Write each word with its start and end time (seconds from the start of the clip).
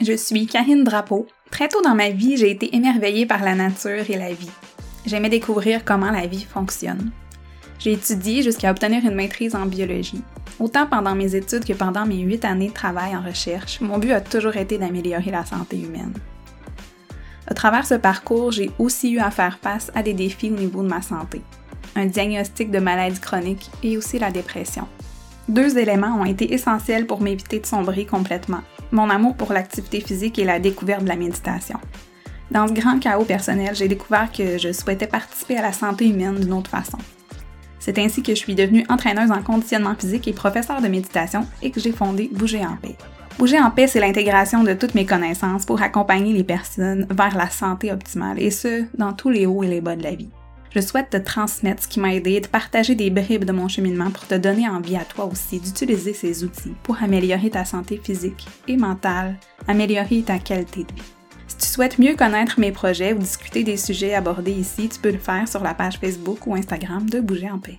Je 0.00 0.12
suis 0.12 0.46
Karine 0.48 0.82
Drapeau. 0.82 1.28
Très 1.52 1.68
tôt 1.68 1.80
dans 1.80 1.94
ma 1.94 2.10
vie, 2.10 2.36
j'ai 2.36 2.50
été 2.50 2.74
émerveillée 2.74 3.26
par 3.26 3.44
la 3.44 3.54
nature 3.54 4.10
et 4.10 4.16
la 4.16 4.32
vie. 4.32 4.50
J'aimais 5.06 5.28
découvrir 5.28 5.84
comment 5.84 6.10
la 6.10 6.26
vie 6.26 6.44
fonctionne. 6.44 7.12
J'ai 7.78 7.92
étudié 7.92 8.42
jusqu'à 8.42 8.72
obtenir 8.72 9.04
une 9.04 9.14
maîtrise 9.14 9.54
en 9.54 9.66
biologie. 9.66 10.20
Autant 10.58 10.88
pendant 10.88 11.14
mes 11.14 11.36
études 11.36 11.64
que 11.64 11.74
pendant 11.74 12.06
mes 12.06 12.18
huit 12.18 12.44
années 12.44 12.70
de 12.70 12.74
travail 12.74 13.14
en 13.14 13.22
recherche, 13.22 13.80
mon 13.80 13.98
but 13.98 14.10
a 14.10 14.20
toujours 14.20 14.56
été 14.56 14.78
d'améliorer 14.78 15.30
la 15.30 15.44
santé 15.44 15.78
humaine. 15.78 16.14
À 17.46 17.54
travers 17.54 17.86
ce 17.86 17.94
parcours, 17.94 18.50
j'ai 18.50 18.72
aussi 18.80 19.12
eu 19.12 19.20
à 19.20 19.30
faire 19.30 19.60
face 19.62 19.92
à 19.94 20.02
des 20.02 20.12
défis 20.14 20.50
au 20.50 20.56
niveau 20.56 20.82
de 20.82 20.88
ma 20.88 21.02
santé. 21.02 21.40
Un 21.94 22.06
diagnostic 22.06 22.72
de 22.72 22.80
maladie 22.80 23.20
chronique 23.20 23.70
et 23.84 23.96
aussi 23.96 24.18
la 24.18 24.32
dépression. 24.32 24.88
Deux 25.48 25.78
éléments 25.78 26.20
ont 26.20 26.24
été 26.24 26.52
essentiels 26.52 27.06
pour 27.06 27.20
m'éviter 27.20 27.60
de 27.60 27.66
sombrer 27.66 28.06
complètement. 28.06 28.62
Mon 28.94 29.10
amour 29.10 29.34
pour 29.34 29.52
l'activité 29.52 30.00
physique 30.00 30.38
et 30.38 30.44
la 30.44 30.60
découverte 30.60 31.02
de 31.02 31.08
la 31.08 31.16
méditation. 31.16 31.80
Dans 32.52 32.68
ce 32.68 32.72
grand 32.72 33.00
chaos 33.00 33.24
personnel, 33.24 33.74
j'ai 33.74 33.88
découvert 33.88 34.30
que 34.30 34.56
je 34.56 34.72
souhaitais 34.72 35.08
participer 35.08 35.56
à 35.56 35.62
la 35.62 35.72
santé 35.72 36.08
humaine 36.08 36.38
d'une 36.38 36.52
autre 36.52 36.70
façon. 36.70 36.98
C'est 37.80 37.98
ainsi 37.98 38.22
que 38.22 38.36
je 38.36 38.38
suis 38.38 38.54
devenue 38.54 38.86
entraîneuse 38.88 39.32
en 39.32 39.42
conditionnement 39.42 39.96
physique 39.96 40.28
et 40.28 40.32
professeure 40.32 40.80
de 40.80 40.86
méditation 40.86 41.44
et 41.60 41.72
que 41.72 41.80
j'ai 41.80 41.90
fondé 41.90 42.30
Bouger 42.32 42.64
en 42.64 42.76
paix. 42.76 42.94
Bouger 43.36 43.58
en 43.58 43.72
paix, 43.72 43.88
c'est 43.88 43.98
l'intégration 43.98 44.62
de 44.62 44.74
toutes 44.74 44.94
mes 44.94 45.06
connaissances 45.06 45.66
pour 45.66 45.82
accompagner 45.82 46.32
les 46.32 46.44
personnes 46.44 47.08
vers 47.10 47.36
la 47.36 47.50
santé 47.50 47.90
optimale, 47.90 48.40
et 48.40 48.52
ce, 48.52 48.84
dans 48.96 49.12
tous 49.12 49.28
les 49.28 49.44
hauts 49.44 49.64
et 49.64 49.68
les 49.68 49.80
bas 49.80 49.96
de 49.96 50.04
la 50.04 50.14
vie. 50.14 50.30
Je 50.74 50.80
souhaite 50.80 51.10
te 51.10 51.16
transmettre 51.16 51.84
ce 51.84 51.88
qui 51.88 52.00
m'a 52.00 52.14
aidé, 52.14 52.40
de 52.40 52.48
partager 52.48 52.96
des 52.96 53.08
bribes 53.08 53.44
de 53.44 53.52
mon 53.52 53.68
cheminement 53.68 54.10
pour 54.10 54.26
te 54.26 54.34
donner 54.34 54.68
envie 54.68 54.96
à 54.96 55.04
toi 55.04 55.26
aussi 55.26 55.60
d'utiliser 55.60 56.14
ces 56.14 56.42
outils 56.42 56.74
pour 56.82 57.00
améliorer 57.00 57.50
ta 57.50 57.64
santé 57.64 58.00
physique 58.02 58.48
et 58.66 58.76
mentale, 58.76 59.36
améliorer 59.68 60.22
ta 60.22 60.38
qualité 60.38 60.82
de 60.82 60.92
vie. 60.92 61.12
Si 61.46 61.56
tu 61.58 61.66
souhaites 61.66 62.00
mieux 62.00 62.16
connaître 62.16 62.58
mes 62.58 62.72
projets 62.72 63.12
ou 63.12 63.18
discuter 63.18 63.62
des 63.62 63.76
sujets 63.76 64.14
abordés 64.14 64.50
ici, 64.50 64.88
tu 64.88 64.98
peux 64.98 65.12
le 65.12 65.18
faire 65.18 65.46
sur 65.46 65.62
la 65.62 65.74
page 65.74 65.98
Facebook 65.98 66.44
ou 66.48 66.56
Instagram 66.56 67.08
de 67.08 67.20
Bouger 67.20 67.50
en 67.50 67.58
paix. 67.58 67.78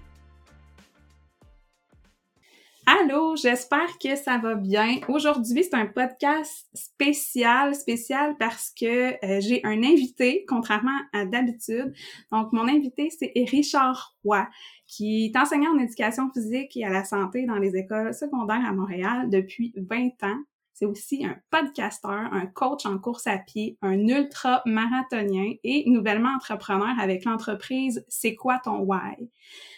Allô, 2.87 3.35
j'espère 3.35 3.97
que 3.97 4.15
ça 4.15 4.37
va 4.37 4.53
bien. 4.53 4.99
Aujourd'hui, 5.07 5.63
c'est 5.63 5.73
un 5.73 5.87
podcast 5.87 6.67
spécial, 6.75 7.73
spécial 7.73 8.35
parce 8.37 8.71
que 8.79 9.13
euh, 9.25 9.41
j'ai 9.41 9.59
un 9.63 9.81
invité, 9.81 10.45
contrairement 10.47 10.99
à 11.11 11.25
d'habitude. 11.25 11.93
Donc, 12.31 12.53
mon 12.53 12.67
invité, 12.67 13.09
c'est 13.09 13.31
Richard 13.49 14.15
Roy, 14.23 14.47
qui 14.85 15.25
est 15.25 15.35
enseignant 15.35 15.71
en 15.71 15.79
éducation 15.79 16.29
physique 16.31 16.77
et 16.77 16.85
à 16.85 16.91
la 16.91 17.03
santé 17.03 17.47
dans 17.47 17.57
les 17.57 17.75
écoles 17.75 18.13
secondaires 18.13 18.63
à 18.63 18.71
Montréal 18.71 19.31
depuis 19.31 19.73
20 19.77 20.23
ans. 20.23 20.39
C'est 20.73 20.85
aussi 20.85 21.25
un 21.25 21.37
podcasteur, 21.49 22.33
un 22.33 22.45
coach 22.45 22.85
en 22.85 22.99
course 22.99 23.25
à 23.25 23.39
pied, 23.39 23.79
un 23.81 24.07
ultra-marathonien 24.07 25.53
et 25.63 25.89
nouvellement 25.89 26.35
entrepreneur 26.35 26.93
avec 26.99 27.25
l'entreprise 27.25 28.05
C'est 28.09 28.35
quoi 28.35 28.59
ton 28.63 28.79
why? 28.79 29.31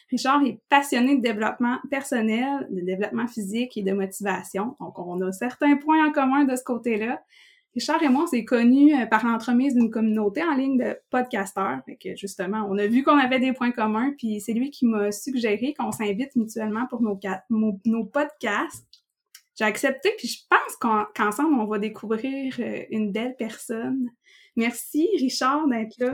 Richard 0.10 0.44
est 0.44 0.60
passionné 0.70 1.18
de 1.18 1.22
développement 1.22 1.78
personnel, 1.90 2.68
de 2.70 2.82
développement 2.82 3.28
physique 3.28 3.76
et 3.78 3.84
de 3.84 3.92
motivation. 3.92 4.76
Donc, 4.80 4.98
on 5.00 5.22
a 5.22 5.32
certains 5.32 5.76
points 5.76 6.08
en 6.08 6.12
commun 6.12 6.46
de 6.46 6.56
ce 6.56 6.64
côté-là. 6.64 7.22
Richard 7.78 8.02
et 8.02 8.10
moi, 8.10 8.24
on 8.24 8.28
s'est 8.28 8.46
connus 8.46 8.96
euh, 8.96 9.06
par 9.06 9.24
l'entremise 9.24 9.76
d'une 9.76 9.92
communauté 9.92 10.42
en 10.44 10.56
ligne 10.56 10.80
de 10.80 10.98
podcasteurs. 11.12 11.80
Fait 11.86 12.16
justement, 12.16 12.68
on 12.70 12.78
a 12.80 12.88
vu 12.88 13.04
qu'on 13.04 13.20
avait 13.20 13.40
des 13.40 13.54
points 13.54 13.72
communs, 13.72 14.14
puis 14.18 14.42
c'est 14.42 14.54
lui 14.54 14.72
qui 14.72 14.88
m'a 14.88 15.12
suggéré 15.12 15.76
qu'on 15.78 15.92
s'invite 15.92 16.36
mutuellement 16.36 16.88
pour 16.88 17.02
nos, 17.02 18.04
podcasts 18.06 18.86
j'ai 19.60 19.66
accepté, 19.66 20.12
puis 20.18 20.28
je 20.28 20.40
pense 20.48 21.04
qu'ensemble, 21.16 21.60
on 21.60 21.66
va 21.66 21.80
découvrir 21.80 22.56
euh, 22.60 22.84
une 22.92 23.12
belle 23.12 23.36
personne. 23.36 24.10
Merci, 24.56 25.10
Richard, 25.20 25.68
d'être 25.68 25.98
là. 25.98 26.14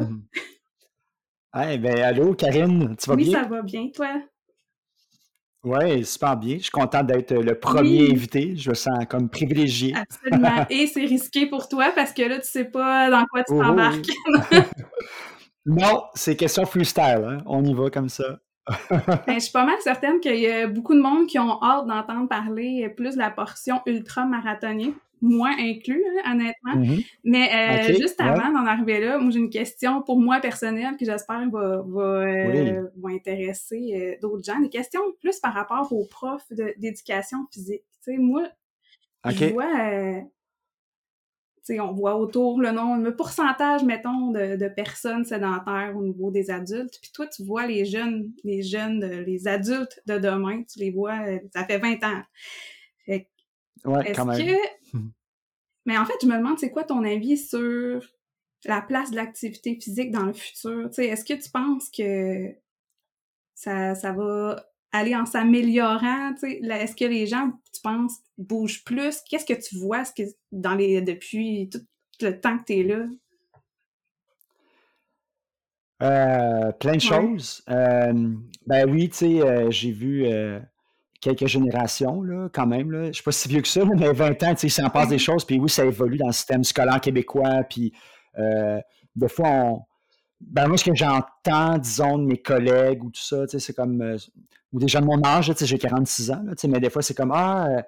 Eh 1.55 1.77
ben, 1.77 2.01
allô, 2.01 2.33
Karine, 2.33 2.95
tu 2.97 3.09
vas 3.09 3.15
bien? 3.15 3.27
Oui, 3.27 3.31
ça 3.31 3.43
va 3.43 3.61
bien, 3.61 3.87
toi? 3.93 4.09
Oui, 5.63 6.03
super 6.03 6.35
bien. 6.35 6.57
Je 6.57 6.63
suis 6.63 6.71
contente 6.71 7.05
d'être 7.05 7.31
le 7.33 7.57
premier 7.59 8.11
invité. 8.11 8.55
Je 8.55 8.71
me 8.71 8.75
sens 8.75 9.05
comme 9.07 9.29
privilégié. 9.29 9.93
Absolument. 9.95 10.65
Et 10.69 10.87
c'est 10.87 11.05
risqué 11.05 11.45
pour 11.45 11.69
toi 11.69 11.91
parce 11.95 12.11
que 12.11 12.23
là, 12.23 12.39
tu 12.39 12.47
sais 12.47 12.65
pas 12.65 13.09
dans 13.09 13.25
quoi 13.25 13.43
tu 13.43 13.53
oh, 13.53 13.61
t'embarques. 13.61 14.09
non, 15.65 16.03
c'est 16.15 16.35
question 16.35 16.65
freestyle. 16.65 17.23
Hein? 17.23 17.37
On 17.45 17.63
y 17.63 17.73
va 17.73 17.89
comme 17.89 18.09
ça. 18.09 18.39
Ben, 19.27 19.35
je 19.35 19.39
suis 19.39 19.51
pas 19.51 19.65
mal 19.65 19.75
certaine 19.81 20.19
qu'il 20.21 20.39
y 20.39 20.47
a 20.47 20.67
beaucoup 20.67 20.95
de 20.95 21.01
monde 21.01 21.27
qui 21.27 21.37
ont 21.37 21.61
hâte 21.61 21.85
d'entendre 21.85 22.29
parler 22.29 22.89
plus 22.95 23.15
de 23.15 23.19
la 23.19 23.29
portion 23.29 23.81
ultra-marathonienne, 23.85 24.93
moins 25.23 25.55
inclus, 25.57 26.03
honnêtement. 26.29 26.75
Mm-hmm. 26.75 27.05
Mais 27.23 27.49
euh, 27.89 27.93
juste 27.95 28.19
avant 28.19 28.51
d'en 28.51 28.65
arriver 28.65 28.99
là, 28.99 29.17
moi 29.17 29.31
j'ai 29.31 29.39
une 29.39 29.49
question 29.49 30.01
pour 30.01 30.19
moi 30.19 30.39
personnelle 30.41 30.97
qui 30.97 31.05
j'espère 31.05 31.49
va, 31.49 31.81
va, 31.87 32.01
euh, 32.01 32.87
va 32.97 33.09
intéresser 33.09 33.93
euh, 33.95 34.15
d'autres 34.21 34.43
gens. 34.43 34.59
Des 34.59 34.69
questions 34.69 34.99
plus 35.21 35.39
par 35.39 35.53
rapport 35.53 35.91
aux 35.93 36.05
profs 36.05 36.51
d'éducation 36.77 37.37
physique. 37.51 37.83
Sais, 38.01 38.17
moi, 38.17 38.43
je 39.25 39.45
vois 39.45 40.25
on 41.79 41.93
voit 41.93 42.17
autour 42.17 42.59
le 42.59 42.71
nombre, 42.71 43.05
le 43.05 43.15
pourcentage, 43.15 43.83
mettons, 43.83 44.31
de, 44.31 44.67
personnes 44.67 45.23
sédentaires 45.23 45.93
au 45.95 46.03
niveau 46.03 46.29
des 46.29 46.51
adultes. 46.51 46.99
Puis 47.01 47.11
toi, 47.13 47.25
tu 47.27 47.45
vois 47.45 47.65
les 47.65 47.85
jeunes, 47.85 48.33
les 48.43 48.61
jeunes, 48.61 48.99
les 49.25 49.47
adultes 49.47 50.01
de 50.05 50.17
demain, 50.17 50.63
tu 50.63 50.79
les 50.79 50.91
vois, 50.91 51.17
ça 51.53 51.63
fait 51.63 51.77
20 51.77 52.03
ans. 52.03 52.21
Fait, 53.05 53.29
ouais, 53.85 54.11
quand 54.11 54.25
même. 54.25 54.45
Que... 54.45 54.82
Mais 55.85 55.97
en 55.97 56.05
fait, 56.05 56.13
je 56.21 56.27
me 56.27 56.37
demande, 56.37 56.59
c'est 56.59 56.71
quoi 56.71 56.83
ton 56.83 57.03
avis 57.03 57.37
sur 57.37 58.01
la 58.65 58.81
place 58.81 59.11
de 59.11 59.17
l'activité 59.17 59.75
physique 59.75 60.11
dans 60.11 60.25
le 60.25 60.33
futur? 60.33 60.89
Est-ce 60.97 61.25
que 61.25 61.33
tu 61.33 61.49
penses 61.49 61.89
que 61.89 62.55
ça, 63.53 63.93
ça 63.95 64.13
va 64.13 64.65
aller 64.91 65.15
en 65.15 65.25
s'améliorant? 65.25 66.33
Est-ce 66.41 66.95
que 66.95 67.05
les 67.05 67.27
gens, 67.27 67.51
tu 67.73 67.81
penses, 67.81 68.19
bougent 68.37 68.83
plus? 68.83 69.21
Qu'est-ce 69.29 69.45
que 69.45 69.59
tu 69.59 69.77
vois 69.77 70.03
que 70.05 70.23
dans 70.51 70.75
les, 70.75 71.01
depuis 71.01 71.69
tout 71.69 71.81
le 72.21 72.39
temps 72.39 72.57
que 72.57 72.63
tu 72.63 72.79
es 72.79 72.83
là? 72.83 73.05
Euh, 76.01 76.71
plein 76.73 76.95
de 76.95 77.01
choses. 77.01 77.63
Euh, 77.69 78.33
ben 78.65 78.89
oui, 78.89 79.09
tu 79.09 79.15
sais, 79.15 79.41
euh, 79.41 79.71
j'ai 79.71 79.91
vu 79.91 80.25
quelques 81.23 81.47
générations, 81.47 82.21
là, 82.21 82.49
quand 82.51 82.67
même. 82.67 82.91
Là. 82.91 83.07
Je 83.07 83.13
suis 83.13 83.23
pas 83.23 83.31
si 83.31 83.47
vieux 83.47 83.61
que 83.61 83.67
ça, 83.67 83.83
mais 83.85 84.11
20 84.11 84.43
ans, 84.43 84.55
tu 84.55 84.69
sais, 84.69 84.69
ça 84.69 84.85
en 84.85 84.89
passe 84.89 85.09
des 85.09 85.17
choses. 85.17 85.45
Puis 85.45 85.59
oui, 85.59 85.69
ça 85.69 85.85
évolue 85.85 86.17
dans 86.17 86.27
le 86.27 86.33
système 86.33 86.63
scolaire 86.63 87.01
québécois. 87.01 87.63
Puis 87.69 87.93
des 88.35 89.29
fois, 89.29 89.49
on, 89.49 89.81
ben 90.41 90.67
moi, 90.67 90.77
ce 90.77 90.83
que 90.83 90.95
j'entends, 90.95 91.77
disons, 91.77 92.17
de 92.17 92.25
mes 92.25 92.41
collègues 92.41 93.03
ou 93.03 93.09
tout 93.09 93.21
ça, 93.21 93.45
c'est 93.47 93.75
comme 93.75 94.17
ou 94.73 94.79
des 94.79 94.87
gens 94.87 94.99
de 94.99 95.05
mon 95.05 95.23
âge, 95.23 95.53
j'ai 95.55 95.77
46 95.77 96.31
ans, 96.31 96.43
mais 96.67 96.79
des 96.79 96.89
fois, 96.89 97.01
c'est 97.03 97.13
comme 97.13 97.31
Ah, 97.31 97.67
euh, 97.69 97.81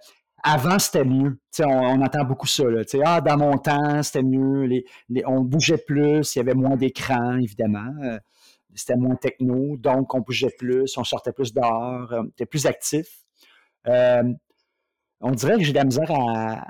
avant, 0.44 0.78
c'était 0.78 1.04
mieux. 1.04 1.40
On, 1.60 1.64
on, 1.64 2.02
entend 2.02 2.24
beaucoup 2.24 2.48
ça. 2.48 2.64
Là, 2.66 2.84
ah, 3.04 3.22
dans 3.22 3.38
mon 3.38 3.58
temps, 3.58 4.04
c'était 4.04 4.22
mieux. 4.22 4.66
Les, 4.66 4.86
on 5.26 5.42
bougeait 5.42 5.80
plus, 5.80 6.36
il 6.36 6.40
y 6.40 6.42
avait 6.42 6.54
moins 6.54 6.78
d'écran, 6.78 7.38
évidemment. 7.38 7.92
Euh, 8.04 8.20
c'était 8.76 8.98
moins 8.98 9.16
techno, 9.16 9.78
donc 9.78 10.14
on 10.14 10.20
bougeait 10.20 10.54
plus, 10.58 10.98
on 10.98 11.04
sortait 11.04 11.32
plus 11.32 11.54
dehors, 11.54 12.10
on 12.12 12.26
était 12.26 12.46
plus 12.46 12.68
actif. 12.68 13.25
Euh, 13.88 14.24
on 15.22 15.32
dirait 15.32 15.58
que 15.58 15.64
j'ai 15.64 15.72
de 15.72 15.78
la 15.78 15.86
misère 15.86 16.12
à, 16.12 16.66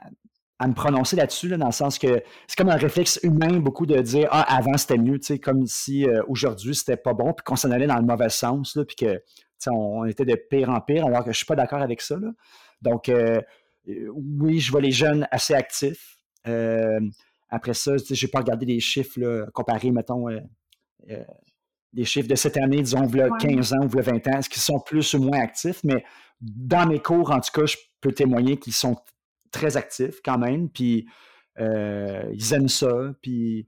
à 0.59 0.67
me 0.67 0.73
prononcer 0.73 1.15
là-dessus, 1.15 1.49
dans 1.49 1.65
le 1.65 1.71
sens 1.71 1.97
que 1.99 2.23
c'est 2.47 2.57
comme 2.57 2.69
un 2.69 2.77
réflexe 2.77 3.19
humain, 3.23 3.59
beaucoup 3.59 3.85
de 3.85 3.99
dire 4.01 4.29
Ah, 4.31 4.57
avant 4.57 4.77
c'était 4.77 4.97
mieux, 4.97 5.19
comme 5.41 5.65
si 5.67 6.05
aujourd'hui 6.27 6.75
c'était 6.75 6.97
pas 6.97 7.13
bon, 7.13 7.33
puis 7.33 7.43
qu'on 7.43 7.55
s'en 7.55 7.71
allait 7.71 7.87
dans 7.87 7.97
le 7.97 8.05
mauvais 8.05 8.29
sens, 8.29 8.75
là, 8.75 8.85
puis 8.85 8.95
que 8.95 9.21
on, 9.67 10.05
était 10.05 10.25
de 10.25 10.35
pire 10.35 10.69
en 10.69 10.81
pire, 10.81 11.05
alors 11.05 11.19
que 11.19 11.25
je 11.25 11.29
ne 11.29 11.33
suis 11.33 11.45
pas 11.45 11.55
d'accord 11.55 11.81
avec 11.81 12.01
ça. 12.01 12.15
Donc, 12.81 13.09
euh, 13.09 13.41
euh, 13.87 14.09
oui, 14.13 14.59
je 14.59 14.71
vois 14.71 14.81
les 14.81 14.91
jeunes 14.91 15.27
assez 15.31 15.53
actifs. 15.53 16.17
Euh, 16.47 16.99
après 17.49 17.73
ça, 17.73 17.97
je 17.97 18.25
n'ai 18.25 18.31
pas 18.31 18.39
regardé 18.39 18.65
les 18.65 18.79
chiffres 18.79 19.19
là, 19.19 19.45
comparés, 19.53 19.91
mettons, 19.91 20.27
les 21.93 22.03
chiffres 22.03 22.27
de 22.27 22.35
cette 22.35 22.57
année, 22.57 22.81
disons, 22.81 23.07
a 23.07 23.37
15 23.37 23.73
ans 23.73 23.85
ou 23.85 23.87
20 23.87 24.27
ans, 24.27 24.39
est-ce 24.39 24.49
qu'ils 24.49 24.61
sont 24.61 24.79
plus 24.79 25.13
ou 25.13 25.23
moins 25.23 25.39
actifs? 25.39 25.81
Mais 25.83 26.03
dans 26.41 26.87
mes 26.87 26.99
cours, 26.99 27.31
en 27.31 27.39
tout 27.39 27.51
cas, 27.53 27.65
je 27.65 27.77
peux 28.01 28.11
témoigner 28.11 28.57
qu'ils 28.57 28.73
sont 28.73 28.97
très 29.51 29.77
actifs 29.77 30.19
quand 30.23 30.37
même, 30.37 30.69
puis 30.69 31.07
ils 31.57 32.53
aiment 32.53 32.69
ça, 32.69 33.13
puis... 33.21 33.67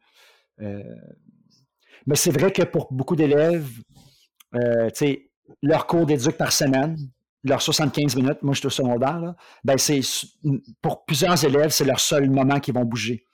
mais 0.60 2.16
c'est 2.16 2.32
vrai 2.32 2.52
que 2.52 2.64
pour 2.64 2.92
beaucoup 2.92 3.16
d'élèves, 3.16 3.70
sais, 4.94 5.32
leur 5.62 5.88
cours 5.88 6.06
d'éduc 6.06 6.38
par 6.38 6.52
semaine, 6.52 6.98
leurs 7.44 7.62
75 7.62 8.16
minutes, 8.16 8.42
moi 8.42 8.54
je 8.54 8.60
suis 8.60 8.68
au 8.68 8.72
secondaire, 8.72 9.34
ben 9.64 9.78
c'est 9.78 10.02
pour 10.82 11.06
plusieurs 11.06 11.44
élèves, 11.44 11.70
c'est 11.70 11.86
leur 11.86 12.00
seul 12.00 12.30
moment 12.30 12.60
qu'ils 12.60 12.74
vont 12.74 12.86
bouger. 12.86 13.26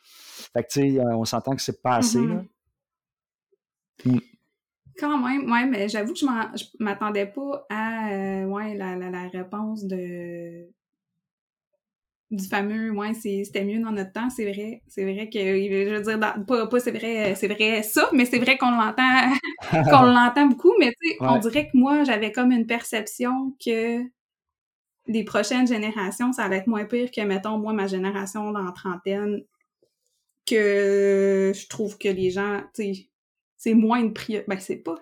Fait 0.54 0.64
que 0.64 0.68
tu 0.70 0.82
sais, 0.82 1.00
euh, 1.00 1.16
on 1.18 1.26
s'entend 1.26 1.56
que 1.56 1.62
c'est 1.62 1.82
pas 1.82 1.96
assez. 1.96 2.20
Mm-hmm. 2.20 2.46
Mm. 4.06 4.20
Quand 4.98 5.18
même, 5.18 5.52
ouais, 5.52 5.66
mais 5.66 5.90
j'avoue 5.90 6.14
que 6.14 6.20
je 6.20 6.66
m'attendais 6.80 7.26
pas 7.26 7.66
à 7.70 8.12
euh, 8.12 8.46
ouais, 8.46 8.76
la, 8.76 8.96
la, 8.96 9.28
réponse 9.28 9.86
de 9.86 10.68
du 12.32 12.48
fameux 12.48 12.90
ouais 12.92 13.14
c'était 13.14 13.64
mieux 13.64 13.80
dans 13.80 13.92
notre 13.92 14.12
temps. 14.12 14.30
C'est 14.30 14.52
vrai 14.52 14.82
c'est 14.88 15.04
vrai 15.04 15.30
que 15.30 15.40
je 15.40 15.94
veux 15.94 16.02
dire 16.02 16.20
pas, 16.20 16.66
pas 16.66 16.80
c'est 16.80 16.92
vrai 16.92 17.36
c'est 17.36 17.48
vrai 17.48 17.84
ça 17.84 18.10
mais 18.12 18.26
c'est 18.26 18.40
vrai 18.40 18.58
qu'on 18.58 18.72
l'entend 18.72 19.34
qu'on 19.72 20.06
l'entend 20.06 20.48
beaucoup. 20.48 20.74
Mais 20.80 20.94
tu 21.00 21.10
sais 21.10 21.18
on 21.20 21.38
dirait 21.38 21.68
que 21.68 21.78
moi 21.78 22.04
j'avais 22.04 22.32
comme 22.32 22.52
une 22.52 22.66
perception 22.66 23.56
que 23.64 24.04
les 25.08 25.24
prochaines 25.24 25.68
générations 25.68 26.34
ça 26.34 26.46
allait 26.46 26.58
être 26.58 26.68
moins 26.68 26.86
pire 26.86 27.12
que 27.12 27.22
mettons 27.22 27.58
moi 27.58 27.74
ma 27.74 27.88
génération 27.88 28.52
dans 28.52 28.64
la 28.64 28.72
trentaine 28.72 29.42
que 30.46 31.52
je 31.56 31.68
trouve 31.68 31.98
que 31.98 32.10
les 32.10 32.32
gens 32.32 32.62
tu 32.74 32.94
sais 32.94 33.10
c'est 33.64 33.74
moins 33.74 34.00
une 34.00 34.14
priorité 34.14 34.46
ben 34.48 34.60
c'est 34.60 34.76
pas 34.76 34.96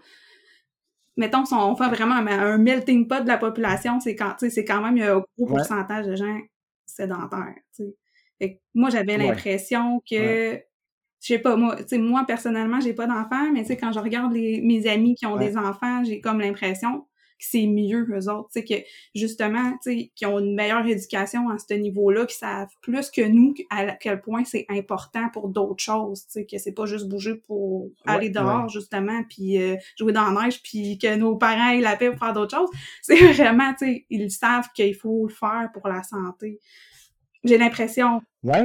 mettons, 1.18 1.46
si 1.46 1.54
on 1.54 1.76
fait 1.76 1.90
vraiment 1.90 2.16
un, 2.16 2.58
melting 2.58 3.08
pot 3.08 3.22
de 3.22 3.28
la 3.28 3.38
population, 3.38 4.00
c'est 4.00 4.16
quand, 4.16 4.36
c'est 4.38 4.66
quand 4.66 4.82
même 4.82 5.02
un 5.02 5.24
gros 5.38 5.48
pourcentage 5.48 6.08
de 6.08 6.16
gens 6.16 6.40
sédentaires. 6.86 7.56
moi, 8.74 8.90
j'avais 8.90 9.18
l'impression 9.18 10.02
que, 10.10 10.60
je 11.22 11.28
sais 11.28 11.40
pas, 11.40 11.56
moi, 11.56 11.76
moi, 11.94 12.24
personnellement, 12.26 12.80
j'ai 12.80 12.94
pas 12.94 13.08
d'enfants, 13.08 13.52
mais 13.54 13.64
quand 13.78 13.92
je 13.92 14.00
regarde 14.00 14.34
les, 14.34 14.62
mes 14.62 14.88
amis 14.88 15.16
qui 15.16 15.26
ont 15.26 15.38
des 15.38 15.58
enfants, 15.58 16.04
j'ai 16.04 16.22
comme 16.22 16.40
l'impression 16.40 17.06
c'est 17.46 17.66
mieux 17.66 18.08
eux 18.10 18.30
autres, 18.30 18.50
tu 18.54 18.60
sais 18.60 18.66
que 18.66 18.86
justement, 19.16 19.72
tu 19.84 19.92
sais 19.92 20.12
qui 20.16 20.26
ont 20.26 20.40
une 20.40 20.56
meilleure 20.56 20.86
éducation 20.86 21.50
à 21.50 21.58
ce 21.58 21.74
niveau-là, 21.74 22.26
qui 22.26 22.36
savent 22.36 22.70
plus 22.82 23.10
que 23.10 23.28
nous 23.28 23.54
à 23.70 23.96
quel 23.96 24.22
point 24.22 24.44
c'est 24.44 24.66
important 24.70 25.30
pour 25.34 25.50
d'autres 25.50 25.84
choses, 25.84 26.26
tu 26.26 26.32
sais 26.32 26.46
que 26.46 26.58
c'est 26.58 26.74
pas 26.74 26.86
juste 26.86 27.08
bouger 27.08 27.36
pour 27.36 27.90
aller 28.06 28.30
dehors 28.30 28.70
justement 28.70 29.24
puis 29.30 29.62
euh, 29.62 29.76
jouer 29.98 30.14
dans 30.14 30.30
la 30.30 30.44
neige 30.44 30.62
puis 30.62 30.98
que 30.98 31.16
nos 31.16 31.36
parents 31.36 31.72
aient 31.72 31.82
la 31.82 31.96
paix 31.96 32.10
pour 32.10 32.20
faire 32.20 32.34
d'autres 32.34 32.58
choses, 32.58 32.70
c'est 33.02 33.34
vraiment 33.34 33.74
tu 33.74 33.86
sais 33.86 34.06
ils 34.10 34.32
savent 34.32 34.70
qu'il 34.74 34.96
faut 34.96 35.28
le 35.28 35.34
faire 35.34 35.70
pour 35.74 35.88
la 35.88 36.04
santé. 36.04 36.60
J'ai 37.44 37.58
l'impression 37.58 38.22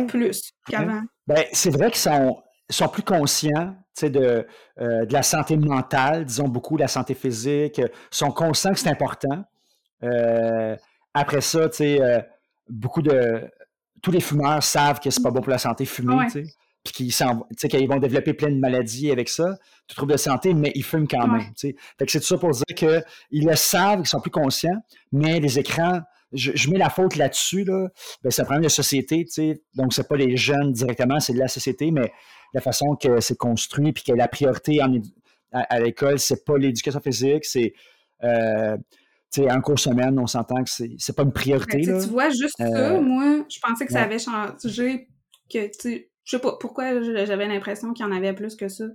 plus 0.08 0.52
qu'avant. 0.68 1.02
Ben, 1.26 1.44
c'est 1.52 1.70
vrai 1.70 1.90
qu'ils 1.90 2.00
sont 2.00 2.42
sont 2.70 2.88
plus 2.88 3.02
conscients 3.02 3.76
de, 4.02 4.46
euh, 4.80 5.06
de 5.06 5.12
la 5.12 5.22
santé 5.22 5.56
mentale, 5.56 6.24
disons 6.24 6.48
beaucoup 6.48 6.76
la 6.76 6.88
santé 6.88 7.14
physique, 7.14 7.80
sont 8.10 8.30
conscients 8.30 8.72
que 8.72 8.78
c'est 8.78 8.90
important. 8.90 9.44
Euh, 10.02 10.76
après 11.14 11.40
ça, 11.40 11.68
euh, 11.80 12.20
beaucoup 12.68 13.02
de. 13.02 13.48
Tous 14.02 14.10
les 14.10 14.20
fumeurs 14.20 14.62
savent 14.62 15.00
que 15.00 15.10
c'est 15.10 15.22
pas 15.22 15.30
bon 15.30 15.40
pour 15.40 15.50
la 15.50 15.58
santé 15.58 15.84
fumer, 15.84 16.26
puis 16.84 16.92
qu'ils 16.92 17.88
vont 17.88 17.98
développer 17.98 18.34
plein 18.34 18.50
de 18.50 18.58
maladies 18.58 19.10
avec 19.10 19.28
ça, 19.28 19.56
tout 19.88 19.96
trouble 19.96 20.12
de 20.12 20.18
santé, 20.18 20.54
mais 20.54 20.70
ils 20.74 20.84
fument 20.84 21.08
quand 21.08 21.26
même. 21.26 21.42
Fait 21.56 21.74
que 22.04 22.12
c'est 22.12 22.20
tout 22.20 22.26
ça 22.26 22.36
pour 22.36 22.50
dire 22.50 22.64
qu'ils 22.76 23.46
le 23.46 23.56
savent, 23.56 24.00
ils 24.00 24.06
sont 24.06 24.20
plus 24.20 24.30
conscients, 24.30 24.76
mais 25.10 25.40
les 25.40 25.58
écrans 25.58 26.02
je, 26.32 26.70
mets 26.70 26.78
la 26.78 26.90
faute 26.90 27.16
là-dessus, 27.16 27.64
là. 27.64 27.88
Ben, 28.22 28.30
c'est 28.30 28.42
un 28.42 28.44
problème 28.44 28.64
de 28.64 28.68
société, 28.68 29.24
tu 29.24 29.30
sais. 29.30 29.62
Donc, 29.74 29.92
c'est 29.92 30.06
pas 30.08 30.16
les 30.16 30.36
jeunes 30.36 30.72
directement, 30.72 31.20
c'est 31.20 31.32
de 31.32 31.38
la 31.38 31.48
société, 31.48 31.90
mais 31.90 32.12
la 32.54 32.60
façon 32.60 32.96
que 32.96 33.20
c'est 33.20 33.36
construit, 33.36 33.92
puis 33.92 34.04
que 34.04 34.12
la 34.12 34.28
priorité 34.28 34.80
à, 34.80 34.88
à 35.52 35.80
l'école, 35.80 36.18
c'est 36.18 36.44
pas 36.44 36.58
l'éducation 36.58 37.00
physique, 37.00 37.44
c'est 37.44 37.72
euh, 38.24 38.76
un 39.38 39.60
cours 39.60 39.78
semaine, 39.78 40.18
on 40.18 40.26
s'entend 40.26 40.62
que 40.64 40.70
c'est 40.70 41.16
pas 41.16 41.22
une 41.22 41.32
priorité. 41.32 41.84
Ben, 41.84 42.00
tu 42.00 42.08
vois, 42.08 42.30
juste 42.30 42.56
ça, 42.56 42.64
euh, 42.64 43.00
moi, 43.00 43.44
je 43.48 43.58
pensais 43.60 43.86
que 43.86 43.92
ça 43.92 44.02
avait 44.02 44.18
changé, 44.18 45.08
que, 45.52 45.70
tu 45.78 46.08
je 46.24 46.30
sais 46.30 46.40
pas 46.40 46.56
pourquoi 46.58 47.00
j'avais 47.02 47.46
l'impression 47.46 47.92
qu'il 47.92 48.04
y 48.04 48.08
en 48.08 48.12
avait 48.12 48.32
plus 48.32 48.56
que 48.56 48.68
ça 48.68 48.86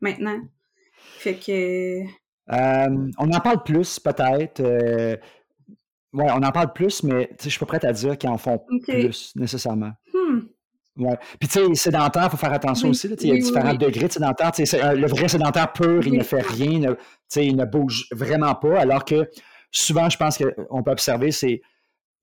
maintenant? 0.00 0.40
Fait 1.18 1.34
que. 1.34 2.00
Euh, 2.50 3.10
on 3.18 3.30
en 3.30 3.40
parle 3.40 3.62
plus, 3.62 3.98
peut-être. 3.98 4.62
Oui, 6.14 6.24
on 6.28 6.42
en 6.42 6.52
parle 6.52 6.72
plus, 6.72 7.02
mais 7.02 7.28
je 7.42 7.48
suis 7.50 7.58
pas 7.58 7.66
prête 7.66 7.84
à 7.84 7.92
dire 7.92 8.16
qu'ils 8.16 8.30
en 8.30 8.38
font 8.38 8.64
plus, 8.84 9.32
nécessairement. 9.36 9.92
Hmm. 10.14 10.40
Ouais. 10.98 11.16
Puis, 11.38 11.48
tu 11.48 11.60
sais, 11.60 11.74
sédentaire, 11.74 12.24
il 12.24 12.30
faut 12.30 12.36
faire 12.36 12.52
attention 12.52 12.90
aussi. 12.90 13.08
il 13.20 13.28
y 13.28 13.32
a 13.32 13.36
différents 13.36 13.74
degrés 13.74 14.08
de 14.08 14.12
sédentaire. 14.12 14.50
le 14.58 15.06
vrai 15.06 15.28
sédentaire 15.28 15.72
pur, 15.72 16.06
il 16.06 16.14
ne 16.14 16.24
fait 16.24 16.42
rien, 16.42 16.94
il 17.36 17.56
ne 17.56 17.64
bouge 17.64 18.06
vraiment 18.10 18.54
pas, 18.54 18.80
alors 18.80 19.04
que 19.04 19.30
souvent, 19.70 20.10
je 20.10 20.16
pense 20.16 20.38
qu'on 20.38 20.82
peut 20.82 20.90
observer, 20.90 21.30
c'est 21.30 21.62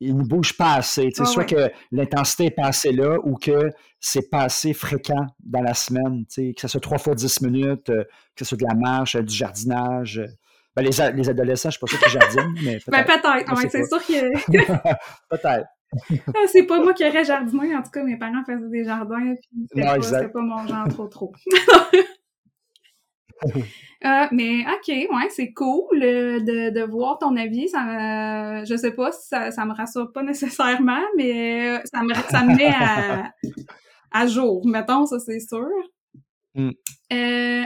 il 0.01 0.17
ne 0.17 0.23
bouge 0.23 0.57
pas 0.57 0.73
assez. 0.75 1.09
Ah 1.17 1.25
soit 1.25 1.45
que 1.45 1.71
l'intensité 1.91 2.45
est 2.45 2.51
pas 2.51 2.67
assez 2.67 2.91
là 2.91 3.17
ou 3.23 3.37
que 3.37 3.69
c'est 3.99 4.29
pas 4.29 4.41
assez 4.41 4.73
fréquent 4.73 5.25
dans 5.39 5.61
la 5.61 5.73
semaine. 5.73 6.25
Que 6.35 6.53
ce 6.57 6.67
soit 6.67 6.81
trois 6.81 6.97
fois 6.97 7.15
dix 7.15 7.41
minutes, 7.41 7.89
euh, 7.89 8.03
que 8.35 8.43
ce 8.43 8.45
soit 8.45 8.57
de 8.57 8.65
la 8.65 8.75
marche, 8.75 9.15
euh, 9.15 9.21
du 9.21 9.33
jardinage. 9.33 10.19
Euh, 10.19 10.27
ben, 10.75 10.83
les, 10.83 11.13
les, 11.13 11.29
adolescents, 11.29 11.69
je 11.69 11.77
ne 11.81 11.87
sais 11.87 11.97
pas 11.97 12.09
sûr 12.09 12.19
qu'ils 12.19 12.19
jardinent, 12.19 12.55
mais 12.61 12.79
peut-être. 12.79 12.91
Ben, 12.91 13.03
peut-être, 13.03 13.71
c'est 13.71 13.85
sûr 13.85 14.05
que. 14.05 14.51
peut-être. 15.29 15.67
Ah, 16.27 16.47
c'est 16.47 16.63
pas 16.63 16.81
moi 16.81 16.93
qui 16.93 17.05
aurais 17.05 17.23
jardiné, 17.23 17.75
en 17.75 17.81
tout 17.81 17.91
cas, 17.91 18.03
mes 18.03 18.17
parents 18.17 18.43
faisaient 18.45 18.69
des 18.69 18.83
jardins, 18.83 19.33
puis 19.51 19.67
c'était 19.71 19.83
pas, 19.83 20.29
pas, 20.29 20.41
mon 20.41 20.67
genre 20.67 20.87
trop 20.89 21.07
trop. 21.07 21.33
euh, 23.45 24.27
mais 24.31 24.61
ok, 24.61 24.87
ouais, 24.87 25.29
c'est 25.29 25.53
cool 25.53 26.01
euh, 26.01 26.39
de, 26.39 26.73
de, 26.73 26.83
voir 26.83 27.19
ton 27.19 27.35
avis. 27.35 27.67
Ça, 27.69 28.63
je 28.63 28.75
sais 28.75 28.91
pas 28.91 29.11
si 29.11 29.27
ça, 29.27 29.51
ça 29.51 29.65
me 29.65 29.73
rassure 29.73 30.11
pas 30.11 30.23
nécessairement, 30.23 31.01
mais 31.17 31.77
euh, 31.77 31.81
ça 31.85 32.01
me, 32.01 32.13
ça 32.13 32.43
me 32.43 32.55
met 32.55 32.73
à, 32.73 33.31
à 34.11 34.27
jour, 34.27 34.65
mettons, 34.67 35.05
ça 35.05 35.19
c'est 35.19 35.39
sûr. 35.39 35.69
Mm. 36.55 36.71
Euh, 37.13 37.63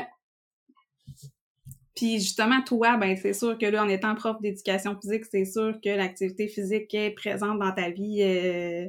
puis 2.00 2.18
justement, 2.22 2.62
toi, 2.62 2.96
ben 2.96 3.18
c'est 3.18 3.34
sûr 3.34 3.58
que 3.58 3.66
là, 3.66 3.84
en 3.84 3.90
étant 3.90 4.16
prof 4.16 4.40
d'éducation 4.40 4.98
physique, 5.02 5.26
c'est 5.30 5.44
sûr 5.44 5.78
que 5.84 5.90
l'activité 5.90 6.48
physique 6.48 6.94
est 6.94 7.12
présente 7.12 7.60
dans 7.60 7.74
ta 7.74 7.90
vie, 7.90 8.22
euh, 8.22 8.88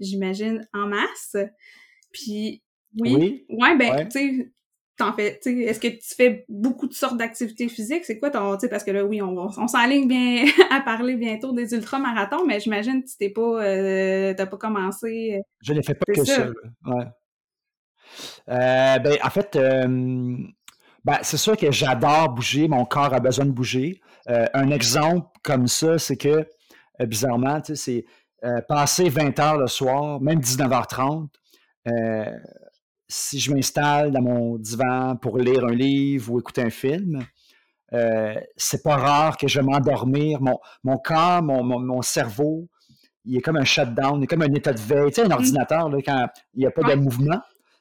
j'imagine, 0.00 0.68
en 0.74 0.88
masse. 0.88 1.36
Puis 2.12 2.60
oui, 2.98 3.46
ouais, 3.50 3.76
ben 3.76 4.08
tu 4.08 4.18
sais, 4.18 4.52
t'en 4.96 5.12
fais, 5.12 5.38
tu 5.40 5.54
sais, 5.54 5.60
est-ce 5.60 5.78
que 5.78 5.86
tu 5.86 6.12
fais 6.16 6.44
beaucoup 6.48 6.88
de 6.88 6.92
sortes 6.92 7.18
d'activités 7.18 7.68
physiques? 7.68 8.04
C'est 8.04 8.18
quoi 8.18 8.30
ton, 8.30 8.56
tu 8.56 8.62
sais, 8.62 8.68
parce 8.68 8.82
que 8.82 8.90
là, 8.90 9.04
oui, 9.04 9.22
on, 9.22 9.36
on 9.38 9.68
s'enligne 9.68 10.08
bien 10.08 10.44
à 10.72 10.80
parler 10.80 11.14
bientôt 11.14 11.52
des 11.52 11.72
ultramarathons, 11.72 12.44
mais 12.48 12.58
j'imagine 12.58 13.04
que 13.04 13.10
tu 13.10 13.16
t'es 13.16 13.30
pas, 13.30 13.62
euh, 13.62 14.34
t'as 14.36 14.46
pas 14.46 14.56
commencé. 14.56 15.36
Euh, 15.36 15.42
Je 15.62 15.72
ne 15.72 15.82
fais 15.82 15.94
pas 15.94 16.12
que 16.12 16.24
ça. 16.24 16.48
ouais. 16.86 17.04
ben, 18.48 19.18
en 19.22 19.30
fait, 19.30 19.56
ben, 21.04 21.18
c'est 21.22 21.36
sûr 21.36 21.56
que 21.56 21.70
j'adore 21.70 22.30
bouger, 22.30 22.68
mon 22.68 22.84
corps 22.84 23.14
a 23.14 23.20
besoin 23.20 23.46
de 23.46 23.50
bouger. 23.50 24.00
Euh, 24.28 24.46
un 24.52 24.70
exemple 24.70 25.28
comme 25.42 25.66
ça, 25.66 25.98
c'est 25.98 26.16
que, 26.16 26.46
euh, 27.00 27.06
bizarrement, 27.06 27.60
c'est 27.74 28.04
euh, 28.44 28.60
passer 28.68 29.08
20 29.08 29.38
heures 29.38 29.58
le 29.58 29.66
soir, 29.66 30.20
même 30.20 30.40
19h30, 30.40 31.28
si 33.08 33.40
je 33.40 33.52
m'installe 33.52 34.12
dans 34.12 34.22
mon 34.22 34.56
divan 34.56 35.16
pour 35.16 35.38
lire 35.38 35.64
un 35.64 35.74
livre 35.74 36.32
ou 36.32 36.38
écouter 36.38 36.62
un 36.62 36.70
film, 36.70 37.24
c'est 38.56 38.84
pas 38.84 38.96
rare 38.96 39.36
que 39.36 39.48
je 39.48 39.58
vais 39.58 39.66
m'endormir. 39.66 40.40
Mon, 40.40 40.60
mon 40.84 40.96
corps, 40.96 41.42
mon, 41.42 41.64
mon, 41.64 42.02
cerveau, 42.02 42.68
il 43.24 43.36
est 43.36 43.40
comme 43.40 43.56
un 43.56 43.64
shutdown, 43.64 44.20
il 44.20 44.24
est 44.24 44.26
comme 44.28 44.42
un 44.42 44.54
état 44.54 44.72
de 44.72 44.78
veille. 44.78 45.08
Tu 45.08 45.14
sais, 45.14 45.22
un 45.22 45.28
mmh. 45.28 45.32
ordinateur, 45.32 45.88
là, 45.88 45.98
quand 46.04 46.26
il 46.54 46.60
n'y 46.60 46.66
a 46.66 46.70
pas 46.70 46.82
de 46.82 46.94
mouvement, 46.94 47.40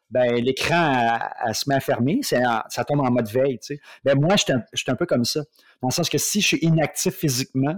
ben, 0.09 0.35
l'écran 0.35 1.19
se 1.53 1.69
met 1.69 1.75
à 1.75 1.79
fermer, 1.79 2.21
ça 2.23 2.83
tombe 2.87 3.01
en 3.01 3.11
mode 3.11 3.29
veille. 3.29 3.59
Ben, 4.03 4.19
moi, 4.19 4.35
je 4.35 4.43
suis 4.73 4.91
un, 4.91 4.95
peu 4.95 5.05
comme 5.05 5.25
ça. 5.25 5.41
Dans 5.81 5.89
le 5.89 5.93
sens 5.93 6.09
que 6.09 6.17
si 6.17 6.41
je 6.41 6.47
suis 6.47 6.59
inactif 6.61 7.15
physiquement, 7.15 7.75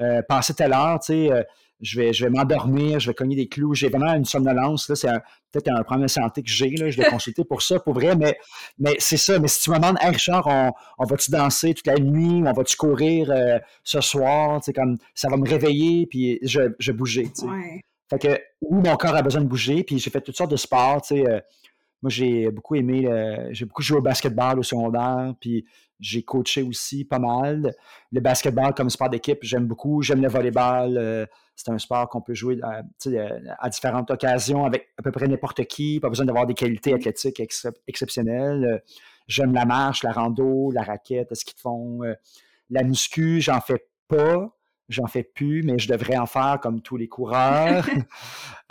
euh, 0.00 0.22
passer 0.28 0.54
telle 0.54 0.72
heure, 0.72 1.00
tu 1.00 1.06
sais, 1.06 1.32
euh, 1.32 1.42
je 1.80 2.00
vais, 2.00 2.12
je 2.12 2.24
vais 2.24 2.30
m'endormir, 2.30 3.00
je 3.00 3.10
vais 3.10 3.14
cogner 3.14 3.36
des 3.36 3.48
clous. 3.48 3.74
J'ai 3.74 3.88
vraiment 3.88 4.14
une 4.14 4.24
somnolence. 4.24 4.92
C'est 4.94 5.08
peut-être 5.52 5.68
un 5.68 5.82
problème 5.82 6.06
de 6.06 6.10
santé 6.10 6.42
que 6.42 6.48
j'ai. 6.48 6.74
Je 6.74 6.96
vais 6.96 7.08
consulter 7.08 7.44
pour 7.44 7.60
ça, 7.62 7.78
pour 7.80 7.94
vrai. 7.94 8.16
Mais, 8.16 8.38
mais 8.78 8.96
c'est 8.98 9.18
ça. 9.18 9.38
Mais 9.38 9.48
si 9.48 9.62
tu 9.62 9.70
me 9.70 9.76
demandes, 9.76 9.98
hey 10.00 10.10
Richard, 10.10 10.46
on, 10.46 11.04
va-tu 11.04 11.30
danser 11.30 11.74
toute 11.74 11.86
la 11.86 11.96
nuit 11.96 12.42
ou 12.42 12.46
on 12.46 12.52
va-tu 12.52 12.76
courir 12.76 13.30
euh, 13.30 13.58
ce 13.84 14.00
soir? 14.00 14.60
Comme, 14.74 14.96
ça 15.14 15.28
va 15.28 15.36
me 15.36 15.48
réveiller, 15.48 16.06
puis 16.06 16.38
je, 16.42 16.60
je 16.78 16.92
vais 16.92 16.96
bouger. 16.96 17.30
Fait 18.08 18.18
que, 18.18 18.40
où 18.60 18.80
mon 18.80 18.96
corps 18.96 19.16
a 19.16 19.22
besoin 19.22 19.42
de 19.42 19.46
bouger, 19.46 19.82
puis 19.82 19.98
j'ai 19.98 20.10
fait 20.10 20.20
toutes 20.20 20.36
sortes 20.36 20.50
de 20.50 20.56
sports. 20.56 21.02
Euh, 21.12 21.40
moi, 22.02 22.10
j'ai 22.10 22.50
beaucoup 22.50 22.74
aimé, 22.74 23.08
j'ai 23.50 23.64
beaucoup 23.64 23.82
joué 23.82 23.98
au 23.98 24.02
basketball 24.02 24.58
au 24.58 24.62
secondaire, 24.62 25.34
puis 25.40 25.64
j'ai 26.00 26.22
coaché 26.22 26.62
aussi 26.62 27.04
pas 27.04 27.18
mal. 27.18 27.74
Le 28.12 28.20
basketball 28.20 28.74
comme 28.74 28.90
sport 28.90 29.08
d'équipe, 29.08 29.38
j'aime 29.42 29.66
beaucoup. 29.66 30.02
J'aime 30.02 30.22
le 30.22 30.28
volleyball. 30.28 30.96
Euh, 30.96 31.26
c'est 31.54 31.70
un 31.70 31.78
sport 31.78 32.08
qu'on 32.08 32.20
peut 32.20 32.34
jouer 32.34 32.58
à, 32.62 32.82
euh, 33.06 33.40
à, 33.58 33.70
différentes 33.70 34.10
occasions 34.10 34.64
avec 34.64 34.88
à 34.98 35.02
peu 35.02 35.10
près 35.10 35.26
n'importe 35.26 35.64
qui. 35.64 36.00
Pas 36.00 36.08
besoin 36.08 36.26
d'avoir 36.26 36.46
des 36.46 36.54
qualités 36.54 36.92
athlétiques 36.92 37.40
exceptionnelles. 37.86 38.82
J'aime 39.26 39.54
la 39.54 39.64
marche, 39.64 40.02
la 40.02 40.12
rando, 40.12 40.70
la 40.70 40.82
raquette, 40.82 41.34
ce 41.34 41.44
qu'ils 41.44 41.58
font. 41.58 42.00
La 42.68 42.82
muscu, 42.82 43.40
j'en 43.40 43.60
fais 43.60 43.88
pas. 44.08 44.55
J'en 44.88 45.06
fais 45.06 45.24
plus, 45.24 45.62
mais 45.62 45.78
je 45.78 45.88
devrais 45.88 46.16
en 46.16 46.26
faire 46.26 46.58
comme 46.62 46.80
tous 46.80 46.96
les 46.96 47.08
coureurs. 47.08 47.88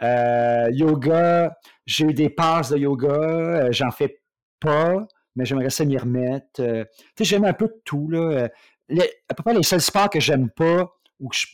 Euh, 0.04 0.70
yoga, 0.74 1.58
j'ai 1.86 2.04
eu 2.04 2.14
des 2.14 2.30
passes 2.30 2.70
de 2.70 2.78
yoga, 2.78 3.08
euh, 3.08 3.72
j'en 3.72 3.92
fais 3.92 4.22
pas, 4.60 5.08
mais 5.38 5.46
j'aimerais 5.46 5.70
ça 5.70 5.86
m'y 5.86 5.98
remettre. 5.98 6.60
Euh, 6.60 6.84
tu 6.84 7.06
sais, 7.20 7.24
j'aime 7.24 7.46
un 7.46 7.54
peu 7.54 7.68
de 7.68 7.82
tout. 7.86 8.10
Là. 8.10 8.50
à 9.30 9.34
peu 9.34 9.42
près 9.42 9.54
les 9.54 9.64
seuls 9.64 9.80
sports 9.80 10.10
que 10.10 10.20
j'aime 10.20 10.50
pas 10.50 10.94
ou 11.22 11.30
que 11.30 11.38
je, 11.38 11.48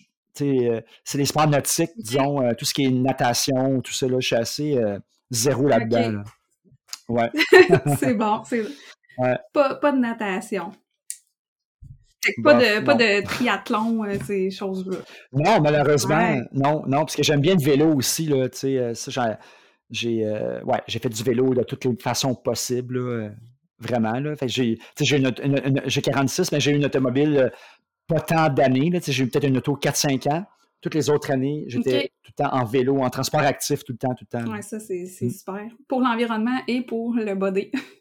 c'est 1.03 1.17
les 1.19 1.25
sports 1.25 1.47
nautiques, 1.47 1.91
disons, 1.97 2.51
tout 2.55 2.65
ce 2.65 2.73
qui 2.73 2.85
est 2.85 2.89
natation, 2.89 3.79
tout 3.81 3.93
ça, 3.93 4.07
là, 4.07 4.19
je 4.19 4.25
suis 4.25 4.35
assez 4.35 4.83
zéro 5.29 5.67
là-dedans. 5.67 6.23
Ouais. 7.09 7.29
c'est 7.99 8.15
bon, 8.15 8.41
c'est 8.43 8.65
pas, 9.53 9.75
pas 9.75 9.91
de 9.91 9.99
natation. 9.99 10.71
Pas, 12.43 12.53
de, 12.53 12.83
pas 12.83 12.93
de 12.93 13.23
triathlon, 13.23 14.03
ces 14.25 14.51
choses-là. 14.51 14.97
Non, 15.33 15.59
malheureusement, 15.59 16.39
non, 16.53 16.83
non, 16.85 16.99
parce 16.99 17.15
que 17.15 17.23
j'aime 17.23 17.41
bien 17.41 17.55
le 17.55 17.63
vélo 17.63 17.95
aussi, 17.95 18.27
là, 18.27 18.47
tu 18.49 18.59
sais, 18.59 18.93
ça, 18.93 19.39
j'ai 19.91 20.25
euh, 20.25 20.63
ouais, 20.63 20.81
fait 20.87 21.09
du 21.09 21.23
vélo 21.23 21.53
de 21.53 21.63
toutes 21.63 21.85
les 21.85 21.95
façons 21.97 22.33
possibles, 22.33 22.97
euh, 22.97 23.29
vraiment. 23.79 24.13
Là. 24.19 24.33
j'ai, 24.45 24.79
j'ai 24.97 26.01
46, 26.01 26.51
mais 26.51 26.59
j'ai 26.59 26.71
eu 26.71 26.75
une 26.75 26.85
automobile 26.85 27.37
euh, 27.37 27.49
pas 28.07 28.21
tant 28.21 28.49
d'années. 28.49 28.91
J'ai 29.05 29.23
eu 29.23 29.27
peut-être 29.27 29.47
une 29.47 29.57
auto 29.57 29.75
4-5 29.75 30.31
ans. 30.33 30.45
Toutes 30.79 30.95
les 30.95 31.09
autres 31.09 31.29
années, 31.29 31.65
j'étais 31.67 32.11
tout 32.23 32.31
le 32.37 32.43
temps 32.43 32.53
en 32.53 32.65
vélo, 32.65 32.99
en 33.01 33.09
transport 33.09 33.41
actif, 33.41 33.83
tout 33.83 33.91
le 33.91 33.99
temps, 33.99 34.15
tout 34.15 34.25
le 34.31 34.39
temps. 34.39 34.51
Oui, 34.51 34.63
ça, 34.63 34.79
c'est, 34.79 35.03
mm. 35.03 35.29
super. 35.29 35.67
Pour 35.87 35.99
l'environnement 35.99 36.59
et 36.67 36.81
pour 36.81 37.13
le 37.13 37.35
body. 37.35 37.71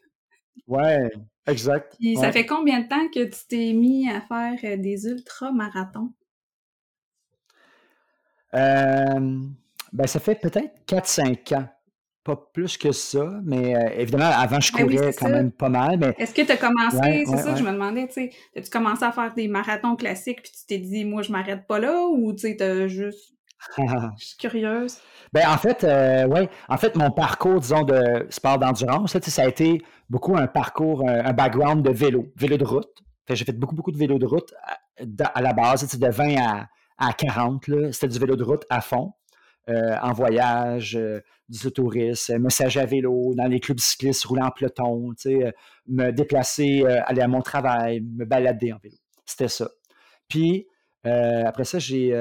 ouais, 0.67 1.11
exact. 1.47 1.95
Puis 1.99 2.15
ça 2.17 2.31
fait 2.31 2.45
combien 2.45 2.81
de 2.81 2.87
temps 2.87 3.07
que 3.13 3.23
tu 3.23 3.47
t'es 3.47 3.73
mis 3.73 4.09
à 4.09 4.21
faire 4.21 4.77
des 4.77 5.07
ultramarathons? 5.07 6.13
ben, 8.53 10.07
ça 10.07 10.19
fait 10.19 10.35
peut-être 10.35 10.73
4-5 10.87 11.55
ans. 11.55 11.67
Pas 12.23 12.35
plus 12.53 12.77
que 12.77 12.91
ça, 12.91 13.39
mais 13.43 13.75
euh, 13.75 13.89
évidemment, 13.97 14.25
avant, 14.25 14.59
je 14.59 14.71
ben 14.73 14.83
courais 14.83 15.13
quand 15.13 15.29
même 15.29 15.51
pas 15.51 15.69
mal. 15.69 15.97
Mais... 15.97 16.13
Est-ce 16.19 16.35
que 16.35 16.43
tu 16.43 16.51
as 16.51 16.57
commencé, 16.57 17.25
c'est 17.25 17.37
ça, 17.37 17.55
je 17.55 17.63
me 17.63 17.71
demandais, 17.71 18.07
tu 18.07 18.13
sais, 18.13 18.31
as-tu 18.55 18.69
commencé 18.69 19.03
à 19.03 19.11
faire 19.11 19.33
des 19.33 19.47
marathons 19.47 19.95
classiques 19.95 20.43
puis 20.43 20.51
tu 20.51 20.65
t'es 20.67 20.77
dit, 20.77 21.03
moi, 21.03 21.23
je 21.23 21.31
m'arrête 21.31 21.65
pas 21.65 21.79
là 21.79 22.05
ou 22.05 22.31
tu 22.33 22.41
sais, 22.41 22.55
t'as 22.57 22.87
juste. 22.87 23.33
je 24.17 24.25
suis 24.25 24.37
curieuse. 24.37 24.97
Ben, 25.33 25.47
en 25.47 25.57
fait, 25.57 25.83
euh, 25.83 26.25
ouais, 26.27 26.49
en 26.67 26.77
fait, 26.77 26.95
mon 26.95 27.11
parcours, 27.11 27.59
disons, 27.59 27.83
de 27.83 28.25
sport 28.29 28.59
d'endurance, 28.59 29.17
ça 29.17 29.41
a 29.43 29.47
été 29.47 29.81
beaucoup 30.09 30.35
un 30.35 30.47
parcours, 30.47 31.07
euh, 31.07 31.21
un, 31.23 31.33
background 31.33 31.83
de 31.83 31.91
vélo, 31.91 32.31
vélo 32.35 32.57
de 32.57 32.65
route. 32.65 32.91
J'ai 33.29 33.45
fait 33.45 33.57
beaucoup, 33.57 33.75
beaucoup 33.75 33.91
de 33.91 33.97
vélo 33.97 34.19
de 34.19 34.25
route 34.25 34.53
à, 35.33 35.41
la 35.41 35.53
base, 35.53 35.87
de 35.97 36.07
20 36.07 36.35
à, 36.37 36.67
à 36.97 37.13
40, 37.13 37.63
c'était 37.91 38.09
du 38.09 38.19
vélo 38.19 38.35
de 38.35 38.43
route 38.43 38.65
à 38.69 38.81
fond. 38.81 39.13
Euh, 39.69 39.95
en 40.01 40.11
voyage, 40.11 40.95
euh, 40.95 41.21
du 41.47 41.71
tourisme, 41.71 42.39
message 42.39 42.77
à 42.77 42.85
vélo, 42.85 43.35
dans 43.35 43.45
les 43.45 43.59
clubs 43.59 43.79
cyclistes, 43.79 44.25
rouler 44.25 44.41
en 44.41 44.49
peloton, 44.49 45.13
euh, 45.27 45.51
me 45.87 46.11
déplacer, 46.11 46.83
aller 47.05 47.21
à 47.21 47.27
mon 47.27 47.41
travail, 47.41 48.01
me 48.01 48.25
balader 48.25 48.73
en 48.73 48.79
vélo. 48.81 48.95
C'était 49.23 49.49
ça. 49.49 49.69
Puis, 50.27 50.67
après 51.03 51.65
ça, 51.65 51.79
j'ai 51.79 52.13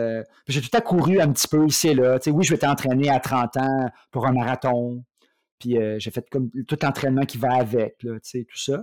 j'ai 0.49 0.61
tout 0.61 0.77
à 0.77 0.81
couru 0.81 1.21
un 1.21 1.33
petit 1.33 1.49
peu 1.49 1.67
ici 1.67 1.89
et 1.89 1.95
là. 1.95 2.19
oui, 2.27 2.45
je 2.45 2.53
m'étais 2.53 2.67
entraîné 2.67 3.11
à 3.11 3.21
30 3.21 3.57
ans 3.59 3.91
pour 4.11 4.27
un 4.27 4.33
marathon. 4.33 5.05
Puis 5.59 5.77
j'ai 5.99 6.11
fait 6.11 6.29
comme 6.31 6.51
tout 6.67 6.79
l'entraînement 6.83 7.27
qui 7.27 7.39
va 7.39 7.55
avec, 7.55 7.99
tout 7.99 8.19
ça. 8.55 8.83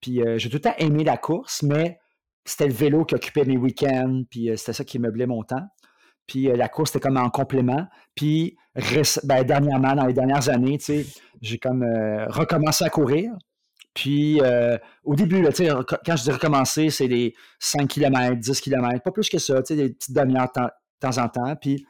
Puis 0.00 0.20
j'ai 0.36 0.50
tout 0.50 0.62
à 0.64 0.80
aimé 0.80 1.04
la 1.04 1.16
course, 1.16 1.62
mais 1.62 1.98
c'était 2.44 2.68
le 2.68 2.74
vélo 2.74 3.04
qui 3.04 3.14
occupait 3.14 3.44
mes 3.44 3.56
week-ends, 3.56 4.22
puis 4.30 4.50
c'était 4.56 4.72
ça 4.72 4.84
qui 4.84 4.98
meublait 4.98 5.26
mon 5.26 5.42
temps. 5.42 5.66
Puis 6.26 6.50
euh, 6.50 6.56
la 6.56 6.68
course, 6.68 6.90
c'était 6.92 7.06
comme 7.06 7.16
en 7.16 7.30
complément. 7.30 7.86
Puis 8.14 8.56
ben, 9.24 9.44
dernièrement, 9.44 9.94
dans 9.94 10.06
les 10.06 10.12
dernières 10.12 10.48
années, 10.48 10.78
j'ai 11.40 11.58
comme 11.58 11.82
euh, 11.82 12.26
recommencé 12.28 12.84
à 12.84 12.90
courir. 12.90 13.32
Puis 13.96 14.40
euh, 14.40 14.78
au 15.02 15.16
début, 15.16 15.42
là, 15.42 15.50
quand 15.52 16.16
je 16.16 16.22
dis 16.22 16.30
recommencer, 16.30 16.90
c'est 16.90 17.08
des 17.08 17.34
5 17.58 17.88
km, 17.88 18.36
10 18.36 18.60
km, 18.60 19.02
pas 19.02 19.10
plus 19.10 19.28
que 19.28 19.38
ça, 19.38 19.60
des 19.62 19.88
petites 19.88 20.14
demi-heures 20.14 20.52
de 20.54 20.68
temps 21.00 21.18
en 21.18 21.28
temps. 21.28 21.56
Puis 21.56 21.84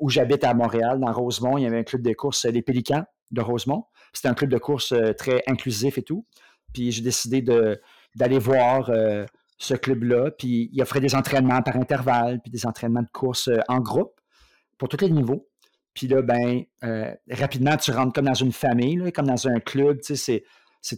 où 0.00 0.10
j'habite 0.10 0.44
à 0.44 0.54
Montréal, 0.54 1.00
dans 1.00 1.12
Rosemont, 1.12 1.58
il 1.58 1.64
y 1.64 1.66
avait 1.66 1.78
un 1.78 1.82
club 1.82 2.02
de 2.02 2.12
course, 2.12 2.44
les 2.46 2.62
Pélicans 2.62 3.04
de 3.30 3.40
Rosemont. 3.40 3.84
C'était 4.12 4.28
un 4.28 4.34
club 4.34 4.50
de 4.50 4.58
course 4.58 4.94
très 5.18 5.42
inclusif 5.46 5.98
et 5.98 6.02
tout. 6.02 6.24
Puis 6.72 6.92
j'ai 6.92 7.02
décidé 7.02 7.42
d'aller 8.14 8.38
voir 8.38 8.90
ce 9.58 9.74
club-là, 9.74 10.30
puis 10.30 10.70
il 10.72 10.82
offrait 10.82 11.00
des 11.00 11.14
entraînements 11.14 11.62
par 11.62 11.76
intervalle, 11.76 12.40
puis 12.40 12.50
des 12.50 12.66
entraînements 12.66 13.02
de 13.02 13.10
course 13.12 13.48
euh, 13.48 13.58
en 13.68 13.80
groupe 13.80 14.20
pour 14.78 14.88
tous 14.88 15.00
les 15.00 15.10
niveaux. 15.10 15.48
Puis 15.94 16.08
là, 16.08 16.22
ben, 16.22 16.62
euh, 16.82 17.14
rapidement, 17.30 17.76
tu 17.76 17.92
rentres 17.92 18.12
comme 18.12 18.26
dans 18.26 18.34
une 18.34 18.52
famille, 18.52 19.12
comme 19.12 19.26
dans 19.26 19.46
un 19.46 19.60
club, 19.60 20.00
tu 20.00 20.16
sais, 20.16 20.16
c'est 20.16 20.44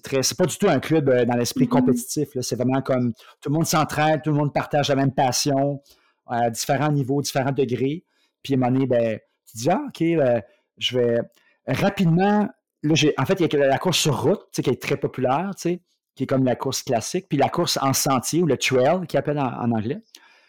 très, 0.03 0.23
c'est 0.23 0.37
pas 0.37 0.47
du 0.47 0.57
tout 0.57 0.69
un 0.69 0.81
club 0.81 1.09
euh, 1.09 1.25
dans 1.25 1.35
l'esprit 1.35 1.65
mm-hmm. 1.65 1.69
compétitif. 1.69 2.29
C'est 2.41 2.57
vraiment 2.57 2.83
comme 2.83 3.13
tout 3.41 3.51
le 3.51 3.55
monde 3.55 3.67
s'entraide, 3.67 4.23
tout 4.23 4.31
le 4.31 4.37
monde 4.37 4.53
partage 4.53 4.89
la 4.89 4.97
même 4.97 5.13
passion 5.13 5.81
à 6.27 6.51
différents 6.51 6.91
niveaux, 6.91 7.23
différents 7.23 7.53
degrés. 7.53 8.05
Puis 8.43 8.55
à 8.55 8.57
un 8.57 8.61
moment 8.61 8.73
donné, 8.73 8.87
ben, 8.87 9.19
tu 9.51 9.59
dis, 9.59 9.71
ah, 9.71 9.83
OK, 9.87 10.01
ben, 10.01 10.43
je 10.79 10.99
vais 10.99 11.19
rapidement. 11.67 12.49
Là, 12.83 12.95
en 13.19 13.27
fait, 13.27 13.41
il 13.41 13.53
y 13.53 13.63
a 13.63 13.67
la 13.67 13.79
course 13.79 13.99
sur 13.99 14.23
route, 14.23 14.47
qui 14.53 14.69
est 14.69 14.83
très 14.83 14.97
populaire, 14.97 15.51
tu 15.57 15.71
sais 15.71 15.81
qui 16.17 16.25
est 16.25 16.27
comme 16.27 16.45
la 16.45 16.57
course 16.57 16.83
classique, 16.83 17.27
puis 17.29 17.39
la 17.39 17.51
course 17.51 17.79
en 17.81 17.93
sentier 17.93 18.43
ou 18.43 18.47
le 18.47 18.57
trail, 18.57 19.07
qui 19.07 19.17
appelle 19.19 19.39
en, 19.39 19.71
anglais. 19.71 20.03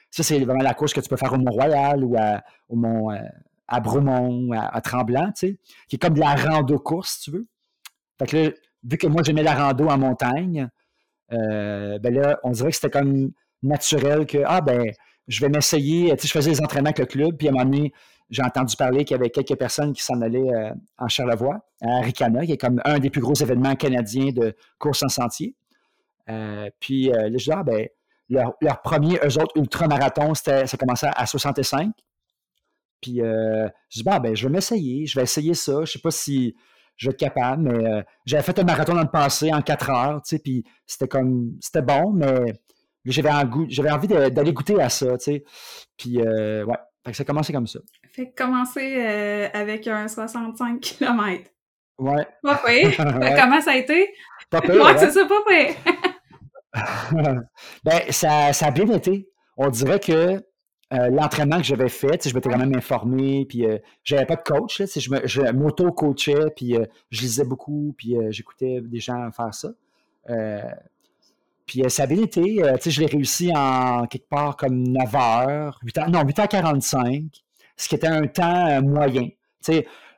Ça, 0.09 0.23
c'est 0.23 0.39
vraiment 0.39 0.63
la 0.63 0.73
course 0.73 0.93
que 0.93 1.01
tu 1.01 1.09
peux 1.09 1.17
faire 1.17 1.33
au 1.33 1.37
Mont-Royal 1.37 2.03
ou 2.03 2.15
à, 2.17 2.41
au 2.69 2.77
Mont, 2.77 3.11
euh, 3.11 3.17
à 3.67 3.81
Bromont, 3.81 4.51
à, 4.53 4.79
Tremblant, 4.79 5.31
tu 5.33 5.47
sais, 5.47 5.59
qui 5.89 5.97
est 5.97 5.99
comme 5.99 6.13
de 6.13 6.21
la 6.21 6.35
rando-course, 6.35 7.17
si 7.17 7.21
tu 7.23 7.31
veux. 7.31 7.47
Fait 8.17 8.25
que 8.25 8.37
là, 8.37 8.51
vu 8.89 8.97
que 8.97 9.07
moi, 9.07 9.21
j'aimais 9.23 9.43
la 9.43 9.53
rando 9.53 9.87
en 9.87 9.97
montagne, 9.97 10.69
euh, 11.33 11.99
ben 11.99 12.13
là, 12.13 12.39
on 12.43 12.51
dirait 12.51 12.69
que 12.69 12.75
c'était 12.75 12.89
comme 12.89 13.31
naturel 13.61 14.25
que, 14.25 14.39
ah, 14.45 14.61
ben, 14.61 14.91
je 15.27 15.41
vais 15.41 15.49
m'essayer. 15.49 16.11
Tu 16.11 16.21
sais, 16.21 16.27
je 16.27 16.33
faisais 16.33 16.51
des 16.51 16.61
entraînements 16.61 16.89
avec 16.89 16.99
le 16.99 17.05
club, 17.05 17.37
puis 17.37 17.47
à 17.47 17.51
un 17.51 17.53
moment 17.53 17.65
donné, 17.65 17.93
j'ai 18.29 18.43
entendu 18.43 18.75
parler 18.75 19.05
qu'il 19.05 19.15
y 19.15 19.19
avait 19.19 19.29
quelques 19.29 19.55
personnes 19.55 19.93
qui 19.93 20.03
s'en 20.03 20.21
allaient 20.21 20.53
euh, 20.53 20.71
en 20.97 21.07
Charlevoix, 21.07 21.65
à 21.81 22.01
Ricana, 22.01 22.45
qui 22.45 22.53
est 22.53 22.57
comme 22.57 22.81
un 22.85 22.99
des 22.99 23.09
plus 23.09 23.21
gros 23.21 23.33
événements 23.33 23.75
canadiens 23.75 24.31
de 24.31 24.55
course 24.79 25.03
en 25.03 25.09
sentier. 25.09 25.55
Euh, 26.29 26.69
puis 26.79 27.11
euh, 27.11 27.29
les 27.29 27.49
ah, 27.51 27.63
ben, 27.63 27.87
leur, 28.29 28.81
premier, 28.81 29.17
eux 29.23 29.37
autres, 29.39 29.55
ultramarathon, 29.55 30.33
ça 30.33 30.65
commençait 30.77 31.09
à 31.15 31.25
65. 31.25 31.91
Puis 33.01 33.17
je 33.19 33.69
dis, 33.91 34.03
bah, 34.03 34.19
ben, 34.19 34.35
je 34.35 34.47
vais 34.47 34.51
m'essayer, 34.51 35.05
je 35.05 35.17
vais 35.17 35.23
essayer 35.23 35.53
ça. 35.53 35.73
Je 35.73 35.79
ne 35.79 35.85
sais 35.85 35.99
pas 35.99 36.11
si 36.11 36.55
je 36.97 37.07
vais 37.07 37.11
être 37.11 37.19
capable, 37.19 37.63
mais 37.63 38.03
j'avais 38.25 38.43
fait 38.43 38.59
un 38.59 38.63
marathon 38.63 38.93
dans 38.93 39.01
le 39.01 39.07
passé 39.07 39.53
en 39.53 39.61
4 39.61 39.89
heures, 39.89 40.21
tu 40.23 40.35
sais, 40.35 40.39
puis 40.39 40.63
c'était 40.85 41.07
comme, 41.07 41.51
c'était 41.61 41.81
bon, 41.81 42.11
mais 42.11 42.53
j'avais 43.05 43.31
envie 43.91 44.07
d'aller 44.07 44.53
goûter 44.53 44.81
à 44.81 44.89
ça, 44.89 45.17
tu 45.17 45.23
sais. 45.23 45.43
Puis, 45.97 46.19
ouais, 46.19 46.77
fait 47.07 47.11
que 47.11 47.17
ça 47.17 47.23
a 47.23 47.25
commencé 47.25 47.53
comme 47.53 47.67
ça. 47.67 47.79
Fait 48.11 48.29
que 48.29 48.35
commencer 48.35 48.97
euh, 48.97 49.47
avec 49.53 49.87
un 49.87 50.09
65 50.09 50.81
km. 50.81 51.49
Ouais. 51.99 52.27
Pas 52.43 52.57
fait. 52.65 52.97
Comment 52.97 53.61
ça 53.61 53.71
a 53.71 53.75
été? 53.77 54.13
Pas 54.49 54.59
peur. 54.59 54.85
Ouais, 54.85 54.97
c'est 54.97 55.11
ça, 55.11 55.25
pas 55.25 55.41
ben, 57.85 58.01
ça, 58.09 58.51
ça, 58.51 58.65
a 58.67 58.71
bien 58.71 58.89
été. 58.89 59.29
On 59.55 59.69
dirait 59.69 60.01
que 60.01 60.43
euh, 60.93 61.09
l'entraînement 61.09 61.57
que 61.57 61.63
j'avais 61.63 61.89
fait, 61.89 62.27
je 62.27 62.33
m'étais 62.33 62.49
quand 62.49 62.57
même 62.57 62.75
informé, 62.75 63.45
puis 63.47 63.65
euh, 63.65 63.77
j'avais 64.03 64.25
pas 64.25 64.35
de 64.35 64.43
coach, 64.43 64.79
là, 64.79 64.85
je, 64.85 65.09
je 65.25 65.41
m'auto-coachais, 65.51 66.51
puis 66.55 66.75
je 67.09 67.21
lisais 67.21 67.43
beaucoup, 67.43 67.93
puis 67.97 68.15
j'écoutais 68.29 68.81
des 68.81 68.99
gens 68.99 69.29
faire 69.31 69.53
ça. 69.53 69.69
Puis 71.65 71.83
ça 71.89 72.03
a 72.03 72.05
bien 72.05 72.23
été, 72.23 72.63
je 72.85 73.01
l'ai 73.01 73.07
réussi 73.07 73.51
en 73.53 74.05
quelque 74.07 74.29
part 74.29 74.55
comme 74.55 74.87
9 74.87 75.15
heures, 75.15 75.79
8 75.83 75.97
heures, 75.97 76.09
non, 76.09 76.23
8h45 76.23 77.41
ce 77.77 77.87
qui 77.87 77.95
était 77.95 78.07
un 78.07 78.27
temps 78.27 78.67
euh, 78.67 78.81
moyen. 78.81 79.29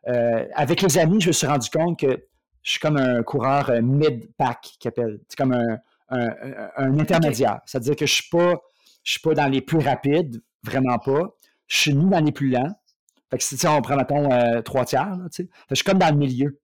Euh, 0.07 0.45
avec 0.55 0.81
les 0.81 0.97
amis, 0.97 1.21
je 1.21 1.27
me 1.27 1.31
suis 1.33 1.45
rendu 1.45 1.69
compte 1.69 1.99
que 1.99 2.25
je 2.63 2.71
suis 2.71 2.79
comme 2.79 2.97
un 2.97 3.21
coureur 3.21 3.69
euh, 3.69 3.81
mid-pack, 3.81 4.61
qui 4.79 4.87
appelle. 4.87 5.19
C'est 5.27 5.37
comme 5.37 5.53
un, 5.53 5.77
intermédiaire. 6.99 7.59
C'est-à-dire 7.65 7.95
que 7.95 8.05
je 8.07 8.13
ne 8.13 8.15
suis, 8.15 8.29
pas, 8.29 8.55
suis 9.03 9.19
pas 9.21 9.33
dans 9.33 9.47
les 9.47 9.61
plus 9.61 9.79
rapides, 9.79 10.41
vraiment 10.63 10.97
pas. 10.99 11.35
Je 11.67 11.77
suis 11.77 11.93
ni 11.93 12.09
dans 12.09 12.19
les 12.19 12.31
plus 12.31 12.49
lents. 12.49 12.73
Fait 13.29 13.37
que 13.37 13.43
si 13.43 13.67
on 13.67 13.81
prend, 13.81 13.95
mettons, 13.95 14.61
trois 14.63 14.85
tiers, 14.85 15.17
je 15.37 15.75
suis 15.75 15.83
comme 15.83 15.99
dans 15.99 16.09
le 16.09 16.17
milieu. 16.17 16.59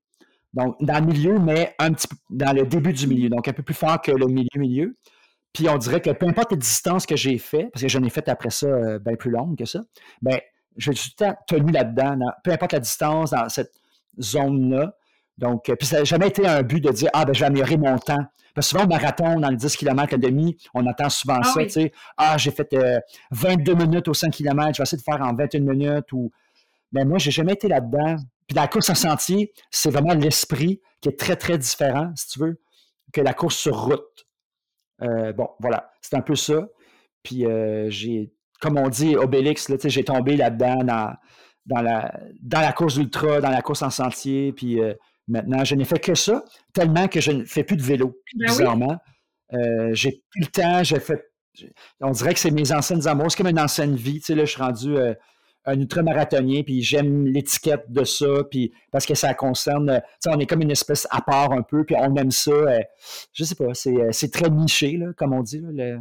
Donc, 0.53 0.75
dans 0.79 0.99
le 0.99 1.05
milieu, 1.05 1.37
mais 1.37 1.75
un 1.79 1.91
petit 1.91 2.07
peu 2.07 2.15
dans 2.29 2.53
le 2.53 2.65
début 2.65 2.93
du 2.93 3.07
milieu. 3.07 3.29
Donc, 3.29 3.47
un 3.47 3.53
peu 3.53 3.61
plus 3.61 3.75
fort 3.75 4.01
que 4.01 4.11
le 4.11 4.25
milieu-milieu. 4.27 4.97
Puis 5.53 5.69
on 5.69 5.77
dirait 5.77 6.01
que 6.01 6.09
peu 6.09 6.27
importe 6.27 6.51
les 6.51 6.57
distances 6.57 7.05
que 7.05 7.15
j'ai 7.15 7.37
fait, 7.37 7.69
parce 7.71 7.81
que 7.83 7.87
j'en 7.87 8.03
ai 8.03 8.09
fait 8.09 8.27
après 8.27 8.49
ça 8.49 8.99
bien 8.99 9.15
plus 9.15 9.31
longues 9.31 9.57
que 9.57 9.65
ça, 9.65 9.81
ben 10.21 10.39
je 10.75 10.91
suis 10.91 11.11
tout 11.11 11.23
le 11.23 11.31
temps 11.31 11.37
tenu 11.47 11.71
là-dedans, 11.71 12.17
peu 12.43 12.51
importe 12.51 12.73
la 12.73 12.79
distance, 12.79 13.31
dans 13.31 13.47
cette 13.47 13.71
zone-là. 14.19 14.93
Donc, 15.37 15.69
euh, 15.69 15.75
puis 15.75 15.87
ça 15.87 15.99
n'a 15.99 16.03
jamais 16.03 16.27
été 16.27 16.47
un 16.47 16.61
but 16.63 16.81
de 16.81 16.91
dire 16.91 17.09
Ah, 17.13 17.25
ben, 17.25 17.33
je 17.33 17.39
vais 17.39 17.45
améliorer 17.47 17.77
mon 17.77 17.97
temps. 17.97 18.23
Parce 18.53 18.67
que 18.67 18.71
souvent, 18.71 18.85
au 18.85 18.87
marathon, 18.87 19.39
dans 19.39 19.49
les 19.49 19.57
10 19.57 19.75
km 19.75 20.13
et 20.13 20.17
demi, 20.17 20.57
on 20.73 20.85
entend 20.85 21.09
souvent 21.09 21.39
ah 21.41 21.43
ça, 21.43 21.63
tu 21.63 21.69
sais. 21.69 21.91
Ah, 22.15 22.37
j'ai 22.37 22.51
fait 22.51 22.73
22 23.31 23.71
euh, 23.71 23.75
minutes 23.75 24.07
au 24.07 24.13
5 24.13 24.31
km, 24.31 24.73
je 24.73 24.81
vais 24.81 24.83
essayer 24.83 24.97
de 24.97 25.03
faire 25.03 25.21
en 25.21 25.35
21 25.35 25.59
minutes. 25.59 26.11
Ou... 26.13 26.31
Mais 26.93 27.03
moi, 27.03 27.17
j'ai 27.17 27.31
jamais 27.31 27.53
été 27.53 27.67
là-dedans. 27.67 28.15
Puis 28.47 28.55
la 28.55 28.67
course 28.67 28.89
en 28.89 28.95
sentier, 28.95 29.51
c'est 29.71 29.89
vraiment 29.89 30.13
l'esprit 30.13 30.81
qui 31.01 31.09
est 31.09 31.19
très, 31.19 31.35
très 31.35 31.57
différent, 31.57 32.11
si 32.15 32.29
tu 32.29 32.39
veux, 32.39 32.61
que 33.11 33.19
la 33.19 33.33
course 33.33 33.57
sur 33.57 33.77
route. 33.77 34.25
Euh, 35.01 35.33
bon, 35.33 35.49
voilà, 35.59 35.91
c'est 36.01 36.15
un 36.15 36.21
peu 36.21 36.35
ça. 36.35 36.67
Puis 37.23 37.45
j'ai 37.89 38.31
comme 38.61 38.77
on 38.77 38.87
dit, 38.87 39.17
Obélix, 39.17 39.69
j'ai 39.85 40.03
tombé 40.03 40.37
là-dedans 40.37 40.83
dans, 40.83 41.13
dans, 41.65 41.81
la, 41.81 42.13
dans 42.41 42.61
la 42.61 42.71
course 42.71 42.95
ultra, 42.95 43.41
dans 43.41 43.49
la 43.49 43.61
course 43.61 43.81
en 43.81 43.89
sentier, 43.89 44.53
puis 44.53 44.79
maintenant, 45.27 45.63
je 45.63 45.75
n'ai 45.75 45.85
fait 45.85 45.99
que 45.99 46.15
ça, 46.15 46.43
tellement 46.73 47.07
que 47.07 47.19
je 47.19 47.31
ne 47.31 47.45
fais 47.45 47.63
plus 47.63 47.77
de 47.77 47.81
vélo, 47.81 48.21
ben 48.35 48.47
bizarrement. 48.47 48.97
Euh, 49.53 49.93
j'ai 49.93 50.23
plus 50.29 50.41
le 50.41 50.47
temps, 50.47 50.83
j'ai 50.83 50.99
fait. 50.99 51.21
On 52.01 52.11
dirait 52.11 52.33
que 52.33 52.39
c'est 52.39 52.51
mes 52.51 52.71
anciennes 52.71 53.07
amours, 53.07 53.31
c'est 53.31 53.37
comme 53.37 53.47
une 53.47 53.59
ancienne 53.59 53.95
vie. 53.95 54.19
Tu 54.19 54.25
sais, 54.25 54.35
là, 54.35 54.45
je 54.45 54.51
suis 54.51 54.61
rendu 54.61 54.97
euh, 54.97 55.13
un 55.65 55.79
ultramarathonien, 55.79 56.63
puis 56.63 56.81
j'aime 56.81 57.25
l'étiquette 57.27 57.85
de 57.89 58.03
ça, 58.03 58.43
puis 58.49 58.73
parce 58.91 59.05
que 59.05 59.15
ça 59.15 59.33
concerne. 59.33 60.01
Tu 60.21 60.29
sais, 60.29 60.35
on 60.35 60.39
est 60.39 60.45
comme 60.45 60.61
une 60.61 60.71
espèce 60.71 61.07
à 61.11 61.21
part 61.21 61.51
un 61.51 61.61
peu, 61.61 61.85
puis 61.85 61.95
on 61.97 62.15
aime 62.15 62.31
ça. 62.31 62.51
je 63.33 63.43
sais 63.43 63.55
pas, 63.55 63.73
c'est 63.73 64.31
très 64.31 64.49
niché, 64.49 64.97
là, 64.97 65.13
comme 65.15 65.33
on 65.33 65.43
dit. 65.43 65.61
Là, 65.61 65.97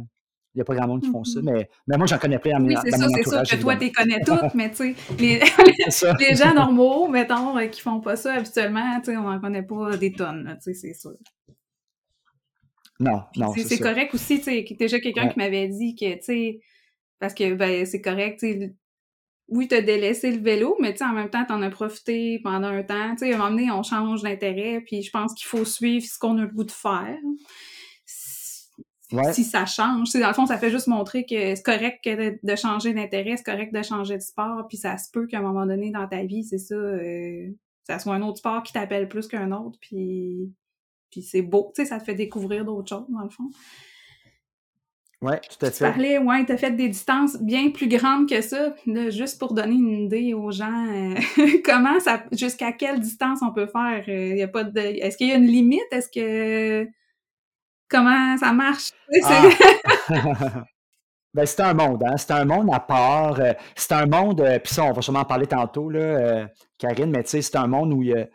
il 0.55 0.59
n'y 0.59 0.61
a 0.61 0.65
pas 0.65 0.75
grand 0.75 0.87
monde 0.87 1.01
qui 1.01 1.11
font 1.11 1.25
ça, 1.25 1.41
mm-hmm. 1.41 1.51
mais, 1.51 1.69
mais 1.85 1.97
moi, 1.97 2.07
j'en 2.07 2.17
connais 2.17 2.39
plein 2.39 2.63
Oui, 2.63 2.75
c'est 2.81 2.91
ça, 2.91 3.09
c'est 3.09 3.29
sûr 3.29 3.43
que 3.43 3.61
toi, 3.61 3.75
tu 3.75 3.91
connais 3.91 4.21
toutes, 4.21 4.53
mais 4.53 4.69
tu 4.71 4.77
sais, 4.77 4.95
les, 5.19 5.39
les, 6.29 6.35
gens 6.35 6.53
normaux, 6.53 7.09
mettons, 7.09 7.57
euh, 7.57 7.67
qui 7.67 7.81
font 7.81 7.99
pas 7.99 8.15
ça 8.15 8.35
habituellement, 8.35 8.99
tu 8.99 9.11
sais, 9.11 9.17
on 9.17 9.23
n'en 9.29 9.39
connaît 9.41 9.63
pas 9.63 9.97
des 9.97 10.13
tonnes, 10.13 10.57
tu 10.63 10.73
sais, 10.73 10.73
c'est 10.73 10.93
sûr. 10.93 11.17
Non, 13.01 13.23
non, 13.35 13.53
c'est 13.53 13.79
correct 13.79 14.13
aussi, 14.13 14.37
tu 14.37 14.45
sais, 14.45 14.65
déjà 14.79 15.01
quelqu'un 15.01 15.27
qui 15.27 15.37
m'avait 15.37 15.67
dit 15.67 15.93
que, 15.93 16.15
tu 16.15 16.23
sais, 16.23 16.59
parce 17.19 17.33
que, 17.33 17.53
ben, 17.53 17.85
c'est 17.85 18.01
correct, 18.01 18.39
tu 18.39 18.53
sais, 18.53 18.75
oui, 19.49 19.67
t'as 19.67 19.81
délaissé 19.81 20.31
le 20.31 20.41
vélo, 20.41 20.77
mais 20.79 20.93
tu 20.93 20.99
sais, 20.99 21.03
en 21.03 21.13
même 21.13 21.29
temps, 21.29 21.43
t'en 21.45 21.61
as 21.61 21.69
profité 21.69 22.39
pendant 22.43 22.69
un 22.69 22.81
temps. 22.81 23.11
Tu 23.11 23.25
sais, 23.25 23.33
à 23.33 23.35
un 23.35 23.37
moment 23.37 23.51
donné, 23.51 23.69
on 23.69 23.83
change 23.83 24.23
d'intérêt, 24.23 24.81
puis 24.83 25.03
je 25.03 25.11
pense 25.11 25.35
qu'il 25.35 25.45
faut 25.45 25.65
suivre 25.65 26.03
ce 26.03 26.17
qu'on 26.17 26.37
a 26.39 26.41
le 26.41 26.47
goût 26.47 26.63
de 26.63 26.71
faire 26.71 27.19
si 29.33 29.43
ça 29.43 29.65
change. 29.65 30.11
dans 30.13 30.27
le 30.27 30.33
fond, 30.33 30.45
ça 30.45 30.57
fait 30.57 30.71
juste 30.71 30.87
montrer 30.87 31.25
que 31.25 31.55
c'est 31.55 31.63
correct 31.63 32.07
de, 32.07 32.55
changer 32.55 32.93
d'intérêt, 32.93 33.37
c'est 33.37 33.43
correct 33.43 33.73
de 33.73 33.81
changer 33.83 34.17
de 34.17 34.21
sport, 34.21 34.67
puis 34.67 34.77
ça 34.77 34.97
se 34.97 35.11
peut 35.11 35.27
qu'à 35.27 35.39
un 35.39 35.41
moment 35.41 35.65
donné 35.65 35.91
dans 35.91 36.07
ta 36.07 36.23
vie, 36.23 36.43
c'est 36.43 36.57
ça, 36.57 36.75
euh, 36.75 37.49
ça 37.83 37.99
soit 37.99 38.15
un 38.15 38.21
autre 38.21 38.37
sport 38.37 38.63
qui 38.63 38.73
t'appelle 38.73 39.07
plus 39.07 39.27
qu'un 39.27 39.51
autre, 39.51 39.77
puis, 39.79 40.51
puis 41.11 41.21
c'est 41.21 41.41
beau, 41.41 41.71
tu 41.75 41.83
sais, 41.83 41.89
ça 41.89 41.99
te 41.99 42.03
fait 42.03 42.15
découvrir 42.15 42.65
d'autres 42.65 42.89
choses, 42.89 43.05
dans 43.09 43.23
le 43.23 43.29
fond. 43.29 43.49
Oui, 45.21 45.33
tout 45.49 45.65
à 45.65 45.71
fait. 45.71 45.77
Tu 45.77 45.91
parlais, 45.91 46.17
ouais, 46.19 46.45
t'as 46.45 46.57
fait 46.57 46.71
des 46.71 46.89
distances 46.89 47.41
bien 47.41 47.71
plus 47.71 47.87
grandes 47.87 48.29
que 48.29 48.41
ça. 48.41 48.75
juste 49.09 49.39
pour 49.39 49.53
donner 49.53 49.73
une 49.73 50.05
idée 50.05 50.33
aux 50.33 50.51
gens, 50.51 50.87
euh, 50.87 51.15
comment 51.65 51.99
ça, 51.99 52.25
jusqu'à 52.31 52.71
quelle 52.71 52.99
distance 52.99 53.39
on 53.41 53.51
peut 53.51 53.67
faire? 53.67 54.03
Euh, 54.07 54.35
y 54.35 54.43
a 54.43 54.47
pas 54.47 54.63
de, 54.63 54.79
est-ce 54.79 55.17
qu'il 55.17 55.27
y 55.27 55.31
a 55.31 55.35
une 55.35 55.47
limite? 55.47 55.81
Est-ce 55.91 56.09
que 56.09 56.87
comment 57.89 58.37
ça 58.37 58.51
marche? 58.51 58.91
Ah. 60.07 60.63
ben, 61.33 61.45
c'est 61.45 61.61
un 61.61 61.73
monde, 61.73 62.03
hein? 62.05 62.17
C'est 62.17 62.31
un 62.31 62.45
monde 62.45 62.69
à 62.73 62.79
part. 62.79 63.39
Euh, 63.39 63.53
c'est 63.75 63.91
un 63.93 64.05
monde, 64.05 64.41
euh, 64.41 64.59
puis 64.59 64.73
ça, 64.73 64.83
on 64.83 64.93
va 64.93 65.01
sûrement 65.01 65.21
en 65.21 65.25
parler 65.25 65.47
tantôt, 65.47 65.89
là, 65.89 65.99
euh, 65.99 66.47
Karine, 66.77 67.11
mais 67.11 67.23
tu 67.23 67.31
sais, 67.31 67.41
c'est 67.41 67.55
un 67.57 67.67
monde 67.67 67.93
où 67.93 68.03
il 68.03 68.09
y 68.09 68.13
a. 68.13 68.27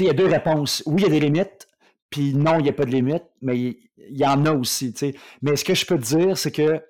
il 0.00 0.06
y 0.06 0.10
a 0.10 0.12
deux 0.12 0.26
réponses. 0.26 0.82
Oui, 0.86 1.02
il 1.02 1.02
y 1.02 1.06
a 1.06 1.10
des 1.10 1.20
limites, 1.20 1.68
puis 2.10 2.34
non, 2.34 2.58
il 2.58 2.64
n'y 2.64 2.68
a 2.68 2.72
pas 2.72 2.84
de 2.84 2.90
limites, 2.90 3.26
mais 3.40 3.58
il, 3.58 3.76
y 3.96 4.26
en 4.26 4.44
a 4.46 4.52
aussi. 4.52 4.94
Mais 5.42 5.56
ce 5.56 5.64
que 5.64 5.74
je 5.74 5.86
peux 5.86 5.98
te 5.98 6.04
dire, 6.04 6.36
c'est 6.36 6.52
que 6.52 6.82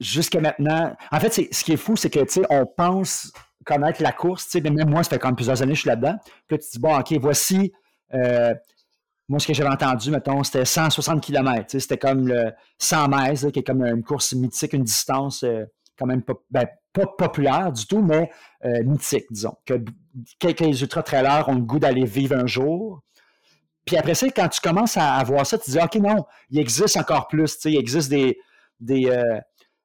jusqu'à 0.00 0.40
maintenant, 0.40 0.96
en 1.10 1.20
fait, 1.20 1.32
ce 1.32 1.64
qui 1.64 1.72
est 1.72 1.76
fou, 1.76 1.96
c'est 1.96 2.10
que 2.10 2.20
on 2.50 2.66
pense 2.66 3.32
connaître 3.64 4.02
la 4.02 4.12
course, 4.12 4.48
mais 4.54 4.70
même 4.70 4.88
moi, 4.88 5.02
ça 5.02 5.10
fait 5.10 5.18
quand 5.18 5.28
même 5.28 5.36
plusieurs 5.36 5.60
années 5.60 5.72
que 5.72 5.76
je 5.76 5.82
suis 5.82 5.90
là-dedans. 5.90 6.16
Puis 6.24 6.56
là, 6.56 6.58
tu 6.58 6.66
te 6.66 6.72
dis, 6.72 6.78
bon, 6.78 6.98
OK, 6.98 7.12
voici 7.20 7.72
euh, 8.14 8.54
moi, 9.28 9.38
ce 9.38 9.46
que 9.46 9.54
j'avais 9.54 9.70
entendu, 9.70 10.10
mettons, 10.10 10.42
c'était 10.42 10.64
160 10.64 11.22
km. 11.22 11.78
C'était 11.78 11.98
comme 11.98 12.28
le 12.28 12.52
100 12.78 13.08
mètres, 13.08 13.50
qui 13.50 13.58
est 13.58 13.62
comme 13.62 13.84
une 13.84 14.02
course 14.02 14.32
mythique, 14.32 14.72
une 14.72 14.84
distance 14.84 15.42
euh, 15.44 15.64
quand 15.98 16.06
même 16.06 16.22
pas, 16.22 16.34
ben, 16.50 16.66
pas, 16.92 17.06
populaire 17.06 17.72
du 17.72 17.86
tout, 17.86 18.00
mais 18.00 18.30
euh, 18.64 18.82
mythique, 18.84 19.26
disons. 19.30 19.54
Que 19.66 19.74
quelques 20.38 20.80
ultra-trailers 20.80 21.48
ont 21.48 21.54
le 21.54 21.60
goût 21.60 21.78
d'aller 21.78 22.04
vivre 22.04 22.36
un 22.36 22.46
jour. 22.46 23.02
Puis 23.84 23.96
après 23.96 24.14
ça, 24.14 24.28
quand 24.30 24.48
tu 24.48 24.60
commences 24.60 24.96
à, 24.96 25.22
voir 25.24 25.46
ça, 25.46 25.58
tu 25.58 25.66
te 25.66 25.70
dis, 25.72 25.78
OK, 25.78 25.96
non, 25.96 26.24
il 26.50 26.58
existe 26.58 26.96
encore 26.96 27.28
plus. 27.28 27.58
Il 27.64 27.76
existe 27.76 28.10
des, 28.10 28.38
des, 28.80 29.10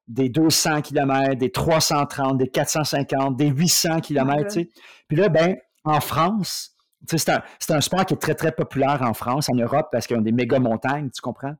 des 0.08 0.28
200 0.28 0.82
km, 0.82 1.34
des 1.34 1.50
330, 1.50 2.38
des 2.38 2.48
450, 2.48 3.36
des 3.36 3.48
800 3.48 4.00
km. 4.00 4.58
Puis 5.08 5.16
là, 5.16 5.28
ben, 5.28 5.56
en 5.84 6.00
France, 6.00 6.73
c'est 7.06 7.28
un, 7.28 7.42
un, 7.70 7.80
sport 7.80 8.06
qui 8.06 8.14
est 8.14 8.18
très, 8.18 8.34
très 8.34 8.52
populaire 8.52 9.00
en 9.02 9.14
France, 9.14 9.48
en 9.50 9.56
Europe, 9.56 9.88
parce 9.92 10.06
qu'ils 10.06 10.16
ont 10.16 10.22
des 10.22 10.32
méga 10.32 10.58
montagnes, 10.58 11.10
tu 11.10 11.20
comprends? 11.20 11.54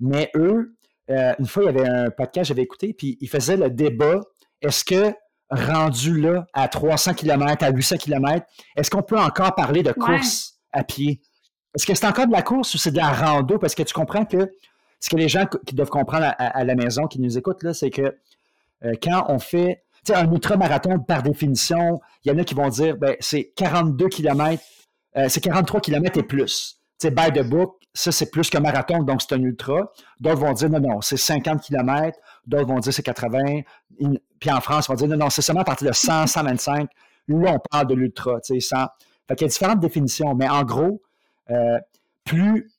Mais 0.00 0.30
eux, 0.34 0.74
euh, 1.10 1.34
une 1.38 1.46
fois, 1.46 1.64
il 1.64 1.66
y 1.66 1.68
avait 1.68 1.88
un 1.88 2.10
podcast 2.10 2.48
j'avais 2.48 2.62
écouté, 2.62 2.92
puis 2.92 3.18
ils 3.20 3.28
faisaient 3.28 3.56
le 3.56 3.70
débat 3.70 4.20
est-ce 4.60 4.84
que 4.84 5.14
rendu 5.50 6.20
là 6.20 6.46
à 6.52 6.68
300 6.68 7.14
km, 7.14 7.64
à 7.64 7.70
800 7.70 7.96
km, 7.96 8.46
est-ce 8.76 8.90
qu'on 8.90 9.02
peut 9.02 9.18
encore 9.18 9.54
parler 9.54 9.82
de 9.82 9.92
course 9.92 10.58
à 10.72 10.84
pied? 10.84 11.20
Est-ce 11.74 11.86
que 11.86 11.94
c'est 11.94 12.06
encore 12.06 12.26
de 12.26 12.32
la 12.32 12.42
course 12.42 12.74
ou 12.74 12.78
c'est 12.78 12.90
de 12.90 12.96
la 12.96 13.12
rando? 13.12 13.58
Parce 13.58 13.74
que 13.74 13.82
tu 13.82 13.94
comprends 13.94 14.24
que 14.24 14.50
ce 15.00 15.08
que 15.08 15.16
les 15.16 15.28
gens 15.28 15.46
qui 15.66 15.74
doivent 15.74 15.90
comprendre 15.90 16.34
à, 16.38 16.64
la 16.64 16.74
maison, 16.74 17.06
qui 17.06 17.20
nous 17.20 17.38
écoutent, 17.38 17.62
là, 17.62 17.72
c'est 17.72 17.90
que 17.90 18.16
euh, 18.84 18.94
quand 19.02 19.26
on 19.28 19.38
fait 19.38 19.84
un 20.12 20.30
ultramarathon, 20.30 20.98
par 21.00 21.22
définition, 21.22 22.00
il 22.24 22.32
y 22.32 22.34
en 22.34 22.38
a 22.38 22.44
qui 22.44 22.54
vont 22.54 22.68
dire 22.68 22.96
ben, 22.96 23.14
c'est 23.20 23.52
42 23.56 24.08
km 24.08 24.62
euh, 25.18 25.28
c'est 25.28 25.40
43 25.40 25.80
km 25.80 26.18
et 26.18 26.22
plus. 26.22 26.80
sais, 26.98 27.10
by 27.10 27.32
the 27.32 27.42
book, 27.42 27.76
ça, 27.92 28.12
c'est 28.12 28.30
plus 28.30 28.48
qu'un 28.48 28.60
marathon, 28.60 29.02
donc 29.02 29.22
c'est 29.22 29.34
un 29.34 29.42
ultra. 29.42 29.92
D'autres 30.20 30.38
vont 30.38 30.52
dire 30.52 30.70
non, 30.70 30.80
non, 30.80 31.00
c'est 31.00 31.16
50 31.16 31.62
km. 31.62 32.18
D'autres 32.46 32.66
vont 32.66 32.78
dire 32.78 32.92
c'est 32.92 33.02
80. 33.02 33.62
Puis 34.38 34.50
en 34.50 34.60
France, 34.60 34.86
ils 34.86 34.90
vont 34.90 34.96
dire 34.96 35.08
non, 35.08 35.16
non, 35.16 35.30
c'est 35.30 35.42
seulement 35.42 35.62
à 35.62 35.64
partir 35.64 35.88
de 35.88 35.92
100, 35.92 36.28
125. 36.28 36.88
Là, 37.28 37.52
on 37.54 37.58
parle 37.70 37.88
de 37.88 37.94
l'ultra. 37.94 38.38
Fait 38.46 38.58
qu'il 38.58 39.42
y 39.42 39.44
a 39.44 39.48
différentes 39.48 39.80
définitions, 39.80 40.34
mais 40.34 40.48
en 40.48 40.62
gros, 40.62 41.02
euh, 41.50 41.78
plus 42.24 42.70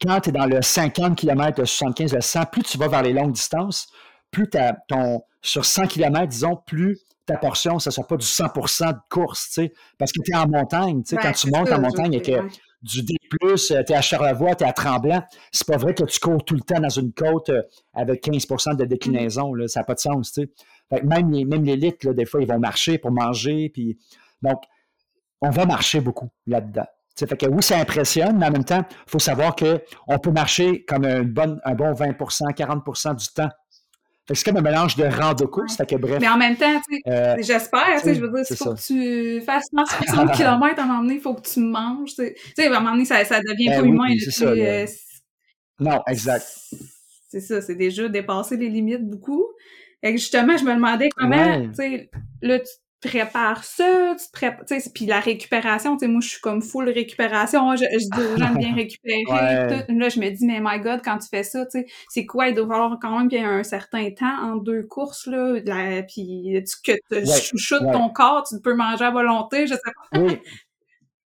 quand 0.00 0.20
tu 0.20 0.30
es 0.30 0.32
dans 0.32 0.46
le 0.46 0.62
50 0.62 1.16
km, 1.16 1.60
le 1.60 1.66
75, 1.66 2.14
le 2.14 2.20
100, 2.20 2.46
plus 2.46 2.62
tu 2.62 2.78
vas 2.78 2.88
vers 2.88 3.02
les 3.02 3.12
longues 3.12 3.32
distances, 3.32 3.88
plus 4.30 4.48
ton, 4.88 5.22
sur 5.40 5.64
100 5.64 5.86
km, 5.86 6.26
disons, 6.26 6.56
plus 6.56 6.98
ta 7.26 7.36
portion, 7.36 7.78
ça 7.78 7.90
ne 7.90 7.92
soit 7.92 8.06
pas 8.06 8.16
du 8.16 8.26
100 8.26 8.44
de 8.46 8.98
course, 9.10 9.46
tu 9.46 9.52
sais, 9.52 9.72
parce 9.98 10.12
que 10.12 10.20
tu 10.22 10.32
es 10.32 10.36
en 10.36 10.48
montagne, 10.48 11.02
tu 11.02 11.14
sais, 11.14 11.16
quand 11.16 11.32
tu 11.32 11.50
montes 11.50 11.72
en 11.72 11.80
montagne 11.80 12.14
et 12.14 12.22
que 12.22 12.48
du 12.82 13.02
D+, 13.02 13.14
euh, 13.42 13.56
tu 13.56 13.72
es 13.72 13.94
à 13.94 14.02
Charlevoix, 14.02 14.54
tu 14.54 14.64
es 14.64 14.66
à 14.66 14.72
Tremblant, 14.72 15.22
c'est 15.50 15.66
pas 15.66 15.78
vrai 15.78 15.94
que 15.94 16.04
tu 16.04 16.20
cours 16.20 16.44
tout 16.44 16.54
le 16.54 16.60
temps 16.60 16.80
dans 16.80 16.90
une 16.90 17.12
côte 17.12 17.48
euh, 17.48 17.62
avec 17.94 18.22
15% 18.24 18.76
de 18.76 18.84
déclinaison, 18.84 19.54
là, 19.54 19.68
ça 19.68 19.80
n'a 19.80 19.84
pas 19.84 19.94
de 19.94 20.00
sens, 20.00 20.32
tu 20.32 20.42
sais. 20.90 21.02
même, 21.02 21.30
les, 21.30 21.44
même 21.44 21.64
l'élite, 21.64 22.06
des 22.06 22.26
fois, 22.26 22.42
ils 22.42 22.48
vont 22.48 22.58
marcher 22.58 22.98
pour 22.98 23.10
manger, 23.10 23.70
puis 23.70 23.98
donc, 24.42 24.62
on 25.40 25.50
va 25.50 25.64
marcher 25.64 26.00
beaucoup 26.00 26.28
là-dedans. 26.46 26.86
Fait 27.16 27.36
que 27.36 27.46
oui, 27.46 27.62
ça 27.62 27.78
impressionne, 27.78 28.38
mais 28.38 28.46
en 28.46 28.50
même 28.50 28.64
temps, 28.64 28.82
il 28.90 29.10
faut 29.10 29.20
savoir 29.20 29.54
qu'on 29.54 30.18
peut 30.18 30.32
marcher 30.32 30.84
comme 30.84 31.04
une 31.04 31.32
bonne, 31.32 31.60
un 31.64 31.74
bon 31.74 31.92
20% 31.92 32.52
40% 32.52 33.16
du 33.16 33.28
temps 33.28 33.50
c'est 34.32 34.44
comme 34.44 34.56
un 34.56 34.62
mélange 34.62 34.96
de 34.96 35.04
rando-course, 35.04 35.76
fait 35.76 35.86
que 35.86 35.96
bref. 35.96 36.18
Mais 36.20 36.28
en 36.28 36.38
même 36.38 36.56
temps, 36.56 36.80
euh, 37.06 37.36
j'espère, 37.40 37.96
tu 37.98 38.04
sais, 38.04 38.14
je 38.14 38.20
veux 38.20 38.30
dire, 38.30 38.44
il 38.48 38.56
faut 38.56 38.74
que 38.74 38.80
tu 38.80 39.42
fasses 39.42 39.66
60 40.06 40.32
km 40.36 40.78
à 40.78 40.82
un 40.82 40.86
moment 40.86 41.02
donné, 41.02 41.14
il 41.14 41.20
faut 41.20 41.34
que 41.34 41.46
tu 41.46 41.60
manges, 41.60 42.14
tu 42.14 42.34
sais, 42.56 42.66
à 42.66 42.76
un 42.76 42.80
moment 42.80 42.92
donné, 42.92 43.04
ça, 43.04 43.22
ça 43.24 43.40
devient 43.40 43.68
ben 43.68 43.80
pas 43.80 43.86
humain. 43.86 44.14
ça, 44.30 44.46
euh, 44.46 44.86
non, 45.80 46.00
exact. 46.06 46.46
C'est 47.28 47.40
ça, 47.40 47.60
c'est 47.60 47.74
déjà 47.74 48.08
dépasser 48.08 48.56
les 48.56 48.68
limites 48.68 49.06
beaucoup. 49.06 49.44
Et 50.02 50.12
justement, 50.12 50.56
je 50.56 50.64
me 50.64 50.74
demandais 50.74 51.08
comment, 51.14 51.68
tu 51.68 51.74
sais, 51.74 52.10
là, 52.40 52.60
tu 52.60 52.66
prépares 53.08 53.64
ça, 53.64 54.14
tu 54.18 54.26
te 54.26 54.32
prépares, 54.32 54.64
tu 54.66 54.80
sais, 54.80 54.90
puis 54.94 55.06
la 55.06 55.20
récupération, 55.20 55.96
tu 55.96 56.06
sais, 56.06 56.08
moi, 56.10 56.20
je 56.20 56.28
suis 56.28 56.40
comme 56.40 56.62
full 56.62 56.88
récupération, 56.88 57.76
je, 57.76 57.84
je 57.84 58.08
dis 58.10 58.26
aux 58.32 58.36
gens 58.36 58.52
de 58.52 58.58
bien 58.58 58.74
récupérer, 58.74 59.22
là, 59.26 60.08
je 60.08 60.20
me 60.20 60.30
dis, 60.30 60.46
mais 60.46 60.60
my 60.60 60.80
God, 60.80 61.00
quand 61.04 61.18
tu 61.18 61.28
fais 61.28 61.42
ça, 61.42 61.64
tu 61.66 61.80
sais, 61.80 61.86
c'est 62.08 62.26
quoi, 62.26 62.48
il 62.48 62.54
doit 62.54 62.66
falloir 62.66 62.98
quand 63.00 63.18
même 63.18 63.28
qu'il 63.28 63.38
y 63.38 63.42
ait 63.42 63.46
un 63.46 63.62
certain 63.62 64.10
temps 64.10 64.42
en 64.42 64.56
deux 64.56 64.82
courses, 64.84 65.26
là, 65.26 65.60
puis 66.02 66.56
tu, 66.66 66.92
que 66.92 66.98
tu 67.10 67.56
chouchoutes 67.56 67.90
ton 67.92 68.08
corps, 68.10 68.44
tu 68.48 68.60
peux 68.60 68.74
manger 68.74 69.04
à 69.04 69.10
volonté, 69.10 69.66
je 69.66 69.74
sais 69.74 69.80
pas. 69.84 70.20
Oui. 70.20 70.38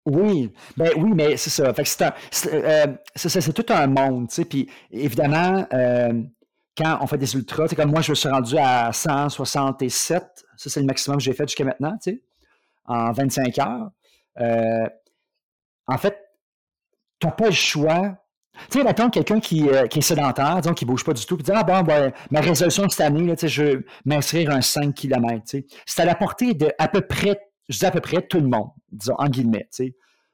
Oui, 0.06 0.52
ben 0.78 0.92
oui, 0.98 1.14
mais 1.16 1.36
c'est 1.36 1.50
ça. 1.50 1.74
Fait 1.74 1.82
que 1.82 1.90
c'est, 1.90 2.54
euh, 2.54 2.86
c'est, 3.16 3.54
tout 3.54 3.74
un 3.74 3.88
monde, 3.88 4.30
tu 4.30 4.36
sais. 4.36 4.46
Puis 4.46 4.70
évidemment, 4.92 5.66
euh, 5.74 6.14
quand 6.78 6.98
on 7.02 7.08
fait 7.08 7.18
des 7.18 7.36
ultras, 7.36 7.68
comme 7.70 7.92
moi, 7.92 8.02
je 8.02 8.12
me 8.12 8.16
suis 8.16 8.30
rendu 8.30 8.58
à 8.58 8.92
167 8.92 10.46
ça, 10.58 10.70
c'est 10.70 10.80
le 10.80 10.86
maximum 10.86 11.18
que 11.18 11.24
j'ai 11.24 11.34
fait 11.34 11.48
jusqu'à 11.48 11.66
maintenant, 11.66 11.98
en 12.86 13.12
25 13.12 13.58
heures. 13.60 13.90
Euh, 14.40 14.88
en 15.88 15.98
fait, 15.98 16.18
tu 17.20 17.28
n'as 17.28 17.34
pas 17.34 17.48
le 17.48 17.52
choix. 17.52 18.18
Tu 18.70 18.78
sais, 18.78 18.84
maintenant, 18.84 19.10
quelqu'un 19.10 19.40
qui, 19.40 19.70
euh, 19.70 19.86
est 19.86 20.02
sédentaire, 20.02 20.62
disons, 20.62 20.74
qui 20.74 20.86
ne 20.86 20.92
bouge 20.92 21.04
pas 21.04 21.14
du 21.14 21.26
tout, 21.26 21.36
puis 21.36 21.44
dit 21.44 21.52
Ah 21.54 21.64
bon, 21.64 21.84
ben, 21.84 22.14
ma 22.32 22.40
résolution 22.40 22.88
cette 22.88 23.02
année, 23.02 23.36
je 23.42 23.64
vais 23.64 23.86
m'inscrire 24.06 24.52
un 24.52 24.62
5 24.62 24.94
km. 24.94 25.58
C'est 25.86 26.02
à 26.02 26.06
la 26.06 26.16
portée 26.16 26.54
de 26.54 26.72
à 26.78 26.88
peu 26.88 27.02
près, 27.02 27.40
je 27.68 27.78
dis 27.78 27.86
à 27.86 27.92
peu 27.92 28.02
près 28.02 28.22
tout 28.22 28.40
le 28.40 28.48
monde, 28.48 28.70
disons, 28.92 29.16
en 29.18 29.28
guillemets. 29.28 29.70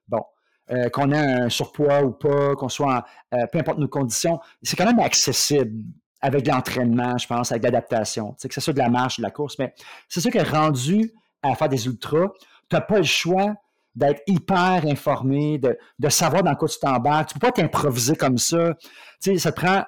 Bon. 0.08 0.24
euh, 0.72 0.90
qu'on 0.90 1.12
ait 1.12 1.18
un 1.18 1.50
surpoids 1.50 2.04
ou 2.04 2.12
pas, 2.12 2.56
qu'on 2.56 2.70
soit, 2.70 3.06
en, 3.32 3.48
peu 3.52 3.58
importe 3.58 3.80
nos 3.80 3.88
conditions, 3.88 4.40
c'est 4.62 4.76
quand 4.76 4.86
même 4.86 5.00
accessible 5.00 5.84
avec 6.22 6.48
l'entraînement, 6.48 7.18
je 7.18 7.28
pense, 7.28 7.52
avec 7.52 7.64
l'adaptation. 7.64 8.36
Que 8.42 8.54
ce 8.54 8.62
soit 8.62 8.74
de 8.74 8.80
la 8.80 8.90
marche, 8.90 9.18
de 9.18 9.24
la 9.24 9.32
course, 9.32 9.58
mais 9.60 9.74
c'est 10.08 10.22
sûr 10.22 10.32
que 10.32 10.40
rendu 10.40 11.12
à 11.44 11.56
faire 11.56 11.70
des 11.70 11.88
ultras, 11.88 12.28
tu 12.70 12.76
n'as 12.76 12.82
pas 12.82 12.98
le 12.98 13.04
choix 13.04 13.56
d'être 13.96 14.22
hyper 14.28 14.86
informé, 14.86 15.58
de, 15.58 15.78
de, 16.00 16.10
savoir 16.10 16.44
dans 16.44 16.56
quoi 16.56 16.68
tu 16.68 16.80
t'embarques. 16.80 17.30
Tu 17.30 17.38
ne 17.38 17.40
peux 17.42 17.48
pas 17.48 17.52
t'improviser 17.52 18.16
comme 18.16 18.38
ça. 18.38 18.74
Tu 19.22 19.32
sais, 19.34 19.38
ça 19.38 19.52
prend 19.52 19.84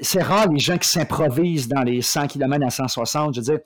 c'est 0.00 0.22
rare 0.22 0.48
les 0.48 0.58
gens 0.58 0.78
qui 0.78 0.88
s'improvisent 0.88 1.68
dans 1.68 1.82
les 1.82 2.02
100 2.02 2.28
km 2.28 2.64
à 2.66 2.70
160, 2.70 3.34
je 3.34 3.40
veux 3.40 3.44
dire. 3.44 3.60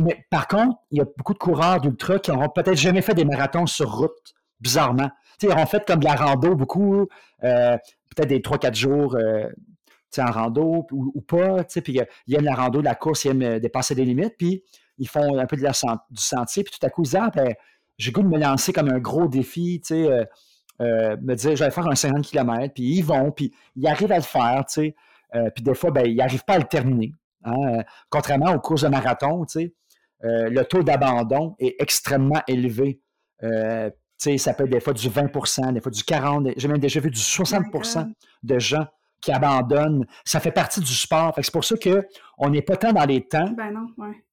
Mais 0.00 0.26
par 0.30 0.48
contre, 0.48 0.78
il 0.90 0.98
y 0.98 1.00
a 1.00 1.04
beaucoup 1.16 1.32
de 1.32 1.38
coureurs 1.38 1.80
d'ultra 1.80 2.18
qui 2.18 2.30
n'auront 2.30 2.48
peut-être 2.48 2.76
jamais 2.76 3.00
fait 3.00 3.14
des 3.14 3.24
marathons 3.24 3.66
sur 3.66 3.90
route, 3.90 4.34
bizarrement. 4.60 5.10
Ils 5.42 5.50
auront 5.50 5.66
fait 5.66 5.86
comme 5.86 6.00
de 6.00 6.04
la 6.04 6.14
rando 6.14 6.54
beaucoup, 6.54 7.06
euh, 7.44 7.76
peut-être 8.14 8.28
des 8.28 8.40
3-4 8.40 8.74
jours 8.74 9.14
euh, 9.14 9.48
en 10.18 10.30
rando 10.30 10.86
ou, 10.90 11.20
pas. 11.20 11.64
Puis 11.64 12.00
ils 12.26 12.34
aiment 12.34 12.44
la 12.44 12.54
rando, 12.54 12.80
la 12.80 12.94
course, 12.94 13.24
ils 13.24 13.28
aiment 13.28 13.42
euh, 13.42 13.58
dépasser 13.58 13.94
des 13.94 14.04
limites, 14.04 14.34
puis 14.38 14.62
ils 14.98 15.08
font 15.08 15.38
un 15.38 15.46
peu 15.46 15.56
de 15.56 15.62
la, 15.62 15.72
du 16.10 16.22
sentier, 16.22 16.64
puis 16.64 16.74
tout 16.78 16.84
à 16.84 16.90
coup, 16.90 17.02
ils 17.02 17.10
disent 17.10 17.16
Ah, 17.16 17.30
ben, 17.34 17.54
j'ai 17.98 18.12
goût 18.12 18.22
de 18.22 18.28
me 18.28 18.38
lancer 18.38 18.72
comme 18.72 18.88
un 18.88 18.98
gros 18.98 19.28
défi, 19.28 19.80
tu 19.84 19.94
sais. 19.94 20.28
me 20.80 21.34
dire, 21.34 21.56
je 21.56 21.64
vais 21.64 21.70
faire 21.70 21.86
un 21.86 21.94
50 21.94 22.24
km, 22.24 22.74
puis 22.74 22.84
ils 22.84 23.02
vont, 23.02 23.30
puis 23.32 23.52
ils 23.76 23.86
arrivent 23.86 24.12
à 24.12 24.16
le 24.16 24.22
faire, 24.22 24.64
tu 24.66 24.80
sais. 24.80 24.94
Euh, 25.34 25.50
puis 25.50 25.62
des 25.62 25.74
fois, 25.74 25.90
ben, 25.90 26.06
ils 26.06 26.16
n'arrivent 26.16 26.44
pas 26.44 26.54
à 26.54 26.58
le 26.58 26.64
terminer. 26.64 27.14
Hein. 27.44 27.54
Euh, 27.66 27.82
contrairement 28.10 28.54
aux 28.54 28.60
courses 28.60 28.82
de 28.82 28.88
marathon, 28.88 29.44
tu 29.44 29.74
euh, 30.24 30.50
le 30.50 30.64
taux 30.64 30.82
d'abandon 30.82 31.54
est 31.60 31.76
extrêmement 31.80 32.42
élevé. 32.48 33.00
ça 33.40 34.54
peut 34.54 34.64
être 34.64 34.70
des 34.70 34.80
fois 34.80 34.92
du 34.92 35.08
20% 35.08 35.72
des 35.72 35.80
fois 35.80 35.92
du 35.92 36.02
40 36.02 36.48
J'ai 36.56 36.66
même 36.66 36.78
déjà 36.78 36.98
vu 36.98 37.10
du 37.10 37.20
60% 37.20 38.12
de 38.42 38.58
gens 38.58 38.86
qui 39.20 39.32
abandonnent. 39.32 40.06
Ça 40.24 40.40
fait 40.40 40.52
partie 40.52 40.80
du 40.80 40.94
sport. 40.94 41.34
C'est 41.36 41.52
pour 41.52 41.64
ça 41.64 41.76
qu'on 41.76 42.50
n'est 42.50 42.62
pas 42.62 42.76
tant 42.76 42.92
dans 42.92 43.04
les 43.04 43.26
temps. 43.26 43.50
Ben 43.56 43.72
non, 43.72 43.86
ouais. 43.98 44.24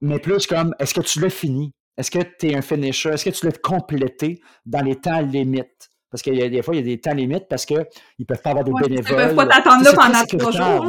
Mais 0.00 0.18
plus 0.18 0.46
comme, 0.46 0.74
est-ce 0.78 0.94
que 0.94 1.00
tu 1.00 1.20
l'as 1.20 1.30
fini? 1.30 1.72
Est-ce 1.96 2.10
que 2.10 2.20
tu 2.38 2.48
es 2.48 2.56
un 2.56 2.62
finisher? 2.62 3.10
Est-ce 3.10 3.24
que 3.24 3.30
tu 3.30 3.46
l'as 3.46 3.58
complété 3.58 4.40
dans 4.64 4.82
les 4.82 4.96
temps 4.96 5.20
limites? 5.20 5.90
Parce 6.10 6.22
qu'il 6.22 6.36
y 6.36 6.42
a 6.42 6.48
des 6.48 6.62
fois, 6.62 6.74
il 6.74 6.78
y 6.78 6.80
a 6.80 6.84
des 6.84 7.00
temps 7.00 7.12
limites 7.12 7.48
parce 7.48 7.66
qu'ils 7.66 7.84
ne 8.18 8.24
peuvent 8.24 8.40
pas 8.40 8.50
avoir 8.50 8.64
des 8.64 8.72
bénévoles. 8.72 9.04
Ils 9.08 9.22
ne 9.22 9.26
peuvent 9.26 9.36
pas 9.36 9.46
t'attendre 9.46 9.84
là 9.84 9.92
pendant 9.92 10.24
trois 10.24 10.52
jours. 10.52 10.88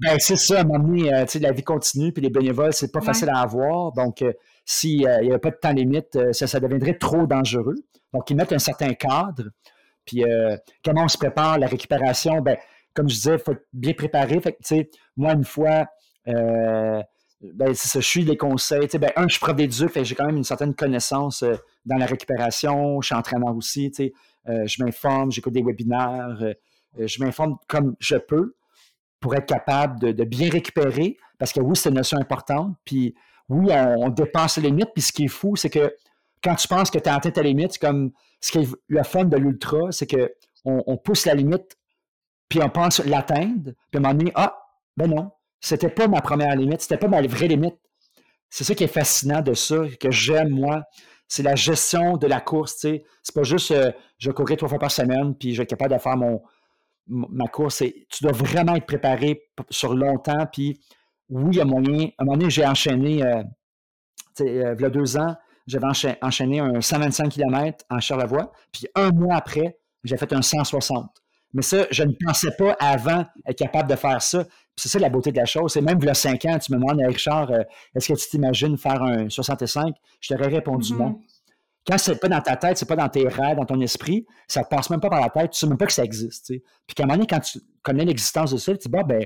Ben, 0.00 0.16
c'est 0.20 0.36
ça, 0.36 0.58
à 0.58 0.60
un 0.60 0.64
moment 0.64 0.78
donné, 0.78 1.12
euh, 1.12 1.24
la 1.40 1.50
vie 1.50 1.64
continue, 1.64 2.12
puis 2.12 2.22
les 2.22 2.30
bénévoles, 2.30 2.72
c'est 2.72 2.92
pas 2.92 3.00
facile 3.00 3.30
à 3.30 3.40
avoir. 3.40 3.90
Donc, 3.92 4.22
euh, 4.22 4.32
s'il 4.64 4.98
n'y 4.98 5.06
avait 5.06 5.38
pas 5.38 5.50
de 5.50 5.56
temps 5.56 5.72
limite, 5.72 6.14
euh, 6.14 6.32
ça, 6.32 6.46
ça, 6.46 6.60
deviendrait 6.60 6.94
trop 6.94 7.26
dangereux. 7.26 7.74
Donc, 8.14 8.30
ils 8.30 8.36
mettent 8.36 8.52
un 8.52 8.60
certain 8.60 8.94
cadre. 8.94 9.44
Puis, 10.08 10.24
comment 10.84 11.04
on 11.04 11.08
se 11.08 11.18
prépare, 11.18 11.58
la 11.58 11.68
récupération? 11.68 12.40
Ben, 12.40 12.56
comme 12.94 13.08
je 13.08 13.14
disais, 13.14 13.34
il 13.34 13.38
faut 13.38 13.52
être 13.52 13.66
bien 13.72 13.92
préparé. 13.92 14.40
Fait 14.40 14.90
moi, 15.16 15.34
une 15.34 15.44
fois, 15.44 15.86
ben, 17.40 17.72
c'est 17.72 17.88
ça, 17.88 18.00
je 18.00 18.06
suis 18.06 18.24
les 18.24 18.36
conseils. 18.36 18.88
ben, 18.98 19.10
un, 19.14 19.28
je 19.28 19.34
suis 19.34 19.40
prof 19.40 19.54
d'éduc, 19.54 19.90
j'ai 20.02 20.14
quand 20.14 20.26
même 20.26 20.38
une 20.38 20.44
certaine 20.44 20.74
connaissance 20.74 21.44
euh, 21.44 21.54
dans 21.84 21.96
la 21.96 22.06
récupération. 22.06 23.00
Je 23.00 23.06
suis 23.06 23.14
entraîneur 23.14 23.54
aussi. 23.54 23.92
Euh, 24.48 24.66
je 24.66 24.82
m'informe, 24.82 25.30
j'écoute 25.30 25.52
des 25.52 25.62
webinaires. 25.62 26.38
Euh, 26.42 26.54
je 26.98 27.22
m'informe 27.22 27.56
comme 27.68 27.94
je 28.00 28.16
peux 28.16 28.56
pour 29.20 29.34
être 29.36 29.46
capable 29.46 30.14
de, 30.14 30.24
bien 30.24 30.50
récupérer. 30.50 31.16
Parce 31.38 31.52
que 31.52 31.60
oui, 31.60 31.76
c'est 31.76 31.90
une 31.90 31.96
notion 31.96 32.18
importante. 32.18 32.76
Puis 32.84 33.14
oui, 33.48 33.72
on, 33.72 34.08
dépasse 34.08 34.58
les 34.58 34.64
limites. 34.64 34.90
Puis 34.92 35.02
ce 35.02 35.12
qui 35.12 35.24
est 35.24 35.28
fou, 35.28 35.54
c'est 35.54 35.70
que 35.70 35.94
quand 36.42 36.54
tu 36.54 36.68
penses 36.68 36.90
que 36.90 36.98
tu 36.98 37.08
as 37.08 37.14
atteint 37.14 37.30
ta 37.30 37.42
limite, 37.42 37.72
c'est 37.72 37.80
comme 37.80 38.12
ce 38.40 38.52
qui 38.52 38.58
est 38.58 38.68
le 38.88 39.02
fun 39.02 39.24
de 39.24 39.36
l'ultra, 39.36 39.90
c'est 39.90 40.06
qu'on 40.06 40.82
on 40.86 40.96
pousse 40.96 41.26
la 41.26 41.34
limite, 41.34 41.76
puis 42.48 42.60
on 42.62 42.70
pense 42.70 43.04
l'atteindre. 43.04 43.72
Puis 43.90 43.94
à 43.94 43.98
un 43.98 44.00
moment 44.00 44.14
donné, 44.14 44.32
ah, 44.34 44.58
ben 44.96 45.08
non, 45.08 45.30
c'était 45.60 45.90
pas 45.90 46.08
ma 46.08 46.20
première 46.20 46.54
limite, 46.56 46.80
c'était 46.80 46.98
pas 46.98 47.08
ma 47.08 47.20
vraie 47.22 47.48
limite. 47.48 47.76
C'est 48.50 48.64
ça 48.64 48.74
qui 48.74 48.84
est 48.84 48.88
fascinant 48.88 49.42
de 49.42 49.54
ça, 49.54 49.76
que 50.00 50.10
j'aime, 50.10 50.50
moi. 50.50 50.82
C'est 51.26 51.42
la 51.42 51.54
gestion 51.54 52.16
de 52.16 52.26
la 52.26 52.40
course, 52.40 52.76
tu 52.76 52.80
sais. 52.80 53.04
C'est 53.22 53.34
pas 53.34 53.42
juste, 53.42 53.70
euh, 53.72 53.92
je 54.18 54.30
courir 54.30 54.56
trois 54.56 54.68
fois 54.68 54.78
par 54.78 54.90
semaine, 54.90 55.34
puis 55.34 55.52
je 55.52 55.58
vais 55.58 55.64
être 55.64 55.70
capable 55.70 55.94
de 55.94 56.00
faire 56.00 56.16
mon, 56.16 56.42
ma 57.06 57.46
course. 57.46 57.82
Tu 58.08 58.22
dois 58.22 58.32
vraiment 58.32 58.76
être 58.76 58.86
préparé 58.86 59.42
sur 59.68 59.94
longtemps, 59.94 60.46
puis 60.50 60.80
oui, 61.28 61.50
il 61.52 61.56
y 61.58 61.60
a 61.60 61.66
moyen. 61.66 62.08
À 62.16 62.22
un 62.22 62.24
moment 62.24 62.38
donné, 62.38 62.50
j'ai 62.50 62.66
enchaîné, 62.66 63.22
euh, 63.22 63.42
euh, 64.40 64.74
il 64.78 64.80
y 64.80 64.84
a 64.84 64.90
deux 64.90 65.18
ans, 65.18 65.36
j'avais 65.68 65.86
enchaîné 66.22 66.60
un 66.60 66.80
125 66.80 67.28
km 67.28 67.84
en 67.90 68.00
Charlevoix, 68.00 68.52
puis 68.72 68.86
un 68.94 69.10
mois 69.10 69.36
après, 69.36 69.78
j'ai 70.02 70.16
fait 70.16 70.32
un 70.32 70.42
160. 70.42 71.10
Mais 71.54 71.62
ça, 71.62 71.86
je 71.90 72.02
ne 72.02 72.12
pensais 72.24 72.50
pas 72.58 72.72
avant 72.80 73.24
être 73.46 73.58
capable 73.58 73.88
de 73.88 73.96
faire 73.96 74.20
ça. 74.20 74.44
C'est 74.76 74.88
ça 74.88 74.98
la 74.98 75.08
beauté 75.08 75.30
de 75.30 75.36
la 75.36 75.46
chose. 75.46 75.72
C'est 75.72 75.80
même 75.80 75.98
il 76.00 76.06
y 76.06 76.10
a 76.10 76.14
cinq 76.14 76.44
ans, 76.46 76.58
tu 76.58 76.72
me 76.72 76.78
demandes, 76.78 77.00
Richard, 77.06 77.50
euh, 77.50 77.62
est-ce 77.94 78.12
que 78.12 78.18
tu 78.18 78.28
t'imagines 78.28 78.76
faire 78.76 79.02
un 79.02 79.28
65? 79.28 79.94
Je 80.20 80.34
t'aurais 80.34 80.48
répondu 80.48 80.92
non. 80.94 81.10
Mm-hmm. 81.10 81.20
Quand 81.86 81.98
c'est 81.98 82.20
pas 82.20 82.28
dans 82.28 82.40
ta 82.42 82.56
tête, 82.56 82.76
c'est 82.76 82.88
pas 82.88 82.96
dans 82.96 83.08
tes 83.08 83.26
rêves, 83.26 83.56
dans 83.56 83.64
ton 83.64 83.80
esprit, 83.80 84.26
ça 84.46 84.62
te 84.62 84.68
passe 84.68 84.90
même 84.90 85.00
pas 85.00 85.08
par 85.08 85.20
la 85.20 85.30
tête, 85.30 85.52
tu 85.52 85.58
sais 85.58 85.66
même 85.66 85.78
pas 85.78 85.86
que 85.86 85.92
ça 85.92 86.04
existe. 86.04 86.48
Puis 86.86 86.94
qu'à 86.94 87.04
un 87.04 87.06
moment 87.06 87.16
donné, 87.16 87.26
quand 87.26 87.40
tu 87.40 87.60
connais 87.82 88.04
l'existence 88.04 88.52
de 88.52 88.58
ça, 88.58 88.72
tu 88.72 88.78
dis, 88.78 88.88
bah, 88.90 89.04
ben, 89.04 89.24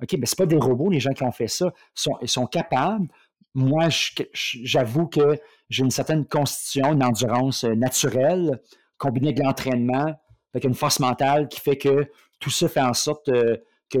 OK, 0.00 0.16
ben, 0.16 0.24
c'est 0.24 0.38
pas 0.38 0.46
des 0.46 0.56
robots, 0.56 0.90
les 0.90 1.00
gens 1.00 1.12
qui 1.12 1.24
ont 1.24 1.32
fait 1.32 1.48
ça. 1.48 1.66
Ils 1.66 2.00
sont, 2.00 2.16
ils 2.22 2.28
sont 2.28 2.46
capables. 2.46 3.08
Moi, 3.52 3.88
j'avoue 4.32 5.08
que 5.08 5.40
j'ai 5.68 5.82
une 5.82 5.90
certaine 5.90 6.26
constitution, 6.26 6.92
une 6.92 7.02
endurance 7.02 7.64
euh, 7.64 7.74
naturelle, 7.74 8.60
combinée 8.98 9.28
avec 9.28 9.38
l'entraînement, 9.40 10.14
avec 10.52 10.64
une 10.64 10.74
force 10.74 11.00
mentale 11.00 11.48
qui 11.48 11.60
fait 11.60 11.76
que 11.76 12.10
tout 12.38 12.50
ça 12.50 12.68
fait 12.68 12.80
en 12.80 12.94
sorte 12.94 13.28
euh, 13.28 13.56
que 13.90 13.98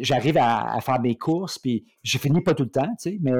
j'arrive 0.00 0.38
à, 0.38 0.78
faire 0.80 1.00
mes 1.00 1.16
courses, 1.16 1.58
puis 1.58 1.86
je 2.02 2.18
finis 2.18 2.42
pas 2.42 2.54
tout 2.54 2.64
le 2.64 2.70
temps, 2.70 2.88
tu 3.00 3.10
sais, 3.10 3.18
mais 3.20 3.32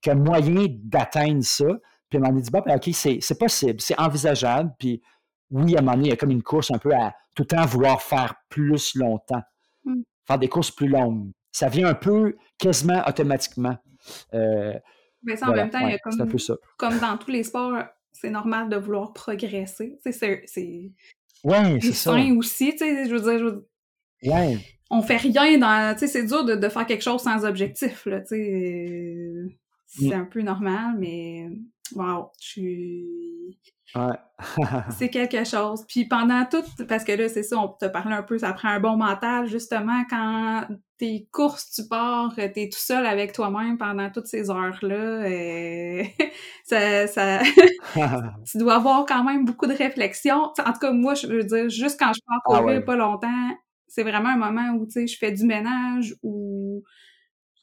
qu'il 0.00 0.12
y 0.12 0.16
a 0.16 0.18
moyen 0.18 0.66
d'atteindre 0.84 1.42
ça. 1.42 1.64
Puis 2.08 2.18
à 2.18 2.20
un 2.20 2.20
moment 2.20 2.32
donné, 2.32 2.42
dit, 2.42 2.50
bah, 2.50 2.62
ben, 2.64 2.76
OK, 2.76 2.90
c'est 2.92 3.38
possible, 3.38 3.80
c'est 3.80 3.98
envisageable. 3.98 4.72
Puis 4.78 5.02
oui, 5.50 5.76
à 5.76 5.80
un 5.80 5.82
moment 5.82 5.96
donné, 5.96 6.08
il 6.08 6.10
y 6.10 6.12
a 6.12 6.16
comme 6.16 6.30
une 6.30 6.42
course 6.42 6.70
un 6.70 6.78
peu 6.78 6.94
à 6.94 7.14
tout 7.34 7.42
le 7.42 7.48
temps 7.48 7.66
vouloir 7.66 8.00
faire 8.02 8.34
plus 8.48 8.94
longtemps, 8.94 9.42
mmh. 9.84 10.02
faire 10.26 10.38
des 10.38 10.48
courses 10.48 10.70
plus 10.70 10.88
longues. 10.88 11.30
Ça 11.52 11.68
vient 11.68 11.88
un 11.88 11.94
peu 11.94 12.36
quasiment 12.58 13.02
automatiquement. 13.06 13.76
Euh, 14.34 14.74
mais 15.24 15.36
ça, 15.36 15.48
en 15.48 15.52
même 15.52 15.70
temps, 15.70 15.80
il 15.80 15.90
y 15.90 15.94
a 15.94 15.98
comme, 15.98 16.16
comme 16.76 16.98
dans 16.98 17.16
tous 17.16 17.30
les 17.30 17.42
sports, 17.42 17.76
c'est 18.12 18.30
normal 18.30 18.68
de 18.68 18.76
vouloir 18.76 19.12
progresser. 19.12 19.98
C'est 20.04 20.40
oui, 21.44 21.78
c'est 21.82 21.92
ça. 21.92 22.14
aussi, 22.36 22.72
tu 22.72 22.78
sais, 22.78 23.06
je 23.06 23.14
veux 23.14 23.20
dire, 23.20 23.38
je 23.38 24.30
Ouais. 24.30 24.58
On 24.90 25.02
fait 25.02 25.18
rien 25.18 25.58
dans, 25.58 25.94
tu 25.94 26.00
sais, 26.00 26.06
c'est 26.06 26.24
dur 26.24 26.44
de, 26.44 26.54
de, 26.54 26.68
faire 26.68 26.86
quelque 26.86 27.02
chose 27.02 27.20
sans 27.20 27.44
objectif, 27.44 28.06
là, 28.06 28.20
tu 28.20 28.28
sais. 28.28 29.16
C'est 29.86 30.08
mm. 30.08 30.12
un 30.12 30.24
peu 30.24 30.42
normal, 30.42 30.96
mais 30.98 31.50
wow, 31.94 32.30
je 32.40 32.46
suis... 32.46 33.58
Ouais. 33.94 34.16
c'est 34.98 35.10
quelque 35.10 35.44
chose. 35.44 35.84
Puis 35.86 36.06
pendant 36.06 36.44
tout, 36.46 36.64
parce 36.88 37.04
que 37.04 37.12
là, 37.12 37.28
c'est 37.28 37.42
ça, 37.44 37.58
on 37.58 37.68
te 37.68 37.86
parle 37.86 38.12
un 38.12 38.22
peu, 38.22 38.38
ça 38.38 38.52
prend 38.52 38.68
un 38.68 38.80
bon 38.80 38.96
mental, 38.96 39.46
justement, 39.46 40.04
quand 40.10 40.66
tes 40.98 41.28
courses, 41.32 41.70
tu 41.70 41.86
pars, 41.88 42.34
t'es 42.34 42.68
tout 42.72 42.78
seul 42.78 43.06
avec 43.06 43.32
toi-même 43.32 43.78
pendant 43.78 44.10
toutes 44.10 44.26
ces 44.26 44.50
heures-là, 44.50 45.28
et 45.28 46.12
ça, 46.64 47.06
ça... 47.06 47.40
tu 48.50 48.58
dois 48.58 48.76
avoir 48.76 49.06
quand 49.06 49.22
même 49.24 49.44
beaucoup 49.44 49.66
de 49.66 49.74
réflexion. 49.74 50.52
En 50.58 50.72
tout 50.72 50.80
cas, 50.80 50.92
moi, 50.92 51.14
je 51.14 51.26
veux 51.28 51.44
dire, 51.44 51.68
juste 51.68 51.98
quand 51.98 52.12
je 52.12 52.20
pars 52.26 52.40
ah 52.46 52.60
courir 52.60 52.84
pas 52.84 52.96
longtemps, 52.96 53.56
c'est 53.86 54.02
vraiment 54.02 54.30
un 54.30 54.36
moment 54.36 54.72
où, 54.72 54.86
tu 54.86 54.92
sais, 54.92 55.06
je 55.06 55.16
fais 55.16 55.30
du 55.30 55.44
ménage, 55.44 56.16
ou 56.22 56.82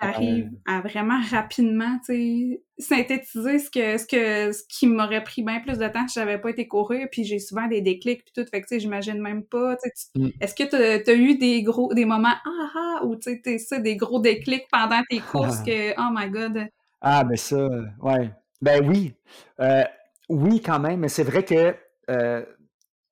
j'arrive 0.01 0.51
à 0.65 0.81
vraiment 0.81 1.19
rapidement, 1.29 1.97
tu 2.05 2.13
sais, 2.13 2.63
synthétiser 2.77 3.59
ce 3.59 3.69
que 3.69 3.97
ce 3.97 4.05
que 4.05 4.51
ce 4.51 4.63
qui 4.67 4.87
m'aurait 4.87 5.23
pris 5.23 5.43
bien 5.43 5.59
plus 5.59 5.77
de 5.77 5.87
temps 5.87 6.07
si 6.07 6.19
j'avais 6.19 6.39
pas 6.39 6.49
été 6.49 6.67
courir, 6.67 7.07
puis 7.11 7.23
j'ai 7.23 7.39
souvent 7.39 7.67
des 7.67 7.81
déclics 7.81 8.23
puis 8.23 8.33
tout, 8.33 8.49
fait 8.49 8.61
que 8.61 8.67
tu 8.67 8.75
sais, 8.75 8.79
j'imagine 8.79 9.21
même 9.21 9.43
pas, 9.43 9.75
tu 9.75 9.89
sais, 9.93 10.07
mm. 10.15 10.29
est-ce 10.41 10.55
que 10.55 10.63
tu 10.69 11.11
as 11.11 11.13
eu 11.13 11.37
des 11.37 11.63
gros 11.63 11.93
des 11.93 12.05
moments 12.05 12.33
ah 12.45 12.71
ah 12.75 13.05
ou 13.05 13.15
tu 13.15 13.39
sais 13.43 13.57
ça 13.57 13.79
des 13.79 13.95
gros 13.95 14.19
déclics 14.19 14.67
pendant 14.71 15.01
tes 15.09 15.19
courses 15.19 15.61
que 15.65 15.91
oh 15.99 16.11
my 16.13 16.29
god? 16.29 16.67
Ah 17.01 17.23
mais 17.23 17.37
ça 17.37 17.67
ouais. 18.01 18.31
Ben 18.61 18.87
oui. 18.87 19.13
Euh, 19.59 19.83
oui 20.29 20.61
quand 20.61 20.79
même, 20.79 20.99
mais 20.99 21.09
c'est 21.09 21.23
vrai 21.23 21.43
que 21.43 21.75
euh, 22.09 22.45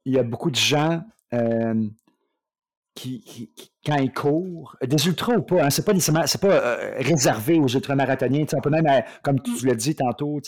il 0.05 0.13
y 0.13 0.19
a 0.19 0.23
beaucoup 0.23 0.51
de 0.51 0.55
gens 0.55 1.01
euh, 1.33 1.87
qui, 2.95 3.53
quand 3.85 3.95
ils 3.95 4.11
courent, 4.11 4.75
des 4.81 5.07
ultras 5.07 5.35
ou 5.35 5.43
pas, 5.43 5.63
hein, 5.63 5.69
c'est 5.69 5.85
pas 5.85 5.93
nécessairement, 5.93 6.27
c'est 6.27 6.41
pas 6.41 6.53
euh, 6.53 6.95
réservé 6.99 7.59
aux 7.59 7.67
ultramarathoniens. 7.67 8.45
On 8.53 8.61
peut 8.61 8.69
même, 8.69 8.87
euh, 8.87 9.01
comme 9.23 9.37
mm. 9.37 9.57
tu 9.57 9.65
l'as 9.65 9.75
dit 9.75 9.95
tantôt, 9.95 10.39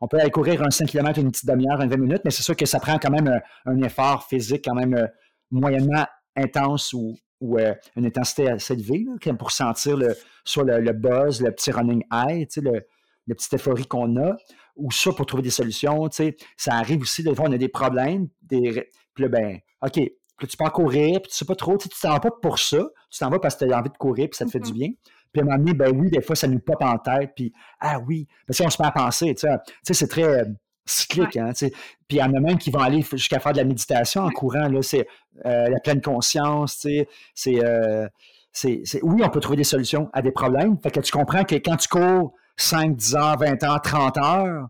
on 0.00 0.08
peut 0.08 0.18
aller 0.18 0.30
courir 0.30 0.62
un 0.62 0.70
5 0.70 0.86
km 0.86 1.18
une 1.18 1.30
petite 1.30 1.46
demi-heure, 1.46 1.80
une 1.80 1.90
20 1.90 1.96
minutes, 1.96 2.22
mais 2.24 2.30
c'est 2.30 2.42
sûr 2.42 2.54
que 2.56 2.66
ça 2.66 2.78
prend 2.78 2.98
quand 2.98 3.10
même 3.10 3.40
un, 3.64 3.82
effort 3.82 4.26
physique 4.28 4.64
quand 4.64 4.74
même 4.74 4.94
euh, 4.94 5.06
moyennement 5.50 6.06
intense 6.36 6.92
ou, 6.92 7.16
ou 7.40 7.58
une 7.58 8.06
intensité 8.06 8.48
assez 8.48 8.74
élevée 8.74 9.06
pour 9.38 9.50
sentir 9.50 9.96
le, 9.96 10.14
soit 10.44 10.64
le, 10.64 10.92
buzz, 10.92 11.40
le 11.40 11.50
petit 11.50 11.70
running 11.70 12.02
high, 12.12 12.46
le, 12.56 12.82
la 13.26 13.34
petite 13.34 13.54
euphorie 13.54 13.86
qu'on 13.86 14.16
a, 14.16 14.36
ou 14.76 14.90
ça 14.90 15.12
pour 15.12 15.26
trouver 15.26 15.42
des 15.42 15.50
solutions. 15.50 16.08
Ça 16.10 16.74
arrive 16.74 17.00
aussi, 17.02 17.22
des 17.22 17.34
fois, 17.34 17.46
on 17.48 17.52
a 17.52 17.58
des 17.58 17.68
problèmes, 17.68 18.28
des... 18.42 18.90
puis 19.14 19.24
là, 19.24 19.28
ben, 19.28 19.58
OK, 19.82 20.00
puis 20.36 20.46
tu 20.46 20.56
pars 20.56 20.72
courir, 20.72 21.20
puis 21.20 21.30
tu 21.30 21.36
sais 21.36 21.44
pas 21.44 21.54
trop, 21.54 21.76
tu 21.78 21.88
t'en 21.88 22.10
vas 22.10 22.20
pas 22.20 22.30
pour 22.30 22.58
ça, 22.58 22.78
tu 23.10 23.18
t'en 23.18 23.30
vas 23.30 23.38
parce 23.38 23.56
que 23.56 23.64
tu 23.64 23.72
as 23.72 23.78
envie 23.78 23.90
de 23.90 23.96
courir, 23.96 24.28
puis 24.28 24.36
ça 24.36 24.44
te 24.44 24.50
fait 24.50 24.60
du 24.60 24.70
mm-hmm. 24.70 24.74
bien. 24.74 24.88
Puis 25.32 25.40
à 25.40 25.44
un 25.44 25.46
moment 25.46 25.58
donné, 25.58 25.74
ben 25.74 25.96
oui, 25.96 26.10
des 26.10 26.20
fois, 26.20 26.36
ça 26.36 26.46
nous 26.46 26.58
pop 26.58 26.80
en 26.80 26.98
tête, 26.98 27.32
puis 27.34 27.52
ah 27.80 27.98
oui, 28.06 28.26
ben 28.46 28.54
si 28.54 28.62
on 28.62 28.70
se 28.70 28.80
met 28.80 28.88
à 28.88 28.92
penser, 28.92 29.34
tu 29.34 29.46
sais, 29.46 29.94
c'est 29.94 30.08
très 30.08 30.24
euh, 30.24 30.44
cyclique, 30.84 31.36
hein. 31.36 31.52
Puis 31.58 31.72
il 32.10 32.16
y 32.18 32.22
en 32.22 32.32
a 32.34 32.40
même 32.40 32.58
qui 32.58 32.70
vont 32.70 32.80
aller 32.80 33.02
jusqu'à 33.02 33.40
faire 33.40 33.52
de 33.52 33.58
la 33.58 33.64
méditation 33.64 34.22
en 34.22 34.30
courant, 34.30 34.68
là, 34.68 34.82
c'est 34.82 35.06
euh, 35.44 35.68
la 35.68 35.80
pleine 35.80 36.00
conscience, 36.00 36.78
tu 36.78 37.06
sais, 37.34 37.64
euh, 37.64 38.08
c'est, 38.52 38.82
c'est, 38.84 39.02
oui, 39.02 39.22
on 39.22 39.28
peut 39.28 39.40
trouver 39.40 39.58
des 39.58 39.64
solutions 39.64 40.08
à 40.14 40.22
des 40.22 40.32
problèmes. 40.32 40.78
Fait 40.82 40.90
que 40.90 41.00
tu 41.00 41.12
comprends 41.12 41.44
que 41.44 41.56
quand 41.56 41.76
tu 41.76 41.88
cours 41.88 42.32
5, 42.56 42.96
10 42.96 43.16
heures, 43.16 43.38
20 43.38 43.62
heures, 43.64 43.82
30 43.82 44.16
heures, 44.16 44.68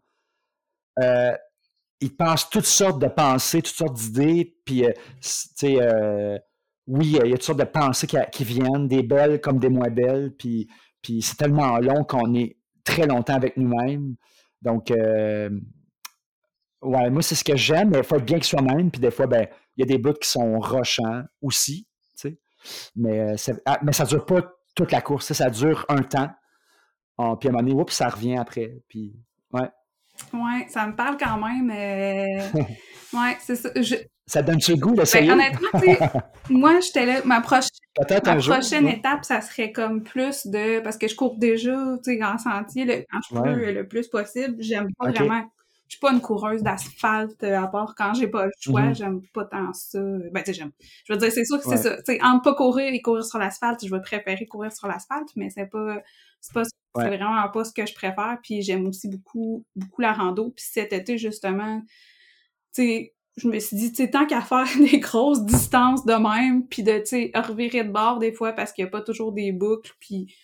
il 2.01 2.15
passe 2.15 2.49
toutes 2.51 2.67
sortes 2.67 3.01
de 3.01 3.09
pensées, 3.09 3.63
toutes 3.63 3.75
sortes 3.75 3.97
d'idées, 3.97 4.57
puis, 4.65 4.83
tu 4.83 4.93
sais, 5.21 6.41
oui, 6.87 7.19
il 7.25 7.31
y 7.31 7.33
a 7.33 7.37
toutes 7.37 7.43
sortes 7.43 7.59
de 7.59 7.65
pensées 7.65 8.07
qui, 8.07 8.45
viennent, 8.45 8.87
des 8.87 9.03
belles 9.03 9.41
comme 9.41 9.59
des 9.59 9.69
moins 9.69 9.91
belles, 9.91 10.33
puis, 10.39 10.69
puis 11.03 11.23
c'est 11.23 11.37
tellement 11.37 11.79
long 11.79 12.05
qu'on 12.05 12.35
est 12.35 12.57
très 12.85 13.07
longtemps 13.07 13.35
avec 13.35 13.57
nous-mêmes. 13.57 14.17
Donc, 14.63 14.91
euh, 14.91 15.51
ouais, 16.83 17.11
moi, 17.11 17.23
c'est 17.23 17.35
ce 17.35 17.45
que 17.45 17.57
j'aime, 17.57 17.91
mais 17.91 17.99
il 17.99 18.05
faut 18.05 18.17
être 18.17 18.25
bien 18.25 18.39
que 18.39 18.47
soi-même, 18.47 18.91
puis 18.91 19.01
des 19.01 19.11
fois, 19.11 19.27
ben, 19.27 19.47
il 19.77 19.81
y 19.81 19.83
a 19.83 19.87
des 19.87 19.99
bouts 19.99 20.15
qui 20.15 20.29
sont 20.29 20.59
rochants 20.61 21.25
aussi, 21.43 21.87
tu 22.19 22.31
sais. 22.31 22.41
Mais, 22.95 23.21
euh, 23.21 23.55
ah, 23.67 23.79
mais 23.83 23.93
ça 23.93 24.05
dure 24.05 24.25
pas 24.25 24.43
toute 24.75 24.93
la 24.93 25.01
course, 25.01 25.33
ça 25.33 25.51
dure 25.51 25.85
un 25.89 26.03
temps. 26.03 26.31
Ah, 27.19 27.35
puis 27.39 27.49
à 27.49 27.51
un 27.51 27.53
moment 27.53 27.69
donné, 27.69 27.81
oups, 27.81 27.93
ça 27.93 28.09
revient 28.09 28.37
après. 28.37 28.83
Puis, 28.89 29.19
ouais. 30.33 30.41
Ouais, 30.41 30.67
ça 30.69 30.87
me 30.87 30.95
parle 30.95 31.17
quand 31.17 31.39
même. 31.39 31.71
Euh, 31.71 32.63
ouais, 33.13 33.37
c'est 33.41 33.57
ça. 33.57 33.71
Ça 34.29 34.43
donne-tu 34.43 34.73
le 34.73 34.79
goût 34.79 34.95
d'essayer? 34.95 35.29
Ben, 35.29 35.35
honnêtement, 35.35 35.69
moi, 36.51 36.81
j'étais 36.81 37.07
là. 37.07 37.21
Ma, 37.25 37.41
prochaine 37.41 38.89
étape, 38.89 39.25
ça 39.25 39.41
serait 39.41 39.71
comme 39.71 40.03
plus 40.03 40.47
de. 40.49 40.81
Parce 40.81 40.99
que 40.99 41.07
je 41.07 41.15
cours 41.15 41.39
déjà, 41.39 41.77
tu 42.05 42.17
sais, 42.17 42.25
en 42.25 42.37
sentier, 42.37 42.85
le, 42.85 43.05
quand 43.11 43.21
je 43.31 43.41
peux 43.41 43.73
le 43.73 43.87
plus 43.87 44.09
possible. 44.09 44.57
J'aime 44.59 44.89
pas 44.99 45.11
vraiment. 45.11 45.45
Je 45.89 45.95
suis 45.95 46.01
pas 46.01 46.13
une 46.13 46.21
coureuse 46.21 46.63
d'asphalte, 46.63 47.43
euh, 47.45 47.61
à 47.61 47.69
part 47.69 47.95
quand 47.97 48.15
j'ai 48.15 48.29
pas 48.29 48.47
le 48.47 48.53
choix, 48.59 48.83
mm-hmm. 48.83 48.97
j'aime 48.97 49.23
pas 49.33 49.45
tant 49.45 49.73
ça. 49.73 50.01
Ben, 50.33 50.43
tu 50.43 50.47
sais, 50.47 50.55
j'aime. 50.55 50.73
Je 51.05 51.13
veux 51.13 51.19
dire, 51.19 51.31
c'est 51.31 51.45
sûr 51.45 51.59
que 51.59 51.69
c'est 51.69 51.77
ça. 51.77 51.97
Tu 51.99 52.03
sais, 52.07 52.23
entre 52.23 52.43
pas 52.43 52.55
courir 52.55 52.93
et 52.93 53.01
courir 53.01 53.25
sur 53.25 53.39
l'asphalte, 53.39 53.85
je 53.85 53.95
vais 53.95 54.01
préférer 54.01 54.47
courir 54.47 54.73
sur 54.73 54.89
l'asphalte, 54.89 55.29
mais 55.37 55.51
c'est 55.51 55.67
pas. 55.67 56.03
C'est 56.41 56.53
pas 56.53 56.63
c'est 56.97 57.17
vraiment 57.17 57.49
pas 57.51 57.65
ce 57.65 57.73
que 57.73 57.87
je 57.87 57.95
préfère. 57.95 58.39
Puis 58.43 58.63
j'aime 58.63 58.87
aussi 58.87 59.09
beaucoup, 59.09 59.65
beaucoup 59.75 60.01
la 60.01 60.13
rando. 60.13 60.51
Puis 60.51 60.65
cet 60.69 60.93
été, 60.93 61.19
justement, 61.19 61.83
tu 62.75 62.83
sais, 62.83 63.15
je 63.37 63.49
me 63.49 63.59
suis 63.59 63.77
dit, 63.77 63.91
tu 63.91 63.97
sais, 63.97 64.11
tant 64.11 64.27
qu'à 64.27 64.41
faire 64.41 64.67
des 64.79 64.99
grosses 64.99 65.45
distances 65.45 66.05
de 66.07 66.15
même, 66.15 66.67
puis 66.67 66.83
de, 66.83 66.99
tu 66.99 67.07
sais, 67.07 67.33
revirer 67.35 67.85
de 67.85 67.91
bord 67.91 68.19
des 68.19 68.33
fois 68.33 68.53
parce 68.53 68.73
qu'il 68.73 68.85
n'y 68.85 68.89
a 68.89 68.91
pas 68.91 69.03
toujours 69.03 69.33
des 69.33 69.53
boucles, 69.53 69.93
puis 70.01 70.35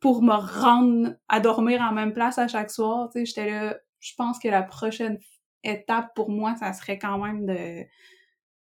pour 0.00 0.22
me 0.22 0.34
rendre 0.34 1.14
à 1.28 1.40
dormir 1.40 1.80
en 1.80 1.92
même 1.92 2.12
place 2.12 2.38
à 2.38 2.48
chaque 2.48 2.70
soir, 2.70 3.08
tu 3.10 3.20
sais, 3.20 3.26
j'étais 3.26 3.50
là, 3.50 3.76
je 4.06 4.14
pense 4.16 4.38
que 4.38 4.48
la 4.48 4.62
prochaine 4.62 5.18
étape 5.64 6.14
pour 6.14 6.30
moi, 6.30 6.54
ça 6.56 6.72
serait 6.72 6.98
quand 6.98 7.18
même 7.18 7.46
de, 7.46 7.84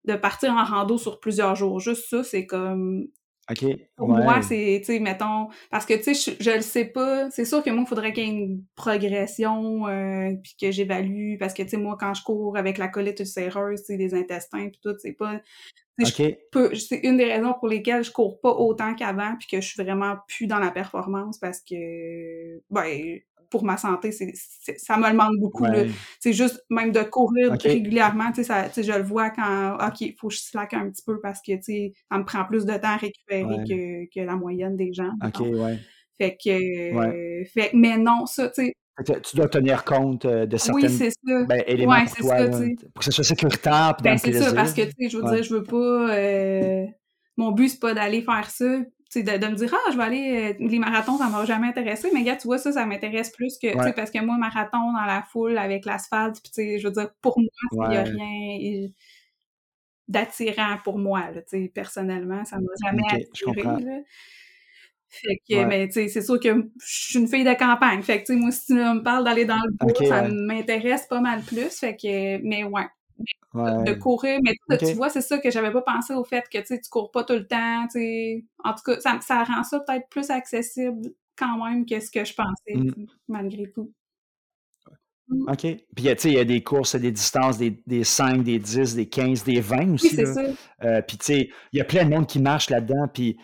de 0.04 0.16
partir 0.16 0.52
en 0.52 0.64
rando 0.64 0.98
sur 0.98 1.20
plusieurs 1.20 1.54
jours. 1.54 1.80
Juste 1.80 2.08
ça, 2.08 2.22
c'est 2.22 2.46
comme 2.46 3.08
pour 3.96 4.08
moi, 4.08 4.42
c'est, 4.42 4.80
tu 4.80 4.92
sais, 4.92 5.00
mettons, 5.00 5.48
parce 5.70 5.86
que, 5.86 5.94
tu 5.94 6.14
sais, 6.14 6.36
je, 6.40 6.50
le 6.50 6.60
sais 6.60 6.84
pas. 6.84 7.30
C'est 7.30 7.44
sûr 7.44 7.62
que 7.62 7.70
moi, 7.70 7.82
il 7.84 7.88
faudrait 7.88 8.12
qu'il 8.12 8.24
y 8.24 8.26
ait 8.26 8.30
une 8.30 8.64
progression, 8.76 9.86
euh, 9.88 10.30
puis 10.42 10.54
que 10.60 10.70
j'évalue, 10.70 11.36
parce 11.38 11.54
que, 11.54 11.62
tu 11.62 11.70
sais, 11.70 11.76
moi, 11.76 11.96
quand 11.98 12.14
je 12.14 12.22
cours 12.22 12.56
avec 12.56 12.78
la 12.78 12.88
colite 12.88 13.20
ulcéreuse, 13.20 13.82
tu 13.84 13.96
des 13.96 14.14
intestins, 14.14 14.68
puis 14.68 14.80
tout, 14.82 14.94
c'est 14.98 15.12
pas... 15.12 15.40
C'est 16.02 17.00
une 17.02 17.18
des 17.18 17.26
raisons 17.26 17.52
pour 17.52 17.68
lesquelles 17.68 18.02
je 18.02 18.10
cours 18.10 18.40
pas 18.40 18.52
autant 18.52 18.94
qu'avant, 18.94 19.36
puis 19.38 19.48
que 19.48 19.60
je 19.60 19.68
suis 19.68 19.82
vraiment 19.82 20.16
plus 20.28 20.46
dans 20.46 20.58
la 20.58 20.70
performance, 20.70 21.38
parce 21.38 21.60
que, 21.60 22.62
ben, 22.70 23.18
pour 23.50 23.64
ma 23.64 23.76
santé, 23.76 24.12
c'est, 24.12 24.32
ça 24.78 24.96
me 24.96 25.10
demande 25.10 25.36
beaucoup. 25.38 25.66
C'est 26.20 26.32
juste 26.32 26.64
même 26.70 26.92
de 26.92 27.02
courir 27.02 27.56
régulièrement, 27.60 28.32
ça, 28.34 28.68
je 28.74 28.92
le 28.92 29.02
vois 29.02 29.30
quand 29.30 29.76
OK, 29.86 30.00
il 30.00 30.14
faut 30.18 30.28
que 30.28 30.34
je 30.34 30.40
slack 30.40 30.74
un 30.74 30.88
petit 30.90 31.02
peu 31.04 31.20
parce 31.20 31.40
que 31.42 31.52
ça 31.60 32.18
me 32.18 32.24
prend 32.24 32.44
plus 32.44 32.64
de 32.64 32.72
temps 32.74 32.88
à 32.88 32.96
récupérer 32.96 33.56
que, 33.68 34.14
que, 34.14 34.24
la 34.24 34.36
moyenne 34.36 34.76
des 34.76 34.92
gens. 34.92 35.10
OK, 35.24 35.40
ouais. 35.40 35.78
Fait 36.16 36.36
que, 36.36 37.44
fait, 37.46 37.70
mais 37.72 37.96
non, 37.96 38.26
ça, 38.26 38.48
tu 38.50 38.66
sais. 38.66 38.74
Tu 39.22 39.36
dois 39.36 39.48
tenir 39.48 39.82
compte 39.82 40.26
euh, 40.26 40.44
de 40.44 40.58
certains 40.58 40.88
ben, 41.48 41.62
éléments 41.66 42.04
pour 42.04 42.16
toi, 42.18 42.52
ça, 42.52 42.58
pour 42.92 42.98
que 42.98 43.04
ce 43.04 43.12
soit 43.12 43.24
sécuritaire. 43.24 43.96
Ben, 44.02 44.18
c'est 44.18 44.34
ça, 44.34 44.52
parce 44.52 44.74
que, 44.74 44.82
je 44.82 45.16
veux 45.16 45.34
dire, 45.34 45.42
je 45.42 45.54
veux 45.54 45.62
pas... 45.62 46.14
Euh, 46.14 46.84
mon 47.38 47.52
but, 47.52 47.70
c'est 47.70 47.80
pas 47.80 47.94
d'aller 47.94 48.20
faire 48.20 48.50
ça 48.50 48.80
de, 49.14 49.20
de 49.22 49.46
me 49.46 49.54
dire 49.54 49.74
ah 49.74 49.90
je 49.90 49.96
vais 49.96 50.04
aller 50.04 50.54
euh, 50.60 50.66
les 50.66 50.78
marathons 50.78 51.18
ça 51.18 51.28
m'a 51.28 51.44
jamais 51.44 51.68
intéressé 51.68 52.10
mais 52.14 52.22
gars 52.22 52.36
tu 52.36 52.46
vois 52.46 52.58
ça 52.58 52.72
ça 52.72 52.86
m'intéresse 52.86 53.30
plus 53.30 53.58
que 53.58 53.68
sais 53.68 53.92
parce 53.92 54.10
que 54.10 54.24
moi 54.24 54.36
marathon 54.38 54.92
dans 54.92 55.04
la 55.04 55.22
foule 55.22 55.58
avec 55.58 55.84
l'asphalte 55.84 56.40
puis 56.40 56.52
tu 56.52 56.62
sais 56.62 56.78
je 56.78 56.86
veux 56.86 56.92
dire 56.92 57.10
pour 57.20 57.38
moi 57.38 57.88
il 57.88 57.94
y 57.94 57.96
a 57.96 58.02
rien 58.02 58.88
d'attirant 60.06 60.76
pour 60.84 60.98
moi 60.98 61.30
là, 61.30 61.42
tu 61.42 61.48
sais 61.48 61.72
personnellement 61.74 62.44
ça 62.44 62.58
m'a 62.58 62.72
jamais 62.84 63.02
attiré 63.10 63.62
là. 63.62 64.00
Fait 65.12 65.40
que, 65.48 65.64
mais 65.64 65.88
tu 65.88 65.94
sais, 65.94 66.08
c'est 66.08 66.22
sûr 66.22 66.38
que 66.38 66.48
je 66.48 66.86
suis 66.86 67.18
une 67.18 67.26
fille 67.26 67.42
de 67.42 67.52
campagne. 67.54 68.00
Fait 68.00 68.22
que, 68.22 68.26
tu 68.26 68.34
sais, 68.34 68.38
moi, 68.38 68.52
si 68.52 68.66
tu 68.66 68.74
me 68.74 69.02
parles 69.02 69.24
d'aller 69.24 69.44
dans 69.44 69.56
le 69.56 69.72
bois, 69.72 70.06
ça 70.06 70.28
m'intéresse 70.28 71.06
pas 71.08 71.20
mal 71.20 71.42
plus. 71.42 71.68
Fait 71.80 71.96
que, 71.96 72.38
mais 72.44 72.62
ouais, 72.62 72.86
de 73.54 73.94
courir. 73.94 74.38
Mais 74.42 74.78
tu 74.78 74.92
vois, 74.94 75.08
c'est 75.08 75.20
ça 75.20 75.38
que 75.38 75.50
j'avais 75.50 75.72
pas 75.72 75.82
pensé 75.82 76.14
au 76.14 76.24
fait 76.24 76.44
que 76.50 76.58
tu 76.58 76.78
cours 76.90 77.10
pas 77.10 77.24
tout 77.24 77.34
le 77.34 77.46
temps. 77.46 77.86
En 78.64 78.74
tout 78.74 78.82
cas, 78.84 79.00
ça, 79.00 79.18
ça 79.20 79.44
rend 79.44 79.62
ça 79.64 79.80
peut-être 79.80 80.08
plus 80.08 80.30
accessible 80.30 81.10
quand 81.36 81.64
même 81.64 81.86
que 81.86 81.98
ce 82.00 82.10
que 82.10 82.24
je 82.24 82.34
pensais, 82.34 82.74
mmh. 82.74 83.06
malgré 83.28 83.70
tout. 83.70 83.92
Mmh. 85.28 85.48
OK. 85.48 85.60
Puis, 85.60 86.04
tu 86.04 86.14
sais, 86.18 86.28
il 86.28 86.34
y 86.34 86.38
a 86.38 86.44
des 86.44 86.62
courses 86.62 86.96
des 86.96 87.12
distances, 87.12 87.56
des, 87.56 87.82
des 87.86 88.04
5, 88.04 88.42
des 88.42 88.58
10, 88.58 88.94
des 88.94 89.08
15, 89.08 89.44
des 89.44 89.60
20 89.60 89.94
aussi. 89.94 90.08
Oui, 90.08 90.12
c'est 90.16 90.26
ça. 90.26 90.42
Euh, 90.82 91.02
puis, 91.02 91.16
tu 91.18 91.24
sais, 91.24 91.50
il 91.72 91.78
y 91.78 91.80
a 91.80 91.84
plein 91.84 92.04
de 92.04 92.10
monde 92.10 92.26
qui 92.26 92.40
marche 92.40 92.68
là-dedans. 92.68 93.08
Puis, 93.12 93.38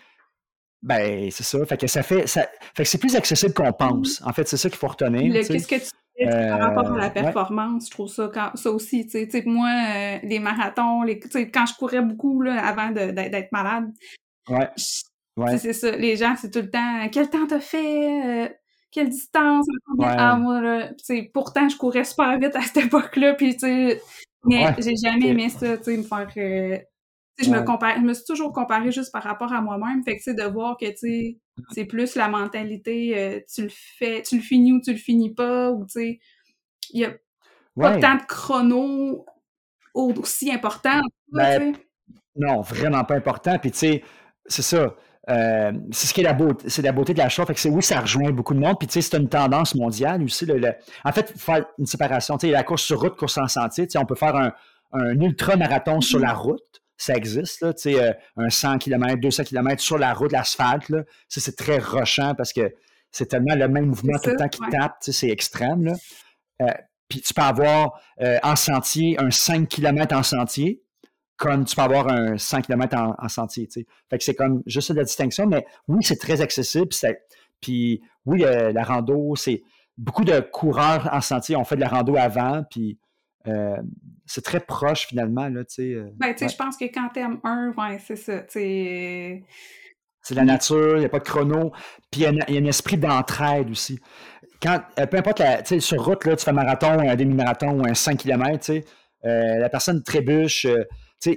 ben, 0.82 1.30
c'est 1.30 1.44
ça. 1.44 1.64
Fait 1.64 1.76
que 1.78 1.86
ça 1.86 2.02
fait. 2.02 2.26
Ça, 2.26 2.46
fait 2.74 2.82
que 2.82 2.88
c'est 2.88 2.98
plus 2.98 3.16
accessible 3.16 3.54
qu'on 3.54 3.68
mmh. 3.68 3.76
pense. 3.78 4.22
En 4.22 4.32
fait, 4.32 4.46
c'est 4.46 4.56
ça 4.56 4.68
qu'il 4.68 4.78
faut 4.78 4.88
retenir. 4.88 5.32
Qu'est-ce 5.32 5.66
que 5.66 5.76
tu 5.76 5.90
par 6.24 6.59
rapport 6.61 6.92
à 6.92 6.96
la 6.96 7.07
euh, 7.07 7.11
performance, 7.11 7.87
je 7.87 7.90
trouve 7.90 8.09
ça, 8.09 8.31
ça 8.55 8.70
aussi, 8.70 9.07
tu 9.07 9.31
sais, 9.31 9.42
moi, 9.46 9.68
euh, 9.68 10.18
les 10.22 10.38
marathons, 10.38 11.02
les, 11.02 11.18
quand 11.18 11.66
je 11.66 11.74
courais 11.74 12.02
beaucoup 12.02 12.40
là, 12.40 12.64
avant 12.64 12.90
d'être 12.90 13.52
malade, 13.52 13.92
ouais. 14.48 15.59
c'est 15.59 15.72
ça, 15.72 15.90
les 15.96 16.16
gens, 16.16 16.35
c'est 16.37 16.50
tout 16.50 16.61
le 16.61 16.70
temps, 16.70 17.09
quel 17.12 17.29
temps 17.29 17.46
t'as 17.46 17.61
fait, 17.61 18.46
euh, 18.46 18.48
quelle 18.90 19.11
distance, 19.11 19.66
ah, 20.02 20.37
moi, 20.37 20.61
là, 20.61 20.90
pourtant, 21.35 21.68
je 21.68 21.76
courais 21.76 22.05
super 22.05 22.38
vite 22.38 22.57
à 22.57 22.62
cette 22.62 22.87
époque-là, 22.87 23.35
puis 23.35 23.52
tu 23.55 23.61
sais, 23.61 24.00
mais 24.44 24.74
j'ai 24.79 24.96
jamais 24.96 25.29
aimé 25.29 25.48
ça, 25.48 25.76
tu 25.76 25.85
sais, 25.85 25.96
me 25.96 26.02
faire... 26.02 26.29
je 26.35 27.50
me 27.50 27.62
compare, 27.62 27.96
je 27.96 28.02
me 28.02 28.14
suis 28.14 28.24
toujours 28.24 28.52
comparée 28.52 28.92
juste 28.92 29.12
par 29.12 29.22
rapport 29.22 29.52
à 29.52 29.61
moi-même. 29.61 30.02
Fait 30.05 30.16
que, 30.16 30.22
tu 30.22 30.35
de 30.35 30.44
voir 30.44 30.76
que, 30.79 30.87
tu 30.87 30.96
sais, 30.96 31.38
c'est 31.70 31.84
plus 31.84 32.14
la 32.16 32.28
mentalité, 32.28 33.18
euh, 33.18 33.40
tu 33.52 33.62
le 33.62 33.70
fais, 33.70 34.22
tu 34.22 34.36
le 34.36 34.42
finis 34.42 34.72
ou 34.72 34.80
tu 34.80 34.92
le 34.92 34.98
finis 34.98 35.34
pas, 35.34 35.70
ou 35.70 35.84
tu 35.84 35.92
sais, 35.92 36.18
il 36.92 37.00
y 37.00 37.04
a 37.04 37.12
pas 37.76 37.98
tant 37.98 38.16
de 38.16 38.26
chrono 38.26 39.26
aussi 39.94 40.52
important. 40.52 41.00
Ben, 41.32 41.74
non, 42.36 42.60
vraiment 42.60 43.04
pas 43.04 43.14
important. 43.14 43.58
Puis 43.58 43.70
tu 43.70 43.78
sais, 43.78 44.04
c'est 44.46 44.62
ça. 44.62 44.94
Euh, 45.28 45.72
c'est 45.90 46.06
ce 46.06 46.14
qui 46.14 46.20
est 46.20 46.24
la 46.24 46.34
beauté, 46.34 46.68
c'est 46.68 46.82
la 46.82 46.92
beauté 46.92 47.12
de 47.12 47.18
la 47.18 47.28
chose. 47.28 47.46
Fait 47.46 47.54
que 47.54 47.60
c'est 47.60 47.70
oui, 47.70 47.82
ça 47.82 48.00
rejoint 48.00 48.30
beaucoup 48.30 48.54
de 48.54 48.60
monde. 48.60 48.78
Puis 48.78 48.86
tu 48.86 48.94
sais, 48.94 49.02
c'est 49.02 49.16
une 49.16 49.28
tendance 49.28 49.74
mondiale 49.74 50.22
aussi. 50.22 50.46
en 51.04 51.12
fait, 51.12 51.32
faire 51.36 51.66
une 51.78 51.86
séparation. 51.86 52.38
Tu 52.38 52.46
sais, 52.46 52.52
la 52.52 52.62
course 52.62 52.82
sur 52.82 53.00
route, 53.00 53.16
course 53.16 53.38
en 53.38 53.48
sentier. 53.48 53.86
Tu 53.86 53.92
sais, 53.92 53.98
on 53.98 54.06
peut 54.06 54.14
faire 54.14 54.36
un, 54.36 54.52
un 54.92 55.20
ultra 55.20 55.56
marathon 55.56 56.00
sur 56.00 56.18
la 56.18 56.32
route 56.32 56.62
ça 56.96 57.14
existe, 57.14 57.61
là, 57.61 57.74
tu 57.74 57.82
sais, 57.82 58.02
euh, 58.02 58.12
un 58.37 58.48
100 58.48 58.78
km, 58.78 59.16
200 59.20 59.44
km 59.44 59.82
sur 59.82 59.98
la 59.98 60.14
route, 60.14 60.32
l'asphalte, 60.32 60.88
là, 60.88 61.02
ça, 61.28 61.40
c'est 61.40 61.56
très 61.56 61.78
rochant 61.78 62.35
parce 62.35 62.52
que 62.52 62.74
c'est 63.11 63.26
tellement 63.26 63.54
le 63.54 63.68
même 63.68 63.87
mouvement 63.87 64.18
tout 64.22 64.30
le 64.30 64.37
temps 64.37 64.48
qui 64.48 64.61
tape, 64.70 65.00
tu 65.00 65.12
sais, 65.12 65.26
c'est 65.26 65.28
extrême, 65.28 65.85
là. 65.85 65.94
Euh, 66.62 66.72
puis 67.09 67.20
tu 67.20 67.35
peux 67.35 67.42
avoir 67.42 68.00
euh, 68.20 68.38
en 68.42 68.56
sentier 68.56 69.16
un 69.20 69.30
5 69.30 69.68
km 69.68 70.16
en 70.16 70.22
sentier, 70.22 70.82
comme 71.37 71.64
tu 71.64 71.76
peux 71.76 71.82
avoir 71.82 72.09
un 72.09 72.38
100 72.38 72.62
km 72.62 73.14
en, 73.18 73.28
sentier, 73.28 73.66
tu 73.66 73.80
sais. 73.80 73.87
Fait 74.11 74.18
que 74.18 74.24
c'est 74.24 74.35
comme 74.35 74.62
juste 74.66 74.90
la 74.90 75.04
distinction, 75.04 75.46
mais 75.46 75.66
oui, 75.87 76.02
c'est 76.02 76.16
très 76.16 76.40
accessible, 76.40 76.88
puis 77.61 78.02
oui, 78.24 78.40
la 78.40 78.82
rando, 78.82 79.37
c'est... 79.37 79.62
Beaucoup 79.98 80.24
de 80.24 80.40
coureurs 80.40 81.09
en 81.11 81.22
sentier 81.22 81.56
ont 81.56 81.64
fait 81.64 81.76
de 81.76 81.80
la 81.80 81.88
rando 81.88 82.16
avant, 82.18 82.62
puis 82.70 82.98
euh, 83.48 83.76
c'est 84.26 84.44
très 84.44 84.61
proche 84.61 85.06
finalement. 85.06 85.48
Là, 85.48 85.62
euh, 85.78 86.11
ben, 86.16 86.35
je 86.38 86.56
pense 86.56 86.76
que 86.76 86.85
quand 86.87 87.09
t'aimes 87.14 87.38
un, 87.44 87.72
ouais, 87.76 87.98
c'est 87.98 88.16
ça. 88.16 88.42
C'est 88.48 90.35
la 90.35 90.44
nature, 90.44 90.96
il 90.96 91.00
n'y 91.00 91.04
a 91.04 91.09
pas 91.09 91.20
de 91.20 91.24
chrono, 91.24 91.70
puis 92.11 92.22
il 92.22 92.44
y, 92.48 92.59
a 92.59 92.61
un 92.61 92.64
esprit 92.64 92.96
d'entraide 92.96 93.70
aussi. 93.70 94.00
Quand, 94.61 94.80
euh, 94.98 95.06
peu 95.06 95.18
importe, 95.18 95.38
la, 95.38 95.64
sur 95.64 96.04
route, 96.04 96.24
là, 96.24 96.35
tu 96.35 96.44
fais 96.44 96.50
un 96.50 96.54
marathon, 96.54 96.98
un 96.98 97.14
demi-marathon 97.14 97.78
ou 97.78 97.87
un 97.87 97.94
5 97.94 98.18
km, 98.18 98.72
euh, 98.72 99.59
la 99.59 99.68
personne 99.68 100.02
trébuche, 100.02 100.64
euh, 100.66 100.85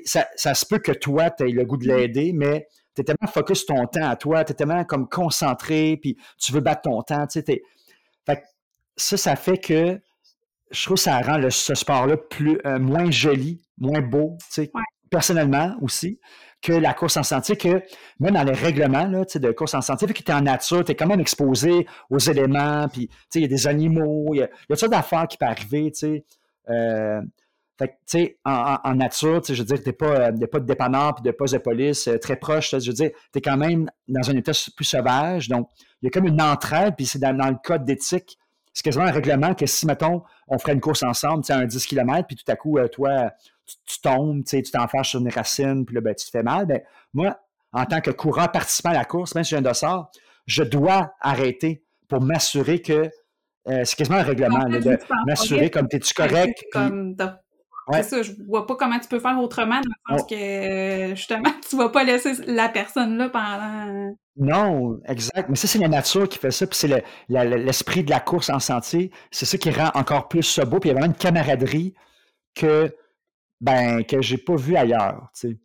ça, 0.06 0.28
ça 0.36 0.54
se 0.56 0.66
peut 0.66 0.80
que 0.80 0.92
toi, 0.92 1.30
tu 1.30 1.44
aies 1.44 1.52
le 1.52 1.66
goût 1.66 1.78
de 1.78 1.86
l'aider, 1.86 2.32
mais 2.34 2.68
tu 2.96 3.02
es 3.02 3.04
tellement 3.04 3.32
focus 3.32 3.66
ton 3.68 3.86
temps 3.86 4.10
à 4.10 4.16
toi, 4.16 4.44
tu 4.44 4.54
es 4.54 4.56
tellement 4.56 4.84
comme 4.86 5.08
concentré, 5.08 5.98
puis 6.02 6.18
tu 6.40 6.52
veux 6.52 6.62
battre 6.62 6.82
ton 6.82 7.02
temps. 7.04 7.28
Fait 7.30 8.44
ça, 8.96 9.18
ça 9.18 9.36
fait 9.36 9.58
que 9.60 10.00
je 10.72 10.86
trouve 10.86 10.98
que 10.98 11.04
ça 11.04 11.20
rend 11.22 11.40
ce 11.50 11.76
sport-là 11.76 12.18
plus 12.18 12.60
moins 12.80 13.10
joli, 13.12 13.62
moins 13.78 14.02
beau, 14.02 14.38
personnellement 15.10 15.76
aussi 15.82 16.20
que 16.62 16.74
la 16.74 16.94
course 16.94 17.18
en 17.18 17.24
sentier, 17.24 17.56
que 17.56 17.82
même 18.20 18.34
dans 18.34 18.44
les 18.44 18.54
règlements 18.54 19.06
là, 19.06 19.24
de 19.24 19.52
course 19.52 19.74
en 19.74 19.82
sentier, 19.82 20.08
vu 20.08 20.14
que 20.14 20.24
tu 20.24 20.32
es 20.32 20.36
en 20.36 20.42
nature, 20.42 20.84
tu 20.84 20.92
es 20.92 20.96
quand 20.96 21.08
même 21.08 21.20
exposé 21.20 21.88
aux 22.10 22.20
éléments, 22.20 22.88
puis 22.90 23.10
il 23.36 23.42
y 23.42 23.46
a 23.46 23.48
des 23.48 23.68
animaux, 23.68 24.34
il 24.34 24.40
y 24.40 24.44
a, 24.44 24.50
y 24.70 24.74
a 24.74 24.76
toutes 24.76 24.92
d'affaires 24.92 25.28
qui 25.28 25.38
peuvent 25.38 25.50
arriver. 25.50 25.92
Euh, 26.70 27.22
fait 27.80 28.38
en, 28.44 28.78
en, 28.84 28.96
nature, 28.96 29.42
je 29.48 29.54
veux 29.54 29.64
dire, 29.64 29.82
tu 29.82 29.94
pas, 29.94 30.28
euh, 30.32 30.48
pas 30.48 30.60
de 30.60 30.66
dépanneur 30.66 31.16
puis 31.16 31.24
de 31.24 31.32
poste 31.32 31.54
de 31.54 31.60
police 31.60 32.10
euh, 32.10 32.18
très 32.18 32.36
proche. 32.36 32.72
Je 32.72 32.88
veux 32.88 32.94
dire, 32.94 33.12
tu 33.32 33.40
es 33.40 33.42
quand 33.42 33.56
même 33.56 33.90
dans 34.10 34.30
un 34.30 34.36
état 34.36 34.52
plus 34.76 34.84
sauvage. 34.84 35.48
Donc, 35.48 35.70
il 36.02 36.06
y 36.06 36.08
a 36.08 36.12
comme 36.12 36.28
une 36.28 36.42
entraide, 36.42 36.96
puis 36.98 37.06
c'est 37.06 37.20
dans, 37.20 37.32
le 37.32 37.56
code 37.64 37.86
d'éthique. 37.86 38.38
C'est 38.74 38.84
quasiment 38.84 39.06
un 39.06 39.12
règlement 39.12 39.54
que 39.54 39.66
si, 39.66 39.86
mettons, 39.86 40.24
on 40.48 40.58
ferait 40.58 40.74
une 40.74 40.82
course 40.82 41.04
ensemble, 41.04 41.44
tu 41.44 41.52
un 41.52 41.66
10 41.66 41.86
km, 41.86 42.28
puis 42.28 42.36
tout 42.36 42.50
à 42.52 42.56
coup, 42.56 42.78
toi, 42.92 43.32
tu, 43.86 44.00
tombes, 44.02 44.44
tu 44.44 44.62
t'enfarges 44.64 45.10
sur 45.10 45.20
une 45.20 45.30
racine, 45.30 45.86
puis 45.86 45.96
là, 45.96 46.02
ben, 46.02 46.16
tu 46.16 46.26
te 46.26 46.32
fais 46.32 46.44
mal. 46.44 46.66
Ben, 46.66 46.82
moi, 47.14 47.40
en 47.74 47.86
tant 47.86 48.02
que 48.02 48.12
coureur 48.12 48.52
participant 48.52 48.90
à 48.90 48.94
la 48.94 49.06
course, 49.06 49.36
même 49.36 49.44
si 49.44 49.52
j'ai 49.52 49.58
un 49.58 49.62
dossard, 49.62 50.12
je 50.46 50.64
dois 50.64 51.14
arrêter 51.20 51.84
pour 52.08 52.22
m'assurer 52.22 52.82
que 52.82 53.10
euh, 53.68 53.84
c'est 53.84 53.96
quasiment 53.96 54.18
un 54.18 54.24
règlement, 54.24 54.68
de 54.68 54.98
m'assurer 55.26 55.70
comme 55.70 55.88
es-tu 55.92 56.14
correct. 56.14 56.64
Comme 56.72 57.16
C'est 57.92 58.04
ça, 58.04 58.22
je 58.22 58.32
vois 58.48 58.68
pas 58.68 58.76
comment 58.76 59.00
tu 59.00 59.08
peux 59.08 59.20
faire 59.20 59.40
autrement, 59.40 59.82
dans 59.82 60.14
le 60.14 60.18
sens 60.18 60.22
oh. 60.24 60.28
que 60.30 61.16
justement, 61.16 61.52
tu 61.70 61.76
vas 61.76 61.90
pas 61.90 62.04
laisser 62.04 62.34
la 62.46 62.70
personne 62.70 63.18
là 63.18 63.30
pendant. 63.30 64.16
Non, 64.38 65.00
exact. 65.08 65.50
Mais 65.50 65.56
ça, 65.56 65.68
c'est 65.68 65.80
la 65.80 65.88
nature 65.88 66.28
qui 66.30 66.38
fait 66.38 66.52
ça, 66.52 66.66
puis 66.66 66.78
c'est 66.78 67.04
l'esprit 67.28 68.04
de 68.04 68.10
la 68.10 68.20
course 68.20 68.50
en 68.50 68.60
sentier. 68.60 69.12
C'est 69.32 69.46
ça 69.46 69.58
qui 69.58 69.70
rend 69.72 69.92
encore 69.96 70.28
plus 70.28 70.44
ça 70.44 70.66
beau. 70.66 70.80
Puis 70.80 70.90
il 70.90 70.94
y 70.94 70.96
a 70.96 71.00
vraiment 71.00 71.14
une 71.14 71.20
camaraderie 71.20 71.94
que 72.56 72.94
ben, 73.62 74.04
que 74.04 74.22
j'ai 74.22 74.38
pas 74.38 74.56
vu 74.56 74.76
ailleurs, 74.76 75.30
tu 75.34 75.50
sais. 75.50 75.58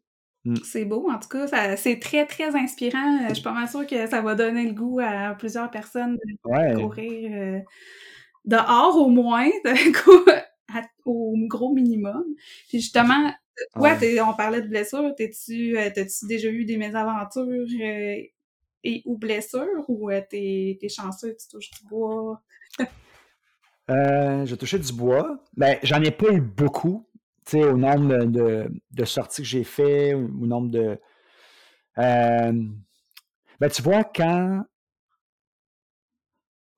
Mm. 0.45 0.57
C'est 0.63 0.85
beau, 0.85 1.09
en 1.11 1.19
tout 1.19 1.29
cas, 1.29 1.77
c'est 1.77 1.99
très, 1.99 2.27
très 2.27 2.55
inspirant. 2.55 3.19
Euh, 3.23 3.29
je 3.29 3.35
suis 3.35 3.43
pas 3.43 3.53
mal 3.53 3.69
sûre 3.69 3.87
que 3.87 4.07
ça 4.07 4.21
va 4.21 4.35
donner 4.35 4.65
le 4.65 4.73
goût 4.73 5.01
à 5.01 5.35
plusieurs 5.35 5.71
personnes 5.71 6.19
de 6.25 6.81
courir 6.81 7.31
euh, 7.33 7.61
dehors 8.45 8.97
au 8.97 9.09
moins, 9.09 9.49
au 11.05 11.35
gros 11.49 11.73
minimum. 11.73 12.25
Puis 12.69 12.81
justement, 12.81 13.33
toi, 13.75 13.97
on 14.27 14.35
parlait 14.35 14.63
de 14.63 14.69
blessures, 14.69 15.15
t'es-tu, 15.17 15.79
euh, 15.79 15.91
t'as-tu 15.95 16.27
déjà 16.27 16.49
eu 16.49 16.65
des 16.65 16.77
mésaventures 16.77 17.67
et 18.87 19.03
ou 19.07 19.17
blessures 19.17 19.89
ou 19.89 20.11
t'es, 20.29 20.77
t'es 20.81 20.89
chanceux, 20.89 21.37
tu 21.41 21.49
touches 21.49 21.71
du 21.71 21.89
bois? 21.89 22.43
j'ai 24.47 24.57
touché 24.57 24.79
du 24.79 24.93
bois. 24.93 25.43
Ben, 25.57 25.79
j'en 25.83 26.03
ai 26.03 26.11
pas 26.11 26.33
eu 26.33 26.41
beaucoup 26.41 27.07
au 27.53 27.77
nombre 27.77 28.25
de, 28.25 29.05
sorties 29.05 29.43
que 29.43 29.49
j'ai 29.49 29.65
fait, 29.65 30.15
au 30.15 30.47
nombre 30.47 30.71
de. 30.71 30.99
Euh, 31.99 32.53
ben, 33.61 33.71
tu 33.71 33.83
vois, 33.83 34.05
quand. 34.05 34.65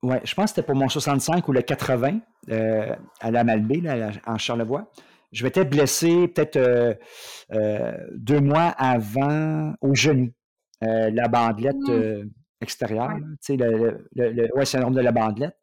Ouais, 0.03 0.21
je 0.23 0.33
pense 0.35 0.51
que 0.51 0.55
c'était 0.55 0.65
pour 0.65 0.75
mon 0.75 0.89
65 0.89 1.47
ou 1.47 1.51
le 1.51 1.61
80 1.61 2.19
euh, 2.49 2.95
à 3.19 3.31
la 3.31 3.43
Malbaie, 3.43 3.81
là, 3.81 4.11
en 4.25 4.37
Charlevoix. 4.37 4.91
Je 5.31 5.43
m'étais 5.43 5.65
blessé 5.65 6.27
peut-être 6.27 6.57
euh, 6.57 7.97
deux 8.15 8.39
mois 8.39 8.69
avant 8.77 9.73
au 9.81 9.95
genou. 9.95 10.29
la 10.81 11.27
bandelette 11.27 11.75
extérieure. 12.61 13.09
Ouais. 13.49 13.57
Le, 13.57 14.07
le, 14.15 14.31
le, 14.31 14.55
ouais, 14.55 14.65
c'est 14.65 14.79
le 14.79 14.89
de 14.89 15.01
la 15.01 15.11
bandelette. 15.11 15.57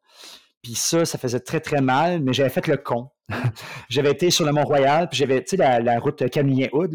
Puis 0.61 0.75
ça, 0.75 1.05
ça 1.05 1.17
faisait 1.17 1.39
très, 1.39 1.59
très 1.59 1.81
mal, 1.81 2.21
mais 2.21 2.33
j'avais 2.33 2.49
fait 2.49 2.65
le 2.67 2.77
con. 2.77 3.11
j'avais 3.89 4.11
été 4.11 4.31
sur 4.31 4.45
le 4.45 4.51
Mont-Royal, 4.51 5.07
puis 5.09 5.17
j'avais, 5.17 5.43
tu 5.43 5.51
sais, 5.51 5.57
la, 5.57 5.79
la, 5.79 5.99
route 5.99 6.27
Camillien-Houd, 6.29 6.91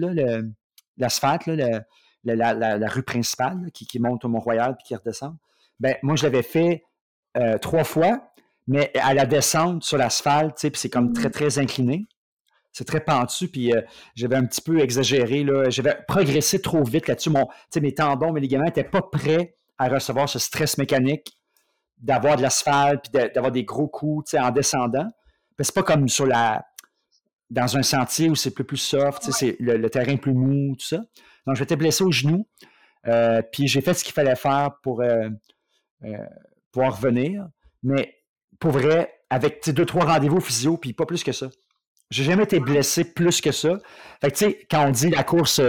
l'asphalte, 0.97 1.47
la, 1.47 2.55
la, 2.55 2.89
rue 2.89 3.03
principale 3.03 3.71
qui, 3.73 3.99
monte 4.01 4.25
au 4.25 4.29
Mont-Royal 4.29 4.77
puis 4.77 4.89
qui 4.89 4.97
redescend. 4.97 5.37
Ben, 5.79 5.95
moi, 6.03 6.17
je 6.17 6.25
l'avais 6.25 6.43
fait 6.43 6.85
euh, 7.37 7.59
trois 7.59 7.85
fois, 7.85 8.33
mais 8.67 8.93
à 9.01 9.15
la 9.15 9.27
descente 9.27 9.85
sur 9.85 9.99
l'asphalte, 9.99 10.57
tu 10.57 10.61
sais, 10.63 10.71
puis 10.71 10.81
c'est 10.81 10.91
comme 10.91 11.13
très, 11.13 11.29
mmh. 11.29 11.33
très 11.33 11.59
incliné. 11.59 12.07
C'est 12.73 12.87
très 12.87 13.01
pentu, 13.01 13.49
puis 13.49 13.75
euh, 13.75 13.83
j'avais 14.15 14.37
un 14.37 14.45
petit 14.45 14.61
peu 14.61 14.79
exagéré, 14.81 15.43
là. 15.43 15.71
J'avais 15.71 15.99
progressé 16.07 16.61
trop 16.61 16.85
vite 16.85 17.09
là-dessus. 17.09 17.31
Mon, 17.31 17.49
mes 17.81 17.95
tendons, 17.95 18.33
mes 18.33 18.41
ligaments 18.41 18.67
n'étaient 18.67 18.85
pas 18.85 19.03
prêts 19.03 19.57
à 19.77 19.89
recevoir 19.89 20.29
ce 20.29 20.39
stress 20.39 20.79
mécanique 20.79 21.37
d'avoir 21.99 22.37
de 22.37 22.43
l'asphalte, 22.43 23.11
puis 23.11 23.29
d'avoir 23.35 23.53
des 23.53 23.65
gros 23.65 23.89
coups 23.89 24.35
en 24.35 24.51
descendant. 24.51 25.09
C'est 25.59 25.75
pas 25.75 25.83
comme 25.83 26.09
sur 26.09 26.27
la 26.27 26.65
dans 27.51 27.77
un 27.77 27.83
sentier 27.83 28.31
où 28.31 28.37
c'est 28.37 28.53
plus, 28.53 28.65
plus 28.65 28.77
soft, 28.77 29.31
c'est 29.33 29.57
le, 29.59 29.91
terrain 29.91 30.17
plus 30.17 30.33
mou, 30.33 30.77
tout 30.77 30.87
ça. 30.87 30.99
Donc, 31.47 31.57
j'étais 31.57 31.77
blessé 31.77 32.05
au 32.05 32.13
genou, 32.13 32.47
euh, 33.07 33.43
puis 33.53 33.67
j'ai 33.67 33.81
fait 33.81 33.95
ce 33.95 34.05
qu'il 34.05 34.15
fallait 34.15 34.37
faire 34.37 34.71
pour 34.83 35.03
euh, 35.03 35.29
euh, 36.05 36.17
pouvoir 36.73 36.97
revenir. 36.97 37.47
Mais 37.83 38.15
pour 38.59 38.73
vrai, 38.73 39.13
avec 39.31 39.69
deux, 39.71 39.87
trois 39.87 40.05
rendez-vous 40.05 40.41
physio, 40.41 40.77
puis 40.77 40.93
pas 40.93 41.07
plus 41.07 41.25
que 41.25 41.33
ça. 41.33 41.49
J'ai 42.11 42.25
jamais 42.25 42.43
été 42.45 42.59
blessé 42.61 43.05
plus 43.13 43.41
que 43.41 43.53
ça. 43.53 43.79
Fait 44.21 44.31
que, 44.31 44.37
tu 44.37 44.45
sais, 44.45 44.67
quand 44.71 44.87
on 44.87 44.91
dit 44.91 45.11
la 45.11 45.23
course, 45.23 45.61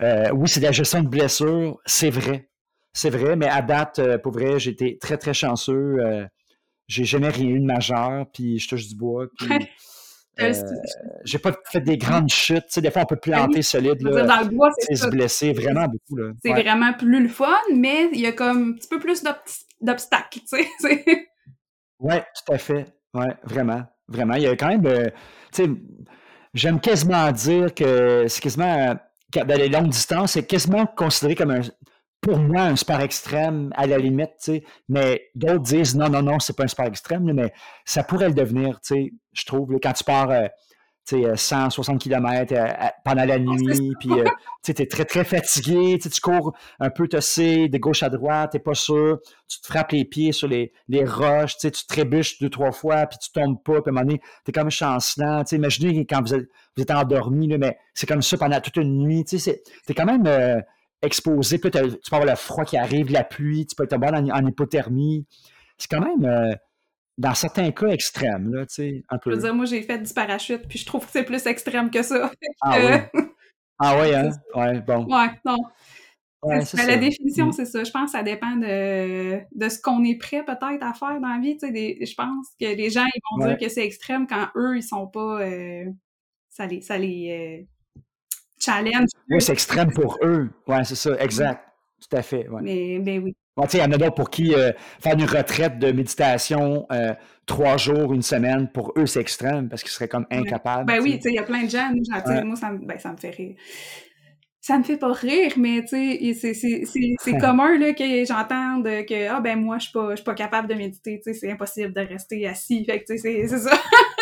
oui, 0.00 0.48
c'est 0.48 0.60
de 0.60 0.66
la 0.66 0.72
gestion 0.72 1.02
de 1.02 1.08
blessure, 1.08 1.78
c'est 1.86 2.10
vrai. 2.10 2.50
C'est 2.96 3.10
vrai, 3.10 3.34
mais 3.34 3.48
à 3.48 3.60
date, 3.60 3.98
euh, 3.98 4.18
pour 4.18 4.32
vrai, 4.32 4.60
j'ai 4.60 4.70
été 4.70 4.98
très, 4.98 5.18
très 5.18 5.34
chanceux. 5.34 5.96
Euh, 5.98 6.24
j'ai 6.86 7.04
jamais 7.04 7.28
rien 7.28 7.48
eu 7.48 7.58
de 7.58 7.64
majeur, 7.66 8.26
puis 8.32 8.60
je 8.60 8.68
touche 8.68 8.86
du 8.86 8.94
bois. 8.94 9.26
Puis, 9.36 9.48
euh, 10.40 10.52
j'ai 11.24 11.38
pas 11.38 11.52
fait 11.70 11.80
des 11.80 11.96
grandes 11.96 12.28
chutes. 12.28 12.78
Des 12.78 12.90
fois, 12.90 13.02
on 13.02 13.06
peut 13.06 13.18
ben 13.24 13.32
planter 13.32 13.62
solide. 13.62 14.02
Là, 14.02 14.24
dans 14.24 14.40
le 14.40 14.48
bois, 14.48 14.70
c'est 14.78 14.96
se 14.96 15.06
blesser 15.06 15.52
vraiment 15.52 15.86
beaucoup. 15.86 16.20
C'est 16.44 16.52
vraiment 16.52 16.92
plus 16.92 17.22
le 17.22 17.28
fun, 17.28 17.54
mais 17.72 18.08
il 18.12 18.20
y 18.20 18.26
a 18.26 18.32
comme 18.32 18.70
un 18.70 18.72
petit 18.72 18.88
peu 18.88 18.98
plus 18.98 19.22
d'obstacles. 19.80 20.40
Oui, 22.00 22.16
tout 22.16 22.52
à 22.52 22.58
fait. 22.58 22.86
Oui, 23.14 23.26
vraiment. 23.44 23.82
Vraiment. 24.08 24.34
Il 24.34 24.42
y 24.42 24.46
a 24.46 24.56
quand 24.56 24.68
même. 24.68 24.84
sais, 25.52 25.70
j'aime 26.52 26.80
quasiment 26.80 27.30
dire 27.32 27.72
que 27.72 28.26
c'est 28.28 28.42
quasiment. 28.42 28.96
Dans 29.32 29.58
les 29.58 29.68
longues 29.68 29.88
distances, 29.88 30.32
c'est 30.32 30.46
quasiment 30.46 30.86
considéré 30.86 31.34
comme 31.34 31.52
un 31.52 31.60
pour 32.24 32.38
moi, 32.38 32.62
un 32.62 32.76
sport 32.76 33.00
extrême, 33.00 33.70
à 33.76 33.86
la 33.86 33.98
limite, 33.98 34.30
tu 34.42 34.52
sais, 34.52 34.64
mais 34.88 35.28
d'autres 35.34 35.60
disent 35.60 35.94
non, 35.94 36.08
non, 36.08 36.22
non, 36.22 36.38
c'est 36.38 36.56
pas 36.56 36.64
un 36.64 36.68
sport 36.68 36.86
extrême, 36.86 37.30
mais 37.32 37.52
ça 37.84 38.02
pourrait 38.02 38.28
le 38.28 38.34
devenir, 38.34 38.80
tu 38.80 38.94
sais, 38.94 39.12
je 39.34 39.44
trouve, 39.44 39.78
quand 39.82 39.92
tu 39.92 40.04
pars, 40.04 40.30
euh, 40.30 40.46
tu 41.06 41.22
sais, 41.22 41.36
160 41.36 42.00
km 42.00 42.54
euh, 42.54 42.66
pendant 43.04 43.26
la 43.26 43.38
nuit, 43.38 43.92
puis 44.00 44.10
euh, 44.12 44.24
tu 44.62 44.70
es 44.70 44.86
très, 44.86 45.04
très 45.04 45.24
fatigué, 45.24 45.98
tu 45.98 46.20
cours 46.22 46.56
un 46.80 46.88
peu 46.88 47.06
tossé, 47.08 47.68
de 47.68 47.76
gauche 47.76 48.02
à 48.02 48.08
droite, 48.08 48.52
tu 48.52 48.58
pas 48.58 48.72
sûr, 48.72 49.18
tu 49.46 49.60
te 49.60 49.66
frappes 49.66 49.92
les 49.92 50.06
pieds 50.06 50.32
sur 50.32 50.48
les, 50.48 50.72
les 50.88 51.04
roches, 51.04 51.58
tu 51.58 51.70
trébuches 51.86 52.38
deux, 52.40 52.48
trois 52.48 52.72
fois, 52.72 53.04
puis 53.04 53.18
tu 53.18 53.30
tombes 53.32 53.62
pas, 53.62 53.82
puis 53.82 53.90
à 53.90 53.90
un 53.90 53.92
moment 53.92 54.06
donné, 54.06 54.20
tu 54.46 54.50
es 54.50 54.52
comme 54.52 54.70
chancelant, 54.70 55.44
tu 55.44 55.50
sais, 55.50 55.56
imaginez 55.56 56.06
quand 56.06 56.22
vous 56.22 56.32
êtes, 56.32 56.48
vous 56.74 56.82
êtes 56.82 56.90
endormi, 56.90 57.48
là, 57.48 57.58
mais 57.58 57.76
c'est 57.92 58.06
comme 58.06 58.22
ça 58.22 58.38
pendant 58.38 58.60
toute 58.62 58.76
une 58.76 58.96
nuit, 59.00 59.26
tu 59.26 59.38
sais, 59.38 59.62
t'es 59.86 59.92
quand 59.92 60.06
même 60.06 60.62
exposé. 61.04 61.60
tu 61.60 61.70
peux 61.70 61.78
avoir 62.12 62.26
le 62.26 62.36
froid 62.36 62.64
qui 62.64 62.76
arrive, 62.76 63.10
la 63.10 63.24
pluie, 63.24 63.66
tu 63.66 63.74
peux 63.74 63.84
être 63.84 63.94
en, 63.94 64.28
en 64.30 64.46
hypothermie. 64.46 65.26
C'est 65.78 65.90
quand 65.90 66.00
même, 66.00 66.24
euh, 66.24 66.54
dans 67.18 67.34
certains 67.34 67.70
cas, 67.70 67.88
extrême, 67.88 68.52
là, 68.52 68.66
tu 68.66 68.74
sais, 68.74 69.04
un 69.08 69.18
peu. 69.18 69.30
Je 69.30 69.36
veux 69.36 69.42
dire, 69.42 69.54
moi, 69.54 69.66
j'ai 69.66 69.82
fait 69.82 69.98
du 69.98 70.12
parachute, 70.12 70.66
puis 70.68 70.78
je 70.78 70.86
trouve 70.86 71.04
que 71.04 71.12
c'est 71.12 71.24
plus 71.24 71.44
extrême 71.46 71.90
que 71.90 72.02
ça. 72.02 72.30
Ah 72.60 72.78
oui? 72.80 73.22
Ah 73.80 73.98
oui, 74.00 74.14
hein? 74.14 74.30
Ouais, 74.54 74.80
bon. 74.80 75.04
Ouais, 75.06 75.30
non. 75.44 75.56
la 76.44 76.96
définition, 76.96 77.46
mm. 77.46 77.52
c'est 77.52 77.64
ça. 77.64 77.82
Je 77.82 77.90
pense 77.90 78.12
que 78.12 78.18
ça 78.18 78.22
dépend 78.22 78.54
de, 78.54 79.40
de 79.52 79.68
ce 79.68 79.80
qu'on 79.80 80.04
est 80.04 80.16
prêt 80.16 80.44
peut-être 80.44 80.82
à 80.82 80.94
faire 80.94 81.20
dans 81.20 81.28
la 81.28 81.40
vie. 81.40 81.56
Tu 81.56 81.66
sais, 81.66 81.98
je 82.06 82.14
pense 82.14 82.50
que 82.60 82.66
les 82.66 82.88
gens 82.88 83.04
ils 83.04 83.20
vont 83.32 83.46
dire 83.46 83.58
que 83.58 83.68
c'est 83.68 83.84
extrême 83.84 84.28
quand 84.28 84.46
eux, 84.56 84.76
ils 84.76 84.82
sont 84.82 85.08
pas... 85.08 85.42
Euh, 85.42 85.86
ça 86.50 86.66
les, 86.66 86.80
ça 86.82 86.96
les, 86.98 87.66
euh, 87.66 87.73
challenge. 88.64 89.08
Oui, 89.30 89.40
c'est 89.40 89.52
extrême 89.52 89.92
pour 89.92 90.18
eux. 90.22 90.50
Oui, 90.66 90.76
c'est 90.84 90.94
ça, 90.94 91.16
exact. 91.18 91.64
Tout 92.00 92.16
à 92.16 92.22
fait. 92.22 92.48
Ouais. 92.48 92.60
Mais, 92.62 92.98
ben 92.98 93.22
oui. 93.22 93.34
il 93.72 93.78
y 93.78 93.82
en 93.82 93.92
a 93.92 93.96
d'autres 93.96 94.14
pour 94.14 94.30
qui 94.30 94.54
euh, 94.54 94.72
faire 95.00 95.14
une 95.14 95.24
retraite 95.24 95.78
de 95.78 95.90
méditation 95.90 96.86
euh, 96.92 97.14
trois 97.46 97.76
jours, 97.76 98.12
une 98.12 98.22
semaine, 98.22 98.68
pour 98.68 98.92
eux, 98.96 99.06
c'est 99.06 99.20
extrême 99.20 99.68
parce 99.68 99.82
qu'ils 99.82 99.92
seraient 99.92 100.08
comme 100.08 100.26
incapables. 100.30 100.86
Ben 100.86 101.00
oui, 101.00 101.20
il 101.24 101.32
y 101.32 101.38
a 101.38 101.42
plein 101.42 101.64
de 101.64 101.70
gens. 101.70 101.90
Moi, 102.44 102.56
ça, 102.56 102.72
ben, 102.72 102.98
ça 102.98 103.12
me 103.12 103.16
fait 103.16 103.30
rire. 103.30 103.56
ça 104.60 104.78
me 104.78 104.82
fait 104.82 104.96
pas 104.96 105.12
rire, 105.12 105.52
mais 105.56 105.82
tu 105.84 106.34
sais, 106.34 106.54
c'est 107.18 107.38
commun 107.38 107.78
là, 107.78 107.92
que 107.94 108.24
j'entende 108.24 108.84
que 109.06 109.28
ah 109.28 109.40
ben 109.40 109.58
moi 109.58 109.78
je 109.78 109.84
suis 109.84 109.92
pas 109.92 110.10
je 110.10 110.16
suis 110.16 110.24
pas 110.24 110.34
capable 110.34 110.68
de 110.68 110.74
méditer, 110.74 111.20
tu 111.24 111.32
sais, 111.32 111.38
c'est 111.38 111.50
impossible 111.50 111.92
de 111.92 112.00
rester 112.00 112.46
assis. 112.46 112.84
Fait 112.84 113.00
que 113.00 113.12
tu 113.12 113.18
sais, 113.18 113.46
c'est 113.46 113.58
ça. 113.58 113.70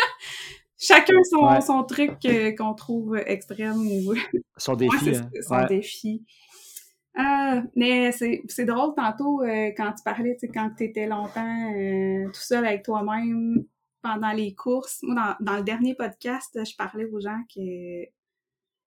Chacun 0.85 1.15
son, 1.23 1.61
son 1.61 1.83
truc 1.83 2.11
qu'on 2.57 2.73
trouve 2.73 3.17
extrême 3.25 3.77
ou 3.87 4.13
son 4.57 4.75
défi. 4.75 5.15
hein. 5.15 5.29
son 5.41 5.65
défi. 5.65 6.25
Euh, 7.19 7.61
mais 7.75 8.11
c'est 8.11 8.65
drôle 8.65 8.95
tantôt 8.95 9.41
euh, 9.43 9.71
quand 9.77 9.93
tu 9.93 10.03
parlais, 10.03 10.35
quand 10.53 10.71
tu 10.75 10.85
étais 10.85 11.05
longtemps 11.05 11.71
euh, 11.75 12.25
tout 12.25 12.41
seul 12.41 12.65
avec 12.65 12.83
toi-même 12.83 13.63
pendant 14.01 14.31
les 14.31 14.55
courses. 14.55 14.99
Moi, 15.03 15.37
dans, 15.39 15.45
dans 15.51 15.57
le 15.57 15.63
dernier 15.63 15.93
podcast, 15.93 16.49
je 16.65 16.75
parlais 16.75 17.05
aux 17.05 17.19
gens 17.19 17.39
que 17.53 18.05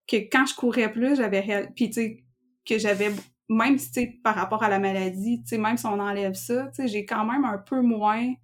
que 0.08 0.16
quand 0.30 0.44
je 0.46 0.54
courais 0.54 0.90
plus, 0.92 1.16
j'avais 1.16 1.68
puis 1.74 1.88
tu 1.88 1.92
sais 1.92 2.24
que 2.68 2.78
j'avais 2.78 3.10
même 3.48 3.78
si 3.78 3.92
tu 3.92 4.00
sais 4.00 4.18
par 4.24 4.34
rapport 4.34 4.64
à 4.64 4.68
la 4.68 4.80
maladie, 4.80 5.40
tu 5.42 5.50
sais 5.50 5.58
même 5.58 5.76
si 5.76 5.86
on 5.86 6.00
enlève 6.00 6.34
ça, 6.34 6.66
tu 6.74 6.82
sais 6.82 6.88
j'ai 6.88 7.06
quand 7.06 7.24
même 7.24 7.44
un 7.44 7.58
peu 7.58 7.80
moins 7.80 8.34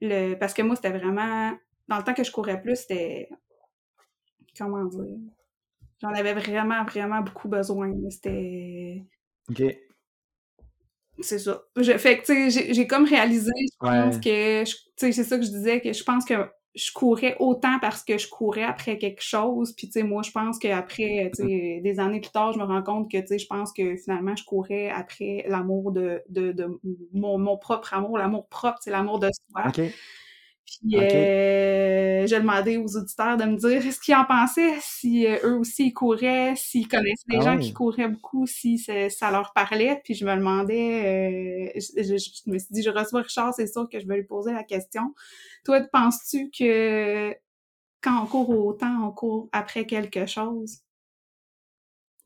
le 0.00 0.34
parce 0.34 0.54
que 0.54 0.62
moi 0.62 0.76
c'était 0.76 0.96
vraiment 0.96 1.52
dans 1.90 1.98
le 1.98 2.04
temps 2.04 2.14
que 2.14 2.24
je 2.24 2.30
courais 2.30 2.62
plus, 2.62 2.76
c'était 2.76 3.28
comment 4.56 4.84
dire 4.84 5.18
J'en 6.00 6.14
avais 6.14 6.32
vraiment 6.32 6.84
vraiment 6.84 7.20
beaucoup 7.20 7.48
besoin, 7.48 7.92
c'était 8.08 9.04
OK. 9.50 9.62
C'est 11.22 11.38
ça. 11.38 11.62
Je, 11.76 11.98
fait 11.98 12.18
que, 12.18 12.24
tu 12.24 12.50
sais, 12.50 12.72
j'ai 12.72 12.86
comme 12.86 13.04
réalisé, 13.04 13.50
je 13.58 13.76
pense 13.78 14.16
que, 14.16 14.64
tu 14.64 14.76
sais, 14.96 15.12
c'est 15.12 15.24
ça 15.24 15.36
que 15.36 15.44
je 15.44 15.50
disais, 15.50 15.82
que 15.82 15.92
je 15.92 16.02
pense 16.02 16.24
que 16.24 16.48
je 16.74 16.90
courais 16.92 17.36
autant 17.40 17.78
parce 17.78 18.02
que 18.02 18.16
je 18.16 18.26
courais 18.26 18.62
après 18.62 18.96
quelque 18.96 19.22
chose. 19.22 19.74
Puis, 19.76 19.88
tu 19.88 19.94
sais, 19.94 20.02
moi, 20.02 20.22
je 20.22 20.30
pense 20.30 20.58
qu'après, 20.58 21.30
tu 21.36 21.42
sais, 21.42 21.80
des 21.82 22.00
années 22.00 22.20
plus 22.20 22.30
tard, 22.30 22.54
je 22.54 22.58
me 22.58 22.64
rends 22.64 22.82
compte 22.82 23.10
que, 23.10 23.18
tu 23.18 23.26
sais, 23.26 23.38
je 23.38 23.46
pense 23.46 23.72
que 23.74 23.96
finalement, 23.96 24.34
je 24.34 24.44
courais 24.44 24.88
après 24.88 25.44
l'amour 25.46 25.92
de, 25.92 26.22
de, 26.30 26.52
de 26.52 26.80
mon, 27.12 27.36
mon 27.36 27.58
propre 27.58 27.92
amour, 27.92 28.16
l'amour 28.16 28.48
propre, 28.48 28.78
c'est 28.80 28.90
l'amour 28.90 29.18
de 29.18 29.28
soi. 29.50 29.64
Puis 30.70 30.96
euh, 30.96 32.26
j'ai 32.28 32.38
demandé 32.38 32.76
aux 32.76 32.96
auditeurs 32.96 33.36
de 33.36 33.44
me 33.44 33.56
dire 33.56 33.92
ce 33.92 33.98
qu'ils 33.98 34.14
en 34.14 34.24
pensaient, 34.24 34.78
si 34.80 35.26
euh, 35.26 35.38
eux 35.42 35.58
aussi 35.58 35.86
ils 35.86 35.92
couraient, 35.92 36.54
s'ils 36.54 36.86
connaissaient 36.86 37.24
des 37.28 37.38
ah 37.38 37.40
gens 37.40 37.58
qui 37.58 37.72
couraient 37.72 38.08
beaucoup, 38.08 38.46
si 38.46 38.78
ça 38.78 39.30
leur 39.32 39.52
parlait. 39.52 40.00
Puis 40.04 40.14
je 40.14 40.24
me 40.24 40.34
demandais, 40.36 41.72
euh, 41.74 41.80
je, 41.96 42.50
me 42.50 42.58
suis 42.58 42.68
dit, 42.70 42.82
je 42.82 42.90
reçois 42.90 43.22
Richard, 43.22 43.52
c'est 43.54 43.66
sûr 43.66 43.88
que 43.88 43.98
je 43.98 44.06
vais 44.06 44.18
lui 44.18 44.24
poser 44.24 44.52
la 44.52 44.62
question. 44.62 45.12
Toi, 45.64 45.80
penses-tu 45.92 46.50
que 46.56 47.34
quand 48.00 48.22
on 48.22 48.26
court 48.26 48.50
autant, 48.50 49.08
on 49.08 49.10
court 49.10 49.48
après 49.50 49.86
quelque 49.86 50.26
chose? 50.26 50.78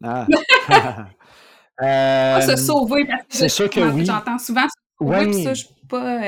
Ah! 0.02 0.26
pas 1.78 2.40
se 2.42 2.56
sauver 2.56 3.06
parce 3.06 3.22
que 3.22 3.36
c'est 3.36 3.48
sûr 3.48 3.70
que 3.70 3.80
oui. 3.80 4.04
J'entends 4.04 4.38
souvent 4.38 4.66
oui. 5.00 5.42
ça, 5.42 5.54
je 5.54 5.64
suis 5.64 5.74
pas 5.88 6.20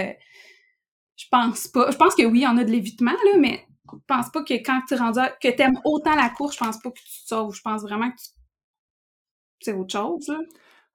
je 1.17 1.27
pense 1.31 1.69
pas. 1.69 1.91
Je 1.91 1.97
pense 1.97 2.15
que 2.15 2.25
oui, 2.25 2.47
en 2.47 2.57
a 2.59 2.65
de 2.65 2.71
l'évitement, 2.71 3.13
là, 3.13 3.39
mais 3.39 3.67
je 3.93 3.99
pense 4.07 4.31
pas 4.31 4.43
que 4.43 4.55
quand 4.55 4.81
tu 4.89 4.95
rendu 4.95 5.21
que 5.41 5.49
t'aimes 5.49 5.81
autant 5.85 6.15
la 6.15 6.29
course, 6.31 6.55
je 6.55 6.65
pense 6.65 6.79
pas 6.79 6.91
que 6.91 6.99
tu 6.99 7.05
te 7.05 7.27
sauves. 7.29 7.55
Je 7.55 7.63
pense 7.63 7.83
vraiment 7.83 8.11
que 8.11 8.17
c'est 9.61 9.73
autre 9.73 9.93
chose, 9.93 10.29
là. 10.29 10.39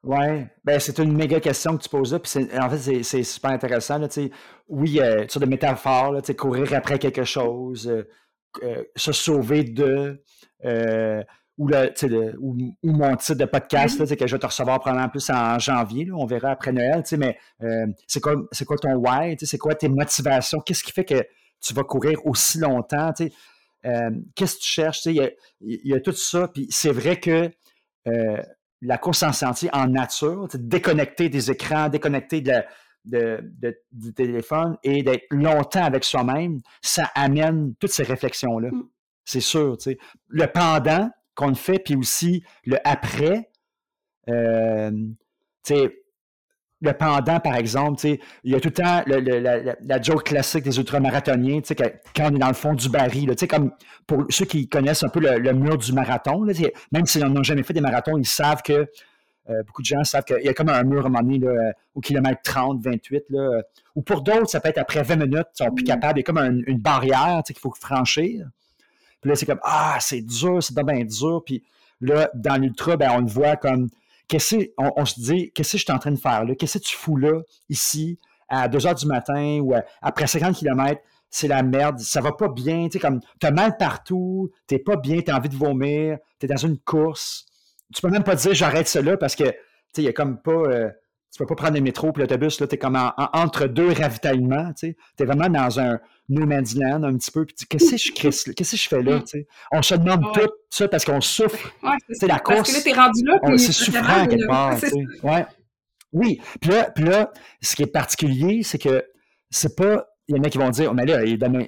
Ouais, 0.03 0.47
ben 0.63 0.80
c'est 0.80 0.97
une 0.97 1.15
méga 1.15 1.39
question 1.39 1.78
que 1.78 1.84
tu 1.84 1.89
poses 1.89 2.11
là, 2.11 2.17
puis 2.17 2.32
en 2.59 2.69
fait 2.72 3.03
c'est 3.03 3.24
super 3.24 3.51
intéressant 3.51 3.99
là, 3.99 4.07
tu. 4.07 4.32
Oui, 4.67 4.99
euh, 4.99 5.28
tu 5.28 5.38
de 5.38 5.45
métaphore 5.45 6.11
là, 6.13 6.24
tu 6.24 6.34
courir 6.36 6.74
après 6.74 6.97
quelque 6.97 7.24
chose, 7.24 7.88
euh, 7.88 8.09
euh, 8.63 8.84
se 8.95 9.11
sauver 9.11 9.63
de, 9.63 10.24
euh, 10.65 11.24
ou, 11.58 11.68
le, 11.68 12.36
ou, 12.39 12.56
mon 12.84 13.16
titre 13.18 13.38
de 13.38 13.45
podcast, 13.45 13.99
là, 13.99 14.16
que 14.16 14.28
je 14.28 14.36
vais 14.36 14.39
te 14.39 14.45
recevoir 14.45 14.80
probablement 14.80 15.10
plus 15.10 15.30
en 15.30 15.60
janvier, 15.60 16.06
là, 16.06 16.14
on 16.16 16.26
verra 16.26 16.52
après 16.52 16.72
Noël, 16.72 17.04
mais 17.18 17.38
euh, 17.62 17.88
c'est 18.08 18.20
quoi, 18.20 18.36
quoi 18.66 18.78
ton 18.78 18.95
why, 18.95 19.36
c'est 19.39 19.58
quoi 19.58 19.76
tes 19.76 19.89
motivations, 19.89 20.60
qu'est-ce 20.60 20.84
qui 20.84 20.91
fait 20.91 21.06
que 21.06 21.24
tu 21.60 21.74
vas 21.74 21.84
courir 21.84 22.26
aussi 22.26 22.58
longtemps, 22.58 23.14
euh, 23.86 24.10
qu'est-ce 24.36 24.56
que 24.56 24.62
tu 24.62 24.68
cherches, 24.68 25.06
il 25.06 25.16
y 25.16 25.22
a, 25.22 25.30
y 25.62 25.93
a, 25.93 25.99
tout 25.99 26.14
ça, 26.14 26.47
puis 26.47 26.68
c'est 26.70 26.91
vrai 26.91 27.20
que 27.20 27.52
euh, 28.08 28.41
la 28.82 28.97
course 28.97 29.22
en 29.24 29.34
sentier 29.34 29.70
en 29.74 29.88
nature, 29.88 30.47
déconnecter 30.54 31.30
des 31.30 31.52
écrans, 31.52 31.89
déconnecter 31.89 32.41
de, 32.41 32.64
de, 33.06 33.78
du 33.91 34.14
téléphone 34.14 34.78
et 34.84 35.04
d'être 35.04 35.26
longtemps 35.30 35.84
avec 35.84 36.04
soi-même, 36.04 36.62
ça 36.82 37.12
amène 37.14 37.76
toutes 37.80 37.91
ces 37.91 38.04
réflexions-là. 38.04 38.70
Mm. 38.72 38.88
C'est 39.24 39.41
sûr. 39.41 39.78
Le 40.30 40.47
pendant, 40.47 41.12
qu'on 41.36 41.56
fait, 41.56 41.80
puis 41.80 41.96
aussi 41.96 42.44
le 42.66 42.78
après. 42.84 43.50
Euh, 44.30 44.92
le 46.82 46.94
pendant, 46.94 47.40
par 47.40 47.56
exemple, 47.56 48.04
il 48.44 48.52
y 48.52 48.56
a 48.56 48.60
tout 48.60 48.70
le 48.70 48.74
temps 48.74 49.04
la, 49.06 50.02
joke 50.02 50.24
classique 50.24 50.64
des 50.64 50.78
ultramarathoniens, 50.78 51.60
quand 52.16 52.32
on 52.32 52.36
est 52.36 52.40
dans 52.40 52.48
le 52.48 52.54
fond 52.54 52.74
du 52.74 52.90
baril, 52.90 53.34
comme 53.48 53.72
pour 54.08 54.26
ceux 54.30 54.46
qui 54.46 54.68
connaissent 54.68 55.04
un 55.04 55.10
peu 55.10 55.20
le, 55.20 55.54
mur 55.54 55.78
du 55.78 55.94
marathon, 55.94 56.46
même 56.92 57.06
s'ils 57.06 57.24
n'ont 57.24 57.44
jamais 57.44 57.64
fait 57.64 57.74
des 57.74 57.82
marathons, 57.82 58.18
ils 58.18 58.26
savent 58.26 58.64
que, 58.64 58.88
euh, 59.50 59.64
beaucoup 59.64 59.82
de 59.82 59.88
gens 59.88 60.04
savent 60.04 60.24
qu'il 60.24 60.42
y 60.44 60.50
a 60.50 60.54
comme 60.54 60.70
un 60.70 60.84
mur 60.84 61.04
à 61.04 61.08
un 61.08 61.10
moment 61.10 61.22
donné, 61.22 61.38
là, 61.40 61.74
au 61.94 62.02
kilomètre 62.02 62.42
30, 62.44 62.82
28, 62.84 63.26
là, 63.30 63.62
ou 63.96 64.02
pour 64.02 64.22
d'autres, 64.22 64.50
ça 64.50 64.60
peut 64.60 64.70
être 64.70 64.80
après 64.80 65.04
20 65.04 65.16
minutes, 65.18 65.48
ils 65.54 65.64
sont 65.64 65.72
plus 65.72 65.84
mmh. 65.84 65.88
capables, 65.88 66.20
il 66.20 66.22
y 66.22 66.24
a 66.24 66.34
comme 66.34 66.64
une 66.66 66.80
barrière 66.80 67.44
qu'il 67.46 67.58
faut 67.60 67.74
franchir. 67.80 68.48
Puis 69.22 69.30
là, 69.30 69.36
c'est 69.36 69.45
comme 69.45 69.59
Ah, 69.63 69.97
c'est 69.99 70.22
dur, 70.22 70.61
c'est 70.61 70.76
bien 70.76 71.05
dur. 71.05 71.43
Puis 71.45 71.63
là, 72.01 72.30
dans 72.34 72.59
l'ultra, 72.59 72.97
ben, 72.97 73.11
on 73.11 73.22
le 73.22 73.28
voit 73.28 73.55
comme 73.55 73.89
qu'est-ce 74.28 74.55
on, 74.78 75.05
se 75.05 75.19
dit, 75.19 75.51
qu'est-ce 75.53 75.74
que 75.74 75.78
je 75.78 75.84
suis 75.84 75.93
en 75.93 75.99
train 75.99 76.11
de 76.11 76.19
faire 76.19 76.45
là? 76.45 76.55
Qu'est-ce 76.55 76.78
que 76.80 76.84
tu 76.84 76.95
fous 76.95 77.17
là, 77.17 77.41
ici, 77.69 78.17
à 78.47 78.67
2 78.67 78.88
heures 78.88 78.95
du 78.95 79.05
matin 79.05 79.59
ou 79.61 79.74
après 80.01 80.28
50 80.28 80.55
km? 80.55 81.01
C'est 81.30 81.47
la 81.47 81.63
merde, 81.63 81.99
ça 81.99 82.19
va 82.19 82.34
pas 82.34 82.49
bien, 82.49 82.86
tu 82.86 82.93
sais, 82.93 82.99
comme, 82.99 83.22
t'as 83.39 83.51
mal 83.51 83.78
partout, 83.78 84.51
t'es 84.67 84.80
pas 84.80 84.97
bien, 84.97 85.22
t'as 85.22 85.38
envie 85.38 85.47
de 85.47 85.55
vomir, 85.55 86.17
t'es 86.39 86.47
dans 86.47 86.57
une 86.57 86.78
course. 86.78 87.45
Tu 87.93 88.01
peux 88.01 88.09
même 88.09 88.24
pas 88.24 88.36
dire 88.36 88.53
j'arrête 88.53 88.88
cela 88.88 89.15
parce 89.15 89.36
que, 89.36 89.43
tu 89.43 89.49
sais, 89.93 90.01
il 90.01 90.05
y 90.05 90.09
a 90.09 90.13
comme 90.13 90.41
pas, 90.41 90.51
euh, 90.51 90.89
tu 91.32 91.38
peux 91.38 91.46
pas 91.46 91.56
prendre 91.56 91.76
le 91.76 91.82
métro 91.82 92.12
puis 92.12 92.22
l'autobus, 92.22 92.60
là, 92.60 92.68
t'es 92.68 92.78
comme 92.78 92.98
entre 93.18 93.68
deux 93.68 93.94
ravitaillements, 93.94 94.74
tu 94.74 94.88
sais. 94.88 94.98
T'es 95.16 95.26
vraiment 95.26 95.50
dans 95.50 95.80
un 95.80 96.00
No 96.30 96.46
Man's 96.46 96.76
Land 96.76 97.04
un 97.04 97.18
petit 97.18 97.32
peu, 97.32 97.46
puis 97.46 97.56
qu'est-ce 97.70 97.92
que 97.92 97.98
je 97.98 98.12
qu'est-ce 98.52 98.72
que 98.72 98.78
je 98.78 98.88
fais 98.88 99.02
là, 99.02 99.20
tu 99.20 99.28
sais? 99.28 99.48
On 99.72 99.82
se 99.82 99.96
demande 99.96 100.26
tout 100.34 100.50
ça 100.70 100.88
parce 100.88 101.06
qu'on 101.06 101.22
souffre. 101.22 101.74
c'est 102.12 102.28
la 102.28 102.40
course. 102.40 102.58
Parce 102.58 102.72
que 102.72 102.78
là, 102.78 102.82
t'es 102.84 103.00
rendu 103.00 103.24
là, 103.26 103.58
C'est 103.58 103.72
souffrant 103.72 104.28
quelque 104.28 104.48
part, 104.48 104.80
tu 104.80 104.90
sais. 104.90 105.06
Ouais. 105.24 105.46
Oui. 106.14 106.42
Puis 106.60 106.72
là, 106.72 106.92
puis 106.94 107.06
là, 107.06 107.32
ce 107.62 107.76
qui 107.76 107.84
est 107.84 107.88
particulier, 107.88 108.64
c'est 108.64 108.78
que 108.78 109.06
c'est 109.50 109.76
pas 109.76 110.08
il 110.28 110.38
y 110.38 110.40
en 110.40 110.44
a 110.44 110.50
qui 110.50 110.58
vont 110.58 110.70
dire, 110.70 110.90
oh, 110.92 110.94
mais 110.94 111.06
là, 111.06 111.20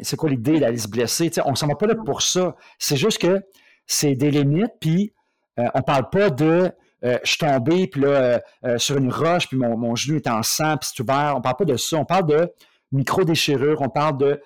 c'est 0.03 0.15
quoi 0.15 0.29
l'idée 0.29 0.59
d'aller 0.59 0.77
se 0.77 0.87
blesser? 0.87 1.29
sais, 1.31 1.41
on 1.45 1.55
s'en 1.55 1.67
va 1.67 1.75
pas 1.75 1.87
là 1.87 1.95
pour 1.95 2.21
ça. 2.21 2.55
C'est 2.79 2.95
juste 2.95 3.19
que 3.19 3.41
c'est 3.85 4.15
des 4.15 4.31
limites, 4.31 4.73
puis 4.79 5.13
euh, 5.59 5.67
on 5.73 5.81
parle 5.81 6.09
pas 6.09 6.29
de 6.29 6.71
euh, 7.03 7.17
je 7.23 7.29
suis 7.29 7.37
tombé, 7.37 7.87
puis 7.87 8.01
là, 8.01 8.07
euh, 8.07 8.39
euh, 8.65 8.77
sur 8.77 8.97
une 8.97 9.11
roche, 9.11 9.47
puis 9.47 9.57
mon, 9.57 9.95
genou 9.95 10.17
est 10.17 10.27
en 10.27 10.41
sang, 10.41 10.77
puis 10.77 10.89
c'est 10.93 11.01
ouvert. 11.01 11.33
On 11.37 11.41
parle 11.41 11.57
pas 11.57 11.65
de 11.65 11.77
ça. 11.77 11.97
On 11.97 12.05
parle 12.05 12.27
de 12.27 12.53
micro-déchirure, 12.91 13.81
on 13.81 13.89
parle 13.89 14.17
de 14.17 14.41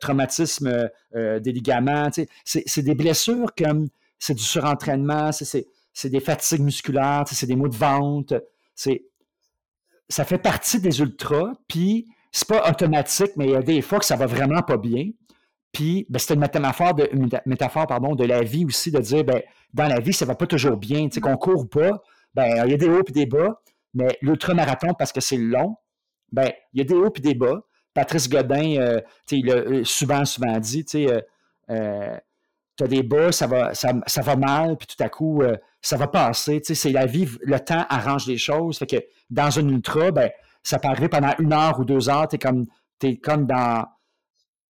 traumatisme 0.00 0.90
des 1.14 1.52
ligaments. 1.52 2.08
C'est 2.44 2.82
des 2.82 2.94
blessures 2.96 3.54
comme 3.56 3.88
c'est 4.18 4.34
du 4.34 4.42
surentraînement, 4.42 5.30
c'est 5.30 6.08
des 6.08 6.20
fatigues 6.20 6.62
musculaires, 6.62 7.22
c'est 7.26 7.46
des 7.46 7.54
maux 7.54 7.68
de 7.68 7.76
vente. 7.76 8.34
Ça 8.74 10.24
fait 10.24 10.38
partie 10.38 10.80
des 10.80 11.00
ultras, 11.00 11.52
puis 11.68 12.08
c'est 12.32 12.48
pas 12.48 12.68
automatique, 12.68 13.30
mais 13.36 13.46
il 13.46 13.50
y 13.52 13.56
a 13.56 13.62
des 13.62 13.80
fois 13.80 14.00
que 14.00 14.04
ça 14.04 14.16
va 14.16 14.26
vraiment 14.26 14.62
pas 14.62 14.76
bien. 14.76 15.10
Puis, 15.72 16.06
ben, 16.08 16.18
c'est 16.18 16.34
une 16.34 16.40
métaphore, 16.40 16.94
de, 16.94 17.08
métaphore 17.46 17.86
pardon, 17.86 18.14
de 18.14 18.24
la 18.24 18.42
vie 18.42 18.64
aussi, 18.64 18.90
de 18.90 18.98
dire, 18.98 19.24
ben, 19.24 19.40
dans 19.72 19.86
la 19.86 20.00
vie, 20.00 20.12
ça 20.12 20.24
va 20.24 20.34
pas 20.34 20.46
toujours 20.46 20.76
bien. 20.76 21.08
Tu 21.08 21.14
sais, 21.14 21.20
qu'on 21.20 21.36
court 21.36 21.68
pas, 21.68 22.02
ben, 22.34 22.64
il 22.66 22.72
y 22.72 22.74
a 22.74 22.76
des 22.76 22.88
hauts 22.88 23.04
et 23.06 23.12
des 23.12 23.26
bas, 23.26 23.60
mais 23.94 24.18
l'ultramarathon, 24.20 24.94
parce 24.94 25.12
que 25.12 25.20
c'est 25.20 25.36
long, 25.36 25.76
ben, 26.32 26.50
il 26.72 26.78
y 26.78 26.80
a 26.80 26.84
des 26.84 26.94
hauts 26.94 27.12
et 27.14 27.20
des 27.20 27.34
bas. 27.34 27.60
Patrice 27.94 28.28
Godin, 28.28 28.76
euh, 28.80 29.00
il 29.30 29.50
a 29.50 29.54
euh, 29.54 29.84
souvent, 29.84 30.24
souvent 30.24 30.58
dit, 30.58 30.84
tu 30.84 31.08
euh, 31.08 32.16
tu 32.76 32.84
as 32.84 32.86
des 32.86 33.02
bas, 33.02 33.30
ça 33.30 33.46
va, 33.46 33.74
ça, 33.74 34.22
va 34.22 34.36
mal, 34.36 34.76
puis 34.76 34.86
tout 34.86 35.02
à 35.02 35.08
coup, 35.08 35.42
ça 35.82 35.96
va 35.96 36.08
passer. 36.08 36.60
C'est 36.64 36.92
la 36.92 37.04
vie, 37.04 37.28
le 37.42 37.60
temps 37.60 37.84
arrange 37.90 38.26
les 38.26 38.38
choses. 38.38 38.78
Fait 38.78 38.86
que 38.86 38.96
dans 39.28 39.58
un 39.58 39.68
ultra, 39.68 40.10
ben, 40.10 40.30
ça 40.62 40.78
peut 40.78 40.88
arriver 40.88 41.08
pendant 41.08 41.34
une 41.38 41.52
heure 41.52 41.78
ou 41.78 41.84
deux 41.84 42.08
heures, 42.08 42.26
tu 42.26 42.38
comme, 42.38 42.66
es 43.02 43.18
comme 43.18 43.46
dans 43.46 43.84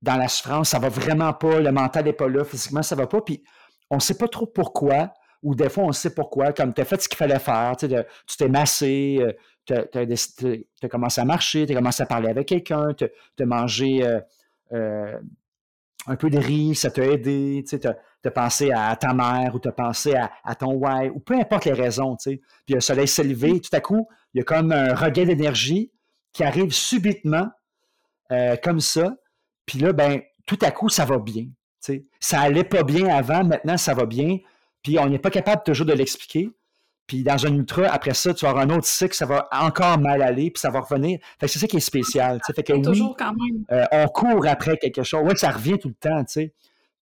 dans 0.02 0.16
la 0.16 0.28
souffrance, 0.28 0.70
ça 0.70 0.78
va 0.80 0.88
vraiment 0.88 1.32
pas, 1.32 1.60
le 1.60 1.70
mental 1.70 2.04
n'est 2.04 2.12
pas 2.12 2.28
là, 2.28 2.44
physiquement, 2.44 2.82
ça 2.82 2.96
va 2.96 3.06
pas. 3.06 3.20
Puis 3.20 3.42
on 3.88 3.96
ne 3.96 4.00
sait 4.00 4.18
pas 4.18 4.28
trop 4.28 4.46
pourquoi, 4.46 5.12
ou 5.42 5.54
des 5.54 5.68
fois 5.68 5.84
on 5.84 5.92
sait 5.92 6.14
pourquoi, 6.14 6.52
comme 6.52 6.74
tu 6.74 6.80
as 6.80 6.84
fait 6.84 7.00
ce 7.00 7.08
qu'il 7.08 7.16
fallait 7.16 7.38
faire, 7.38 7.76
tu 7.76 7.88
t'es 8.36 8.48
massé, 8.48 9.18
euh, 9.20 9.32
tu 9.64 9.74
as, 9.74 10.88
commencé 10.88 11.20
à 11.20 11.24
marcher, 11.24 11.66
tu 11.66 11.72
as 11.72 11.76
commencé 11.76 12.02
à 12.02 12.06
parler 12.06 12.28
avec 12.28 12.48
quelqu'un, 12.48 12.88
tu 12.94 13.04
as 13.04 13.46
mangé 13.46 14.04
euh, 14.04 14.20
euh, 14.72 15.16
un 16.08 16.16
peu 16.16 16.30
de 16.30 16.38
rire, 16.38 16.76
ça 16.76 16.90
t'a 16.90 17.04
aidé, 17.04 17.62
tu 17.64 17.78
sais, 17.78 17.78
t'as 17.78 18.30
pensé 18.32 18.72
à 18.72 18.96
ta 18.96 19.14
mère 19.14 19.54
ou 19.54 19.60
t'as 19.60 19.70
pensé 19.70 20.14
à, 20.16 20.54
ton 20.56 20.74
ouais, 20.74 21.10
ou 21.10 21.20
peu 21.20 21.34
importe 21.34 21.64
les 21.66 21.74
raisons, 21.74 22.16
tu. 22.16 22.40
Puis 22.66 22.74
le 22.74 22.80
soleil 22.80 23.06
s'est 23.06 23.22
levé, 23.22 23.60
tout 23.60 23.74
à 23.74 23.80
coup, 23.80 24.08
il 24.34 24.38
y 24.38 24.40
a 24.40 24.44
comme 24.44 24.72
un 24.72 24.94
regain 24.96 25.26
d'énergie 25.26 25.92
qui 26.32 26.42
arrive 26.42 26.72
subitement, 26.72 27.48
comme 28.62 28.80
ça. 28.80 29.14
Puis 29.66 29.78
là, 29.78 29.92
ben, 29.92 30.20
tout 30.46 30.58
à 30.62 30.70
coup, 30.70 30.88
ça 30.88 31.04
va 31.04 31.18
bien. 31.18 31.46
Ça 32.20 32.40
allait 32.40 32.64
pas 32.64 32.82
bien 32.82 33.08
avant, 33.08 33.44
maintenant, 33.44 33.76
ça 33.76 33.94
va 33.94 34.06
bien. 34.06 34.38
Puis 34.82 34.98
on 34.98 35.08
n'est 35.08 35.18
pas 35.18 35.30
capable 35.30 35.62
toujours 35.64 35.86
de 35.86 35.92
l'expliquer. 35.92 36.50
Puis 37.06 37.22
dans 37.22 37.46
un 37.46 37.54
ultra, 37.54 37.88
après 37.88 38.14
ça, 38.14 38.32
tu 38.32 38.44
vas 38.44 38.50
avoir 38.50 38.64
un 38.64 38.70
autre 38.70 38.86
cycle, 38.86 39.14
ça 39.14 39.26
va 39.26 39.48
encore 39.52 39.98
mal 39.98 40.22
aller, 40.22 40.50
puis 40.50 40.60
ça 40.60 40.70
va 40.70 40.80
revenir. 40.80 41.18
Fait 41.38 41.46
que 41.46 41.52
c'est 41.52 41.58
ça 41.58 41.66
qui 41.66 41.76
est 41.76 41.80
spécial. 41.80 42.40
Fait 42.54 42.62
que 42.62 42.80
toujours 42.80 43.16
quand 43.16 43.34
même. 43.34 43.64
Euh, 43.70 43.84
on 43.92 44.06
court 44.06 44.46
après 44.46 44.76
quelque 44.76 45.02
chose. 45.02 45.22
Oui, 45.24 45.36
ça 45.36 45.50
revient 45.50 45.78
tout 45.78 45.88
le 45.88 45.94
temps, 45.94 46.24
tu 46.24 46.32
sais. 46.32 46.54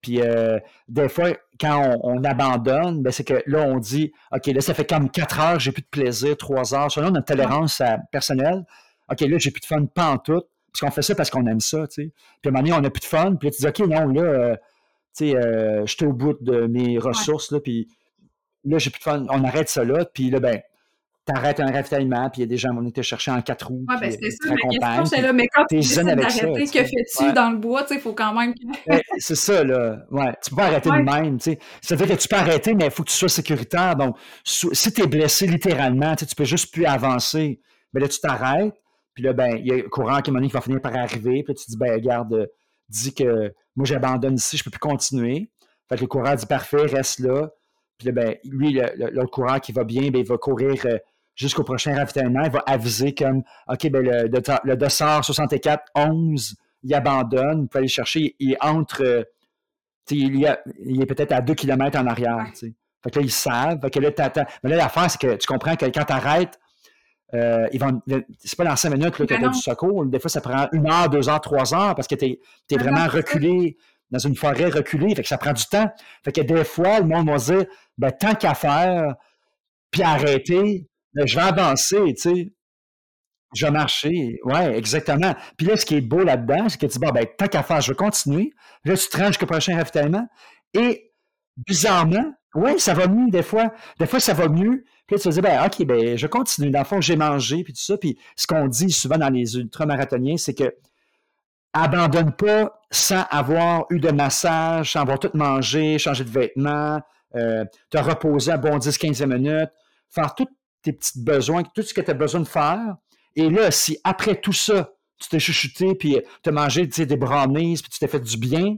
Puis 0.02 0.22
euh, 0.22 0.58
des 0.88 1.10
fois, 1.10 1.32
quand 1.60 1.98
on, 2.04 2.24
abandonne, 2.24 3.04
ben 3.04 3.12
c'est 3.12 3.26
que 3.26 3.44
là, 3.46 3.64
on 3.64 3.80
dit 3.80 4.14
OK, 4.32 4.46
là, 4.48 4.62
ça 4.62 4.74
fait 4.74 4.90
comme 4.90 5.10
quatre 5.10 5.40
heures, 5.40 5.60
j'ai 5.60 5.74
plus 5.74 5.82
de 5.82 5.88
plaisir, 5.88 6.38
trois 6.38 6.74
heures. 6.74 6.90
Selon 6.90 7.12
notre 7.12 7.26
tolérance 7.28 7.82
personnelle, 8.12 8.64
OK, 9.12 9.20
là, 9.22 9.38
j'ai 9.38 9.52
plus 9.52 9.60
de 9.60 9.66
fun, 9.66 9.86
pas 9.86 10.12
en 10.12 10.18
tout. 10.18 10.42
Parce 10.72 10.82
qu'on 10.82 10.92
fait 10.92 11.02
ça 11.02 11.16
parce 11.16 11.30
qu'on 11.30 11.46
aime 11.48 11.60
ça, 11.60 11.88
tu 11.88 12.04
sais. 12.04 12.12
Puis 12.42 12.48
à 12.48 12.50
un 12.50 12.52
moment 12.52 12.64
donné, 12.64 12.74
on 12.74 12.82
n'a 12.82 12.90
plus 12.90 13.02
de 13.02 13.06
fun. 13.06 13.36
Puis 13.36 13.50
là, 13.50 13.52
tu 13.52 13.62
dis 13.62 13.68
OK, 13.68 13.80
non, 13.90 14.08
là, 14.08 14.22
euh, 14.22 14.56
tu 15.18 15.32
sais, 15.32 15.36
je 15.86 15.92
suis 15.92 16.06
au 16.06 16.14
bout 16.14 16.38
de 16.42 16.68
mes 16.68 16.98
ressources, 17.00 17.52
là, 17.52 17.60
puis 17.60 17.88
là, 18.64 18.78
j'ai 18.78 18.90
plus 18.90 19.00
de 19.00 19.04
fun, 19.04 19.26
on 19.30 19.44
arrête 19.44 19.70
ça 19.70 19.84
là, 19.84 20.06
puis 20.06 20.30
là, 20.30 20.40
ben, 20.40 20.62
t'arrêtes 21.26 21.60
un 21.60 21.72
ravitaillement, 21.72 22.30
puis 22.30 22.42
il 22.42 22.46
y 22.46 22.48
a 22.48 22.48
des 22.48 22.58
gens 22.58 22.70
qui 22.70 22.76
vont 22.76 22.92
te 22.92 23.02
chercher 23.02 23.32
en 23.32 23.42
quatre 23.42 23.68
roues. 23.68 23.86
Oui, 23.88 23.96
ben 24.02 24.12
c'est 24.12 24.32
ça, 24.32 24.50
ma 24.50 24.56
question, 24.56 25.06
c'est 25.06 25.22
là, 25.22 25.34
mais 25.34 25.48
quand 25.48 25.66
tu 25.70 25.76
décides 25.76 26.06
d'arrêter, 26.06 26.66
que 26.66 26.84
fais-tu 26.84 27.34
dans 27.34 27.52
le 27.52 27.58
bois, 27.58 27.84
tu 27.84 27.90
sais, 27.90 27.96
il 27.96 28.02
faut 28.02 28.14
quand 28.14 28.34
même... 28.34 28.54
Ben, 28.88 29.02
c'est 29.18 29.36
ça, 29.36 29.64
là, 29.64 30.06
ouais, 30.12 30.34
tu 30.44 30.50
peux 30.50 30.56
pas 30.56 30.66
arrêter 30.66 30.90
de 30.90 30.96
même, 30.96 31.38
tu 31.38 31.52
sais. 31.52 31.60
Ça 31.82 31.96
veut 31.96 32.06
dire 32.06 32.16
que 32.16 32.22
tu 32.22 32.28
peux 32.28 32.36
arrêter, 32.36 32.74
mais 32.74 32.86
il 32.86 32.92
faut 32.92 33.04
que 33.04 33.10
tu 33.10 33.16
sois 33.16 33.30
sécuritaire, 33.30 33.96
donc, 33.96 34.18
si 34.44 34.92
tu 34.92 35.02
es 35.02 35.08
blessé 35.08 35.48
littéralement, 35.48 36.16
tu 36.16 36.26
peux 36.36 36.46
juste 36.46 36.74
plus 36.74 36.86
avancer, 36.86 37.60
mais 37.94 38.02
là, 38.02 38.08
tu 38.08 38.20
t'arrêtes, 38.20 38.74
puis 39.20 39.26
là, 39.26 39.34
ben, 39.34 39.58
il 39.58 39.68
y 39.68 39.72
a 39.74 39.76
le 39.76 39.90
courant 39.90 40.22
qui, 40.22 40.32
qui 40.32 40.48
va 40.48 40.62
finir 40.62 40.80
par 40.80 40.96
arriver, 40.96 41.44
puis 41.44 41.54
là, 41.54 41.54
tu 41.54 41.70
dis, 41.70 41.76
ben, 41.76 41.92
regarde, 41.92 42.50
dis 42.88 43.14
que 43.14 43.54
moi, 43.76 43.86
j'abandonne 43.86 44.36
ici, 44.36 44.56
je 44.56 44.64
peux 44.64 44.70
plus 44.70 44.80
continuer. 44.80 45.50
Fait 45.90 45.98
que 45.98 46.02
le 46.02 46.08
courant 46.08 46.34
dit, 46.36 46.46
parfait, 46.46 46.86
reste 46.86 47.20
là, 47.20 47.50
puis 47.98 48.08
là, 48.08 48.14
ben, 48.14 48.36
lui, 48.46 48.80
l'autre 49.12 49.30
coureur 49.30 49.60
qui 49.60 49.74
va 49.74 49.84
bien, 49.84 50.10
ben, 50.10 50.20
il 50.20 50.26
va 50.26 50.38
courir 50.38 50.86
euh, 50.86 50.98
jusqu'au 51.36 51.66
prochain 51.66 51.94
ravitaillement. 51.98 52.44
Il 52.46 52.52
va 52.52 52.64
aviser 52.66 53.14
comme 53.14 53.44
OK, 53.68 53.90
ben, 53.90 54.02
le, 54.02 54.30
le, 54.64 54.76
dossard 54.78 55.26
64, 55.26 55.84
11, 55.96 56.56
il 56.84 56.94
abandonne. 56.94 57.68
Vous 57.70 57.78
aller 57.78 57.90
chercher. 57.90 58.38
Il 58.40 58.56
entre. 58.62 59.04
Euh, 59.04 59.24
il, 60.12 60.48
il 60.86 61.02
est 61.02 61.06
peut-être 61.06 61.34
à 61.34 61.42
2 61.42 61.54
km 61.56 62.00
en 62.00 62.08
arrière. 62.08 62.48
Fait 62.56 63.12
que 63.12 63.20
là, 63.20 63.26
ils 63.26 63.32
savent. 63.32 63.82
Fait 63.82 63.90
que 63.90 64.00
là, 64.00 64.12
Mais 64.64 64.70
là, 64.70 64.78
l'affaire, 64.78 65.12
c'est 65.12 65.20
que 65.20 65.36
tu 65.36 65.46
comprends 65.46 65.76
que 65.76 65.88
quand 65.88 66.06
tu 66.06 66.14
arrêtes, 66.14 66.58
euh, 67.34 67.68
c'est 68.40 68.58
pas 68.58 68.64
dans 68.64 68.76
5 68.76 68.90
minutes 68.92 69.16
que 69.16 69.24
tu 69.24 69.34
as 69.34 69.48
du 69.48 69.60
secours. 69.60 70.06
Des 70.06 70.20
fois, 70.20 70.30
ça 70.30 70.42
prend 70.42 70.68
une 70.72 70.90
heure, 70.90 71.10
deux 71.10 71.30
heures, 71.30 71.42
trois 71.42 71.74
heures 71.74 71.96
parce 71.96 72.08
que 72.08 72.16
tu 72.16 72.26
es, 72.26 72.40
es, 72.72 72.78
vraiment 72.78 73.08
reculé 73.08 73.78
dans 74.12 74.20
une 74.20 74.36
forêt 74.36 74.70
reculée, 74.70 75.14
fait 75.16 75.22
que 75.22 75.28
ça 75.28 75.38
prend 75.38 75.54
du 75.54 75.66
temps. 75.66 75.90
Fait 76.24 76.32
que 76.32 76.42
des 76.42 76.64
fois, 76.64 77.00
le 77.00 77.06
monde 77.06 77.30
va 77.30 77.38
se 77.38 77.54
dire, 77.54 77.66
ben, 77.98 78.12
tant 78.12 78.34
qu'à 78.34 78.56
faire, 78.56 79.16
puis 79.92 80.02
arrêter, 80.02 80.88
ben, 81.14 81.28
je 81.28 81.36
vais 81.36 81.42
avancer, 81.42 82.14
tu 82.16 82.16
sais. 82.16 82.54
Je 83.56 83.66
vais 83.66 83.72
marcher. 83.72 84.40
Ouais, 84.44 84.78
exactement. 84.78 85.36
Puis 85.58 85.66
là, 85.66 85.76
ce 85.76 85.86
qui 85.86 85.96
est 85.96 86.02
beau 86.02 86.24
là-dedans, 86.24 86.70
c'est 86.70 86.80
que 86.80 86.86
tu 86.86 86.94
dis, 86.94 87.00
bon, 87.00 87.12
ben, 87.12 87.26
tant 87.38 87.48
qu'à 87.48 87.64
faire, 87.64 87.82
je 87.82 87.92
vais 87.92 87.96
continuer. 87.96 88.54
Là, 88.86 88.96
tu 88.96 89.08
te 89.08 89.18
rends 89.18 89.28
jusqu'au 89.28 89.48
prochain 89.48 89.76
ravitaillement. 89.76 90.28
Et, 90.74 91.12
bizarrement, 91.58 92.34
oui, 92.56 92.80
ça 92.80 92.94
va 92.94 93.08
mieux 93.08 93.30
des 93.32 93.42
fois. 93.42 93.74
Des 94.00 94.06
fois, 94.06 94.20
ça 94.20 94.34
va 94.34 94.48
mieux. 94.48 94.84
Puis 95.10 95.20
tu 95.20 95.30
dis, 95.30 95.42
ben, 95.42 95.66
OK, 95.66 95.84
ben, 95.86 96.16
je 96.16 96.28
continue. 96.28 96.70
Dans 96.70 96.80
le 96.80 96.86
fond, 96.86 97.02
j'ai 97.02 97.16
mangé, 97.16 97.64
puis 97.64 97.74
tout 97.74 97.82
ça. 97.82 97.98
Puis 97.98 98.20
ce 98.36 98.46
qu'on 98.46 98.68
dit 98.68 98.92
souvent 98.92 99.18
dans 99.18 99.30
les 99.30 99.56
ultramarathoniens, 99.58 100.38
c'est 100.38 100.54
que 100.54 100.76
abandonne 101.74 102.32
pas 102.32 102.80
sans 102.92 103.24
avoir 103.32 103.86
eu 103.90 104.00
de 104.00 104.12
massage, 104.12 104.92
sans 104.92 105.02
avoir 105.02 105.18
tout 105.18 105.32
mangé, 105.34 105.98
changer 105.98 106.24
de 106.24 106.30
vêtements, 106.30 107.02
euh, 107.36 107.66
te 107.90 107.98
reposer 107.98 108.52
à 108.52 108.58
bon 108.58 108.78
10-15 108.78 109.26
minutes, 109.26 109.72
faire 110.10 110.36
tous 110.36 110.48
tes 110.84 110.94
petits 110.94 111.20
besoins, 111.24 111.64
tout 111.64 111.82
ce 111.82 111.94
que 111.94 112.02
tu 112.02 112.12
as 112.12 112.16
besoin 112.16 112.42
de 112.42 112.48
faire. 112.48 112.96
Et 113.36 113.50
là, 113.50 113.72
si 113.72 113.98
après 114.04 114.36
tout 114.36 114.54
ça, 114.54 114.92
tu 115.20 115.28
t'es 115.28 115.40
chuchoté, 115.40 115.96
puis 115.96 116.18
tu 116.44 116.50
as 116.50 116.52
mangé 116.52 116.86
des 116.86 117.18
brownies, 117.18 117.78
puis 117.82 117.90
tu 117.92 118.00
t'es 118.00 118.08
fait 118.08 118.20
du 118.20 118.38
bien, 118.38 118.78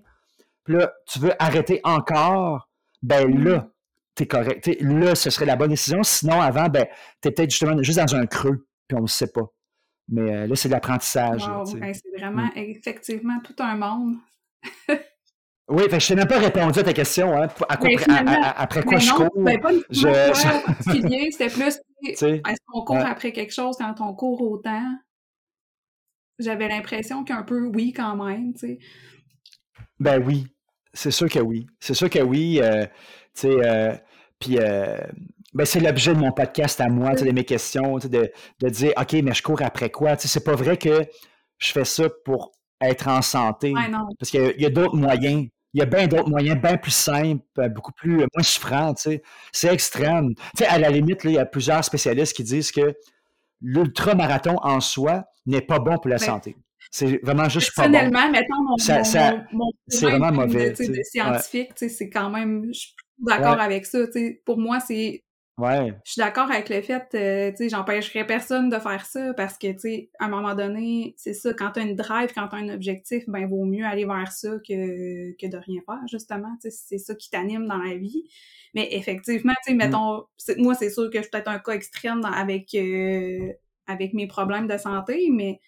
puis 0.64 0.76
là, 0.76 0.94
tu 1.08 1.20
veux 1.20 1.34
arrêter 1.40 1.82
encore, 1.84 2.70
ben 3.04 3.44
là, 3.44 3.68
tu 4.16 4.24
es 4.24 4.28
correct. 4.28 4.70
là, 4.82 5.16
ce 5.16 5.30
serait 5.30 5.46
la 5.46 5.56
bonne 5.56 5.70
décision. 5.70 6.04
Sinon, 6.04 6.42
avant, 6.42 6.68
ben, 6.68 6.86
tu 7.22 7.30
es 7.30 7.32
peut-être 7.32 7.52
justement 7.52 7.82
juste 7.82 8.00
dans 8.00 8.16
un 8.16 8.26
creux, 8.26 8.68
puis 8.88 8.98
on 8.98 9.04
ne 9.04 9.08
sait 9.08 9.32
pas. 9.32 9.52
Mais 10.10 10.36
euh, 10.36 10.48
là, 10.48 10.56
c'est 10.56 10.68
de 10.68 10.74
l'apprentissage. 10.74 11.42
c'est 11.66 12.20
vraiment 12.20 12.48
mm. 12.48 12.52
effectivement 12.56 13.40
tout 13.44 13.56
un 13.60 13.76
monde. 13.76 14.18
oui, 15.70 15.84
je 15.90 16.08
t'ai 16.08 16.16
même 16.16 16.28
pas 16.28 16.40
répondu 16.40 16.80
à 16.80 16.84
ta 16.84 16.94
question. 16.94 17.36
Hein, 17.36 17.48
après 17.70 18.84
quoi 18.84 18.98
je 18.98 19.12
cours? 19.12 19.30
Ben, 19.38 19.60
pas 19.60 19.72
je, 19.90 21.32
c'était 21.32 21.50
plus 21.50 21.80
est-ce 22.04 22.60
qu'on 22.66 22.84
court 22.84 22.98
après 22.98 23.32
quelque 23.32 23.54
chose 23.54 23.78
quand 23.78 23.96
on 24.02 24.14
court 24.14 24.42
autant? 24.42 24.84
J'avais 26.40 26.68
l'impression 26.68 27.24
qu'un 27.24 27.44
peu 27.44 27.62
oui 27.68 27.94
quand 27.94 28.16
même. 28.16 28.56
sais. 28.56 28.80
Ben 30.00 30.22
oui, 30.26 30.48
c'est 30.94 31.12
sûr 31.12 31.30
que 31.30 31.40
oui. 31.40 31.68
C'est 31.80 31.94
sûr 31.94 32.10
que 32.10 32.20
oui. 32.20 32.60
Euh, 32.62 32.86
tu 33.34 33.48
sais, 33.48 33.50
euh, 33.50 33.96
puis 34.40 34.58
ben, 35.54 35.66
c'est 35.66 35.80
l'objet 35.80 36.14
de 36.14 36.20
mon 36.20 36.32
podcast 36.32 36.80
à 36.82 36.88
moi, 36.88 37.14
de 37.14 37.30
mes 37.32 37.44
questions, 37.44 37.98
de, 37.98 38.32
de 38.60 38.70
dire 38.70 38.94
OK, 38.98 39.14
mais 39.14 39.34
je 39.34 39.44
cours 39.44 39.62
après 39.62 39.90
quoi? 39.90 40.16
C'est 40.18 40.44
pas 40.44 40.56
vrai 40.56 40.78
que 40.78 41.06
je 41.58 41.72
fais 41.72 41.86
ça 41.86 42.06
pour 42.26 42.52
être 42.82 43.08
en 43.08 43.22
santé. 43.22 43.74
parce 44.20 44.32
qu'il 44.32 44.56
y 44.58 44.66
a, 44.66 44.70
d'autres 44.70 44.96
moyens. 44.96 45.48
Il 45.74 45.80
y 45.80 45.82
a 45.82 45.86
bien 45.86 46.08
d'autres 46.08 46.30
moyens, 46.30 46.60
bien 46.60 46.76
plus 46.76 46.92
simples, 46.92 47.46
euh, 47.60 47.70
beaucoup 47.70 47.94
plus 47.94 48.22
euh, 48.22 48.28
moins 48.36 48.44
souffrants. 48.44 48.94
C'est 48.96 49.74
extrême. 49.74 50.34
à 50.68 50.80
la 50.80 50.90
limite, 50.90 51.24
là, 51.24 51.32
il 51.32 51.36
y 51.36 51.40
a 51.40 51.46
plusieurs 51.46 51.84
spécialistes 51.86 52.36
qui 52.36 52.44
disent 52.44 52.72
que 52.72 52.94
l'ultramarathon 53.62 54.58
en 54.64 54.82
soi 54.82 55.24
n'est 55.46 55.62
pas 55.62 55.80
bon 55.80 55.98
pour 55.98 56.10
la 56.10 56.18
ben, 56.18 56.26
santé. 56.26 56.58
C'est 56.92 57.24
vraiment 57.24 57.48
juste 57.48 57.74
pas 57.76 57.88
bon. 57.88 57.92
Personnellement, 57.92 58.32
mettons, 58.32 58.62
mon, 58.64 58.76
mon, 59.54 59.72
c'est 59.88 60.06
vraiment 60.06 60.32
mauvais. 60.32 60.72
De, 60.72 60.86
de 60.86 61.04
scientifique, 61.04 61.72
c'est 61.76 62.10
quand 62.10 62.30
même, 62.30 62.66
je 62.74 62.80
suis 62.80 62.96
d'accord 63.20 63.60
avec 63.60 63.86
ça. 63.86 64.00
Pour 64.46 64.60
moi, 64.60 64.80
c'est 64.80 65.24
je 65.60 66.12
suis 66.12 66.20
d'accord 66.20 66.50
avec 66.50 66.70
le 66.70 66.82
fait, 66.82 67.08
euh, 67.14 67.52
tu 67.52 67.58
sais, 67.58 67.70
j'empêcherais 67.70 68.26
personne 68.26 68.70
de 68.70 68.80
faire 68.80 69.06
ça 69.06 69.34
parce 69.36 69.58
que, 69.58 69.72
tu 69.72 69.80
sais, 69.80 70.10
à 70.20 70.26
un 70.26 70.30
moment 70.30 70.56
donné, 70.56 71.14
c'est 71.18 71.34
ça, 71.34 71.54
quand 71.54 71.72
t'as 71.74 71.84
une 71.84 71.96
drive, 71.96 72.32
quand 72.34 72.48
t'as 72.48 72.58
un 72.58 72.70
objectif, 72.70 73.24
ben, 73.28 73.48
vaut 73.48 73.66
mieux 73.66 73.86
aller 73.86 74.06
vers 74.06 74.32
ça 74.32 74.50
que, 74.68 75.32
que 75.38 75.48
de 75.48 75.58
rien 75.58 75.82
faire, 75.86 76.02
justement, 76.10 76.56
tu 76.62 76.72
sais, 76.72 76.78
c'est 76.88 76.98
ça 76.98 77.16
qui 77.16 77.30
t'anime 77.30 77.68
dans 77.68 77.78
la 77.78 77.96
vie. 77.96 78.24
Mais 78.74 78.88
effectivement, 78.92 79.54
tu 79.66 79.72
sais, 79.72 79.74
mm. 79.74 79.78
mettons, 79.78 80.24
moi, 80.58 80.74
c'est 80.74 80.90
sûr 80.90 81.10
que 81.12 81.18
je 81.18 81.24
suis 81.24 81.32
peut-être 81.32 81.50
un 81.50 81.60
cas 81.60 81.74
extrême 81.74 82.24
avec, 82.26 82.74
euh, 82.74 83.52
avec 83.88 84.14
mes 84.14 84.28
problèmes 84.28 84.68
de 84.68 84.78
santé, 84.78 85.30
mais, 85.32 85.60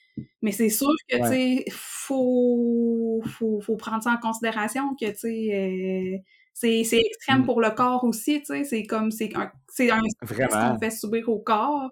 mais 0.41 0.51
c'est 0.51 0.69
sûr 0.69 0.93
que, 1.09 1.17
tu 1.17 1.27
sais, 1.27 1.65
faut, 1.71 3.21
faut, 3.25 3.59
faut 3.61 3.75
prendre 3.75 4.03
ça 4.03 4.11
en 4.11 4.17
considération 4.17 4.95
que, 4.99 5.09
tu 5.11 5.17
sais, 5.17 5.49
euh, 5.53 6.17
c'est 6.53 6.99
extrême 6.99 7.41
mm. 7.41 7.45
pour 7.45 7.61
le 7.61 7.71
corps 7.71 8.03
aussi, 8.03 8.39
tu 8.41 8.47
sais. 8.47 8.63
C'est 8.63 8.83
comme, 8.83 9.11
c'est 9.11 9.35
un, 9.35 9.51
c'est 9.69 9.89
un 9.89 10.01
stress 10.23 10.53
qu'on 10.53 10.79
fait 10.79 10.91
subir 10.91 11.29
au 11.29 11.39
corps. 11.39 11.89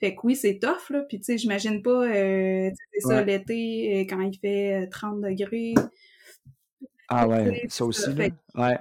Fait 0.00 0.16
que 0.16 0.20
oui, 0.24 0.34
c'est 0.34 0.58
tough, 0.58 0.90
là. 0.90 1.02
Puis, 1.08 1.18
tu 1.18 1.24
sais, 1.24 1.38
j'imagine 1.38 1.80
pas, 1.80 2.06
euh, 2.08 2.70
c'est 2.92 3.00
ça, 3.00 3.22
l'été, 3.22 4.00
euh, 4.00 4.04
quand 4.08 4.20
il 4.20 4.36
fait 4.36 4.88
30 4.88 5.22
euh, 5.24 5.28
degrés. 5.28 5.74
Ah 7.08 7.28
ouais, 7.28 7.62
ça 7.68 7.84
aussi, 7.84 8.12
là. 8.14 8.28
Ouais. 8.56 8.78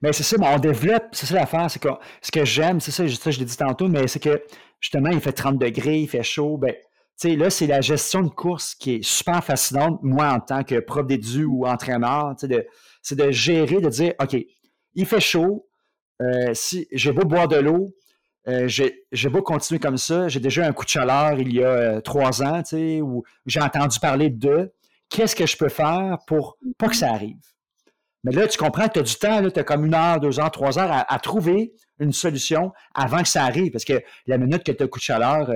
Mais 0.00 0.12
c'est 0.12 0.22
ça, 0.22 0.36
mais 0.38 0.46
on 0.48 0.58
développe, 0.58 1.08
c'est 1.12 1.26
ça 1.26 1.34
l'affaire, 1.34 1.70
c'est 1.70 1.80
que 1.80 1.88
ce 2.22 2.32
que 2.32 2.44
j'aime, 2.44 2.80
c'est 2.80 2.90
ça, 2.90 3.06
ça, 3.06 3.30
je 3.30 3.38
l'ai 3.38 3.44
dit 3.44 3.56
tantôt, 3.56 3.88
mais 3.88 4.08
c'est 4.08 4.18
que 4.18 4.42
justement, 4.80 5.10
il 5.10 5.20
fait 5.20 5.32
30 5.32 5.58
degrés, 5.58 6.00
il 6.00 6.08
fait 6.08 6.22
chaud, 6.22 6.56
ben, 6.56 6.74
là, 7.24 7.50
c'est 7.50 7.66
la 7.66 7.80
gestion 7.80 8.22
de 8.22 8.28
course 8.28 8.74
qui 8.74 8.96
est 8.96 9.04
super 9.04 9.42
fascinante, 9.44 10.00
moi, 10.02 10.32
en 10.32 10.40
tant 10.40 10.64
que 10.64 10.80
prof 10.80 11.06
d'édu 11.06 11.44
ou 11.44 11.66
entraîneur, 11.66 12.34
c'est 13.02 13.16
de 13.16 13.30
gérer, 13.30 13.80
de 13.80 13.88
dire, 13.88 14.14
OK, 14.20 14.36
il 14.94 15.06
fait 15.06 15.20
chaud. 15.20 15.68
Euh, 16.20 16.52
si 16.54 16.86
j'ai 16.92 17.12
beau 17.12 17.24
boire 17.24 17.48
de 17.48 17.56
l'eau, 17.56 17.94
euh, 18.48 18.68
j'ai 18.68 19.28
beau 19.28 19.42
continuer 19.42 19.78
comme 19.78 19.98
ça. 19.98 20.28
J'ai 20.28 20.40
déjà 20.40 20.66
un 20.66 20.72
coup 20.72 20.84
de 20.84 20.90
chaleur 20.90 21.38
il 21.38 21.54
y 21.54 21.62
a 21.62 21.68
euh, 21.68 22.00
trois 22.00 22.42
ans, 22.42 22.62
tu 22.62 23.00
où 23.00 23.24
j'ai 23.46 23.60
entendu 23.60 23.98
parler 23.98 24.30
de 24.30 24.72
qu'est-ce 25.08 25.36
que 25.36 25.46
je 25.46 25.56
peux 25.56 25.68
faire 25.68 26.18
pour 26.26 26.58
pas 26.78 26.88
que 26.88 26.96
ça 26.96 27.10
arrive. 27.10 27.36
Mais 28.24 28.32
là, 28.32 28.46
tu 28.46 28.58
comprends 28.58 28.88
tu 28.88 29.00
as 29.00 29.02
du 29.02 29.14
temps, 29.14 29.48
tu 29.50 29.58
as 29.58 29.64
comme 29.64 29.84
une 29.84 29.94
heure, 29.94 30.20
deux 30.20 30.38
heures, 30.38 30.50
trois 30.50 30.78
heures 30.78 31.04
à, 31.08 31.18
trouver 31.18 31.72
une 32.02 32.12
solution 32.12 32.72
avant 32.94 33.22
que 33.22 33.28
ça 33.28 33.44
arrive. 33.44 33.72
Parce 33.72 33.84
que 33.84 34.02
la 34.26 34.38
minute 34.38 34.64
que 34.64 34.72
tu 34.72 34.82
as 34.82 34.84
un 34.84 34.88
coup 34.88 34.98
de 34.98 35.04
chaleur, 35.04 35.50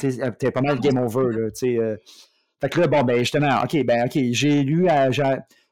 tu 0.00 0.08
es, 0.08 0.50
pas 0.50 0.60
mal 0.60 0.80
game 0.80 0.98
over. 0.98 1.26
Là, 1.32 1.50
fait 2.60 2.70
que 2.70 2.80
là, 2.80 2.86
bon, 2.86 3.02
ben 3.02 3.18
justement, 3.18 3.60
OK, 3.62 3.84
ben 3.84 4.06
OK, 4.06 4.18
j'ai 4.32 4.62
lu, 4.62 4.88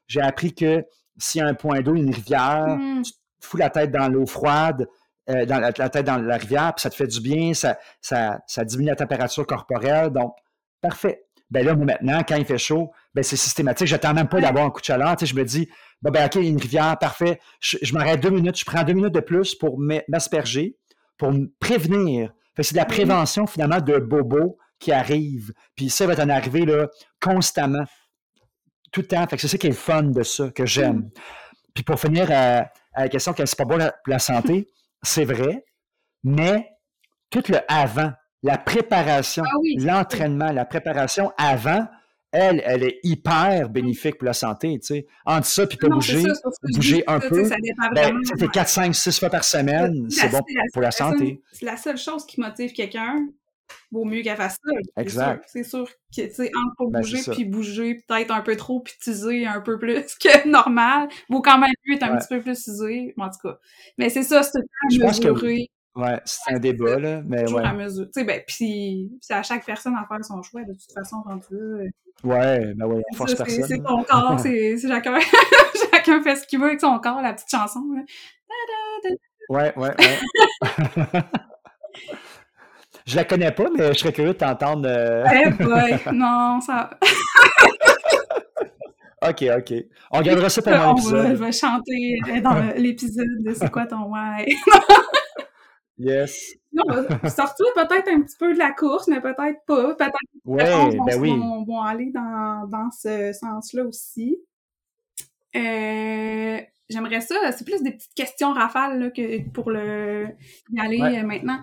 J'ai 0.07 0.21
appris 0.21 0.53
que 0.53 0.85
s'il 1.17 1.41
y 1.41 1.43
a 1.43 1.47
un 1.47 1.53
point 1.53 1.81
d'eau, 1.81 1.95
une 1.95 2.13
rivière, 2.13 2.67
Hmm. 2.67 3.01
tu 3.01 3.11
te 3.13 3.17
fous 3.41 3.57
la 3.57 3.69
tête 3.69 3.91
dans 3.91 4.07
l'eau 4.09 4.25
froide, 4.25 4.87
euh, 5.29 5.45
dans 5.45 5.59
la, 5.59 5.71
la 5.75 5.89
tête 5.89 6.05
dans 6.05 6.17
la 6.17 6.37
rivière, 6.37 6.73
puis 6.75 6.81
ça 6.83 6.89
te 6.89 6.95
fait 6.95 7.07
du 7.07 7.21
bien, 7.21 7.53
ça, 7.53 7.77
ça, 8.01 8.39
ça 8.47 8.65
diminue 8.65 8.89
la 8.89 8.95
température 8.95 9.45
corporelle. 9.47 10.09
Donc, 10.09 10.35
parfait. 10.81 11.25
Ben 11.53 11.63
là, 11.63 11.75
moi, 11.75 11.85
maintenant, 11.85 12.23
quand 12.27 12.35
il 12.35 12.45
fait 12.45 12.57
chaud, 12.57 12.91
ben 13.13 13.23
c'est 13.23 13.35
systématique. 13.35 13.85
J'attends 13.85 14.15
même 14.15 14.27
pas 14.27 14.41
d'avoir 14.41 14.65
un 14.65 14.71
coup 14.71 14.81
de 14.81 14.85
chaleur. 14.85 15.15
Tu 15.15 15.27
sais, 15.27 15.31
je 15.31 15.39
me 15.39 15.45
dis, 15.45 15.69
bon, 16.01 16.09
ben, 16.09 16.25
OK, 16.25 16.35
une 16.35 16.59
rivière, 16.59 16.97
parfait. 16.97 17.39
Je, 17.59 17.77
je 17.79 17.93
m'arrête 17.93 18.19
deux 18.19 18.31
minutes, 18.31 18.57
je 18.57 18.65
prends 18.65 18.83
deux 18.83 18.93
minutes 18.93 19.13
de 19.13 19.19
plus 19.19 19.53
pour 19.53 19.79
m'asperger, 20.07 20.75
pour 21.15 21.31
me 21.31 21.45
prévenir. 21.59 22.33
C'est 22.59 22.73
de 22.73 22.79
la 22.79 22.85
prévention, 22.85 23.45
finalement, 23.45 23.81
de 23.81 23.99
bobo 23.99 24.57
qui 24.79 24.91
arrive. 24.91 25.53
Puis 25.75 25.91
ça 25.91 26.07
va 26.07 26.15
t'en 26.15 26.29
arriver, 26.29 26.65
là, 26.65 26.87
constamment. 27.21 27.83
Tout 28.91 29.01
le 29.01 29.07
temps. 29.07 29.27
Fait 29.27 29.35
que 29.35 29.41
c'est 29.43 29.47
ça 29.47 29.57
qui 29.59 29.67
est 29.67 29.71
le 29.71 29.75
fun 29.75 30.03
de 30.03 30.23
ça, 30.23 30.49
que 30.49 30.65
j'aime. 30.65 30.97
Mm. 30.97 31.11
Puis 31.75 31.83
pour 31.83 31.99
finir 31.99 32.31
à, 32.31 32.65
à 32.93 33.03
la 33.03 33.09
question 33.09 33.33
que 33.33 33.45
c'est 33.45 33.57
pas 33.57 33.65
bon 33.65 33.77
pour 33.77 34.11
la 34.11 34.19
santé, 34.19 34.67
c'est 35.03 35.25
vrai, 35.25 35.63
mais 36.23 36.67
tout 37.29 37.43
le 37.49 37.59
avant, 37.67 38.11
la 38.43 38.57
préparation, 38.57 39.43
Ah 39.45 39.57
oui. 39.61 39.75
l'entraînement, 39.79 40.51
la 40.51 40.65
préparation 40.65 41.31
avant, 41.37 41.87
elle, 42.31 42.61
elle 42.65 42.83
est 42.83 42.99
hyper 43.03 43.69
bénéfique 43.69 44.17
pour 44.17 44.25
la 44.25 44.33
santé, 44.33 44.79
tu 44.79 44.87
sais. 44.87 45.07
Entre 45.25 45.45
ça 45.47 45.67
puis 45.67 45.77
pas 45.77 45.87
c'est 45.87 45.93
bouger, 45.93 46.21
ça, 46.23 46.49
bouger 46.75 46.95
dis, 46.97 47.03
un 47.07 47.19
ça, 47.21 47.29
peu, 47.29 47.43
ben, 47.93 48.19
sais, 48.37 48.47
4, 48.47 48.67
5, 48.67 48.95
6 48.95 49.19
fois 49.19 49.29
par 49.29 49.43
semaine, 49.43 50.09
c'est 50.09 50.29
bon 50.29 50.39
la- 50.55 50.63
pour 50.73 50.81
la 50.81 50.91
santé. 50.91 51.41
C'est 51.51 51.65
la 51.65 51.77
seule 51.77 51.97
chose 51.97 52.25
qui 52.25 52.39
motive 52.41 52.73
quelqu'un. 52.73 53.27
Vaut 53.91 54.03
mieux 54.05 54.21
qu'elle 54.23 54.35
fasse 54.37 54.53
ça. 54.53 54.71
c'est 54.95 55.01
Exact. 55.01 55.45
C'est 55.47 55.63
sûr 55.63 55.87
que, 56.15 56.21
tu 56.21 56.33
sais, 56.33 56.51
entre 56.55 56.75
pour 56.77 56.91
Ben, 56.91 57.01
bouger 57.01 57.17
c'est 57.19 57.31
puis 57.31 57.45
bouger 57.45 58.01
peut-être 58.07 58.31
un 58.31 58.41
peu 58.41 58.55
trop 58.55 58.81
puis 58.81 58.93
t'user 59.01 59.45
un 59.45 59.61
peu 59.61 59.77
plus 59.79 60.03
que 60.21 60.47
normal, 60.47 61.07
vaut 61.29 61.41
quand 61.41 61.57
même 61.59 61.71
mieux 61.87 61.95
être 61.95 62.03
un 62.03 62.13
Ouais. 62.13 62.17
petit 62.17 62.27
peu 62.29 62.41
plus 62.41 62.67
usé, 62.67 63.13
en 63.17 63.29
tout 63.29 63.47
cas. 63.47 63.57
Mais 63.97 64.09
c'est 64.09 64.23
ça, 64.23 64.41
c'est 64.43 64.57
le 64.57 64.63
temps 64.63 64.89
oui. 64.89 64.99
mesuré, 65.07 65.67
Ouais, 65.95 66.19
c'est 66.25 66.53
un 66.55 66.59
débat, 66.59 66.97
là, 66.99 67.21
mais 67.25 67.49
ouais. 67.51 67.63
à 67.63 67.73
mesure. 67.73 68.05
Tu 68.05 68.11
sais, 68.21 68.23
ben, 68.23 68.41
puis 68.47 69.11
c'est 69.21 69.33
à 69.35 69.43
chaque 69.43 69.63
personne 69.65 69.93
à 69.95 70.05
faire 70.07 70.25
son 70.25 70.41
choix, 70.41 70.61
de 70.63 70.73
toute 70.73 70.91
façon, 70.91 71.17
rendu 71.25 71.45
là. 71.51 71.83
Ouais, 72.23 72.73
ben 72.75 72.85
ouais, 72.87 72.95
on 72.97 73.01
C'est 73.11 73.17
force 73.17 73.31
ça, 73.35 73.37
c'est- 73.37 73.43
personne. 73.57 73.65
c'est 73.67 73.77
là. 73.77 73.83
ton 73.89 74.03
corps, 74.03 74.39
c'est 74.41 74.77
chacun, 74.79 75.19
chacun 75.91 76.21
fait 76.23 76.35
ce 76.37 76.47
qu'il 76.47 76.59
veut 76.59 76.67
avec 76.67 76.79
son 76.81 76.97
corps, 76.99 77.21
la 77.21 77.33
petite 77.33 77.49
chanson, 77.51 77.83
là. 77.95 78.01
Ouais, 79.49 79.73
ouais, 79.77 79.93
ouais. 79.99 81.21
Je 83.05 83.15
la 83.17 83.25
connais 83.25 83.51
pas, 83.51 83.65
mais 83.77 83.93
je 83.93 83.99
serais 83.99 84.13
curieux 84.13 84.29
de 84.31 84.37
t'entendre. 84.37 84.87
euh, 84.87 85.25
Eh 85.31 85.49
boy, 85.63 85.99
non, 86.13 86.61
ça... 86.61 86.89
OK, 89.21 89.43
OK. 89.57 89.73
On 90.11 90.21
gardera 90.21 90.49
ça 90.49 90.61
pendant 90.61 90.91
On 90.93 90.95
va, 90.95 91.29
je 91.29 91.33
vais 91.35 91.51
chanter 91.51 92.17
euh, 92.29 92.39
dans 92.41 92.73
l'épisode 92.77 93.27
de 93.45 93.53
C'est 93.53 93.69
quoi 93.69 93.85
ton 93.85 94.11
ouais? 94.11 94.45
Yes. 95.97 96.55
Non, 96.71 96.83
on 96.89 97.01
va 97.03 97.29
sortir 97.29 97.65
peut-être 97.75 98.07
un 98.09 98.21
petit 98.21 98.35
peu 98.37 98.53
de 98.53 98.57
la 98.57 98.71
course, 98.71 99.07
mais 99.07 99.21
peut-être 99.21 99.63
pas. 99.67 99.93
Peut-être 99.95 100.11
que 100.11 100.49
Ouais, 100.49 100.65
vont, 100.97 101.05
ben 101.05 101.19
oui. 101.21 101.29
vont, 101.37 101.63
vont 101.65 101.81
aller 101.81 102.11
dans, 102.11 102.67
dans 102.67 102.89
ce 102.91 103.31
sens-là 103.33 103.85
aussi. 103.85 104.37
Euh, 105.55 106.59
J'aimerais 106.89 107.21
ça, 107.21 107.35
c'est 107.53 107.65
plus 107.65 107.81
des 107.81 107.91
petites 107.91 108.13
questions 108.13 108.53
rafales 108.53 108.99
là, 108.99 109.09
que 109.09 109.49
pour 109.51 109.71
le 109.71 110.27
y 110.71 110.79
aller 110.79 110.99
Ouais. 111.01 111.19
euh, 111.19 111.23
maintenant. 111.23 111.59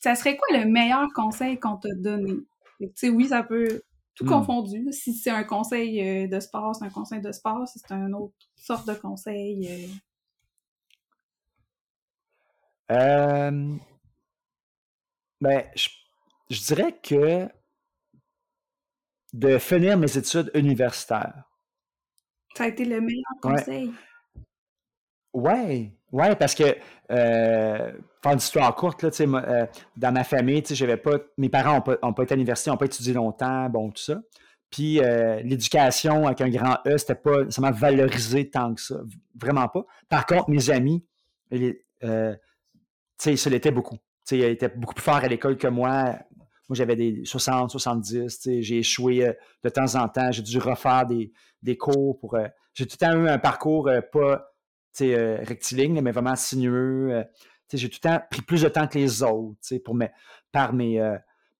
Ça 0.00 0.14
serait 0.14 0.36
quoi 0.36 0.58
le 0.58 0.66
meilleur 0.66 1.06
conseil 1.14 1.58
qu'on 1.58 1.76
t'a 1.76 1.88
donné? 1.94 2.34
Tu 2.80 2.88
sais, 2.94 3.08
oui, 3.08 3.28
ça 3.28 3.42
peut 3.42 3.82
tout 4.14 4.24
Hmm. 4.24 4.28
confondu. 4.28 4.86
Si 4.92 5.14
c'est 5.14 5.30
un 5.30 5.44
conseil 5.44 6.00
euh, 6.00 6.26
de 6.28 6.40
sport, 6.40 6.74
c'est 6.74 6.84
un 6.84 6.90
conseil 6.90 7.20
de 7.20 7.30
sport. 7.32 7.66
Si 7.68 7.78
c'est 7.78 7.92
un 7.94 8.12
autre 8.12 8.34
sorte 8.56 8.88
de 8.88 8.94
conseil, 8.94 9.88
euh, 12.90 13.74
ben, 15.40 15.64
je, 15.74 15.88
je 16.50 16.60
dirais 16.62 16.98
que 17.02 17.48
de 19.32 19.58
finir 19.58 19.98
mes 19.98 20.16
études 20.16 20.50
universitaires. 20.54 21.44
ça 22.56 22.64
a 22.64 22.68
été 22.68 22.84
le 22.84 23.00
meilleur 23.00 23.22
Ouais. 23.44 23.52
conseil. 23.56 23.92
Ouais, 25.34 25.92
ouais, 26.12 26.36
parce 26.36 26.54
que 26.54 26.64
euh, 27.10 27.92
faire 28.22 28.32
une 28.32 28.38
histoire 28.38 28.74
courte, 28.74 29.02
là, 29.02 29.10
moi, 29.26 29.42
euh, 29.46 29.66
dans 29.96 30.12
ma 30.12 30.24
famille, 30.24 30.62
j'avais 30.70 30.96
pas, 30.96 31.18
mes 31.36 31.50
parents 31.50 31.74
n'ont 31.74 31.82
pas, 31.82 31.96
ont 32.02 32.14
pas 32.14 32.22
été 32.22 32.32
à 32.32 32.36
l'université, 32.36 32.70
n'ont 32.70 32.78
pas 32.78 32.86
étudié 32.86 33.12
longtemps, 33.12 33.68
bon, 33.68 33.90
tout 33.90 34.02
ça. 34.02 34.22
Puis 34.70 35.00
euh, 35.00 35.40
l'éducation 35.42 36.26
avec 36.26 36.40
un 36.40 36.48
grand 36.48 36.78
E, 36.86 36.96
c'était 36.96 37.14
pas 37.14 37.44
nécessairement 37.44 37.76
valorisé 37.76 38.48
tant 38.48 38.74
que 38.74 38.80
ça, 38.80 38.96
vraiment 39.38 39.68
pas. 39.68 39.84
Par 40.08 40.24
contre, 40.24 40.48
mes 40.48 40.70
amis, 40.70 41.04
les- 41.50 41.84
euh, 42.02 42.34
tu 43.18 43.30
sais, 43.30 43.36
ça 43.36 43.50
l'était 43.50 43.70
beaucoup. 43.70 43.96
Tu 43.96 44.00
sais, 44.24 44.38
ils 44.38 44.44
étaient 44.44 44.68
beaucoup 44.68 44.94
plus 44.94 45.02
forts 45.02 45.16
à 45.16 45.28
l'école 45.28 45.56
que 45.56 45.68
moi. 45.68 46.18
Moi, 46.68 46.74
j'avais 46.74 46.96
des 46.96 47.24
60, 47.24 47.70
70, 47.70 48.12
tu 48.12 48.28
sais, 48.28 48.62
j'ai 48.62 48.78
échoué 48.78 49.24
euh, 49.24 49.32
de 49.62 49.68
temps 49.68 49.94
en 49.94 50.08
temps, 50.08 50.32
j'ai 50.32 50.42
dû 50.42 50.58
refaire 50.58 51.06
des, 51.06 51.32
des 51.62 51.76
cours 51.76 52.18
pour... 52.18 52.34
euh, 52.34 52.48
j'ai 52.74 52.86
tout 52.86 52.96
le 53.00 53.06
temps 53.06 53.16
eu 53.16 53.28
un 53.28 53.38
parcours 53.38 53.88
euh, 53.88 54.00
pas 54.00 54.50
rectiligne, 54.98 56.00
mais 56.00 56.10
vraiment 56.10 56.34
sinueux. 56.34 57.22
tu 57.68 57.76
sais, 57.76 57.76
j'ai 57.76 57.90
tout 57.90 57.98
le 58.02 58.08
temps 58.08 58.20
pris 58.30 58.42
plus 58.42 58.62
de 58.62 58.68
temps 58.68 58.88
que 58.88 58.98
les 58.98 59.22
autres, 59.22 59.60
tu 59.60 59.68
sais, 59.68 59.78
pour 59.78 59.94
mes, 59.94 60.10
par 60.50 60.72
mes 60.72 60.98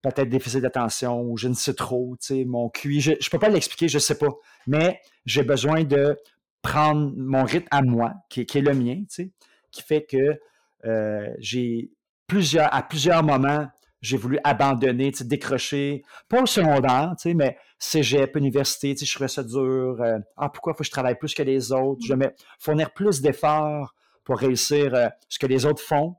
peut-être 0.03 0.29
déficits 0.29 0.61
d'attention 0.61 1.23
ou 1.23 1.37
je 1.37 1.49
ne 1.49 1.55
sais 1.55 1.75
trop, 1.75 2.17
tu 2.21 2.27
sais, 2.27 2.45
mon 2.45 2.69
QI. 2.69 3.01
Je 3.01 3.11
ne 3.13 3.31
peux 3.31 3.39
pas 3.39 3.49
l'expliquer, 3.49 3.89
je 3.89 3.97
ne 3.97 4.01
sais 4.01 4.19
pas. 4.19 4.31
Mais 4.67 5.01
j'ai 5.25 5.43
besoin 5.43 5.85
de 5.85 6.17
prendre 6.63 7.13
mon 7.17 7.45
rythme 7.45 7.69
à 7.71 7.83
moi, 7.83 8.15
qui, 8.29 8.47
qui 8.47 8.59
est 8.59 8.63
le 8.63 8.75
mien, 8.75 8.97
tu 9.01 9.07
sais, 9.09 9.31
qui 9.71 9.83
fait 9.83 10.05
que 10.05 10.41
euh, 10.87 11.29
j'ai 11.39 11.91
plusieurs, 12.27 12.73
à 12.75 12.83
plusieurs 12.83 13.23
moments, 13.23 13.67
j'ai 14.01 14.17
voulu 14.17 14.39
abandonner, 14.45 15.11
décrocher, 15.23 16.03
pas 16.29 16.43
au 16.43 16.47
secondaire, 16.47 17.15
mais 17.35 17.57
cégep, 17.79 18.37
université, 18.37 18.95
je 19.01 19.13
trouvais 19.13 19.29
ça 19.29 19.43
dur. 19.43 19.97
euh, 20.01 20.19
ah, 20.37 20.49
pourquoi 20.49 20.75
faut 20.75 20.81
que 20.81 20.87
je 20.87 20.91
travaille 20.91 21.19
plus 21.19 21.35
que 21.35 21.43
les 21.43 21.73
autres? 21.73 22.01
Je 22.07 22.15
vais 22.15 22.35
fournir 22.59 22.93
plus 22.93 23.21
d'efforts 23.21 23.95
pour 24.25 24.39
réussir 24.39 24.95
euh, 24.95 25.09
ce 25.29 25.39
que 25.39 25.47
les 25.47 25.67
autres 25.67 25.83
font. 25.83 26.17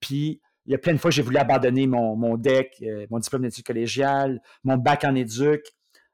Puis, 0.00 0.40
il 0.66 0.72
y 0.72 0.74
a 0.74 0.78
plein 0.78 0.92
de 0.92 0.98
fois, 0.98 1.10
j'ai 1.10 1.22
voulu 1.22 1.36
abandonner 1.38 1.86
mon, 1.86 2.16
mon 2.16 2.36
DEC, 2.36 2.74
euh, 2.82 3.06
mon 3.10 3.18
diplôme 3.18 3.42
d'études 3.42 3.64
collégiales, 3.64 4.40
mon 4.64 4.76
bac 4.76 5.04
en 5.04 5.14
éduc, 5.14 5.64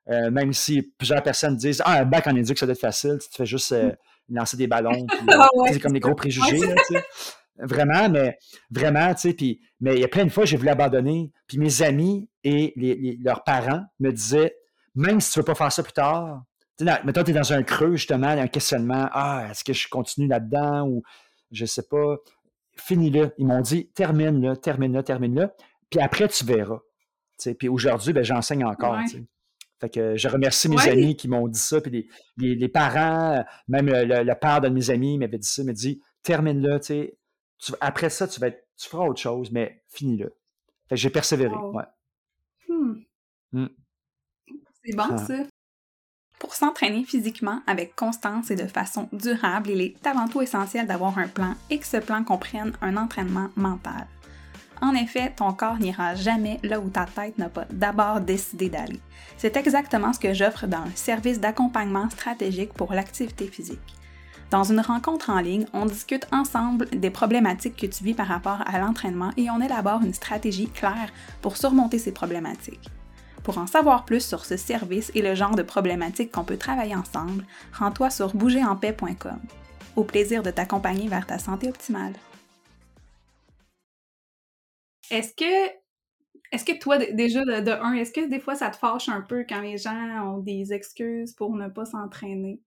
même 0.09 0.53
si 0.53 0.83
plusieurs 0.83 1.21
personnes 1.21 1.57
disent 1.57 1.83
Ah, 1.85 2.01
un 2.01 2.05
bac 2.05 2.29
en 2.29 2.37
éduc, 2.37 2.57
ça 2.59 2.65
doit 2.67 2.75
être 2.75 2.81
facile, 2.81 3.19
tu 3.21 3.29
te 3.29 3.35
fais 3.35 3.47
juste 3.47 3.73
euh, 3.73 3.91
lancer 4.29 4.57
des 4.57 4.69
ballons. 4.69 5.05
puis, 5.09 5.27
Ah 5.33 5.49
ouais, 5.57 5.73
c'est 5.73 5.81
comme 5.81 5.93
des 5.93 5.97
c'est 5.97 6.01
gros 6.01 6.15
préjugés, 6.15 6.61
là. 6.61 7.01
Vraiment, 7.59 8.09
mais 8.11 8.39
vraiment, 8.71 9.15
tu 9.15 9.21
sais, 9.21 9.33
puis, 9.35 9.61
mais 9.81 9.95
il 9.95 10.01
y 10.01 10.05
a 10.05 10.09
plein 10.09 10.25
de 10.25 10.31
fois, 10.31 10.45
j'ai 10.45 10.57
voulu 10.57 10.69
abandonner. 10.69 11.33
Puis 11.47 11.59
mes 11.59 11.83
amis 11.83 12.29
et 12.45 12.73
les- 12.77 12.95
les- 12.95 13.19
leurs 13.23 13.45
parents 13.45 13.83
me 13.99 14.11
disaient, 14.11 14.55
même 14.95 15.21
si 15.21 15.33
tu 15.33 15.39
veux 15.39 15.45
pas 15.45 15.55
faire 15.55 15.73
ça 15.73 15.83
plus 15.83 15.93
tard, 15.93 16.43
tu 16.79 16.85
sais, 16.85 16.93
mettons, 17.05 17.25
tu 17.25 17.31
es 17.31 17.35
dans 17.35 17.53
un 17.53 17.63
creux, 17.63 17.97
justement, 17.97 18.29
un 18.29 18.47
questionnement, 18.49 19.09
ah, 19.13 19.49
est-ce 19.51 19.65
que 19.65 19.73
je 19.73 19.89
continue 19.89 20.29
là-dedans 20.29 20.87
ou 20.87 21.03
je 21.51 21.65
sais 21.65 21.85
pas, 21.89 22.17
finis-le. 22.77 23.33
Ils 23.39 23.47
m'ont 23.47 23.61
dit, 23.63 23.89
termine-le, 23.95 24.57
termine-le, 24.57 25.03
termine-le, 25.03 25.49
puis 25.91 26.01
après, 26.01 26.29
tu 26.29 26.45
verras. 26.45 26.81
Tu 27.39 27.45
sais, 27.51 27.55
puis 27.55 27.69
aujourd'hui, 27.69 28.13
ben, 28.13 28.23
j'enseigne 28.25 28.65
encore, 28.65 28.93
Ouais. 28.95 29.05
tu 29.05 29.19
sais. 29.19 29.25
Fait 29.81 29.91
que 29.91 30.17
je 30.17 30.29
remercie 30.29 30.69
mes 30.71 30.77
Ouais. 30.77 30.91
amis 30.91 31.17
qui 31.17 31.29
m'ont 31.29 31.49
dit 31.49 31.59
ça, 31.59 31.81
puis 31.83 31.91
les, 31.91 32.09
les- 32.39 32.55
les 32.55 32.69
parents, 32.69 33.45
même 33.69 33.87
le, 33.87 34.23
le- 34.25 34.35
père 34.35 34.61
de 34.63 34.69
mes 34.69 34.89
amis 34.91 35.19
m'avait 35.19 35.37
dit 35.39 35.49
ça, 35.49 35.63
m'a 35.65 35.73
dit, 35.73 36.01
termine-le, 36.23 36.81
tu 36.81 36.87
sais. 36.87 37.19
Tu- 37.59 37.73
après 37.81 38.11
ça, 38.11 38.29
tu 38.29 38.39
vas 38.41 38.49
être, 38.49 38.67
tu 38.77 38.89
feras 38.89 39.05
autre 39.05 39.21
chose, 39.21 39.51
mais 39.51 39.83
finis-le. 39.89 40.35
Fait 40.89 40.95
que 40.95 41.01
j'ai 41.01 41.11
persévéré, 41.11 41.55
Wow. 41.55 41.75
ouais. 41.77 41.85
Hmm. 42.69 42.95
Hmm. 43.53 43.67
C'est 44.85 44.95
bon, 44.97 45.05
Ah. 45.11 45.19
ça. 45.19 45.35
Pour 46.39 46.55
s'entraîner 46.55 47.03
physiquement 47.05 47.63
avec 47.67 47.97
constance 47.97 48.51
et 48.51 48.57
de 48.57 48.67
façon 48.67 49.09
durable, 49.13 49.71
il 49.71 49.81
est 49.81 50.07
avant 50.07 50.29
tout 50.29 50.43
essentiel 50.43 50.87
d'avoir 50.87 51.17
un 51.19 51.29
plan 51.29 51.55
et 51.71 51.79
que 51.79 51.87
ce 51.87 51.97
plan 51.97 52.23
comprenne 52.25 52.77
un 52.83 52.97
entraînement 52.99 53.49
mental. 53.57 54.07
En 54.83 54.95
effet, 54.95 55.33
ton 55.35 55.55
corps 55.55 55.79
n'ira 55.79 56.15
jamais 56.15 56.61
là 56.63 56.79
où 56.79 56.91
ta 56.91 57.07
tête 57.07 57.39
n'a 57.39 57.49
pas 57.49 57.65
d'abord 57.71 58.21
décidé 58.21 58.69
d'aller. 58.69 59.01
C'est 59.39 59.57
exactement 59.57 60.13
ce 60.13 60.21
que 60.21 60.35
j'offre 60.35 60.67
dans 60.67 60.85
le 60.85 60.91
service 60.95 61.41
d'accompagnement 61.41 62.11
stratégique 62.11 62.75
pour 62.75 62.93
l'activité 62.93 63.47
physique. 63.49 63.95
Dans 64.51 64.63
une 64.63 64.81
rencontre 64.81 65.31
en 65.31 65.41
ligne, 65.41 65.67
on 65.73 65.87
discute 65.87 66.27
ensemble 66.31 66.89
des 66.91 67.11
problématiques 67.11 67.77
que 67.77 67.87
tu 67.87 68.05
vis 68.05 68.15
par 68.15 68.29
rapport 68.29 68.63
à 68.65 68.79
l'entraînement 68.79 69.33
et 69.37 69.51
on 69.51 69.61
élabore 69.61 70.03
une 70.03 70.15
stratégie 70.15 70.69
claire 70.69 71.13
pour 71.43 71.57
surmonter 71.57 71.99
ces 71.99 72.13
problématiques. 72.13 72.89
Pour 73.43 73.59
en 73.59 73.67
savoir 73.67 74.05
plus 74.05 74.25
sur 74.25 74.45
ce 74.45 74.57
service 74.57 75.11
et 75.17 75.23
le 75.23 75.35
genre 75.35 75.57
de 75.57 75.63
problématiques 75.63 76.31
qu'on 76.31 76.45
peut 76.45 76.57
travailler 76.57 76.95
ensemble, 76.95 77.45
rends-toi 77.73 78.09
sur 78.11 78.35
bougerenpaix.com. 78.37 79.41
Au 79.97 80.05
plaisir 80.05 80.45
de 80.45 80.51
t'accompagner 80.53 81.09
vers 81.09 81.27
ta 81.27 81.39
santé 81.41 81.69
optimale. 81.69 82.13
Est-ce 85.11 85.35
que, 85.35 85.73
est-ce 86.53 86.65
que 86.65 86.79
toi, 86.79 86.99
déjà, 86.99 87.45
de, 87.45 87.65
de 87.65 87.71
un, 87.71 87.95
est-ce 87.95 88.13
que 88.13 88.29
des 88.29 88.41
fois 88.41 88.55
ça 88.55 88.71
te 88.71 88.77
fâche 88.77 89.09
un 89.09 89.23
peu 89.23 89.45
quand 89.49 89.61
les 89.61 89.79
gens 89.79 90.35
ont 90.35 90.39
des 90.39 90.73
excuses 90.73 91.33
pour 91.35 91.57
ne 91.57 91.69
pas 91.69 91.85
s'entraîner? 91.85 92.61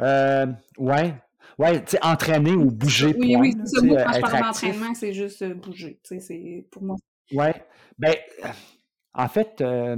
Euh, 0.00 0.46
ouais. 0.78 1.14
Ouais, 1.58 1.82
tu 1.84 1.92
sais, 1.92 1.98
entraîner 2.02 2.52
ou 2.52 2.70
bouger, 2.70 3.14
Oui, 3.18 3.32
point, 3.32 3.40
oui, 3.40 3.54
c'est 3.64 3.76
ça. 3.76 3.82
Moi, 3.82 4.02
quand 4.04 4.12
je 4.12 4.20
parle 4.20 4.42
d'entraînement, 4.42 4.94
c'est 4.94 5.12
juste 5.14 5.40
euh, 5.42 5.54
bouger. 5.54 5.98
Tu 6.02 6.16
sais, 6.16 6.20
c'est 6.20 6.66
pour 6.70 6.82
moi. 6.82 6.96
Ouais. 7.32 7.54
Ben, 7.98 8.14
euh, 8.44 8.48
en 9.14 9.28
fait, 9.28 9.60
euh, 9.62 9.96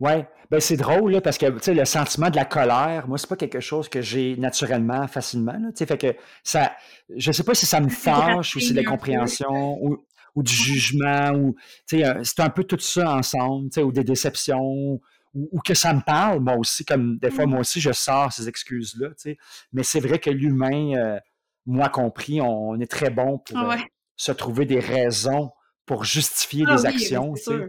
ouais, 0.00 0.28
ben 0.50 0.60
c'est 0.60 0.76
drôle, 0.76 1.12
là, 1.12 1.20
parce 1.20 1.38
que, 1.38 1.46
tu 1.46 1.58
sais, 1.62 1.74
le 1.74 1.84
sentiment 1.84 2.28
de 2.28 2.36
la 2.36 2.44
colère, 2.44 3.06
moi, 3.06 3.18
c'est 3.18 3.28
pas 3.28 3.36
quelque 3.36 3.60
chose 3.60 3.88
que 3.88 4.02
j'ai 4.02 4.36
naturellement, 4.36 5.06
facilement, 5.06 5.52
là, 5.52 5.68
tu 5.68 5.76
sais, 5.76 5.86
fait 5.86 5.98
que 5.98 6.16
ça, 6.42 6.72
je 7.14 7.30
sais 7.30 7.44
pas 7.44 7.54
si 7.54 7.66
ça 7.66 7.80
me 7.80 7.88
fâche 7.88 8.56
ou 8.56 8.60
c'est 8.60 8.74
de 8.74 8.80
peu. 8.80 8.84
l'incompréhension 8.84 9.78
ou, 9.80 10.04
ou 10.34 10.42
du 10.42 10.52
jugement 10.52 11.30
ou, 11.32 11.54
tu 11.86 11.98
sais, 11.98 12.04
euh, 12.04 12.20
c'est 12.24 12.40
un 12.40 12.50
peu 12.50 12.64
tout 12.64 12.80
ça 12.80 13.14
ensemble, 13.14 13.70
tu 13.70 13.74
sais, 13.74 13.82
ou 13.84 13.92
des 13.92 14.04
déceptions 14.04 15.00
ou, 15.34 15.48
ou 15.52 15.60
que 15.60 15.74
ça 15.74 15.92
me 15.94 16.00
parle, 16.00 16.40
moi 16.40 16.56
aussi, 16.56 16.84
comme 16.84 17.18
des 17.18 17.30
fois, 17.30 17.46
Mm. 17.46 17.50
moi 17.50 17.60
aussi, 17.60 17.80
je 17.80 17.92
sors 17.92 18.32
ces 18.32 18.48
excuses-là, 18.48 19.08
tu 19.10 19.14
sais, 19.18 19.38
mais 19.72 19.82
c'est 19.82 20.00
vrai 20.00 20.18
que 20.18 20.30
l'humain, 20.30 20.94
euh, 20.96 21.18
moi 21.66 21.88
compris, 21.88 22.40
on, 22.40 22.78
est 22.80 22.90
très 22.90 23.10
bon 23.10 23.38
pour 23.38 23.56
Ah 23.58 23.74
euh, 23.74 23.76
se 24.16 24.32
trouver 24.32 24.66
des 24.66 24.80
raisons 24.80 25.50
pour 25.86 26.04
justifier 26.04 26.64
Ah 26.68 26.74
des 26.76 26.82
oui, 26.82 26.86
actions, 26.86 27.34
tu 27.34 27.42
sais. 27.42 27.68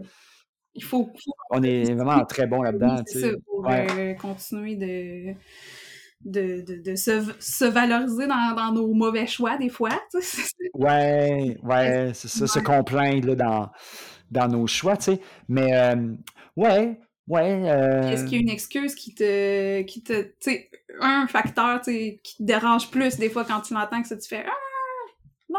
Il 0.74 0.84
faut, 0.84 1.04
faut 1.06 1.32
On 1.50 1.62
est 1.62 1.92
vraiment 1.94 2.24
très 2.24 2.46
bon 2.46 2.60
Oui, 2.60 2.64
là-dedans, 2.64 3.04
tu 3.04 3.20
ça, 3.20 3.20
sais. 3.20 3.36
pour 3.46 3.66
Ouais, 3.66 3.86
euh, 3.98 4.14
continuer 4.14 4.76
de, 4.76 5.34
de, 6.24 6.62
de, 6.62 6.82
de 6.82 6.96
se, 6.96 7.32
se 7.40 7.64
valoriser 7.64 8.26
dans, 8.26 8.54
dans 8.56 8.72
nos 8.72 8.92
mauvais 8.94 9.26
choix, 9.26 9.56
des 9.58 9.68
fois. 9.68 9.90
tu 10.10 10.20
sais. 10.22 10.42
ouais, 10.74 11.58
ouais, 11.62 12.10
c'est 12.14 12.28
ça, 12.28 12.46
se 12.46 12.58
complaindre 12.58 13.28
là, 13.28 13.34
dans, 13.34 13.70
dans 14.30 14.48
nos 14.48 14.66
choix, 14.66 14.96
tu 14.96 15.04
sais. 15.04 15.20
Mais, 15.48 15.74
euh, 15.76 16.14
ouais, 16.56 16.98
ouais, 17.32 18.00
Puis 18.02 18.12
Est-ce 18.12 18.22
euh, 18.22 18.26
qu'il 18.26 18.32
y 18.34 18.36
a 18.36 18.42
une 18.42 18.50
excuse 18.50 18.94
qui 18.94 19.14
te, 19.14 19.82
qui 19.82 20.02
te, 20.02 20.22
tu 20.22 20.32
sais, 20.40 20.70
un 21.00 21.26
facteur, 21.26 21.80
tu 21.80 22.18
qui 22.22 22.36
te 22.36 22.42
dérange 22.42 22.90
plus 22.90 23.16
des 23.16 23.30
fois 23.30 23.44
quand 23.44 23.60
tu 23.62 23.74
l'entends 23.74 24.02
que 24.02 24.08
ça 24.08 24.16
tu 24.16 24.28
fais 24.28 24.44
ah 24.46 24.52
non. 25.48 25.58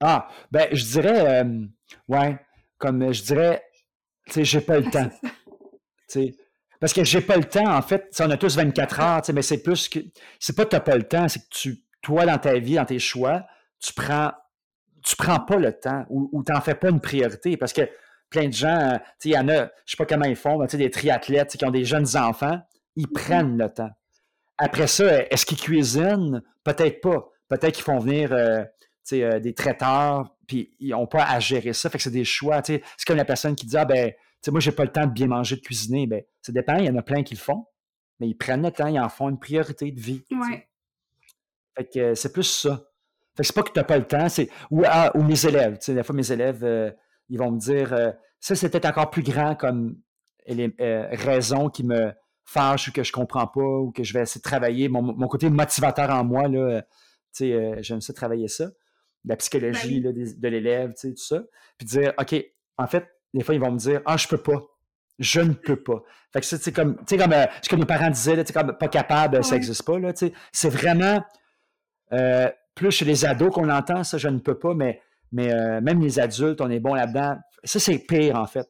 ah, 0.00 0.28
ben, 0.50 0.68
je 0.72 0.84
dirais, 0.84 1.42
euh, 1.42 1.64
ouais, 2.08 2.38
comme 2.78 3.12
je 3.12 3.22
dirais, 3.22 3.62
tu 4.26 4.34
sais, 4.34 4.44
j'ai 4.44 4.60
pas 4.60 4.78
le 4.78 4.84
temps, 4.90 5.08
tu 5.08 5.30
sais. 6.08 6.34
Parce 6.78 6.92
que 6.92 7.04
j'ai 7.04 7.22
pas 7.22 7.36
le 7.36 7.44
temps, 7.44 7.74
en 7.74 7.82
fait, 7.82 8.10
tu 8.10 8.22
on 8.22 8.30
a 8.30 8.36
tous 8.36 8.56
24 8.56 9.00
heures, 9.00 9.22
tu 9.22 9.26
sais, 9.26 9.32
mais 9.32 9.42
c'est 9.42 9.62
plus 9.62 9.88
que, 9.88 10.00
c'est 10.38 10.54
pas 10.54 10.64
que 10.64 10.70
t'as 10.70 10.80
pas 10.80 10.96
le 10.96 11.04
temps, 11.04 11.26
c'est 11.28 11.40
que 11.40 11.48
tu, 11.50 11.84
toi, 12.02 12.26
dans 12.26 12.38
ta 12.38 12.58
vie, 12.58 12.74
dans 12.74 12.84
tes 12.84 12.98
choix, 12.98 13.46
tu 13.80 13.92
prends, 13.94 14.32
tu 15.02 15.16
prends 15.16 15.40
pas 15.40 15.56
le 15.56 15.72
temps 15.72 16.04
ou, 16.10 16.28
ou 16.32 16.42
t'en 16.42 16.60
fais 16.60 16.74
pas 16.74 16.90
une 16.90 17.00
priorité 17.00 17.56
parce 17.56 17.72
que 17.72 17.88
plein 18.30 18.48
de 18.48 18.52
gens, 18.52 18.92
euh, 18.94 18.98
il 19.24 19.32
y 19.32 19.38
en 19.38 19.48
a, 19.48 19.64
je 19.84 19.92
sais 19.92 19.96
pas 19.96 20.06
comment 20.06 20.24
ils 20.24 20.36
font, 20.36 20.58
mais 20.58 20.66
des 20.66 20.90
triathlètes 20.90 21.56
qui 21.56 21.64
ont 21.64 21.70
des 21.70 21.84
jeunes 21.84 22.16
enfants, 22.16 22.60
ils 22.96 23.06
Mhm. 23.06 23.12
prennent 23.12 23.58
le 23.58 23.68
temps. 23.72 23.90
Après 24.58 24.86
ça, 24.86 25.24
est-ce 25.30 25.44
qu'ils 25.44 25.58
cuisinent? 25.60 26.42
Peut-être 26.64 27.00
pas. 27.00 27.28
Peut-être 27.48 27.74
qu'ils 27.74 27.84
font 27.84 27.98
venir 27.98 28.32
euh, 28.32 28.64
euh, 29.12 29.38
des 29.38 29.54
traiteurs, 29.54 30.34
puis 30.46 30.74
ils 30.80 30.90
n'ont 30.90 31.06
pas 31.06 31.24
à 31.24 31.38
gérer 31.40 31.72
ça. 31.72 31.90
Fait 31.90 31.98
que 31.98 32.04
c'est 32.04 32.10
des 32.10 32.24
choix. 32.24 32.60
C'est 32.64 32.82
comme 33.06 33.16
la 33.16 33.24
personne 33.24 33.54
qui 33.54 33.66
dit 33.66 33.76
Ah 33.76 33.84
ben, 33.84 34.12
moi, 34.48 34.60
j'ai 34.60 34.72
pas 34.72 34.84
le 34.84 34.92
temps 34.92 35.06
de 35.06 35.12
bien 35.12 35.26
manger, 35.26 35.56
de 35.56 35.60
cuisiner. 35.60 36.06
Ben, 36.06 36.22
ça 36.42 36.52
dépend, 36.52 36.76
il 36.76 36.86
y 36.86 36.90
en 36.90 36.96
a 36.96 37.02
plein 37.02 37.22
qui 37.22 37.34
le 37.34 37.40
font, 37.40 37.66
mais 38.18 38.28
ils 38.28 38.34
prennent 38.34 38.62
le 38.62 38.70
temps, 38.70 38.86
ils 38.86 38.98
en 38.98 39.08
font 39.08 39.28
une 39.28 39.38
priorité 39.38 39.90
de 39.92 40.00
vie. 40.00 40.24
Ouais. 40.30 40.66
Fait 41.76 41.84
que 41.84 41.98
euh, 41.98 42.14
c'est 42.14 42.32
plus 42.32 42.44
ça. 42.44 42.82
Fait 43.36 43.42
que 43.42 43.46
c'est 43.48 43.54
pas 43.54 43.62
que 43.62 43.72
tu 43.72 43.78
n'as 43.78 43.84
pas 43.84 43.98
le 43.98 44.06
temps, 44.06 44.28
c'est. 44.30 44.48
Ou, 44.70 44.82
ah, 44.86 45.12
ou 45.14 45.22
mes 45.22 45.44
élèves. 45.44 45.78
Des 45.86 46.02
fois, 46.02 46.14
mes 46.16 46.32
élèves, 46.32 46.64
ils 47.28 47.38
vont 47.38 47.50
me 47.50 47.58
dire 47.58 47.92
euh, 47.92 48.10
ça, 48.40 48.54
c'est 48.54 48.68
peut-être 48.70 48.86
encore 48.86 49.10
plus 49.10 49.22
grand 49.22 49.54
comme 49.54 49.96
les 50.46 50.74
euh, 50.80 51.08
raisons 51.12 51.68
qui 51.68 51.84
me 51.84 52.12
fâchent 52.44 52.88
ou 52.88 52.92
que 52.92 53.02
je 53.02 53.12
comprends 53.12 53.46
pas 53.48 53.60
ou 53.60 53.90
que 53.90 54.04
je 54.04 54.12
vais 54.12 54.20
essayer 54.20 54.38
de 54.40 54.44
travailler. 54.44 54.88
Mon, 54.88 55.02
mon 55.02 55.26
côté 55.28 55.50
motivateur 55.50 56.10
en 56.10 56.22
moi, 56.24 56.46
là, 56.48 56.58
euh, 56.58 56.80
tu 56.80 56.86
sais, 57.46 57.52
euh, 57.52 57.76
j'aime 57.80 58.00
ça 58.00 58.12
travailler 58.12 58.48
ça. 58.48 58.66
La 59.24 59.36
psychologie 59.36 59.96
oui. 59.96 60.00
là, 60.00 60.12
des- 60.12 60.34
de 60.34 60.48
l'élève, 60.48 60.90
tu 60.94 61.08
sais, 61.08 61.10
tout 61.10 61.22
ça. 61.24 61.42
Puis 61.78 61.86
dire, 61.88 62.12
OK, 62.20 62.34
en 62.78 62.86
fait, 62.86 63.08
des 63.34 63.42
fois, 63.42 63.54
ils 63.56 63.60
vont 63.60 63.72
me 63.72 63.78
dire 63.78 64.00
Ah, 64.06 64.16
je 64.16 64.28
peux 64.28 64.38
pas. 64.38 64.62
Je 65.18 65.40
ne 65.40 65.54
peux 65.54 65.82
pas. 65.82 66.02
Fait 66.32 66.40
que 66.40 66.46
ça, 66.46 66.58
c'est 66.58 66.72
comme, 66.72 66.96
tu 66.98 67.02
sais, 67.08 67.16
comme 67.18 67.32
euh, 67.32 67.46
ce 67.62 67.68
que 67.68 67.74
nos 67.76 67.86
parents 67.86 68.10
disaient, 68.10 68.44
tu 68.44 68.52
comme 68.52 68.76
pas 68.78 68.88
capable, 68.88 69.42
ça 69.42 69.54
n'existe 69.56 69.82
pas. 69.84 69.98
Là, 69.98 70.12
tu 70.12 70.26
sais. 70.28 70.32
c'est 70.52 70.68
vraiment 70.70 71.24
euh, 72.12 72.48
plus 72.74 72.90
chez 72.92 73.04
les 73.06 73.24
ados 73.24 73.52
qu'on 73.52 73.68
entend 73.70 74.04
ça, 74.04 74.18
je 74.18 74.28
ne 74.28 74.38
peux 74.38 74.58
pas, 74.58 74.74
mais, 74.74 75.00
mais 75.32 75.52
euh, 75.52 75.80
même 75.80 76.00
les 76.00 76.18
adultes, 76.18 76.60
on 76.60 76.70
est 76.70 76.80
bon 76.80 76.94
là-dedans. 76.94 77.36
Ça, 77.64 77.78
c'est 77.80 77.98
pire, 77.98 78.36
en 78.36 78.46
fait. 78.46 78.66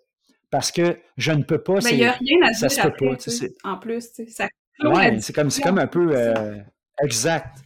Parce 0.51 0.71
que 0.73 0.99
je 1.17 1.33
ne 1.33 1.43
peux 1.43 1.63
pas, 1.63 1.75
Ben, 1.81 1.91
il 1.91 1.97
n'y 1.99 2.05
a 2.07 2.13
rien 2.13 2.39
à 2.49 2.53
ça 2.55 2.69
dire 2.69 2.77
se 2.77 2.81
peut 2.83 2.89
après, 2.89 3.09
pas. 3.09 3.17
tu 3.17 3.31
sais, 3.31 3.53
en 3.65 3.77
plus, 3.79 4.13
tu 4.13 4.25
sais. 4.27 4.31
Ça 4.31 4.49
clôt 4.79 4.95
Ouais, 4.95 5.19
c'est 5.21 5.33
comme, 5.33 5.49
comme 5.63 5.79
un 5.79 5.87
peu 5.87 6.13
ça. 6.13 6.19
euh, 6.19 6.59
exact. 7.03 7.57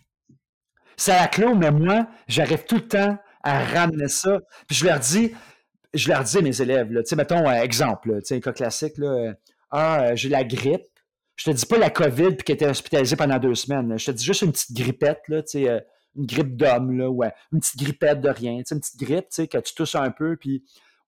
À 1.08 1.22
la 1.22 1.28
clos, 1.28 1.54
mais 1.54 1.70
moi, 1.70 2.06
j'arrive 2.28 2.64
tout 2.64 2.76
le 2.76 2.86
temps 2.88 3.18
à 3.42 3.64
ramener 3.64 4.08
ça. 4.08 4.38
Puis 4.68 4.76
je 4.76 4.84
leur 4.86 4.98
dis, 5.00 5.32
je 5.94 6.08
leur 6.10 6.22
dis 6.24 6.38
à 6.38 6.42
mes 6.42 6.60
élèves, 6.60 6.92
là, 6.92 7.02
tu 7.02 7.08
sais, 7.08 7.16
mettons, 7.16 7.48
euh, 7.48 7.52
exemple, 7.62 8.12
là, 8.12 8.20
tu 8.20 8.26
sais, 8.26 8.36
un 8.36 8.40
cas 8.40 8.52
classique, 8.52 8.98
là, 8.98 9.32
ah, 9.70 10.14
j'ai 10.14 10.28
la 10.28 10.44
grippe. 10.44 10.82
Je 11.36 11.50
te 11.50 11.56
dis 11.56 11.64
pas 11.64 11.78
la 11.78 11.88
COVID 11.88 12.32
puis 12.36 12.44
qui 12.44 12.52
était 12.52 12.66
hospitalisée 12.66 13.16
pendant 13.16 13.38
deux 13.38 13.54
semaines. 13.54 13.88
là. 13.88 13.96
Je 13.96 14.04
te 14.06 14.10
dis 14.10 14.24
juste 14.24 14.42
une 14.42 14.52
petite 14.52 14.76
grippette, 14.76 15.22
là, 15.28 15.42
tu 15.42 15.64
sais, 15.64 15.84
une 16.16 16.26
grippe 16.26 16.56
d'homme, 16.56 16.96
là, 16.96 17.10
ouais, 17.10 17.32
une 17.52 17.60
petite 17.60 17.78
grippette 17.78 18.20
de 18.20 18.28
rien, 18.28 18.58
une 18.58 18.80
petite 18.80 18.98
grippe, 18.98 19.28
tu 19.30 19.36
sais, 19.36 19.48
que 19.48 19.58
tu 19.58 19.74
tousses 19.74 19.94
un 19.94 20.10
peu, 20.10 20.36
puis 20.36 20.64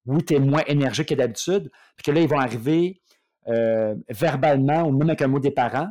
oui, 0.07 0.25
tu 0.25 0.35
es 0.35 0.39
moins 0.39 0.63
énergique 0.67 1.09
que 1.09 1.15
d'habitude, 1.15 1.71
puis 1.97 2.05
que 2.05 2.11
là, 2.11 2.21
ils 2.21 2.29
vont 2.29 2.39
arriver 2.39 3.01
euh, 3.49 3.95
verbalement 4.09 4.83
ou 4.83 4.93
même 4.93 5.11
avec 5.11 5.23
un 5.23 5.29
mot 5.29 5.41
des 5.41 5.51
parents 5.51 5.91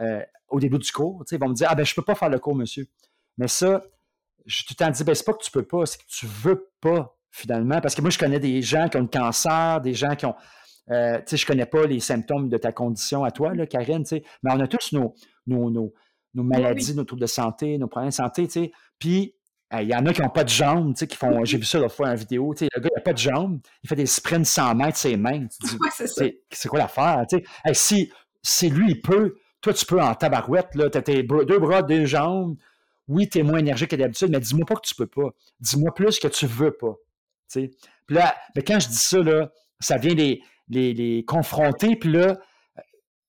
euh, 0.00 0.22
au 0.48 0.60
début 0.60 0.78
du 0.78 0.90
cours, 0.90 1.24
tu 1.24 1.30
sais, 1.30 1.36
ils 1.36 1.40
vont 1.40 1.48
me 1.48 1.54
dire, 1.54 1.68
ah 1.70 1.74
ben, 1.74 1.84
je 1.84 1.94
peux 1.94 2.02
pas 2.02 2.14
faire 2.14 2.30
le 2.30 2.38
cours, 2.38 2.54
monsieur. 2.54 2.86
Mais 3.36 3.48
ça, 3.48 3.82
je 4.46 4.64
temps 4.74 4.90
dit, 4.90 5.04
ben, 5.04 5.14
c'est 5.14 5.24
pas 5.24 5.34
que 5.34 5.44
tu 5.44 5.50
peux 5.50 5.62
pas, 5.62 5.86
c'est 5.86 5.98
que 5.98 6.06
tu 6.08 6.26
veux 6.26 6.70
pas, 6.80 7.16
finalement. 7.30 7.80
Parce 7.80 7.94
que 7.94 8.00
moi, 8.00 8.10
je 8.10 8.18
connais 8.18 8.40
des 8.40 8.62
gens 8.62 8.88
qui 8.88 8.96
ont 8.96 9.02
le 9.02 9.08
cancer, 9.08 9.80
des 9.80 9.94
gens 9.94 10.14
qui 10.16 10.26
ont. 10.26 10.34
euh, 10.90 11.18
tu 11.18 11.24
sais, 11.26 11.36
je 11.36 11.46
connais 11.46 11.66
pas 11.66 11.86
les 11.86 12.00
symptômes 12.00 12.48
de 12.48 12.56
ta 12.56 12.72
condition 12.72 13.24
à 13.24 13.30
toi, 13.30 13.54
là, 13.54 13.66
Karine, 13.66 14.02
tu 14.02 14.08
sais, 14.08 14.24
mais 14.42 14.50
on 14.52 14.60
a 14.60 14.66
tous 14.66 14.92
nos, 14.92 15.14
nos, 15.46 15.70
nos, 15.70 15.92
nos 16.42 16.44
Oui, 16.50 16.62
maladies, 16.62 16.90
oui. 16.90 16.96
nos 16.96 17.04
troubles 17.04 17.22
de 17.22 17.26
santé, 17.26 17.78
nos 17.78 17.88
problèmes 17.88 18.10
de 18.10 18.14
santé, 18.14 18.46
tu 18.46 18.52
sais. 18.52 18.72
Puis, 18.98 19.34
euh, 19.74 19.82
il 19.82 19.88
y 19.88 19.94
en 19.94 20.04
a 20.06 20.12
qui 20.12 20.22
n'ont 20.22 20.30
pas 20.30 20.44
de 20.44 20.48
jambes, 20.48 20.94
tu 20.94 21.00
sais, 21.00 21.06
qui 21.06 21.16
font. 21.16 21.44
J'ai 21.44 21.58
vu 21.58 21.64
ça 21.64 21.78
l'autre 21.78 21.94
fois 21.94 22.08
en 22.08 22.14
vidéo, 22.14 22.54
tu 22.54 22.64
sais, 22.64 22.70
le 22.74 22.80
gars, 22.80 22.88
il 22.92 22.96
n'a 22.98 23.02
pas 23.02 23.12
de 23.12 23.18
jambes, 23.18 23.60
il 23.82 23.88
fait 23.88 23.96
des 23.96 24.06
sprints 24.06 24.46
100 24.46 24.74
mètres, 24.76 24.96
ses 24.98 25.16
mains. 25.16 25.46
Ouais, 25.62 26.32
c'est 26.50 26.68
quoi 26.68 26.78
l'affaire, 26.78 27.24
tu 27.28 27.38
sais? 27.38 27.44
Hey, 27.64 27.74
si, 27.74 28.12
si 28.42 28.70
lui, 28.70 28.92
il 28.92 29.00
peut, 29.00 29.36
toi, 29.60 29.74
tu 29.74 29.84
peux 29.84 30.00
en 30.00 30.14
tabarouette, 30.14 30.74
là, 30.74 30.88
t'as 30.88 31.02
tes 31.02 31.22
deux 31.22 31.58
bras, 31.58 31.82
deux 31.82 32.06
jambes. 32.06 32.56
Oui, 33.08 33.28
tu 33.28 33.38
es 33.38 33.42
moins 33.42 33.58
énergique 33.58 33.90
que 33.90 33.96
d'habitude, 33.96 34.30
mais 34.30 34.40
dis-moi 34.40 34.64
pas 34.66 34.74
que 34.76 34.86
tu 34.86 34.94
peux 34.94 35.06
pas. 35.06 35.30
Dis-moi 35.60 35.94
plus 35.94 36.18
que 36.18 36.28
tu 36.28 36.46
veux 36.46 36.72
pas. 36.72 36.94
tu 37.50 37.62
sais. 37.62 37.70
Puis 38.06 38.16
là, 38.16 38.34
mais 38.54 38.62
quand 38.62 38.78
je 38.80 38.88
dis 38.88 38.96
ça, 38.96 39.18
là, 39.22 39.50
ça 39.80 39.96
vient 39.96 40.14
les, 40.14 40.42
les, 40.68 40.92
les 40.94 41.24
confronter, 41.24 41.96
puis 41.96 42.12
là, 42.12 42.38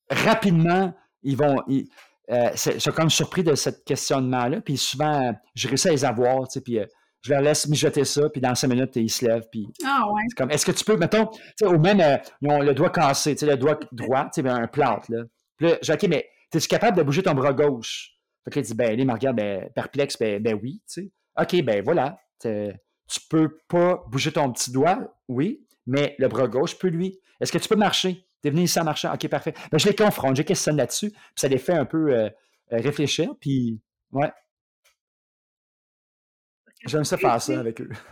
rapidement, 0.09 0.93
ils 1.23 1.35
vont. 1.37 1.61
Ils, 1.67 1.89
euh, 2.31 2.49
suis 2.55 2.91
comme 2.91 3.09
surpris 3.09 3.43
de 3.43 3.55
ce 3.55 3.69
questionnement-là, 3.69 4.61
puis 4.61 4.77
souvent, 4.77 5.33
je 5.55 5.67
réussis 5.67 5.87
à 5.87 5.91
les 5.91 6.05
avoir, 6.05 6.47
tu 6.47 6.53
sais, 6.53 6.61
puis 6.61 6.79
euh, 6.79 6.85
je 7.21 7.33
leur 7.33 7.41
laisse 7.41 7.67
mijoter 7.67 8.05
ça, 8.05 8.29
puis 8.29 8.39
dans 8.39 8.55
cinq 8.55 8.69
minutes, 8.69 8.95
ils 8.95 9.09
se 9.09 9.25
lèvent, 9.25 9.47
puis 9.51 9.67
Ah 9.83 10.05
ouais. 10.11 10.21
c'est 10.29 10.37
comme, 10.37 10.51
est-ce 10.51 10.65
que 10.65 10.71
tu 10.71 10.83
peux, 10.83 10.95
mettons, 10.95 11.25
tu 11.25 11.41
sais, 11.57 11.65
ou 11.65 11.79
même, 11.79 11.99
euh, 11.99 12.17
ils 12.41 12.51
ont 12.51 12.61
le 12.61 12.73
doigt 12.73 12.91
cassé, 12.91 13.35
tu 13.35 13.39
sais, 13.39 13.45
le 13.45 13.57
doigt 13.57 13.79
droit, 13.91 14.29
tu 14.33 14.41
sais, 14.41 14.47
un 14.47 14.67
plâtre, 14.67 15.11
là. 15.11 15.23
Puis 15.57 15.67
là, 15.67 15.77
j'ai 15.81 15.95
dit, 15.97 16.05
OK, 16.05 16.09
mais 16.09 16.29
es-tu 16.53 16.67
capable 16.67 16.97
de 16.97 17.03
bouger 17.03 17.23
ton 17.23 17.33
bras 17.33 17.53
gauche? 17.53 18.11
Fait 18.45 18.51
que 18.51 18.59
là, 18.59 18.61
il 18.63 18.67
dit, 18.67 18.75
ben, 18.75 18.99
il 18.99 19.05
me 19.05 19.11
regarde, 19.13 19.35
ben, 19.35 19.69
perplexe, 19.75 20.17
ben, 20.17 20.41
ben 20.41 20.57
oui, 20.61 20.81
tu 20.87 21.01
sais. 21.03 21.11
OK, 21.39 21.63
ben 21.63 21.83
voilà, 21.83 22.19
tu 22.41 23.19
peux 23.29 23.57
pas 23.67 24.03
bouger 24.07 24.31
ton 24.31 24.51
petit 24.51 24.71
doigt, 24.71 24.99
oui, 25.27 25.65
mais 25.87 26.15
le 26.19 26.27
bras 26.27 26.47
gauche 26.47 26.77
peut, 26.77 26.89
lui. 26.89 27.19
Est-ce 27.39 27.51
que 27.51 27.57
tu 27.57 27.67
peux 27.67 27.75
marcher? 27.75 28.25
T'es 28.41 28.49
venu 28.51 28.61
ici 28.63 28.79
en 28.79 28.83
marchant? 28.85 29.13
OK, 29.13 29.27
parfait. 29.27 29.53
Ben, 29.71 29.77
je 29.77 29.87
les 29.87 29.95
confronte, 29.95 30.35
je 30.35 30.41
les 30.41 30.45
questionne 30.45 30.77
là-dessus, 30.77 31.09
puis 31.11 31.19
ça 31.35 31.47
les 31.47 31.57
fait 31.57 31.73
un 31.73 31.85
peu 31.85 32.13
euh, 32.13 32.25
euh, 32.71 32.77
réfléchir, 32.77 33.33
puis, 33.39 33.79
ouais, 34.11 34.31
j'aime 36.85 37.03
ça 37.03 37.17
faire 37.17 37.41
ça 37.41 37.59
avec 37.59 37.81
eux. 37.81 37.89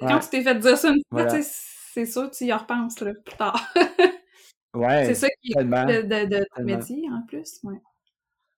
Quand 0.00 0.14
Ouais, 0.14 0.20
tu 0.20 0.28
t'es 0.30 0.42
fait 0.42 0.54
dire 0.56 0.78
ça 0.78 0.88
une 0.88 1.02
fois, 1.10 1.24
voilà. 1.24 1.42
c'est 1.42 2.06
sûr, 2.06 2.30
tu 2.30 2.44
y 2.46 2.52
repenses 2.52 3.00
là, 3.00 3.12
plus 3.14 3.36
tard. 3.36 3.72
c'est 3.76 4.78
Ouais, 4.78 5.14
ça 5.14 5.28
qui 5.42 5.50
est 5.52 5.54
tellement, 5.54 5.84
de, 5.84 6.02
de, 6.02 6.26
de 6.38 6.46
ton 6.56 6.62
métier 6.64 7.02
en 7.12 7.22
plus. 7.26 7.60
Ouais, 7.64 7.76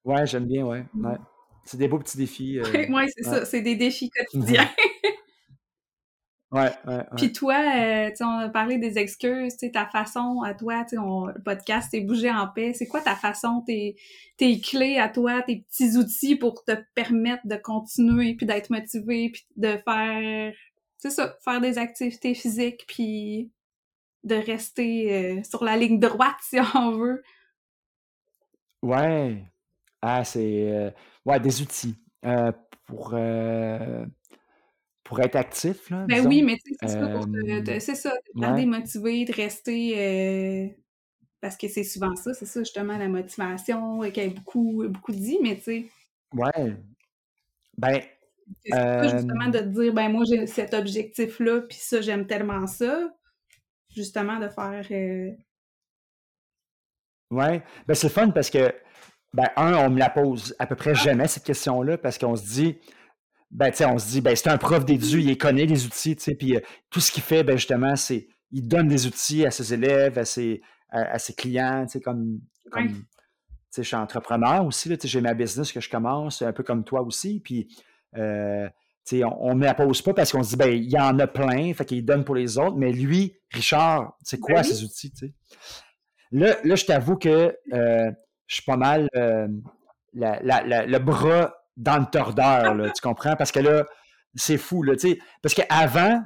Ouais, 0.04 0.26
j'aime 0.26 0.46
bien, 0.46 0.64
ouais. 0.64 0.84
Mm. 0.94 1.06
ouais. 1.06 1.16
C'est 1.64 1.76
des 1.78 1.88
beaux 1.88 1.98
petits 1.98 2.16
défis. 2.18 2.58
euh, 2.58 2.64
ouais 2.90 3.06
c'est 3.16 3.24
ça, 3.24 3.44
c'est 3.44 3.60
des 3.62 3.74
défis 3.76 4.10
quotidiens. 4.10 4.68
Ouais, 6.52 6.70
ouais, 6.86 6.96
ouais. 6.96 7.04
Puis 7.16 7.32
toi, 7.32 7.54
euh, 7.54 8.10
tu 8.14 8.22
on 8.22 8.38
a 8.38 8.48
parlé 8.50 8.76
des 8.76 8.98
excuses, 8.98 9.56
tu 9.56 9.72
ta 9.72 9.86
façon 9.86 10.42
à 10.42 10.52
toi, 10.52 10.84
tu 10.84 10.96
le 10.96 11.42
podcast, 11.42 11.88
c'est 11.90 12.02
bouger 12.02 12.30
en 12.30 12.46
paix. 12.46 12.74
C'est 12.74 12.86
quoi 12.86 13.00
ta 13.00 13.16
façon, 13.16 13.62
tes, 13.66 13.96
tes 14.36 14.60
clés 14.60 14.98
à 14.98 15.08
toi, 15.08 15.40
tes 15.40 15.60
petits 15.62 15.96
outils 15.96 16.36
pour 16.36 16.62
te 16.64 16.72
permettre 16.94 17.46
de 17.46 17.56
continuer, 17.56 18.34
puis 18.34 18.44
d'être 18.44 18.68
motivé, 18.68 19.30
puis 19.30 19.46
de 19.56 19.78
faire, 19.82 20.52
c'est 20.98 21.10
ça, 21.10 21.38
faire 21.42 21.62
des 21.62 21.78
activités 21.78 22.34
physiques, 22.34 22.84
puis 22.86 23.50
de 24.22 24.34
rester 24.34 25.38
euh, 25.38 25.42
sur 25.44 25.64
la 25.64 25.78
ligne 25.78 25.98
droite, 25.98 26.36
si 26.42 26.58
on 26.74 26.90
veut? 26.90 27.22
Ouais. 28.82 29.42
Ah, 30.02 30.22
c'est 30.22 30.92
ouais, 31.24 31.40
des 31.40 31.62
outils 31.62 31.96
pour, 32.86 33.14
pour 35.04 35.20
être 35.20 35.36
actif, 35.36 35.90
là, 35.90 36.06
Ben 36.08 36.26
oui, 36.26 36.42
mais 36.42 36.56
c'est 36.64 36.88
ça 36.88 37.08
pour 37.08 37.26
te, 37.26 37.78
c'est 37.80 37.94
ça, 37.94 38.12
de 38.34 38.40
garder 38.40 38.66
motivé, 38.66 39.24
de 39.24 39.32
rester 39.32 40.76
parce 41.42 41.56
que 41.56 41.66
c'est 41.68 41.84
souvent 41.84 42.14
ça, 42.14 42.32
c'est 42.32 42.46
ça 42.46 42.60
justement 42.60 42.96
la 42.96 43.08
motivation 43.08 44.00
qui 44.10 44.20
a 44.20 44.28
beaucoup, 44.28 44.84
beaucoup 44.88 45.12
dit, 45.12 45.38
mais 45.42 45.56
tu 45.56 45.62
sais. 45.62 45.86
Ouais. 46.32 46.76
Ben. 47.76 48.00
C'est 48.64 48.70
pas 48.70 49.08
justement 49.08 49.48
de 49.48 49.58
te 49.58 49.64
dire, 49.64 49.92
ben 49.92 50.08
moi 50.08 50.24
j'ai 50.28 50.46
cet 50.46 50.72
objectif-là, 50.72 51.62
puis 51.62 51.76
ça, 51.78 52.00
j'aime 52.00 52.26
tellement 52.26 52.66
ça. 52.66 53.12
Justement, 53.94 54.38
de 54.38 54.48
faire. 54.48 54.86
Ouais. 57.30 57.62
Ben 57.88 57.94
c'est 57.94 58.08
fun 58.08 58.30
parce 58.30 58.48
que, 58.48 58.72
ben, 59.34 59.48
un, 59.56 59.74
on 59.74 59.90
me 59.90 59.98
la 59.98 60.10
pose 60.10 60.54
à 60.60 60.66
peu 60.66 60.76
près 60.76 60.92
ah. 60.92 60.94
jamais, 60.94 61.26
cette 61.26 61.44
question-là, 61.44 61.98
parce 61.98 62.18
qu'on 62.18 62.36
se 62.36 62.44
dit, 62.44 62.78
ben, 63.52 63.70
on 63.86 63.98
se 63.98 64.08
dit, 64.08 64.20
ben, 64.22 64.34
c'est 64.34 64.48
un 64.48 64.56
prof 64.56 64.84
d'édu, 64.84 65.20
il 65.20 65.36
connaît 65.36 65.66
les 65.66 65.84
outils, 65.84 66.16
tu 66.16 66.22
sais, 66.22 66.34
puis 66.34 66.56
tout 66.90 67.00
ce 67.00 67.12
qu'il 67.12 67.22
fait, 67.22 67.44
ben, 67.44 67.56
justement, 67.56 67.94
c'est, 67.96 68.26
il 68.50 68.66
donne 68.66 68.88
des 68.88 69.06
outils 69.06 69.44
à 69.44 69.50
ses 69.50 69.74
élèves, 69.74 70.18
à 70.18 70.24
ses, 70.24 70.62
à, 70.88 71.18
ses 71.18 71.34
clients, 71.34 71.84
tu 71.84 71.92
sais, 71.92 72.00
comme, 72.00 72.40
comme 72.70 72.88
tu 72.88 72.96
sais, 73.70 73.82
je 73.82 73.88
suis 73.88 73.96
entrepreneur 73.96 74.64
aussi, 74.64 74.94
j'ai 75.04 75.20
ma 75.20 75.34
business 75.34 75.70
que 75.70 75.80
je 75.80 75.90
commence, 75.90 76.40
un 76.42 76.52
peu 76.52 76.62
comme 76.62 76.82
toi 76.82 77.02
aussi, 77.02 77.40
puis, 77.40 77.68
euh, 78.16 78.68
tu 79.04 79.18
sais, 79.18 79.24
on 79.24 79.54
ne 79.54 79.64
la 79.64 79.74
pose 79.74 80.00
pas 80.00 80.14
parce 80.14 80.32
qu'on 80.32 80.42
se 80.42 80.50
dit, 80.50 80.56
ben, 80.56 80.72
il 80.72 80.90
y 80.90 80.98
en 80.98 81.18
a 81.18 81.26
plein, 81.26 81.74
fait 81.74 81.84
qu'il 81.84 82.04
donne 82.04 82.24
pour 82.24 82.34
les 82.34 82.56
autres, 82.56 82.76
mais 82.76 82.90
lui, 82.90 83.36
Richard, 83.50 84.16
c'est 84.22 84.40
quoi 84.40 84.56
ben 84.56 84.62
ces 84.62 84.82
outils, 84.82 85.10
tu 85.10 85.26
sais? 85.26 85.34
Là, 86.30 86.56
là 86.64 86.74
je 86.74 86.86
t'avoue 86.86 87.16
que 87.16 87.54
euh, 87.74 88.10
je 88.46 88.54
suis 88.54 88.64
pas 88.64 88.78
mal 88.78 89.08
euh, 89.14 89.46
le 90.14 90.98
bras 90.98 91.52
dans 91.76 91.98
le 91.98 92.06
tordeur, 92.06 92.74
tu 92.92 93.00
comprends? 93.02 93.36
Parce 93.36 93.52
que 93.52 93.60
là, 93.60 93.84
c'est 94.34 94.58
fou, 94.58 94.82
là, 94.82 94.94
tu 94.94 95.10
sais, 95.10 95.18
parce 95.42 95.54
qu'avant, 95.54 96.22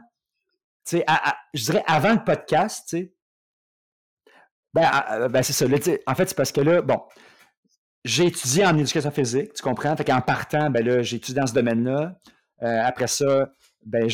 tu 0.85 0.99
sais, 0.99 1.07
je 1.55 1.65
dirais 1.65 1.85
avant 1.87 2.13
le 2.13 2.25
podcast, 2.25 2.87
tu 2.89 2.99
sais, 2.99 3.13
ben, 4.75 5.29
ben 5.29 5.43
c'est 5.43 5.53
ça. 5.53 5.65
en 6.07 6.15
fait, 6.15 6.29
c'est 6.29 6.37
parce 6.37 6.53
que 6.53 6.61
là, 6.61 6.83
bon, 6.83 7.01
j'ai 8.05 8.27
étudié 8.27 8.65
en 8.65 8.77
éducation 8.79 9.11
physique, 9.11 9.55
tu 9.55 9.63
comprends? 9.63 9.97
Fait 9.97 10.05
qu'en 10.05 10.21
partant, 10.21 10.71
ben 10.71 10.85
là, 10.87 11.03
j'ai 11.03 11.17
étudié 11.17 11.41
dans 11.41 11.47
ce 11.47 11.55
domaine-là. 11.55 12.15
Euh, 12.63 12.83
après 12.85 13.09
ça, 13.09 13.51
ben 13.85 14.09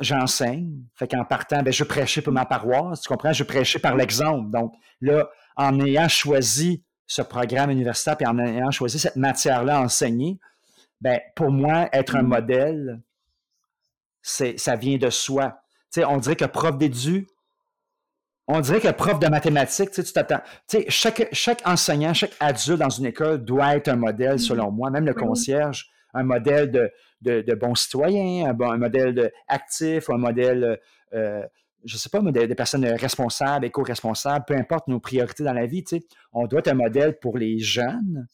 j'enseigne. 0.00 0.82
Fait 0.94 1.08
qu'en 1.08 1.24
partant, 1.24 1.62
ben, 1.62 1.72
je 1.72 1.84
prêchais 1.84 2.20
pour 2.20 2.32
ma 2.32 2.44
paroisse, 2.44 3.00
tu 3.00 3.08
comprends? 3.08 3.32
Je 3.32 3.44
prêchais 3.44 3.78
par 3.78 3.96
l'exemple. 3.96 4.50
Donc 4.50 4.74
là, 5.00 5.28
en 5.56 5.80
ayant 5.80 6.08
choisi 6.08 6.84
ce 7.06 7.22
programme 7.22 7.70
universitaire 7.70 8.16
et 8.20 8.26
en 8.26 8.38
ayant 8.38 8.70
choisi 8.70 8.98
cette 8.98 9.16
matière-là 9.16 9.78
à 9.78 9.80
enseigner, 9.80 10.38
ben, 11.00 11.20
pour 11.34 11.50
moi, 11.50 11.88
être 11.92 12.16
un 12.16 12.22
mmh. 12.22 12.28
modèle, 12.28 13.00
c'est, 14.22 14.58
ça 14.58 14.76
vient 14.76 14.96
de 14.96 15.10
soi. 15.10 15.60
Tu 15.92 16.00
sais, 16.00 16.04
on 16.04 16.16
dirait 16.18 16.36
que 16.36 16.44
prof 16.46 16.76
d'édu, 16.76 17.28
on 18.48 18.60
dirait 18.60 18.80
que 18.80 18.90
prof 18.90 19.18
de 19.18 19.26
mathématiques, 19.28 19.90
tu 19.90 20.02
t'attends. 20.04 20.40
Tu 20.68 20.78
sais, 20.78 20.86
chaque, 20.88 21.28
chaque 21.32 21.62
enseignant, 21.66 22.14
chaque 22.14 22.34
adulte 22.40 22.78
dans 22.78 22.90
une 22.90 23.06
école 23.06 23.44
doit 23.44 23.76
être 23.76 23.88
un 23.88 23.96
modèle, 23.96 24.36
mmh. 24.36 24.38
selon 24.38 24.70
moi, 24.70 24.90
même 24.90 25.06
le 25.06 25.14
concierge, 25.14 25.90
un 26.14 26.22
modèle 26.22 26.70
de, 26.70 26.90
de, 27.42 27.54
bon 27.54 27.74
citoyen, 27.74 28.46
un, 28.46 28.60
un 28.60 28.78
modèle 28.78 29.14
de 29.14 29.30
actif, 29.48 30.08
un 30.10 30.18
modèle, 30.18 30.80
euh, 31.12 31.42
je 31.86 31.96
sais 31.96 32.08
pas, 32.08 32.20
modèle 32.20 32.48
de 32.48 32.54
personnes 32.54 32.84
responsables, 32.84 33.64
éco-responsables, 33.64 34.44
peu 34.46 34.54
importe 34.54 34.88
nos 34.88 35.00
priorités 35.00 35.44
dans 35.44 35.52
la 35.52 35.66
vie, 35.66 35.84
tu 35.84 35.96
sais, 35.96 36.06
on 36.32 36.46
doit 36.46 36.60
être 36.60 36.68
un 36.68 36.74
modèle 36.74 37.18
pour 37.18 37.38
les 37.38 37.58
jeunes. 37.58 38.26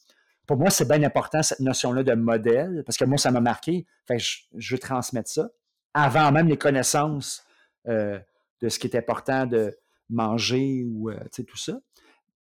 Pour 0.47 0.57
moi, 0.57 0.71
c'est 0.71 0.89
bien 0.89 1.03
important, 1.03 1.43
cette 1.43 1.61
notion-là 1.61 2.03
de 2.03 2.15
modèle, 2.15 2.83
parce 2.85 2.97
que 2.97 3.05
moi, 3.05 3.19
ça 3.19 3.31
m'a 3.31 3.41
marqué. 3.41 3.87
Je, 4.11 4.39
je 4.57 4.75
veux 4.75 4.79
transmettre 4.79 5.31
ça 5.31 5.49
avant 5.95 6.33
même 6.33 6.49
les 6.49 6.59
connaissances 6.59 7.45
euh, 7.87 8.19
de 8.61 8.69
ce 8.69 8.79
qui 8.79 8.87
est 8.87 8.97
important 8.97 9.47
de, 9.47 9.77
manger 10.13 10.85
ou 10.87 11.11
euh, 11.11 11.19
tout 11.35 11.57
ça. 11.57 11.81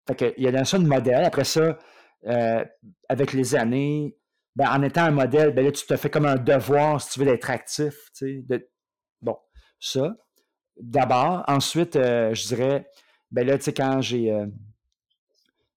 Fait 0.07 0.35
il 0.37 0.45
y 0.45 0.49
a 0.49 0.51
la 0.51 0.61
notion 0.61 0.79
de 0.79 0.87
modèle. 0.87 1.25
Après 1.25 1.45
ça, 1.45 1.79
euh, 2.27 2.65
avec 3.09 3.33
les 3.33 3.55
années, 3.55 4.17
ben, 4.57 4.71
en 4.71 4.83
étant 4.83 5.03
un 5.03 5.11
modèle, 5.11 5.55
ben 5.55 5.65
là, 5.65 5.71
tu 5.71 5.87
te 5.87 5.97
fais 5.97 6.11
comme 6.11 6.27
un 6.27 6.37
devoir, 6.37 7.01
si 7.01 7.11
tu 7.11 7.21
veux, 7.21 7.27
d'être 7.27 7.51
actif. 7.51 8.11
De... 8.23 8.69
Bon, 9.23 9.37
ça. 9.79 10.17
D'abord. 10.81 11.45
Ensuite, 11.49 11.97
euh, 11.97 12.35
je 12.35 12.47
dirais, 12.49 12.89
ben 13.31 13.47
là, 13.47 13.59
tu 13.59 13.65
sais, 13.65 13.75
quand 13.75 14.01
j'ai, 14.01 14.33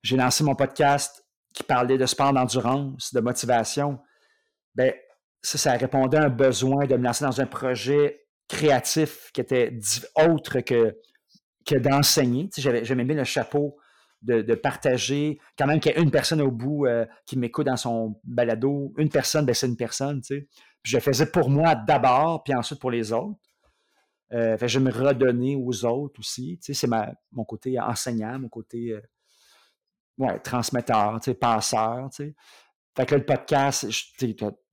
j'ai 0.04 0.18
lancé 0.18 0.44
mon 0.44 0.56
podcast 0.56 1.26
qui 1.54 1.64
parlait 1.64 1.98
de 1.98 2.06
sport 2.06 2.34
d'endurance, 2.34 3.14
de 3.14 3.20
motivation, 3.20 4.00
ben 4.76 4.94
ça, 5.42 5.74
répondait 5.74 6.18
à 6.18 6.26
un 6.26 6.30
besoin 6.30 6.86
de 6.86 6.96
me 6.96 7.04
lancer 7.04 7.26
dans 7.26 7.42
un 7.42 7.46
projet 7.46 8.26
créatif 8.48 9.32
qui 9.34 9.42
était 9.42 9.78
autre 10.28 10.62
que 10.62 10.96
que 11.66 11.76
d'enseigner. 11.76 12.50
Tu 12.50 12.62
sais, 12.62 12.84
J'aimais 12.84 13.04
bien 13.04 13.16
le 13.16 13.24
chapeau 13.24 13.78
de, 14.22 14.56
partager, 14.56 15.40
quand 15.58 15.66
même 15.66 15.80
qu'il 15.80 15.92
y 15.92 15.96
ait 15.96 16.02
une 16.02 16.12
personne 16.12 16.42
au 16.42 16.52
bout 16.52 16.86
euh, 16.86 17.06
qui 17.26 17.38
m'écoute 17.38 17.66
dans 17.66 17.78
son 17.78 18.20
balado. 18.24 18.94
Une 18.98 19.10
personne, 19.10 19.46
ben 19.46 19.54
c'est 19.54 19.68
une 19.68 19.78
personne. 19.78 20.22
Tu 20.22 20.36
sais. 20.36 20.48
je 20.84 21.00
faisais 21.00 21.26
pour 21.26 21.50
moi 21.50 21.76
d'abord, 21.76 22.44
puis 22.44 22.54
ensuite 22.54 22.80
pour 22.80 22.92
les 22.92 23.12
autres. 23.12 23.40
Euh, 24.34 24.58
fait, 24.58 24.68
je 24.68 24.80
me 24.80 24.92
redonnais 24.92 25.56
aux 25.56 25.86
autres 25.86 26.20
aussi. 26.20 26.58
Tu 26.62 26.74
sais, 26.74 26.88
c'est 26.88 26.96
mon 27.32 27.44
côté 27.44 27.80
enseignant, 27.80 28.40
mon 28.40 28.50
côté 28.50 28.92
euh, 28.92 29.02
ouais, 30.18 30.40
transmetteur, 30.40 31.20
tu 31.22 31.32
sais, 31.32 31.34
passeur. 31.34 32.10
Tu 32.12 32.28
sais. 32.28 32.36
Fait 32.96 33.06
que 33.06 33.16
là, 33.16 33.20
le 33.20 33.26
podcast, 33.26 33.86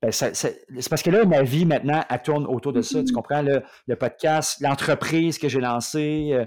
ben, 0.02 0.12
c'est 0.12 0.88
parce 0.88 1.02
que 1.02 1.10
là, 1.10 1.24
ma 1.24 1.42
vie 1.42 1.64
maintenant, 1.64 2.04
elle 2.08 2.22
tourne 2.22 2.46
autour 2.46 2.72
de 2.72 2.82
ça. 2.82 3.02
Tu 3.02 3.06
mm-hmm. 3.06 3.14
comprends? 3.14 3.42
Le, 3.42 3.62
le 3.86 3.96
podcast, 3.96 4.60
l'entreprise 4.60 5.38
que 5.38 5.48
j'ai 5.48 5.60
lancée, 5.60 6.46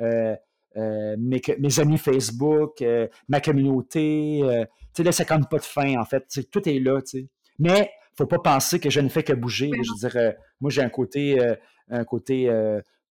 euh, 0.00 0.34
euh, 0.76 1.16
mes, 1.18 1.80
amis 1.80 1.98
Facebook, 1.98 2.82
ma 3.28 3.40
communauté. 3.40 4.40
tu 4.42 4.66
sais, 4.94 5.02
là, 5.02 5.12
ça 5.12 5.24
compte 5.24 5.48
pas 5.50 5.58
de 5.58 5.64
fin, 5.64 5.98
en 5.98 6.04
fait. 6.04 6.26
tout 6.50 6.66
est 6.68 6.78
là, 6.78 7.00
tu 7.02 7.20
sais. 7.20 7.28
Mais 7.58 7.90
faut 8.16 8.26
pas 8.26 8.38
penser 8.38 8.78
que 8.78 8.90
je 8.90 9.00
ne 9.00 9.08
fais 9.08 9.22
que 9.22 9.32
bouger. 9.32 9.70
Je 9.82 9.90
veux 9.92 10.10
dire, 10.10 10.34
moi, 10.60 10.70
j'ai 10.70 10.82
un 10.82 10.88
côté, 10.88 11.38
un 11.92 12.04
côté 12.04 12.46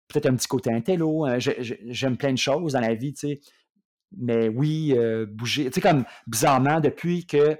peut-être 0.08 0.26
un 0.26 0.34
petit 0.34 0.48
côté 0.48 0.72
intello. 0.72 1.24
Hein. 1.24 1.38
J'aime 1.38 2.16
plein 2.16 2.32
de 2.32 2.38
choses 2.38 2.72
dans 2.72 2.80
la 2.80 2.94
vie, 2.94 3.12
tu 3.12 3.28
sais. 3.28 3.40
Mais 4.16 4.48
oui, 4.48 4.92
bouger. 5.28 5.66
Tu 5.66 5.74
sais, 5.74 5.80
comme 5.80 6.04
bizarrement, 6.26 6.80
depuis 6.80 7.26
que 7.26 7.56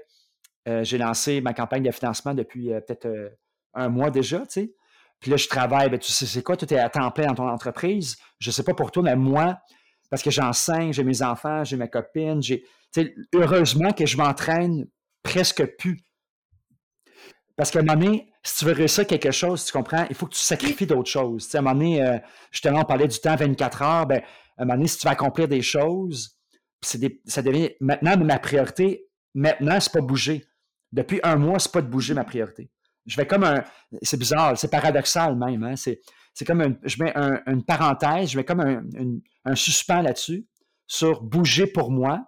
j'ai 0.65 0.97
lancé 0.97 1.39
ma 1.39 1.53
campagne 1.53 1.83
de 1.83 1.91
financement 1.91 2.33
depuis 2.33 2.67
peut-être 2.67 3.07
un 3.73 3.87
mois 3.87 4.11
déjà, 4.11 4.39
tu 4.39 4.45
sais, 4.49 4.73
puis 5.21 5.31
là, 5.31 5.37
je 5.37 5.47
travaille, 5.47 5.89
ben, 5.89 5.99
tu 5.99 6.11
sais, 6.11 6.25
c'est 6.25 6.41
quoi? 6.41 6.57
Tu 6.57 6.65
es 6.65 6.77
à 6.77 6.89
temps 6.89 7.09
plein 7.11 7.27
dans 7.27 7.35
ton 7.35 7.47
entreprise? 7.47 8.17
Je 8.39 8.49
ne 8.49 8.51
sais 8.51 8.63
pas 8.63 8.73
pour 8.73 8.91
toi, 8.91 9.03
mais 9.03 9.15
moi, 9.15 9.59
parce 10.09 10.23
que 10.23 10.31
j'enseigne, 10.31 10.91
j'ai 10.91 11.03
mes 11.03 11.21
enfants, 11.21 11.63
j'ai 11.63 11.77
ma 11.77 11.87
copine, 11.87 12.41
j'ai. 12.41 12.65
Heureusement 13.33 13.93
que 13.93 14.05
je 14.05 14.17
m'entraîne 14.17 14.87
presque 15.23 15.63
plus. 15.77 16.01
Parce 17.61 17.69
qu'à 17.69 17.77
un 17.77 17.83
moment 17.83 17.99
donné, 17.99 18.27
si 18.41 18.57
tu 18.57 18.65
veux 18.65 18.71
réussir 18.71 19.05
quelque 19.05 19.29
chose, 19.29 19.63
tu 19.63 19.71
comprends, 19.71 20.07
il 20.09 20.15
faut 20.15 20.25
que 20.25 20.33
tu 20.33 20.39
sacrifies 20.39 20.87
d'autres 20.87 21.11
choses. 21.11 21.47
à 21.53 21.59
un 21.59 21.61
moment 21.61 21.75
donné, 21.75 22.01
euh, 22.01 22.17
justement, 22.49 22.79
on 22.79 22.85
parlait 22.85 23.07
du 23.07 23.19
temps 23.19 23.35
24 23.35 23.81
heures, 23.83 24.07
ben, 24.07 24.19
à 24.57 24.63
un 24.63 24.65
moment 24.65 24.77
donné, 24.77 24.87
si 24.87 24.97
tu 24.97 25.05
vas 25.05 25.11
accomplir 25.11 25.47
des 25.47 25.61
choses, 25.61 26.39
des, 26.95 27.21
ça 27.27 27.43
devient 27.43 27.69
maintenant 27.79 28.17
ma 28.17 28.39
priorité. 28.39 29.05
Maintenant, 29.35 29.79
c'est 29.79 29.93
pas 29.93 30.01
bouger. 30.01 30.43
Depuis 30.91 31.19
un 31.21 31.35
mois, 31.35 31.59
c'est 31.59 31.71
pas 31.71 31.83
de 31.83 31.87
bouger 31.87 32.15
ma 32.15 32.23
priorité 32.23 32.71
je 33.05 33.15
vais 33.15 33.27
comme 33.27 33.43
un. 33.43 33.63
C'est 34.01 34.17
bizarre, 34.17 34.57
c'est 34.57 34.71
paradoxal 34.71 35.35
même. 35.35 35.63
Hein? 35.63 35.75
C'est, 35.75 36.01
comme 36.47 36.79
je 36.83 37.03
mets 37.03 37.13
une 37.45 37.63
parenthèse, 37.63 38.31
je 38.31 38.37
mets 38.37 38.43
comme 38.43 38.61
un, 38.61 38.83
un 39.45 39.55
suspens 39.55 40.01
là-dessus, 40.01 40.47
sur 40.87 41.21
bouger 41.21 41.67
pour 41.67 41.91
moi, 41.91 42.25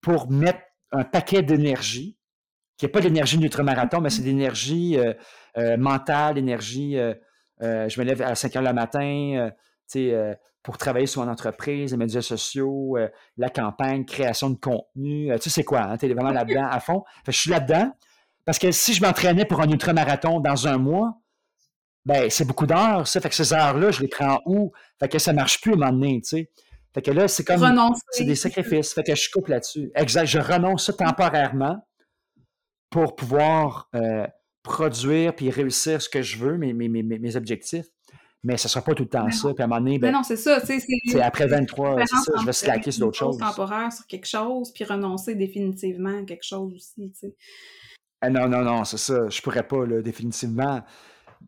pour 0.00 0.28
mettre 0.28 0.58
un 0.90 1.04
paquet 1.04 1.42
d'énergie, 1.42 2.15
qui 2.76 2.84
n'est 2.84 2.90
pas 2.90 3.00
d'énergie 3.00 3.38
marathon, 3.62 4.00
mais 4.00 4.10
c'est 4.10 4.22
d'énergie 4.22 4.98
euh, 4.98 5.14
euh, 5.56 5.76
mentale, 5.76 6.38
énergie. 6.38 6.98
Euh, 6.98 7.14
je 7.60 8.00
me 8.00 8.04
lève 8.04 8.22
à 8.22 8.34
5 8.34 8.56
heures 8.56 8.62
le 8.62 8.72
matin, 8.72 9.50
pour 10.62 10.78
travailler 10.78 11.06
sur 11.06 11.24
mon 11.24 11.30
entreprise, 11.30 11.92
les 11.92 11.96
médias 11.96 12.22
sociaux, 12.22 12.98
la 13.36 13.48
campagne, 13.50 14.04
création 14.04 14.50
de 14.50 14.56
contenu. 14.56 15.30
tu 15.40 15.48
sais, 15.48 15.62
quoi? 15.62 15.82
Hein? 15.82 15.96
Tu 15.96 16.06
es 16.06 16.12
vraiment 16.12 16.32
là-dedans 16.32 16.66
à 16.68 16.80
fond. 16.80 17.04
je 17.26 17.32
suis 17.32 17.50
là-dedans. 17.50 17.92
Parce 18.44 18.58
que 18.58 18.70
si 18.72 18.92
je 18.92 19.02
m'entraînais 19.02 19.44
pour 19.44 19.60
un 19.60 19.68
ultramarathon 19.68 20.40
dans 20.40 20.68
un 20.68 20.78
mois, 20.78 21.14
ben, 22.04 22.30
c'est 22.30 22.44
beaucoup 22.44 22.66
d'heures, 22.66 23.06
ça. 23.06 23.20
Fait 23.20 23.28
que 23.28 23.34
ces 23.34 23.52
heures-là, 23.52 23.90
je 23.90 24.00
les 24.00 24.08
prends 24.08 24.40
où? 24.44 24.72
Fait 25.00 25.08
que 25.08 25.18
ça 25.18 25.32
marche 25.32 25.60
plus 25.60 25.72
à 25.72 25.74
un 25.74 25.78
moment 25.78 25.92
donné, 25.92 26.20
tu 26.20 26.28
sais. 26.28 26.50
Fait 26.94 27.02
que 27.02 27.10
là, 27.10 27.26
c'est 27.28 27.44
comme. 27.44 27.60
C'est 28.10 28.24
des 28.24 28.36
sacrifices. 28.36 28.92
Fait 28.92 29.02
que 29.02 29.14
je 29.14 29.30
coupe 29.30 29.48
là-dessus. 29.48 29.90
Exact. 29.94 30.26
Je 30.26 30.38
renonce 30.38 30.90
temporairement 30.96 31.78
pour 32.96 33.14
pouvoir 33.14 33.90
euh, 33.94 34.26
produire 34.62 35.36
puis 35.36 35.50
réussir 35.50 36.00
ce 36.00 36.08
que 36.08 36.22
je 36.22 36.38
veux, 36.38 36.56
mes, 36.56 36.72
mes, 36.72 36.88
mes, 36.88 37.02
mes 37.02 37.36
objectifs. 37.36 37.84
mais 38.42 38.56
ce 38.56 38.68
sera 38.68 38.82
pas 38.82 38.94
tout 38.94 39.02
le 39.02 39.08
temps 39.10 39.30
ça. 39.30 39.52
Puis 39.52 39.62
à 39.62 39.64
un 39.64 39.68
moment 39.68 39.82
donné, 39.82 39.98
ben, 39.98 40.12
non, 40.12 40.22
c'est 40.22 40.38
ça. 40.38 40.60
C'est 40.64 41.20
après 41.20 41.46
23, 41.46 42.06
c'est 42.06 42.16
ça, 42.16 42.32
je 42.40 42.46
vais 42.46 42.52
slacker 42.54 42.90
sur 42.90 43.04
d'autres 43.04 43.18
choses. 43.18 43.36
temporaire 43.36 43.92
sur 43.92 44.06
quelque 44.06 44.26
chose, 44.26 44.72
puis 44.72 44.84
renoncer 44.84 45.34
définitivement 45.34 46.20
à 46.20 46.22
quelque 46.22 46.42
chose 46.42 46.72
aussi, 46.74 47.10
tu 47.10 47.18
sais. 47.18 47.36
Ah 48.22 48.30
non, 48.30 48.48
non, 48.48 48.62
non, 48.62 48.84
c'est 48.84 48.96
ça. 48.96 49.28
Je 49.28 49.42
pourrais 49.42 49.68
pas, 49.68 49.84
là, 49.84 50.00
définitivement. 50.00 50.80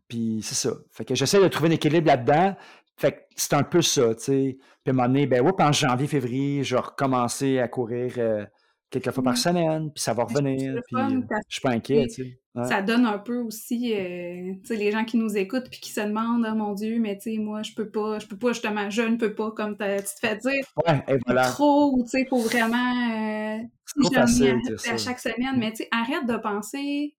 Puis 0.07 0.41
c'est 0.43 0.55
ça. 0.55 0.75
Fait 0.91 1.07
que 1.07 1.15
j'essaie 1.15 1.41
de 1.41 1.49
trouver 1.49 1.71
un 1.71 1.73
équilibre 1.73 2.09
là-dedans. 2.09 2.57
Fait 2.99 3.13
que 3.13 3.19
c'est 3.37 3.55
un 3.55 3.63
peu 3.63 3.81
ça, 3.81 4.15
tu 4.17 4.23
sais. 4.23 4.59
Puis 4.85 4.89
à 4.89 4.91
un 4.91 4.93
moment 4.93 5.09
donné, 5.09 5.27
ben, 5.27 5.41
ouais, 5.41 5.53
en 5.61 5.73
janvier, 5.73 6.09
février, 6.09 6.63
je 6.63 6.75
vais 6.75 6.83
recommencer 6.83 7.59
à 7.59 7.69
courir 7.69 8.17
euh, 8.19 8.45
quelques 8.91 9.11
fois 9.11 9.23
par 9.23 9.37
semaine, 9.37 9.91
puis 9.93 10.03
ça 10.03 10.15
va 10.15 10.25
revenir, 10.25 10.81
puis 10.87 10.97
euh, 10.97 11.21
je 11.49 11.55
suis 11.55 11.61
pas 11.61 11.71
inquiet, 11.71 12.07
tu 12.07 12.25
sais. 12.25 12.41
Ça 12.65 12.83
donne 12.83 13.07
un 13.07 13.19
peu 13.19 13.39
aussi, 13.39 13.95
euh, 13.95 14.53
tu 14.63 14.67
sais, 14.67 14.77
les 14.77 14.91
gens 14.91 15.05
qui 15.05 15.17
nous 15.17 15.37
écoutent 15.37 15.71
puis 15.71 15.79
qui 15.79 15.93
se 15.93 16.01
demandent, 16.01 16.45
oh 16.51 16.57
mon 16.57 16.73
Dieu, 16.75 16.99
mais 16.99 17.17
tu 17.17 17.35
sais, 17.35 17.39
moi, 17.39 17.63
je 17.63 17.73
peux 17.73 17.89
pas, 17.89 18.19
je 18.19 18.27
peux 18.27 18.37
pas 18.37 18.53
justement, 18.53 18.91
je 18.91 19.03
ne 19.03 19.17
peux 19.17 19.33
pas, 19.33 19.53
comme 19.53 19.77
tu 19.77 19.85
te 19.85 20.19
fais 20.21 20.37
dire. 20.37 20.65
Ouais, 20.85 21.05
et 21.07 21.19
voilà. 21.25 21.43
Trop, 21.43 22.03
tu 22.03 22.09
sais, 22.09 22.25
pour 22.25 22.41
vraiment. 22.41 23.59
Euh, 23.59 23.59
trop 24.01 24.13
facile 24.13 24.61
à, 24.89 24.93
à 24.93 24.97
chaque 24.97 25.21
semaine, 25.21 25.57
mais 25.57 25.71
tu 25.71 25.85
sais, 25.85 25.89
arrête 25.93 26.27
de 26.27 26.37
penser 26.37 27.15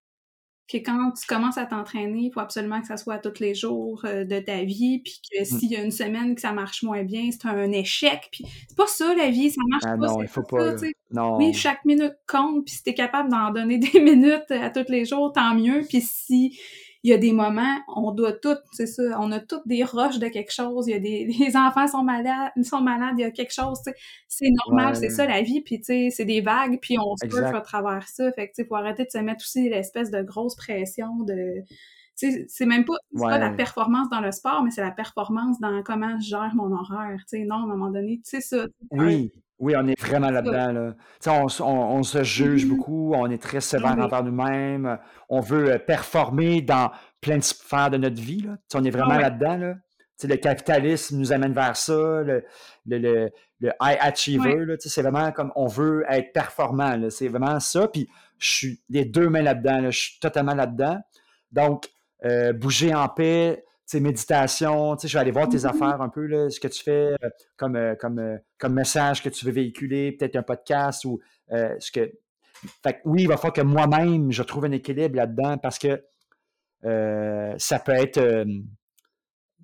que 0.72 0.78
quand 0.78 1.11
tu 1.11 1.26
commences 1.26 1.57
à 1.57 1.65
t'entraîner, 1.65 2.26
il 2.26 2.32
faut 2.32 2.39
absolument 2.39 2.80
que 2.80 2.88
ça 2.88 2.97
soit 2.97 3.17
tous 3.17 3.39
les 3.39 3.55
jours 3.55 4.03
euh, 4.05 4.24
de 4.24 4.39
ta 4.39 4.63
vie, 4.63 4.99
puis 4.99 5.20
que 5.32 5.41
mmh. 5.41 5.45
s'il 5.45 5.72
y 5.72 5.76
a 5.76 5.84
une 5.84 5.91
semaine 5.91 6.36
que 6.36 6.41
ça 6.41 6.51
marche 6.51 6.84
moins 6.84 7.03
bien, 7.03 7.30
c'est 7.32 7.47
un 7.47 7.72
échec, 7.72 8.30
puis 8.32 8.45
c'est 8.67 8.78
pas 8.78 8.88
ça 8.88 9.15
la 9.15 9.30
vie, 9.30 9.49
ça 9.49 9.61
marche 9.67 9.84
ah 9.86 9.97
pas. 9.97 10.07
Non, 10.07 10.22
il 10.22 10.28
faut 10.28 10.43
pas. 10.43 10.76
non. 11.11 11.38
Oui, 11.38 11.53
chaque 11.53 11.84
minute 11.86 12.15
compte, 12.28 12.65
puis 12.65 12.76
si 12.76 12.84
t'es 12.84 12.93
capable 12.93 13.30
d'en 13.30 13.51
donner 13.51 13.78
des 13.93 13.99
minutes 13.99 14.51
à 14.51 14.70
tous 14.70 14.91
les 14.91 15.05
jours, 15.05 15.34
tant 15.34 15.55
mieux, 15.55 15.84
puis 15.89 16.01
si 16.01 16.59
il 17.03 17.11
y 17.11 17.13
a 17.13 17.17
des 17.17 17.31
moments, 17.31 17.77
on 17.87 18.11
doit 18.11 18.33
toutes, 18.33 18.61
c'est 18.71 18.85
ça, 18.85 19.03
on 19.19 19.31
a 19.31 19.39
toutes 19.39 19.65
des 19.67 19.83
roches 19.83 20.19
de 20.19 20.27
quelque 20.27 20.51
chose, 20.51 20.87
il 20.87 20.91
y 20.91 20.93
a 20.95 20.99
des 20.99 21.25
les 21.39 21.55
enfants 21.55 21.87
sont 21.87 22.03
malades, 22.03 22.51
ils 22.57 22.65
sont 22.65 22.81
malades, 22.81 23.15
il 23.17 23.21
y 23.21 23.25
a 23.25 23.31
quelque 23.31 23.53
chose, 23.53 23.79
c'est 24.27 24.49
normal, 24.65 24.95
c'est 24.95 25.09
ça 25.09 25.25
la 25.25 25.41
vie, 25.41 25.61
puis 25.61 25.79
tu 25.79 25.85
sais, 25.85 26.09
c'est 26.11 26.25
des 26.25 26.41
vagues, 26.41 26.79
puis 26.81 26.97
on 26.99 27.15
se 27.15 27.27
peut 27.27 27.45
à 27.45 27.61
travers 27.61 28.07
ça, 28.07 28.31
fait 28.33 28.47
que 28.47 28.55
tu 28.55 28.63
sais, 28.63 28.67
faut 28.67 28.75
arrêter 28.75 29.05
de 29.05 29.11
se 29.11 29.17
mettre 29.19 29.43
aussi 29.43 29.69
l'espèce 29.69 30.11
de 30.11 30.21
grosse 30.21 30.55
pression 30.55 31.23
de 31.23 31.63
c'est 32.47 32.65
même 32.65 32.83
pas, 32.83 32.97
pas 33.17 33.37
la 33.37 33.51
performance 33.51 34.09
dans 34.09 34.19
le 34.19 34.33
sport, 34.33 34.61
mais 34.63 34.71
c'est 34.71 34.81
la 34.81 34.91
performance 34.91 35.57
dans 35.61 35.81
comment 35.83 36.19
je 36.19 36.27
gère 36.27 36.51
mon 36.53 36.71
horaire. 36.71 37.17
Tu 37.29 37.37
sais, 37.37 37.45
non, 37.45 37.55
à 37.55 37.59
un 37.59 37.67
moment 37.67 37.89
donné, 37.89 38.19
tu 38.25 38.29
sais 38.29 38.41
ça. 38.41 38.65
Oui, 38.91 39.31
oui, 39.60 39.76
on 39.78 39.88
est 39.88 39.99
vraiment 39.99 40.30
là-dedans. 40.30 40.72
Là. 40.72 40.93
On, 41.28 41.47
on, 41.64 42.03
se 42.03 42.24
juge 42.24 42.66
mm-hmm. 42.66 42.70
beaucoup, 42.70 43.14
on 43.14 43.30
est 43.30 43.41
très 43.41 43.62
sévère 43.62 43.97
envers 43.99 44.24
nous-mêmes, 44.24 44.97
on 45.28 45.41
veut 45.41 45.74
euh, 45.74 45.78
performer 45.78 46.62
dans 46.62 46.91
plein 47.22 47.38
de 47.38 47.43
sphères 47.43 47.89
de 47.89 47.97
notre 47.97 48.22
vie. 48.22 48.41
Là. 48.41 48.57
on 48.74 48.84
est 48.84 48.89
vraiment 48.89 49.18
là-dedans. 49.18 49.57
Là. 49.57 49.74
le 50.24 50.36
capitalisme 50.38 51.18
nous 51.18 51.34
amène 51.34 51.53
vers 51.53 51.76
ça, 51.76 51.93
le, 51.93 52.45
le, 52.86 52.97
le, 52.97 53.30
le 53.60 53.70
high 53.82 53.97
achiever, 53.99 54.76
c'est 54.80 55.01
vraiment 55.01 55.32
comme 55.32 55.51
on 55.55 55.68
veut 55.68 56.05
être 56.10 56.32
performant. 56.32 56.97
C'est 57.10 57.28
vraiment 57.28 57.60
ça. 57.60 57.88
Puis 57.88 58.07
je 58.38 58.49
suis 58.49 58.82
les 58.89 59.05
deux 59.05 59.30
mains 59.30 59.41
là-dedans. 59.41 59.91
Je 59.91 59.99
suis 59.99 60.20
totalement 60.20 60.55
là-dedans. 60.55 60.97
Donc, 61.51 61.89
euh, 62.26 62.53
bouger 62.53 62.93
en 62.93 63.07
paix, 63.10 63.64
méditation, 63.95 64.95
je 64.97 65.07
vais 65.07 65.19
aller 65.19 65.31
voir 65.31 65.49
tes 65.49 65.57
mm-hmm. 65.57 65.69
affaires 65.69 66.01
un 66.01 66.09
peu, 66.09 66.25
là, 66.25 66.49
ce 66.49 66.59
que 66.59 66.67
tu 66.67 66.83
fais 66.83 67.15
euh, 67.23 67.29
comme, 67.57 67.75
euh, 67.75 67.95
comme, 67.95 68.39
comme 68.57 68.73
message 68.73 69.23
que 69.23 69.29
tu 69.29 69.45
veux 69.45 69.51
véhiculer, 69.51 70.11
peut-être 70.11 70.35
un 70.35 70.43
podcast 70.43 71.05
ou 71.05 71.19
ce 71.51 71.91
que. 71.91 72.11
Fait 72.83 73.01
oui, 73.05 73.23
il 73.23 73.27
va 73.27 73.37
falloir 73.37 73.53
que 73.53 73.61
moi-même, 73.61 74.31
je 74.31 74.43
trouve 74.43 74.65
un 74.65 74.71
équilibre 74.71 75.15
là-dedans 75.15 75.57
parce 75.57 75.79
que 75.79 76.03
ça 77.57 77.79
peut 77.79 77.93
être 77.93 78.45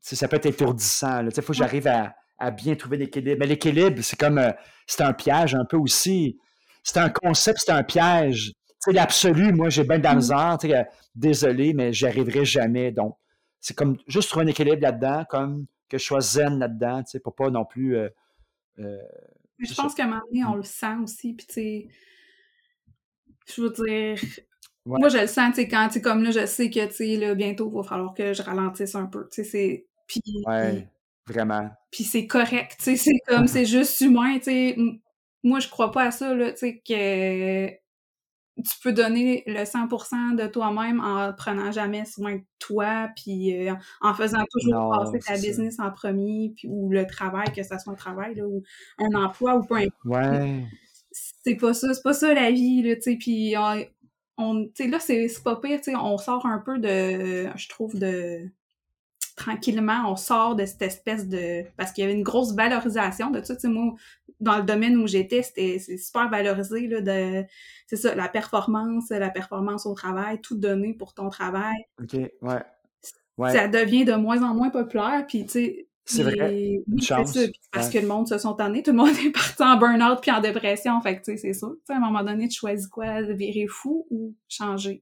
ça 0.01 0.28
peut 0.28 0.38
être 0.38 0.45
étourdissant. 0.45 1.26
Il 1.26 1.41
faut 1.41 1.51
que 1.51 1.57
j'arrive 1.57 1.88
à, 1.88 2.15
à, 2.38 2.51
bien 2.51 2.76
trouver 2.76 2.97
l'équilibre. 2.97 3.38
Mais 3.39 3.47
l'équilibre, 3.47 4.01
c'est 4.01 4.17
comme 4.17 4.41
c'est 4.88 5.01
un 5.01 5.13
piège 5.13 5.55
un 5.55 5.65
peu 5.65 5.78
aussi. 5.78 6.39
C'est 6.84 6.99
un 6.99 7.09
concept, 7.09 7.59
c'est 7.65 7.71
un 7.71 7.84
piège. 7.84 8.53
C'est 8.80 8.93
l'absolu, 8.93 9.51
moi, 9.51 9.69
j'ai 9.69 9.84
bien 9.84 9.97
de 9.97 10.03
la 10.03 10.15
misère. 10.15 10.57
Désolé, 11.15 11.73
mais 11.73 11.91
j'y 11.91 12.05
arriverai 12.05 12.45
jamais. 12.45 12.91
Donc, 12.91 13.17
c'est 13.66 13.74
comme 13.74 13.97
juste 14.07 14.30
trouver 14.30 14.45
un 14.45 14.49
équilibre 14.49 14.84
là-dedans, 14.84 15.26
comme 15.28 15.66
que 15.89 15.97
je 15.97 16.03
sois 16.03 16.22
zen 16.22 16.59
là-dedans, 16.59 17.01
tu 17.01 17.09
sais, 17.09 17.20
pour 17.20 17.34
pas 17.34 17.49
non 17.49 17.66
plus. 17.66 17.97
Euh, 17.97 18.09
euh, 18.78 19.01
je 19.57 19.74
pense 19.74 19.95
qu'à 19.95 20.03
un 20.03 20.07
moment 20.07 20.22
donné, 20.32 20.45
on 20.45 20.53
le 20.53 20.61
sent 20.61 20.97
aussi, 21.01 21.34
puis 21.34 21.47
tu 21.47 21.53
sais, 21.55 21.88
je 23.47 23.61
veux 23.63 23.72
dire, 23.72 24.20
moi 24.86 25.09
je 25.09 25.18
le 25.18 25.26
sens, 25.26 25.55
tu 25.55 25.61
sais, 25.61 25.68
quand, 25.68 25.89
tu 25.91 25.99
comme 25.99 26.22
là, 26.22 26.30
je 26.30 26.45
sais 26.45 26.70
que, 26.70 26.86
tu 26.86 26.93
sais, 26.93 27.18
là, 27.18 27.34
bientôt, 27.34 27.68
il 27.74 27.76
va 27.76 27.82
falloir 27.82 28.13
que 28.13 28.34
je 28.34 28.43
ralentisse 28.43 28.93
un 28.93 29.07
peu, 29.07 29.28
tu 29.32 29.43
sais, 29.43 29.49
c'est. 29.49 29.88
Puis. 30.05 30.22
Ouais, 30.45 30.88
vraiment. 31.26 31.68
Puis 31.89 32.03
c'est 32.03 32.28
correct, 32.28 32.76
tu 32.78 32.84
sais, 32.84 32.97
c'est 32.97 33.20
comme, 33.28 33.47
c'est 33.47 33.66
juste 33.66 33.99
humain, 33.99 34.38
tu 34.38 34.43
sais. 34.43 34.78
Moi, 35.43 35.59
je 35.59 35.70
crois 35.70 35.91
pas 35.91 36.03
à 36.03 36.11
ça, 36.11 36.36
là, 36.36 36.51
tu 36.51 36.59
sais, 36.59 36.84
que 36.88 37.84
tu 38.66 38.80
peux 38.82 38.93
donner 38.93 39.43
le 39.47 39.63
100% 39.63 40.36
de 40.36 40.47
toi-même 40.47 40.99
en 40.99 41.34
prenant 41.34 41.72
jamais 41.72 42.05
soin 42.05 42.36
de 42.36 42.43
toi, 42.59 43.09
puis 43.16 43.68
euh, 43.68 43.74
en 44.01 44.13
faisant 44.13 44.43
toujours 44.49 44.91
passer 44.91 45.20
ta 45.20 45.34
business 45.34 45.80
en 45.80 45.91
premier, 45.91 46.53
puis 46.55 46.68
ou 46.68 46.89
le 46.89 47.05
travail, 47.05 47.51
que 47.53 47.63
ce 47.63 47.78
soit 47.78 47.93
un 47.93 47.95
travail, 47.95 48.36
là, 48.36 48.45
ou 48.45 48.63
un 48.99 49.13
emploi, 49.13 49.55
ou 49.55 49.63
peu 49.63 49.76
importe. 49.76 49.93
Ouais. 50.05 50.63
C'est 51.11 51.55
pas 51.55 51.74
ça, 51.74 51.93
c'est 51.93 52.03
pas 52.03 52.13
ça 52.13 52.34
la 52.34 52.51
vie, 52.51 52.82
là, 52.82 52.95
tu 52.95 53.01
sais, 53.01 53.16
puis 53.18 53.55
on, 54.38 54.66
tu 54.66 54.72
sais, 54.76 54.88
là, 54.88 54.99
c'est 54.99 55.43
pas 55.43 55.55
pire, 55.57 55.80
tu 55.80 55.91
sais, 55.91 55.95
on 55.95 56.18
sort 56.18 56.45
un 56.45 56.59
peu 56.59 56.80
de, 56.80 57.47
je 57.55 57.70
trouve, 57.70 57.97
de 57.97 58.49
tranquillement, 59.36 60.09
on 60.09 60.16
sort 60.16 60.55
de 60.55 60.66
cette 60.66 60.82
espèce 60.82 61.28
de... 61.28 61.66
Parce 61.78 61.91
qu'il 61.91 62.03
y 62.03 62.07
avait 62.07 62.16
une 62.16 62.24
grosse 62.24 62.53
valorisation 62.53 63.32
de 63.32 63.43
ça. 63.43 63.55
Tu 63.55 63.61
sais, 63.61 63.68
moi, 63.68 63.93
dans 64.39 64.57
le 64.57 64.63
domaine 64.63 64.97
où 64.97 65.07
j'étais, 65.07 65.43
c'était 65.43 65.79
super 65.79 66.29
valorisé, 66.29 66.88
là, 66.88 67.01
de... 67.01 67.45
C'est 67.88 67.95
ça, 67.95 68.15
la 68.15 68.27
performance, 68.27 69.09
la 69.09 69.29
performance 69.29 69.86
au 69.86 69.93
travail, 69.93 70.41
tout 70.41 70.55
donner 70.55 70.93
pour 70.93 71.13
ton 71.13 71.29
travail. 71.29 71.77
OK, 72.01 72.13
ouais. 72.13 72.31
ouais. 73.38 73.51
Ça 73.51 73.67
devient 73.67 74.05
de 74.05 74.13
moins 74.13 74.41
en 74.43 74.53
moins 74.53 74.69
populaire, 74.69 75.25
puis 75.27 75.45
tu 75.45 75.51
sais... 75.51 75.88
C'est 76.07 76.21
vrai. 76.21 76.83
Une 76.88 77.01
chance. 77.01 77.36
parce 77.71 77.89
que 77.89 77.97
le 77.97 78.05
monde 78.05 78.27
se 78.27 78.38
sont 78.38 78.53
tannés, 78.53 78.83
tout 78.83 78.91
le 78.91 78.97
monde 78.97 79.09
est 79.25 79.31
parti 79.31 79.63
en 79.63 79.75
burn-out 79.77 80.19
puis 80.21 80.29
en 80.29 80.39
dépression, 80.39 81.01
fait 81.01 81.17
que 81.17 81.25
tu 81.25 81.31
sais, 81.31 81.38
c'est 81.38 81.53
ça. 81.53 81.67
Tu 81.67 81.81
sais, 81.88 81.93
à 81.93 81.97
un 81.97 81.99
moment 81.99 82.23
donné, 82.23 82.47
tu 82.47 82.59
choisis 82.59 82.86
quoi, 82.86 83.23
virer 83.23 83.65
fou 83.67 84.05
ou 84.11 84.36
changer. 84.47 85.01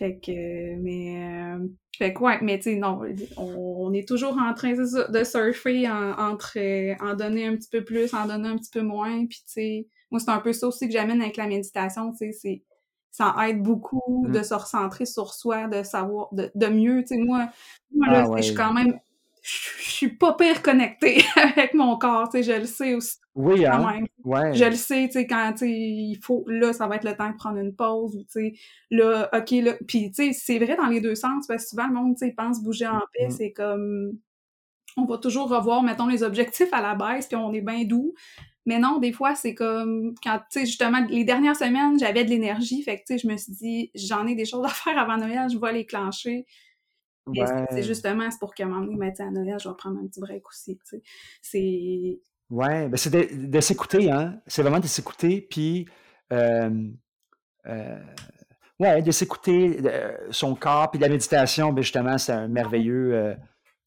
Fait 0.00 0.18
que, 0.18 0.76
mais, 0.76 1.22
euh, 1.22 1.58
fait 1.98 2.14
que 2.14 2.20
ouais, 2.20 2.38
mais 2.40 2.56
tu 2.56 2.70
sais, 2.70 2.76
non, 2.76 3.02
on, 3.36 3.92
est 3.92 4.08
toujours 4.08 4.38
en 4.38 4.54
train 4.54 4.72
de 4.72 5.24
surfer 5.24 5.90
entre 5.90 6.54
euh, 6.56 6.94
en 7.00 7.14
donner 7.14 7.46
un 7.46 7.54
petit 7.54 7.68
peu 7.68 7.84
plus, 7.84 8.14
en 8.14 8.26
donner 8.26 8.48
un 8.48 8.56
petit 8.56 8.70
peu 8.72 8.80
moins, 8.80 9.26
puis 9.26 9.42
tu 9.44 9.52
sais, 9.52 9.88
moi 10.10 10.18
c'est 10.18 10.30
un 10.30 10.38
peu 10.38 10.54
ça 10.54 10.68
aussi 10.68 10.86
que 10.86 10.94
j'amène 10.94 11.20
avec 11.20 11.36
la 11.36 11.46
méditation, 11.46 12.12
tu 12.12 12.16
sais, 12.16 12.32
c'est 12.32 12.62
ça 13.10 13.36
aide 13.46 13.62
beaucoup 13.62 14.26
mm. 14.26 14.32
de 14.32 14.42
se 14.42 14.54
recentrer 14.54 15.04
sur 15.04 15.34
soi, 15.34 15.68
de 15.68 15.82
savoir, 15.82 16.32
de, 16.32 16.50
de 16.54 16.66
mieux, 16.68 17.02
tu 17.02 17.08
sais, 17.08 17.18
moi, 17.18 17.50
moi 17.94 18.06
là, 18.06 18.26
ah 18.26 18.36
je 18.38 18.42
suis 18.42 18.54
quand 18.54 18.72
même 18.72 18.98
je 19.42 19.90
suis 19.90 20.16
pas 20.16 20.34
pire 20.34 20.62
connectée 20.62 21.22
avec 21.36 21.74
mon 21.74 21.96
corps, 21.96 22.28
tu 22.28 22.42
sais, 22.42 22.54
je 22.54 22.60
le 22.60 22.66
sais 22.66 22.94
aussi. 22.94 23.16
Oui, 23.34 23.64
hein? 23.64 24.04
Ouais. 24.24 24.54
Je 24.54 24.64
le 24.64 24.74
sais, 24.74 25.06
tu 25.06 25.12
sais, 25.12 25.26
quand, 25.26 25.52
tu 25.52 25.58
sais, 25.58 25.70
il 25.70 26.18
faut, 26.22 26.44
là, 26.48 26.72
ça 26.72 26.86
va 26.86 26.96
être 26.96 27.04
le 27.04 27.16
temps 27.16 27.30
de 27.30 27.36
prendre 27.36 27.58
une 27.58 27.74
pause, 27.74 28.16
ou, 28.16 28.22
tu 28.22 28.28
sais, 28.28 28.52
là, 28.90 29.28
OK, 29.32 29.50
là, 29.50 29.74
puis, 29.86 30.10
tu 30.10 30.26
sais, 30.26 30.32
c'est 30.32 30.58
vrai 30.58 30.76
dans 30.76 30.86
les 30.86 31.00
deux 31.00 31.14
sens, 31.14 31.46
parce 31.46 31.64
que 31.64 31.70
souvent, 31.70 31.86
le 31.86 31.94
monde, 31.94 32.16
tu 32.16 32.26
sais, 32.26 32.34
pense 32.36 32.62
bouger 32.62 32.86
en 32.86 33.00
paix, 33.14 33.28
mm. 33.28 33.30
c'est 33.30 33.52
comme, 33.52 34.12
on 34.96 35.04
va 35.04 35.18
toujours 35.18 35.48
revoir, 35.48 35.82
mettons, 35.82 36.08
les 36.08 36.22
objectifs 36.22 36.72
à 36.72 36.82
la 36.82 36.94
baisse, 36.94 37.26
puis 37.28 37.36
on 37.36 37.52
est 37.52 37.60
bien 37.60 37.84
doux, 37.84 38.14
mais 38.66 38.78
non, 38.78 38.98
des 38.98 39.12
fois, 39.12 39.34
c'est 39.34 39.54
comme, 39.54 40.14
quand, 40.22 40.38
tu 40.50 40.60
sais, 40.60 40.66
justement, 40.66 41.06
les 41.08 41.24
dernières 41.24 41.56
semaines, 41.56 41.98
j'avais 41.98 42.24
de 42.24 42.30
l'énergie, 42.30 42.82
fait 42.82 42.96
que, 42.96 43.04
tu 43.06 43.14
sais, 43.14 43.18
je 43.18 43.26
me 43.26 43.36
suis 43.36 43.52
dit, 43.52 43.90
j'en 43.94 44.26
ai 44.26 44.34
des 44.34 44.44
choses 44.44 44.64
à 44.64 44.68
faire 44.68 44.98
avant 44.98 45.16
Noël, 45.16 45.48
je 45.50 45.58
vais 45.58 45.72
les 45.72 45.86
clencher, 45.86 46.46
c'est 47.70 47.82
justement, 47.82 48.30
c'est 48.30 48.38
pour 48.38 48.54
qu'à 48.54 48.64
un 48.64 48.68
moment 48.68 48.86
donné, 48.86 49.12
à 49.18 49.30
Noël, 49.30 49.58
je 49.60 49.68
vais 49.68 49.74
prendre 49.76 49.98
un 50.00 50.06
petit 50.06 50.20
break 50.20 50.46
aussi. 50.48 50.78
C'est. 51.42 52.20
Ouais, 52.50 52.88
ben 52.88 52.96
c'est 52.96 53.10
de, 53.10 53.46
de 53.46 53.60
s'écouter, 53.60 54.10
hein. 54.10 54.40
C'est 54.46 54.62
vraiment 54.62 54.80
de 54.80 54.86
s'écouter, 54.86 55.46
puis. 55.48 55.86
Euh, 56.32 56.90
euh, 57.66 58.02
ouais, 58.78 59.02
de 59.02 59.10
s'écouter 59.10 59.78
euh, 59.84 60.16
son 60.30 60.54
corps, 60.54 60.90
puis 60.90 61.00
la 61.00 61.08
méditation, 61.08 61.72
ben 61.72 61.82
justement, 61.82 62.18
c'est 62.18 62.32
un 62.32 62.48
merveilleux. 62.48 63.14
Euh, 63.14 63.34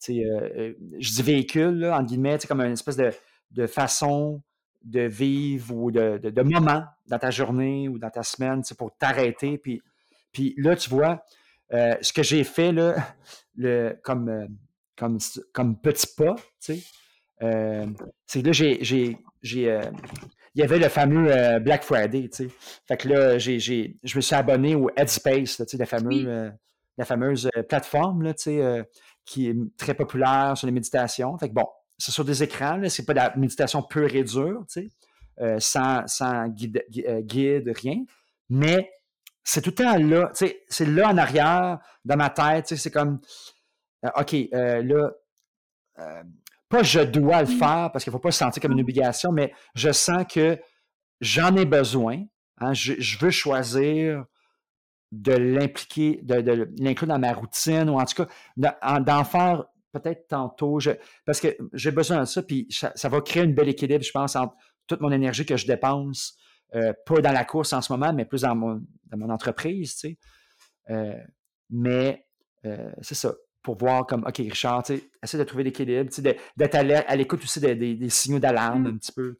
je 0.07 1.13
dis 1.13 1.21
véhicule, 1.21 1.79
là, 1.79 1.97
entre 1.97 2.07
guillemets, 2.07 2.37
comme 2.47 2.61
une 2.61 2.73
espèce 2.73 2.97
de, 2.97 3.11
de 3.51 3.67
façon 3.67 4.41
de 4.83 5.01
vivre 5.01 5.73
ou 5.73 5.91
de, 5.91 6.17
de, 6.17 6.29
de, 6.29 6.41
moment 6.41 6.83
dans 7.07 7.19
ta 7.19 7.29
journée 7.29 7.87
ou 7.87 7.97
dans 7.97 8.09
ta 8.09 8.23
semaine 8.23 8.61
pour 8.77 8.95
t'arrêter. 8.97 9.57
Puis, 9.57 9.81
puis 10.33 10.53
là, 10.57 10.75
tu 10.75 10.89
vois, 10.89 11.23
euh, 11.73 11.95
ce 12.01 12.13
que 12.13 12.23
j'ai 12.23 12.43
fait 12.43 12.71
là, 12.71 12.95
le, 13.55 13.97
comme, 14.03 14.29
euh, 14.29 14.47
comme, 14.95 15.17
comme 15.53 15.79
petit 15.79 16.07
pas, 16.15 16.35
tu 16.35 16.75
sais, 16.75 16.83
euh, 17.41 17.85
c'est 18.25 18.41
que 18.41 18.47
là, 18.47 18.51
j'ai. 18.53 18.83
j'ai, 18.83 19.17
il 20.55 20.61
y 20.61 20.63
avait 20.63 20.77
le 20.77 20.87
fameux 20.87 21.59
Black 21.59 21.83
Friday, 21.83 22.29
tu 22.29 22.47
sais. 22.47 22.49
Fait 22.87 22.95
que 22.95 23.09
là, 23.09 23.37
j'ai, 23.39 23.59
je 23.59 24.15
me 24.15 24.21
suis 24.21 24.35
abonné 24.35 24.75
au 24.75 24.87
Headspace, 24.95 25.57
tu 25.57 25.63
sais, 25.65 25.77
la 25.77 25.87
fameuse, 25.87 26.53
la 26.97 27.05
fameuse 27.05 27.49
plateforme, 27.67 28.21
là, 28.21 28.35
tu 28.35 28.43
sais, 28.43 28.87
qui 29.25 29.49
est 29.49 29.55
très 29.77 29.95
populaire 29.95 30.53
sur 30.55 30.67
les 30.67 30.71
méditations. 30.71 31.35
Fait 31.39 31.49
que 31.49 31.53
bon, 31.55 31.65
c'est 31.97 32.11
sur 32.11 32.23
des 32.23 32.43
écrans, 32.43 32.81
c'est 32.87 33.05
pas 33.05 33.13
de 33.13 33.19
la 33.19 33.35
méditation 33.35 33.81
pure 33.81 34.13
et 34.13 34.23
dure, 34.23 34.63
tu 34.71 34.81
sais, 34.81 34.89
euh, 35.41 35.57
sans, 35.59 36.05
sans 36.07 36.47
guide, 36.47 36.83
guide, 36.89 37.71
rien. 37.75 38.03
Mais 38.49 38.91
c'est 39.43 39.61
tout 39.61 39.71
le 39.71 39.75
temps 39.75 39.97
là, 39.97 40.29
tu 40.35 40.47
sais, 40.47 40.63
c'est 40.67 40.85
là 40.85 41.09
en 41.09 41.17
arrière, 41.17 41.79
dans 42.05 42.17
ma 42.17 42.29
tête, 42.29 42.67
c'est 42.75 42.91
comme, 42.91 43.19
OK, 44.15 44.35
là, 44.51 45.11
pas 46.69 46.83
je 46.83 47.01
dois 47.01 47.43
le 47.43 47.47
mmh. 47.47 47.59
faire 47.59 47.89
parce 47.91 48.03
qu'il 48.03 48.11
ne 48.11 48.15
faut 48.15 48.21
pas 48.21 48.31
se 48.31 48.39
sentir 48.39 48.61
comme 48.61 48.71
une 48.71 48.81
obligation, 48.81 49.31
mais 49.31 49.53
je 49.75 49.91
sens 49.91 50.25
que 50.27 50.59
j'en 51.21 51.55
ai 51.55 51.65
besoin. 51.65 52.23
Hein, 52.59 52.73
je, 52.73 53.17
veux 53.19 53.31
choisir 53.31 54.25
de 55.11 55.33
l'impliquer, 55.33 56.19
de, 56.23 56.67
l'inclure 56.79 57.07
dans 57.07 57.19
ma 57.19 57.33
routine 57.33 57.89
ou 57.89 57.99
en 57.99 58.05
tout 58.05 58.25
cas 58.25 58.99
d'en 58.99 59.23
faire 59.23 59.65
peut-être 59.91 60.27
tantôt. 60.27 60.79
parce 61.25 61.39
que 61.39 61.55
j'ai 61.73 61.91
besoin 61.91 62.21
de 62.21 62.25
ça, 62.25 62.41
puis 62.41 62.67
ça, 62.69 63.09
va 63.09 63.21
créer 63.21 63.43
une 63.43 63.53
belle 63.53 63.69
équilibre, 63.69 64.03
je 64.03 64.11
pense, 64.11 64.35
entre 64.35 64.55
toute 64.87 65.01
mon 65.01 65.11
énergie 65.11 65.45
que 65.45 65.57
je 65.57 65.67
dépense, 65.67 66.35
euh, 66.75 66.93
pas 67.05 67.21
dans 67.21 67.31
la 67.31 67.45
course 67.45 67.73
en 67.73 67.81
ce 67.81 67.91
moment, 67.91 68.13
mais 68.13 68.25
plus 68.25 68.41
dans 68.41 68.55
mon, 68.55 69.29
entreprise, 69.29 69.95
tu 69.95 70.09
sais. 70.09 70.17
Euh, 70.89 71.17
mais 71.69 72.25
euh, 72.65 72.91
c'est 73.01 73.15
ça 73.15 73.33
pour 73.63 73.77
voir 73.77 74.05
comme, 74.05 74.25
OK, 74.27 74.37
Richard, 74.37 74.83
essaie 75.23 75.37
de 75.37 75.43
trouver 75.43 75.63
l'équilibre, 75.63 76.11
d'être 76.57 76.75
à 76.75 77.15
l'écoute 77.15 77.41
aussi 77.43 77.59
des, 77.59 78.09
signaux 78.09 78.39
d'alarme 78.39 78.83
mmh. 78.83 78.87
un 78.87 78.97
petit 78.97 79.11
peu, 79.13 79.37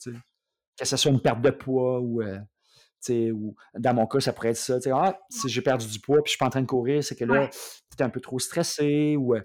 que 0.80 0.86
ce 0.86 0.98
soit 0.98 1.12
une 1.12 1.22
perte 1.22 1.42
de 1.42 1.50
poids 1.50 2.00
ou, 2.00 2.22
euh, 2.22 2.40
ou 3.32 3.56
dans 3.78 3.94
mon 3.94 4.08
cas, 4.08 4.22
ça 4.22 4.32
pourrait 4.32 4.52
être 4.52 4.58
ça. 4.58 4.80
Ah, 4.94 5.20
si 5.30 5.50
j'ai 5.50 5.62
perdu 5.62 5.88
du 5.88 6.00
poids 6.00 6.24
puis 6.24 6.30
je 6.30 6.32
suis 6.32 6.38
pas 6.38 6.46
en 6.46 6.52
train 6.52 6.62
de 6.62 6.68
courir, 6.68 7.04
c'est 7.04 7.16
que 7.16 7.26
là, 7.26 7.50
tu 7.50 7.98
es 8.00 8.02
un 8.02 8.10
peu 8.10 8.22
trop 8.22 8.40
stressé 8.40 9.18
ou 9.18 9.36
euh, 9.36 9.42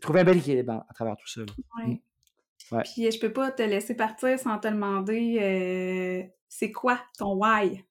trouver 0.00 0.20
un 0.20 0.24
bel 0.24 0.38
équilibre 0.38 0.84
à, 0.88 0.94
travers 0.94 1.16
tout 1.16 1.28
ça. 1.28 1.42
Mmh. 1.42 1.96
Ouais. 2.72 2.82
Puis 2.84 3.10
je 3.10 3.20
peux 3.20 3.32
pas 3.32 3.50
te 3.52 3.62
laisser 3.62 3.94
partir 3.94 4.38
sans 4.38 4.58
te 4.58 4.68
demander 4.68 6.32
c'est 6.52 6.70
quoi 6.70 7.00
ton 7.16 7.34
why? 7.34 7.82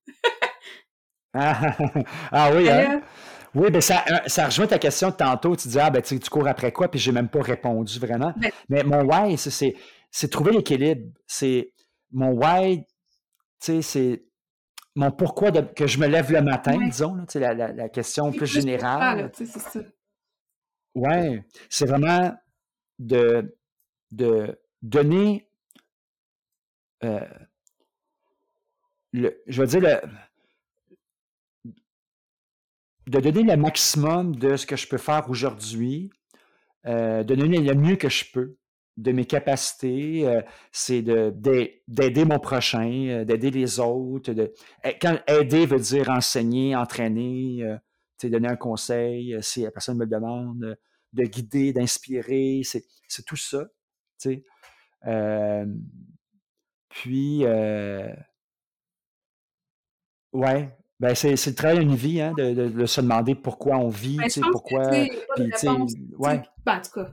ah, 1.34 1.76
ah, 2.32 2.52
oui, 2.54 2.70
hein? 2.70 3.02
Oui, 3.56 3.72
ben 3.72 3.82
ça, 3.82 4.06
euh, 4.08 4.20
ça 4.28 4.46
rejoint 4.46 4.68
ta 4.68 4.78
question 4.78 5.10
de 5.10 5.16
tantôt. 5.16 5.56
Tu 5.56 5.68
dis, 5.68 5.80
ah, 5.80 5.90
ben, 5.90 6.02
tu, 6.02 6.20
cours 6.20 6.48
après 6.48 6.72
quoi? 6.72 6.90
Puis 6.90 7.00
j'ai 7.00 7.12
même 7.12 7.28
pas 7.28 7.42
répondu 7.42 7.98
vraiment. 8.00 8.34
Ben 8.38 8.52
Mais 8.70 8.84
mon 8.84 9.02
why, 9.04 9.36
c'est, 9.36 9.76
c'est 10.12 10.28
trouver 10.30 10.52
l'équilibre. 10.52 11.12
C'est 11.26 11.74
mon 12.12 12.34
why, 12.34 12.86
tu 12.86 12.86
sais, 13.60 13.82
c'est 13.82 14.26
mon 14.96 15.12
pourquoi 15.12 15.50
de, 15.50 15.62
que 15.62 15.88
je 15.88 15.98
me 15.98 16.06
lève 16.08 16.32
le 16.32 16.42
matin, 16.44 16.78
disons, 16.78 17.16
là, 17.16 17.26
la, 17.34 17.54
la, 17.54 17.72
la, 17.74 17.90
question 17.90 18.32
plus 18.32 18.46
générale. 18.46 19.32
c'est 19.34 19.48
ça. 19.48 19.80
Ouais, 20.94 21.44
c'est 21.68 21.88
vraiment 21.88 22.32
de, 23.00 23.58
de 24.12 24.62
donner, 24.84 25.50
euh, 27.04 27.26
je 29.14 29.62
veux 29.62 29.68
dire, 29.68 30.02
de 33.08 33.20
donner 33.20 33.44
le 33.44 33.58
maximum 33.58 34.36
de 34.36 34.56
ce 34.56 34.66
que 34.66 34.76
je 34.76 34.88
peux 34.88 34.98
faire 34.98 35.30
aujourd'hui, 35.30 36.12
euh, 36.86 37.24
de 37.24 37.36
donner 37.36 37.60
le 37.60 37.76
mieux 37.76 37.96
que 37.96 38.10
je 38.10 38.26
peux 38.32 38.58
de 38.98 39.12
mes 39.12 39.26
capacités, 39.26 40.28
euh, 40.28 40.42
c'est 40.72 41.02
d'aider 41.02 42.26
mon 42.26 42.40
prochain, 42.40 43.08
euh, 43.08 43.26
d'aider 43.26 43.52
les 43.52 43.80
autres. 43.80 44.32
Eh, 44.84 44.98
quand 45.00 45.18
aider 45.28 45.66
veut 45.66 45.80
dire 45.80 46.10
enseigner, 46.10 46.76
entraîner, 46.76 47.66
donner 48.24 48.48
un 48.48 48.56
conseil 48.56 49.38
si 49.42 49.64
la 49.64 49.72
personne 49.72 49.98
me 49.98 50.06
le 50.06 50.10
demande, 50.10 50.78
de 51.14 51.24
guider, 51.24 51.74
d'inspirer, 51.74 52.62
c'est 52.64 53.26
tout 53.26 53.36
ça. 53.36 53.66
puis, 56.90 57.44
ouais, 60.34 60.70
ben, 61.02 61.16
c'est, 61.16 61.32
le 61.34 61.56
travail 61.56 61.80
d'une 61.80 61.96
vie, 61.96 62.22
hein, 62.22 62.34
de, 62.38 62.54
de, 62.54 62.86
se 62.86 63.02
demander 63.02 63.34
pourquoi 63.34 63.78
on 63.78 63.90
vit, 63.90 64.18
ben, 64.18 64.30
pourquoi. 64.52 64.88
ouais. 64.92 65.10
Ben, 66.20 66.78
en 66.78 66.82
tout 66.82 66.92
cas. 66.94 67.12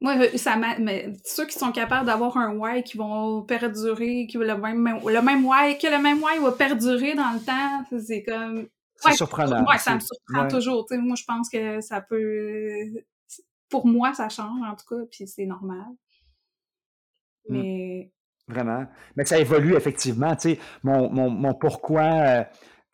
Moi, 0.00 0.36
ça 0.38 0.56
mais 0.56 1.12
ceux 1.24 1.46
qui 1.46 1.58
sont 1.58 1.72
capables 1.72 2.06
d'avoir 2.06 2.36
un 2.38 2.56
why 2.56 2.82
qui 2.82 2.96
vont 2.96 3.42
perdurer, 3.42 4.26
qui 4.26 4.38
le 4.38 4.56
même, 4.56 5.00
le 5.06 5.22
même 5.22 5.44
why, 5.44 5.78
que 5.78 5.86
le 5.86 6.02
même 6.02 6.22
why 6.22 6.38
va 6.40 6.52
perdurer 6.52 7.14
dans 7.14 7.32
le 7.32 7.40
temps, 7.40 7.98
c'est 8.00 8.24
comme. 8.24 8.66
C'est 8.96 9.12
surprenant. 9.12 9.64
Ouais, 9.66 9.78
ça 9.78 9.94
me 9.94 10.00
surprend 10.00 10.48
toujours. 10.48 10.86
moi, 10.90 11.16
je 11.16 11.24
pense 11.24 11.48
que 11.48 11.80
ça 11.80 12.00
peut. 12.00 13.04
Pour 13.68 13.86
moi, 13.86 14.14
ça 14.14 14.28
change, 14.28 14.60
en 14.66 14.74
tout 14.74 14.86
cas, 14.88 15.04
puis 15.12 15.28
c'est 15.28 15.46
normal. 15.46 15.86
Mmh. 17.48 17.60
Mais. 17.60 18.12
Vraiment. 18.50 18.84
Mais 19.16 19.24
ça 19.24 19.38
évolue 19.38 19.76
effectivement. 19.76 20.34
Tu 20.34 20.50
sais, 20.50 20.58
mon, 20.82 21.10
mon, 21.10 21.30
mon 21.30 21.54
pourquoi. 21.54 22.02
Euh, 22.02 22.44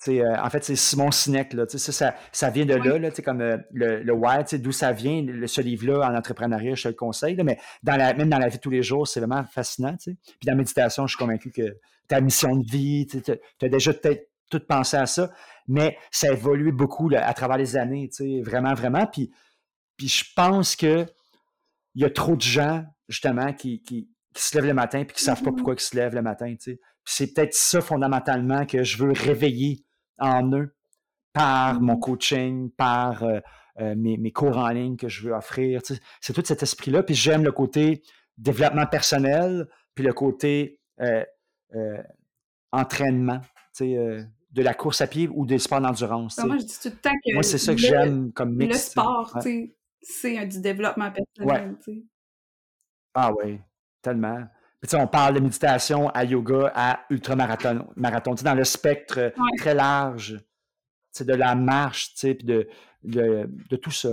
euh, 0.09 0.37
en 0.39 0.51
fait, 0.51 0.63
c'est 0.63 0.77
Simon 0.77 1.11
Sinek, 1.11 1.55
là, 1.55 1.65
ça, 1.67 2.15
ça, 2.31 2.51
vient 2.51 2.67
de 2.67 2.75
là, 2.75 2.99
là 2.99 3.11
comme 3.25 3.41
euh, 3.41 3.57
le, 3.73 4.03
le 4.03 4.13
why, 4.13 4.45
d'où 4.59 4.71
ça 4.71 4.93
vient, 4.93 5.25
ce 5.47 5.61
livre-là 5.63 6.11
en 6.11 6.15
entrepreneuriat, 6.15 6.75
je 6.75 6.83
te 6.83 6.89
le 6.89 6.95
conseille, 6.95 7.35
mais 7.43 7.59
dans 7.83 7.97
la, 7.97 8.13
même 8.13 8.29
dans 8.29 8.39
la 8.39 8.49
vie 8.49 8.59
de 8.59 8.61
tous 8.61 8.71
les 8.71 8.83
jours, 8.83 9.09
c'est 9.09 9.21
vraiment 9.21 9.43
fascinant. 9.45 9.97
Puis 9.99 10.15
dans 10.45 10.53
la 10.53 10.59
méditation, 10.59 11.07
je 11.07 11.17
suis 11.17 11.19
convaincu 11.19 11.51
que 11.51 11.79
ta 12.09 12.21
mission 12.21 12.57
de 12.57 12.71
vie, 12.71 13.07
tu 13.07 13.23
as 13.65 13.69
déjà 13.69 13.95
peut-être 13.95 14.29
tout 14.51 14.61
pensé 14.61 14.99
à 14.99 15.07
ça, 15.07 15.33
mais 15.67 15.97
ça 16.11 16.29
a 16.29 16.33
évolué 16.33 16.73
beaucoup 16.73 17.11
à 17.17 17.33
travers 17.33 17.57
les 17.57 17.77
années, 17.77 18.11
vraiment, 18.45 18.75
vraiment. 18.75 19.07
Puis, 19.07 19.33
puis 19.97 20.09
je 20.09 20.25
pense 20.37 20.77
que 20.77 21.07
il 21.97 22.03
y 22.03 22.05
a 22.05 22.11
trop 22.11 22.37
de 22.37 22.43
gens, 22.43 22.85
justement, 23.09 23.53
qui, 23.55 23.83
qui, 23.83 24.11
se 24.43 24.57
lèvent 24.57 24.67
le 24.67 24.75
matin 24.75 25.05
puis 25.05 25.17
qui 25.17 25.23
ne 25.23 25.27
savent 25.27 25.43
pas 25.43 25.51
mm-hmm. 25.51 25.55
pourquoi 25.55 25.75
ils 25.75 25.81
se 25.81 25.97
lèvent 25.97 26.15
le 26.15 26.23
matin. 26.23 26.55
C'est 27.05 27.33
peut-être 27.33 27.55
ça 27.55 27.81
fondamentalement 27.81 28.67
que 28.67 28.83
je 28.83 28.99
veux 28.99 29.13
réveiller 29.13 29.85
en 30.19 30.53
eux 30.53 30.77
par 31.37 31.83
mon 31.83 31.97
mmh. 31.97 32.01
coaching, 32.01 32.71
par 32.71 33.23
euh, 33.23 33.41
euh, 33.79 33.95
mes, 33.95 34.33
cours 34.33 34.57
en 34.57 34.69
ligne 34.71 34.97
que 34.97 35.07
je 35.07 35.29
veux 35.29 35.35
offrir. 35.35 35.83
c'est 36.21 36.33
tout 36.33 36.43
cet 36.43 36.63
esprit-là. 36.63 37.03
Puis 37.03 37.15
j'aime 37.15 37.45
le 37.45 37.53
côté 37.53 38.03
développement 38.39 38.87
personnel, 38.87 39.69
puis 39.95 40.03
le 40.03 40.15
côté 40.15 40.81
euh, 41.01 41.23
entraînement 42.73 43.43
de 43.79 44.63
la 44.63 44.73
course 44.73 45.03
à 45.03 45.07
pied 45.07 45.29
ou 45.31 45.45
des 45.45 45.59
sports 45.59 45.83
d'endurance. 45.83 46.39
moi, 46.39 46.57
je 46.57 46.65
dis 46.65 46.79
tout 46.83 46.89
le 46.89 46.97
temps 46.97 47.13
que 47.13 47.35
moi, 47.35 47.43
c'est 47.43 47.59
ça 47.59 47.75
que 47.75 47.81
j'aime 47.81 48.33
comme 48.33 48.55
mix. 48.55 48.73
Le 48.73 48.79
sport, 48.79 49.39
c'est 50.01 50.47
du 50.47 50.61
développement 50.63 51.11
personnel. 51.11 51.77
Ah 53.13 53.33
oui, 53.35 53.59
tellement 54.07 54.47
on 54.95 55.07
parle 55.07 55.35
de 55.35 55.41
méditation 55.41 56.09
à 56.11 56.25
yoga 56.25 56.73
à 56.75 57.05
ultramarathon. 57.11 57.89
Marathon, 57.97 58.35
dans 58.35 58.55
le 58.55 58.65
spectre 58.65 59.33
très 59.59 59.75
large 59.75 60.39
de 61.19 61.33
la 61.33 61.55
marche, 61.55 62.15
puis 62.15 62.35
de, 62.45 62.69
de, 63.03 63.77
tout 63.77 63.91
ça, 63.91 64.11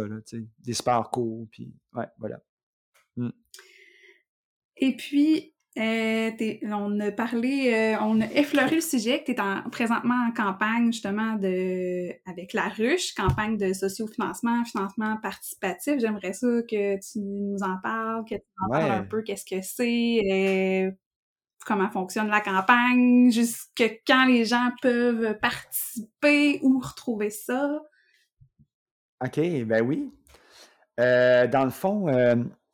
des 0.60 0.74
sports 0.74 1.12
courts, 1.12 1.48
puis 1.52 1.74
ouais, 1.94 2.08
voilà. 2.18 2.40
Mmh. 3.18 3.30
Et 4.78 4.96
puis, 4.96 5.53
euh, 5.76 6.32
on 6.72 7.00
a 7.00 7.12
parlé, 7.12 7.74
euh, 7.74 7.98
on 8.02 8.22
a 8.22 8.26
effleuré 8.34 8.76
le 8.76 8.82
sujet 8.82 9.24
que 9.24 9.32
tu 9.32 9.42
es 9.42 9.70
présentement 9.72 10.28
en 10.28 10.32
campagne 10.32 10.92
justement 10.92 11.34
de 11.34 12.12
avec 12.30 12.54
la 12.54 12.70
ruche, 12.70 13.16
campagne 13.16 13.58
de 13.58 13.74
sociofinancement, 13.74 14.64
financement 14.66 15.18
participatif. 15.18 15.96
J'aimerais 15.98 16.34
ça 16.34 16.48
que 16.70 16.98
tu 16.98 17.20
nous 17.20 17.58
en 17.64 17.78
parles, 17.82 18.24
que 18.26 18.36
tu 18.36 18.42
nous 18.60 18.66
en 18.68 18.70
parles 18.70 18.92
un 18.92 19.04
peu, 19.04 19.24
qu'est-ce 19.24 19.46
que 19.46 19.64
c'est, 19.64 20.22
euh, 20.32 20.92
comment 21.66 21.90
fonctionne 21.90 22.28
la 22.28 22.42
campagne, 22.42 23.32
jusque 23.32 24.02
quand 24.06 24.26
les 24.26 24.46
gens 24.46 24.70
peuvent 24.80 25.40
participer, 25.40 26.60
ou 26.62 26.78
retrouver 26.78 27.32
ça? 27.32 27.82
OK, 29.26 29.40
ben 29.66 29.82
oui. 29.82 30.12
dans 31.00 31.64
le 31.64 31.72
fond, 31.72 32.06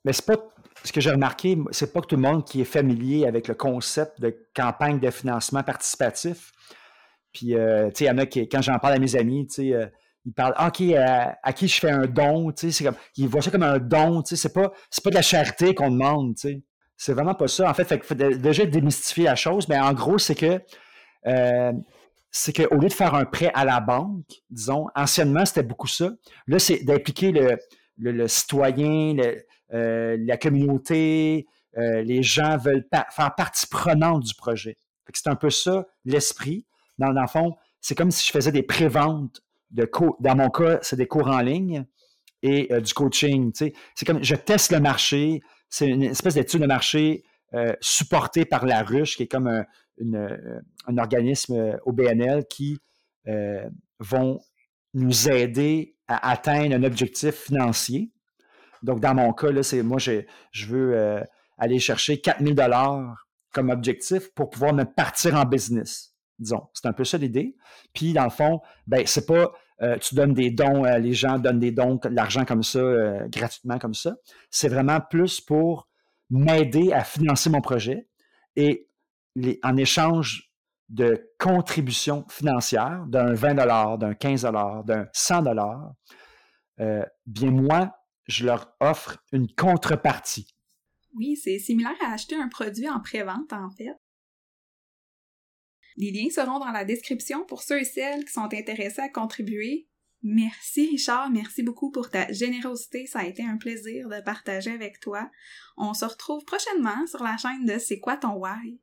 mais 0.03 0.11
c'est 0.11 0.25
pas 0.25 0.49
ce 0.83 0.91
que 0.91 1.01
j'ai 1.01 1.11
remarqué, 1.11 1.57
c'est 1.71 1.93
pas 1.93 2.01
que 2.01 2.07
tout 2.07 2.15
le 2.15 2.21
monde 2.21 2.45
qui 2.45 2.61
est 2.61 2.65
familier 2.65 3.25
avec 3.25 3.47
le 3.47 3.53
concept 3.53 4.21
de 4.21 4.35
campagne 4.55 4.99
de 4.99 5.09
financement 5.09 5.63
participatif. 5.63 6.51
Puis, 7.33 7.55
euh, 7.55 7.89
tu 7.89 7.99
sais, 7.99 8.05
il 8.05 8.07
y 8.07 8.11
en 8.11 8.17
a 8.17 8.25
qui, 8.25 8.47
quand 8.47 8.61
j'en 8.61 8.79
parle 8.79 8.95
à 8.95 8.99
mes 8.99 9.15
amis, 9.15 9.47
tu 9.47 9.55
sais, 9.55 9.73
euh, 9.73 9.87
ils 10.25 10.33
parlent, 10.33 10.53
ah, 10.57 10.67
OK, 10.67 10.81
euh, 10.81 11.25
à 11.43 11.53
qui 11.53 11.67
je 11.67 11.79
fais 11.79 11.91
un 11.91 12.07
don, 12.07 12.51
tu 12.51 12.67
sais, 12.67 12.71
c'est 12.71 12.83
comme, 12.85 12.95
ils 13.17 13.27
voient 13.27 13.41
ça 13.41 13.51
comme 13.51 13.63
un 13.63 13.79
don, 13.79 14.21
tu 14.21 14.29
sais, 14.29 14.41
c'est 14.41 14.53
pas, 14.53 14.69
pas 14.69 15.09
de 15.09 15.15
la 15.15 15.21
charité 15.21 15.75
qu'on 15.75 15.91
demande, 15.91 16.35
tu 16.35 16.49
sais. 16.49 16.63
C'est 16.97 17.13
vraiment 17.13 17.35
pas 17.35 17.47
ça. 17.47 17.69
En 17.69 17.73
fait, 17.73 17.87
il 17.91 18.03
faut 18.03 18.13
déjà 18.13 18.65
démystifier 18.65 19.25
la 19.25 19.35
chose, 19.35 19.69
mais 19.69 19.79
en 19.79 19.93
gros, 19.93 20.17
c'est 20.17 20.35
que, 20.35 20.61
c'est 22.31 22.51
qu'au 22.53 22.75
lieu 22.75 22.89
de 22.89 22.93
faire 22.93 23.15
un 23.15 23.23
prêt 23.23 23.51
à 23.53 23.63
la 23.63 23.79
banque, 23.79 24.25
disons, 24.49 24.87
anciennement, 24.95 25.45
c'était 25.45 25.63
beaucoup 25.63 25.87
ça. 25.87 26.09
Là, 26.47 26.59
c'est 26.59 26.83
d'impliquer 26.83 27.31
le, 27.31 27.57
le, 27.97 28.11
le, 28.11 28.27
citoyen, 28.27 29.13
le, 29.13 29.45
euh, 29.73 30.17
la 30.19 30.37
communauté, 30.37 31.47
euh, 31.77 32.01
les 32.01 32.23
gens 32.23 32.57
veulent 32.57 32.85
faire 32.91 33.35
partie 33.35 33.67
prenante 33.67 34.23
du 34.23 34.33
projet. 34.33 34.77
C'est 35.13 35.27
un 35.27 35.35
peu 35.35 35.49
ça 35.49 35.87
l'esprit. 36.05 36.65
Dans, 36.97 37.11
le 37.11 37.27
fond, 37.27 37.55
c'est 37.81 37.95
comme 37.95 38.11
si 38.11 38.27
je 38.27 38.31
faisais 38.31 38.51
des 38.51 38.63
préventes 38.63 39.41
de 39.71 39.85
cours. 39.85 40.17
Dans 40.19 40.35
mon 40.35 40.49
cas, 40.49 40.79
c'est 40.81 40.95
des 40.95 41.07
cours 41.07 41.27
en 41.27 41.39
ligne 41.39 41.85
et 42.43 42.69
du 42.81 42.93
coaching. 42.93 43.51
C'est 43.55 44.05
comme 44.05 44.23
je 44.23 44.35
teste 44.35 44.71
le 44.71 44.79
marché, 44.79 45.41
c'est 45.69 45.87
une 45.87 46.03
espèce 46.03 46.35
d'étude 46.35 46.61
de 46.61 46.67
marché 46.67 47.23
supportée 47.81 48.45
par 48.45 48.65
la 48.65 48.83
ruche, 48.83 49.17
qui 49.17 49.23
est 49.23 49.27
comme 49.27 49.47
un, 49.47 49.65
un 50.85 50.97
organisme 50.97 51.79
au 51.85 51.91
BNL 51.91 52.45
qui 52.47 52.77
vont 53.99 54.39
nous 54.93 55.29
aider 55.29 55.95
à 56.07 56.31
atteindre 56.31 56.75
un 56.75 56.83
objectif 56.83 57.35
financier. 57.35 58.11
Donc, 58.83 58.99
dans 58.99 59.13
mon 59.13 59.33
cas, 59.33 59.51
là, 59.51 59.63
c'est 59.63 59.83
moi, 59.83 59.99
je, 59.99 60.23
je 60.51 60.65
veux 60.67 60.95
euh, 60.95 61.21
aller 61.57 61.79
chercher 61.79 62.19
4000 62.21 62.55
dollars 62.55 63.27
comme 63.53 63.69
objectif 63.69 64.33
pour 64.33 64.49
pouvoir 64.49 64.73
me 64.73 64.83
partir 64.83 65.35
en 65.35 65.45
business. 65.45 66.13
Disons, 66.37 66.67
c'est 66.73 66.87
un 66.87 66.93
peu 66.93 67.03
ça 67.03 67.17
l'idée. 67.17 67.55
Puis, 67.93 68.13
dans 68.13 68.23
le 68.23 68.29
fond, 68.29 68.61
ben, 68.87 69.03
c'est 69.05 69.25
pas 69.25 69.51
euh, 69.81 69.97
tu 69.97 70.15
donnes 70.15 70.33
des 70.33 70.51
dons, 70.51 70.85
euh, 70.85 70.97
les 70.97 71.13
gens 71.13 71.39
donnent 71.39 71.59
des 71.59 71.71
dons, 71.71 71.99
l'argent 72.11 72.43
comme 72.43 72.63
ça, 72.63 72.81
gratuitement 73.27 73.79
comme 73.79 73.93
ça. 73.93 74.15
C'est 74.49 74.67
vraiment 74.67 74.99
plus 74.99 75.39
pour 75.39 75.87
m'aider 76.29 76.91
à 76.91 77.03
financer 77.03 77.49
mon 77.49 77.61
projet 77.61 78.07
et 78.55 78.89
en 79.63 79.77
échange 79.77 80.49
de 80.89 81.31
contribution 81.37 82.25
financière 82.29 83.05
d'un 83.07 83.33
20 83.33 83.97
d'un 83.97 84.13
15 84.13 84.47
d'un 84.85 85.07
100 85.13 85.43
euh, 86.79 87.03
bien 87.25 87.51
moi, 87.51 87.98
je 88.29 88.45
leur 88.45 88.75
offre 88.79 89.17
une 89.33 89.51
contrepartie. 89.51 90.55
Oui, 91.15 91.35
c'est 91.35 91.57
similaire 91.57 91.97
à 92.01 92.13
acheter 92.13 92.35
un 92.35 92.47
produit 92.47 92.87
en 92.87 92.99
pré-vente, 93.01 93.51
en 93.51 93.71
fait. 93.71 93.97
Les 95.97 96.11
liens 96.11 96.29
seront 96.29 96.59
dans 96.59 96.71
la 96.71 96.85
description 96.85 97.43
pour 97.45 97.63
ceux 97.63 97.81
et 97.81 97.85
celles 97.85 98.23
qui 98.23 98.31
sont 98.31 98.53
intéressés 98.53 99.01
à 99.01 99.09
contribuer. 99.09 99.89
Merci 100.21 100.87
Richard, 100.87 101.31
merci 101.31 101.63
beaucoup 101.63 101.91
pour 101.91 102.09
ta 102.09 102.31
générosité, 102.31 103.07
ça 103.07 103.19
a 103.19 103.25
été 103.25 103.43
un 103.43 103.57
plaisir 103.57 104.09
de 104.09 104.21
partager 104.21 104.71
avec 104.71 104.99
toi. 104.99 105.31
On 105.77 105.93
se 105.93 106.05
retrouve 106.05 106.43
prochainement 106.45 107.07
sur 107.07 107.23
la 107.23 107.37
chaîne 107.37 107.65
de 107.65 107.79
C'est 107.79 107.99
quoi 107.99 108.17
ton 108.17 108.33
why? 108.33 108.79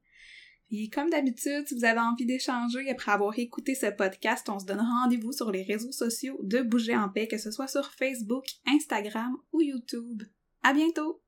Et 0.70 0.88
comme 0.90 1.10
d'habitude, 1.10 1.66
si 1.66 1.74
vous 1.74 1.84
avez 1.84 2.00
envie 2.00 2.26
d'échanger 2.26 2.90
après 2.90 3.12
avoir 3.12 3.38
écouté 3.38 3.74
ce 3.74 3.86
podcast, 3.86 4.48
on 4.48 4.58
se 4.58 4.66
donne 4.66 4.80
rendez-vous 4.80 5.32
sur 5.32 5.50
les 5.52 5.62
réseaux 5.62 5.92
sociaux 5.92 6.38
de 6.42 6.62
Bouger 6.62 6.96
en 6.96 7.08
paix, 7.08 7.28
que 7.28 7.38
ce 7.38 7.50
soit 7.50 7.68
sur 7.68 7.92
Facebook, 7.92 8.44
Instagram 8.66 9.36
ou 9.52 9.60
YouTube. 9.60 10.24
À 10.62 10.72
bientôt! 10.72 11.25